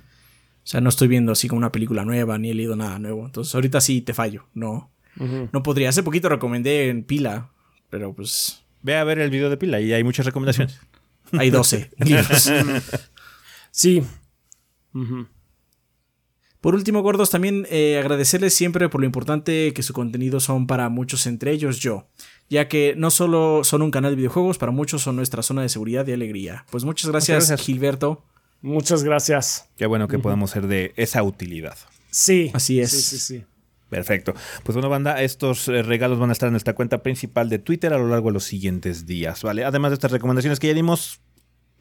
sea, 0.63 0.81
no 0.81 0.89
estoy 0.89 1.07
viendo 1.07 1.33
así 1.33 1.47
como 1.47 1.59
una 1.59 1.71
película 1.71 2.03
nueva, 2.05 2.37
ni 2.37 2.49
he 2.49 2.53
leído 2.53 2.75
nada 2.75 2.97
nuevo. 2.97 3.25
Entonces, 3.25 3.53
ahorita 3.53 3.81
sí 3.81 4.01
te 4.01 4.13
fallo, 4.13 4.47
no. 4.53 4.91
No 5.53 5.63
podría. 5.63 5.87
Hace 5.87 6.03
poquito 6.03 6.27
recomendé 6.27 6.89
en 6.89 7.05
pila, 7.05 7.49
pero 7.89 8.13
pues 8.13 8.64
Ve 8.85 8.95
a 8.95 9.03
ver 9.03 9.17
el 9.17 9.31
video 9.31 9.49
de 9.49 9.57
pila 9.57 9.81
y 9.81 9.93
hay 9.93 10.03
muchas 10.03 10.27
recomendaciones. 10.27 10.79
Hay 11.31 11.49
12 11.49 11.89
sí. 13.71 14.03
Por 16.61 16.75
último, 16.75 17.01
gordos, 17.01 17.31
también 17.31 17.65
eh, 17.71 17.97
agradecerles 17.97 18.53
siempre 18.53 18.87
por 18.87 19.01
lo 19.01 19.07
importante 19.07 19.73
que 19.73 19.81
su 19.81 19.91
contenido 19.91 20.39
son 20.39 20.67
para 20.67 20.87
muchos, 20.89 21.25
entre 21.25 21.51
ellos 21.51 21.79
yo, 21.79 22.07
ya 22.47 22.67
que 22.67 22.93
no 22.95 23.09
solo 23.09 23.63
son 23.63 23.81
un 23.81 23.89
canal 23.89 24.11
de 24.11 24.17
videojuegos, 24.17 24.59
para 24.59 24.71
muchos 24.71 25.01
son 25.01 25.15
nuestra 25.15 25.41
zona 25.41 25.63
de 25.63 25.69
seguridad 25.69 26.05
y 26.05 26.13
alegría. 26.13 26.63
Pues 26.69 26.83
muchas 26.83 27.09
gracias, 27.09 27.59
Gilberto. 27.59 28.23
Muchas 28.61 29.03
gracias. 29.03 29.67
Qué 29.77 29.87
bueno 29.87 30.07
que 30.07 30.19
podamos 30.19 30.51
ser 30.51 30.67
de 30.67 30.93
esa 30.95 31.23
utilidad. 31.23 31.75
Sí. 32.11 32.51
Así 32.53 32.79
es. 32.79 32.91
Sí, 32.91 33.01
sí, 33.01 33.17
sí. 33.17 33.45
Perfecto. 33.89 34.33
Pues 34.63 34.75
bueno, 34.75 34.89
banda, 34.89 35.21
estos 35.21 35.67
eh, 35.67 35.83
regalos 35.83 36.19
van 36.19 36.29
a 36.29 36.33
estar 36.33 36.47
en 36.47 36.53
nuestra 36.53 36.73
cuenta 36.73 37.03
principal 37.03 37.49
de 37.49 37.59
Twitter 37.59 37.93
a 37.93 37.97
lo 37.97 38.07
largo 38.07 38.29
de 38.29 38.33
los 38.33 38.43
siguientes 38.43 39.05
días, 39.05 39.43
¿vale? 39.43 39.63
Además 39.63 39.91
de 39.91 39.95
estas 39.95 40.11
recomendaciones 40.11 40.59
que 40.59 40.67
ya 40.67 40.73
dimos, 40.73 41.21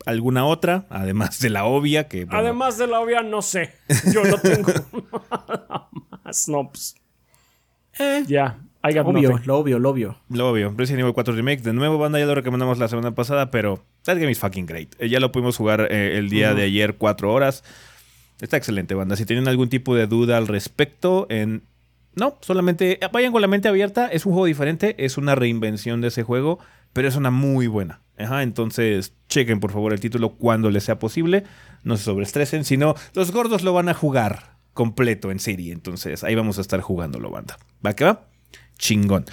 ¿alguna 0.05 0.45
otra? 0.45 0.87
Además 0.91 1.41
de 1.41 1.51
la 1.51 1.65
obvia 1.65 2.09
que... 2.09 2.27
Además 2.31 2.77
de 2.77 2.87
la 2.87 3.01
obvia, 3.01 3.23
no 3.23 3.41
sé. 3.41 3.73
Yo 4.13 4.23
no 4.25 4.39
tengo 4.39 4.71
nada 5.31 5.89
más. 6.25 6.49
No, 6.49 6.71
pues... 6.71 6.95
Eh, 7.99 8.25
ya. 8.27 8.59
obvio, 8.83 9.41
lo 9.45 9.59
obvio, 9.59 9.79
lo 9.79 9.91
obvio. 9.91 10.17
Lo 10.29 10.51
obvio. 10.51 10.75
Resident 10.77 11.01
Evil 11.01 11.15
4 11.15 11.35
Remake. 11.35 11.63
De 11.63 11.73
nuevo, 11.73 11.97
banda, 11.97 12.19
ya 12.19 12.27
lo 12.27 12.35
recomendamos 12.35 12.79
la 12.79 12.89
semana 12.89 13.15
pasada, 13.15 13.51
pero 13.51 13.83
that 14.03 14.17
game 14.19 14.31
is 14.31 14.39
fucking 14.39 14.67
great. 14.67 14.95
Eh, 14.99 15.09
ya 15.09 15.21
lo 15.21 15.33
pudimos 15.33 15.57
jugar 15.57 15.91
el 15.91 16.29
día 16.29 16.55
de 16.55 16.65
ayer, 16.65 16.97
cuatro 16.97 17.33
horas. 17.33 17.65
Está 18.41 18.57
excelente, 18.57 18.95
banda. 18.95 19.17
Si 19.17 19.25
tienen 19.25 19.49
algún 19.49 19.69
tipo 19.69 19.95
de 19.95 20.07
duda 20.07 20.37
al 20.37 20.49
respecto, 20.49 21.27
en 21.31 21.63
no, 22.17 22.39
solamente 22.41 22.99
vayan 23.13 23.33
con 23.33 23.41
la 23.41 23.49
mente 23.49 23.69
abierta. 23.69 24.09
Es 24.09 24.27
un 24.27 24.33
juego 24.33 24.47
diferente, 24.47 24.95
es 25.05 25.19
una 25.19 25.35
reinvención 25.35 26.01
de 26.01 26.09
ese 26.09 26.23
juego, 26.23 26.59
pero 26.93 27.09
es 27.09 27.17
una 27.17 27.31
muy 27.31 27.67
buena. 27.67 28.01
Ajá, 28.19 28.43
entonces 28.43 29.15
chequen 29.29 29.59
por 29.59 29.73
favor 29.73 29.93
el 29.93 30.01
título 30.01 30.37
cuando 30.37 30.71
les 30.71 30.85
sea 30.85 30.99
posible. 30.99 31.45
No 31.83 31.97
se 31.97 32.05
sobreestresen, 32.05 32.65
sino 32.65 32.95
los 33.15 33.33
gordos 33.33 33.63
lo 33.63 33.73
van 33.73 33.89
a 33.89 33.95
jugar 33.95 34.57
completo 34.73 35.31
en 35.31 35.39
serie. 35.39 35.73
Entonces 35.73 36.23
ahí 36.25 36.35
vamos 36.35 36.59
a 36.59 36.61
estar 36.61 36.81
jugándolo, 36.81 37.31
banda. 37.31 37.59
¿Va 37.85 37.95
que 37.95 38.05
va? 38.05 38.29
Chingón. 38.79 39.25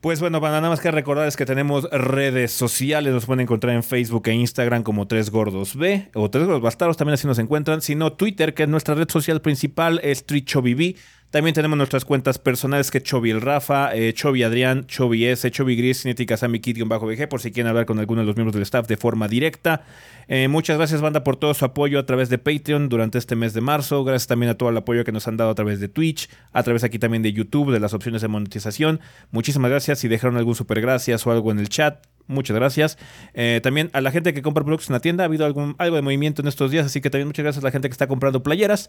Pues 0.00 0.18
bueno, 0.18 0.40
nada 0.40 0.66
más 0.66 0.80
que 0.80 0.90
recordarles 0.90 1.36
que 1.36 1.44
tenemos 1.44 1.84
redes 1.90 2.52
sociales, 2.52 3.12
nos 3.12 3.26
pueden 3.26 3.40
encontrar 3.40 3.74
en 3.74 3.82
Facebook 3.82 4.28
e 4.28 4.32
Instagram 4.32 4.82
como 4.82 5.06
Tres 5.06 5.28
Gordos 5.28 5.76
B 5.76 6.08
o 6.14 6.30
Tres 6.30 6.46
Gordos 6.46 6.62
Bastardos, 6.62 6.96
también 6.96 7.14
así 7.14 7.26
nos 7.26 7.38
encuentran, 7.38 7.82
sino 7.82 8.14
Twitter, 8.14 8.54
que 8.54 8.62
es 8.62 8.68
nuestra 8.70 8.94
red 8.94 9.10
social 9.10 9.42
principal, 9.42 10.00
es 10.02 10.24
TrichoBB. 10.24 10.96
También 11.30 11.54
tenemos 11.54 11.76
nuestras 11.76 12.04
cuentas 12.04 12.38
personales 12.38 12.90
que 12.90 13.00
Chovy 13.00 13.30
el 13.30 13.40
Rafa, 13.40 13.94
eh, 13.94 14.12
Chovy 14.12 14.42
Adrián, 14.42 14.86
Chovy 14.88 15.26
S, 15.26 15.48
Chovy 15.52 15.76
Gris, 15.76 16.02
Cinética 16.02 16.36
Sammy 16.36 16.60
bajo 16.86 17.06
VG, 17.06 17.28
por 17.28 17.40
si 17.40 17.52
quieren 17.52 17.68
hablar 17.68 17.86
con 17.86 18.00
alguno 18.00 18.22
de 18.22 18.26
los 18.26 18.34
miembros 18.34 18.52
del 18.52 18.64
staff 18.64 18.88
de 18.88 18.96
forma 18.96 19.28
directa. 19.28 19.84
Eh, 20.26 20.48
muchas 20.48 20.76
gracias, 20.76 21.00
banda, 21.00 21.22
por 21.22 21.36
todo 21.36 21.54
su 21.54 21.64
apoyo 21.64 22.00
a 22.00 22.06
través 22.06 22.30
de 22.30 22.38
Patreon 22.38 22.88
durante 22.88 23.18
este 23.18 23.36
mes 23.36 23.54
de 23.54 23.60
marzo. 23.60 24.02
Gracias 24.02 24.26
también 24.26 24.50
a 24.50 24.54
todo 24.54 24.70
el 24.70 24.76
apoyo 24.76 25.04
que 25.04 25.12
nos 25.12 25.28
han 25.28 25.36
dado 25.36 25.50
a 25.50 25.54
través 25.54 25.78
de 25.78 25.86
Twitch, 25.86 26.28
a 26.52 26.64
través 26.64 26.82
aquí 26.82 26.98
también 26.98 27.22
de 27.22 27.32
YouTube, 27.32 27.70
de 27.70 27.78
las 27.78 27.94
opciones 27.94 28.22
de 28.22 28.28
monetización. 28.28 28.98
Muchísimas 29.30 29.70
gracias. 29.70 30.00
Si 30.00 30.08
dejaron 30.08 30.36
algún 30.36 30.56
super 30.56 30.80
gracias 30.80 31.24
o 31.28 31.30
algo 31.30 31.52
en 31.52 31.60
el 31.60 31.68
chat, 31.68 32.04
muchas 32.26 32.56
gracias. 32.56 32.98
Eh, 33.34 33.60
también 33.62 33.90
a 33.92 34.00
la 34.00 34.10
gente 34.10 34.34
que 34.34 34.42
compra 34.42 34.64
productos 34.64 34.90
en 34.90 34.94
la 34.94 35.00
tienda, 35.00 35.22
ha 35.22 35.26
habido 35.26 35.46
algún, 35.46 35.76
algo 35.78 35.94
de 35.94 36.02
movimiento 36.02 36.42
en 36.42 36.48
estos 36.48 36.72
días, 36.72 36.86
así 36.86 37.00
que 37.00 37.10
también 37.10 37.28
muchas 37.28 37.44
gracias 37.44 37.62
a 37.62 37.66
la 37.66 37.70
gente 37.70 37.88
que 37.88 37.92
está 37.92 38.08
comprando 38.08 38.42
playeras. 38.42 38.88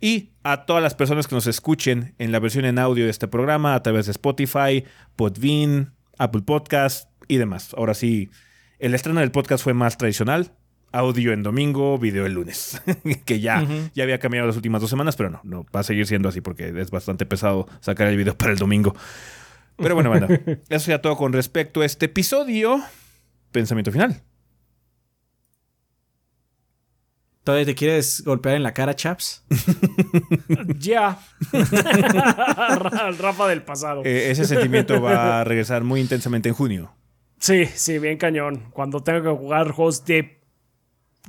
Y 0.00 0.30
a 0.42 0.66
todas 0.66 0.82
las 0.82 0.94
personas 0.94 1.26
que 1.26 1.34
nos 1.34 1.46
escuchen 1.46 2.14
en 2.18 2.32
la 2.32 2.38
versión 2.38 2.64
en 2.64 2.78
audio 2.78 3.04
de 3.04 3.10
este 3.10 3.28
programa 3.28 3.74
a 3.74 3.82
través 3.82 4.06
de 4.06 4.12
Spotify, 4.12 4.84
Podbean, 5.16 5.94
Apple 6.18 6.42
Podcast 6.42 7.10
y 7.28 7.36
demás. 7.36 7.74
Ahora 7.76 7.94
sí, 7.94 8.30
el 8.78 8.94
estreno 8.94 9.20
del 9.20 9.30
podcast 9.30 9.64
fue 9.64 9.74
más 9.74 9.96
tradicional. 9.96 10.52
Audio 10.92 11.32
en 11.32 11.42
domingo, 11.42 11.98
video 11.98 12.26
el 12.26 12.34
lunes. 12.34 12.80
que 13.24 13.40
ya, 13.40 13.66
ya 13.94 14.04
había 14.04 14.18
cambiado 14.18 14.46
las 14.46 14.56
últimas 14.56 14.80
dos 14.80 14.90
semanas, 14.90 15.16
pero 15.16 15.30
no, 15.30 15.40
no, 15.42 15.66
va 15.74 15.80
a 15.80 15.82
seguir 15.84 16.06
siendo 16.06 16.28
así 16.28 16.40
porque 16.40 16.72
es 16.80 16.90
bastante 16.90 17.26
pesado 17.26 17.66
sacar 17.80 18.06
el 18.08 18.16
video 18.16 18.36
para 18.36 18.52
el 18.52 18.58
domingo. 18.58 18.94
Pero 19.76 19.94
bueno, 19.94 20.10
bueno, 20.10 20.28
eso 20.68 20.90
ya 20.90 21.00
todo 21.00 21.16
con 21.16 21.32
respecto 21.32 21.80
a 21.80 21.86
este 21.86 22.06
episodio. 22.06 22.80
Pensamiento 23.50 23.90
final. 23.90 24.22
¿Todavía 27.44 27.66
te 27.66 27.74
quieres 27.74 28.22
golpear 28.24 28.56
en 28.56 28.62
la 28.62 28.72
cara, 28.72 28.96
chaps? 28.96 29.44
Ya. 30.78 31.18
Rafa 33.18 33.48
del 33.48 33.62
pasado. 33.62 34.02
Eh, 34.04 34.30
ese 34.30 34.46
sentimiento 34.46 35.00
va 35.00 35.40
a 35.40 35.44
regresar 35.44 35.84
muy 35.84 36.00
intensamente 36.00 36.48
en 36.48 36.54
junio. 36.54 36.94
Sí, 37.38 37.66
sí, 37.66 37.98
bien 37.98 38.16
cañón. 38.16 38.70
Cuando 38.72 39.02
tengo 39.02 39.22
que 39.22 39.28
jugar 39.28 39.70
juegos 39.72 40.04
de. 40.04 40.40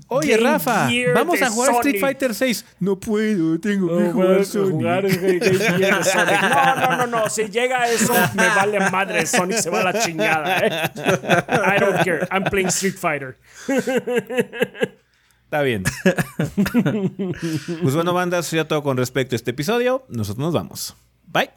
Oye, 0.07 0.37
Rafa, 0.37 0.89
vamos 1.13 1.41
a 1.41 1.49
jugar 1.49 1.71
Street 1.75 1.99
Fighter 1.99 2.33
6. 2.33 2.65
No 2.79 2.99
puedo, 2.99 3.59
tengo 3.59 3.97
que 3.97 4.11
jugar, 4.11 4.43
jugar 4.45 5.03
No, 5.05 6.75
no, 6.75 6.97
no, 6.97 7.07
no. 7.07 7.29
Si 7.29 7.43
llega 7.49 7.89
eso, 7.89 8.13
me 8.35 8.47
vale 8.47 8.79
madre. 8.89 9.25
Sonic 9.25 9.57
se 9.57 9.69
va 9.69 9.81
a 9.81 9.83
la 9.91 9.99
chingada. 9.99 10.59
¿eh? 10.59 10.91
I 10.95 11.79
don't 11.79 12.03
care. 12.03 12.27
I'm 12.31 12.43
playing 12.43 12.69
Street 12.69 12.95
Fighter. 12.95 13.37
Está 15.45 15.61
bien. 15.61 15.83
pues 17.81 17.95
bueno, 17.95 18.13
bandas, 18.13 18.51
ya 18.51 18.67
todo 18.67 18.83
con 18.83 18.97
respecto 18.97 19.35
a 19.35 19.37
este 19.37 19.51
episodio. 19.51 20.05
Nosotros 20.09 20.43
nos 20.43 20.53
vamos. 20.53 20.95
Bye. 21.27 21.51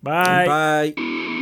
Bye. 0.00 0.94
Bye. 0.94 1.35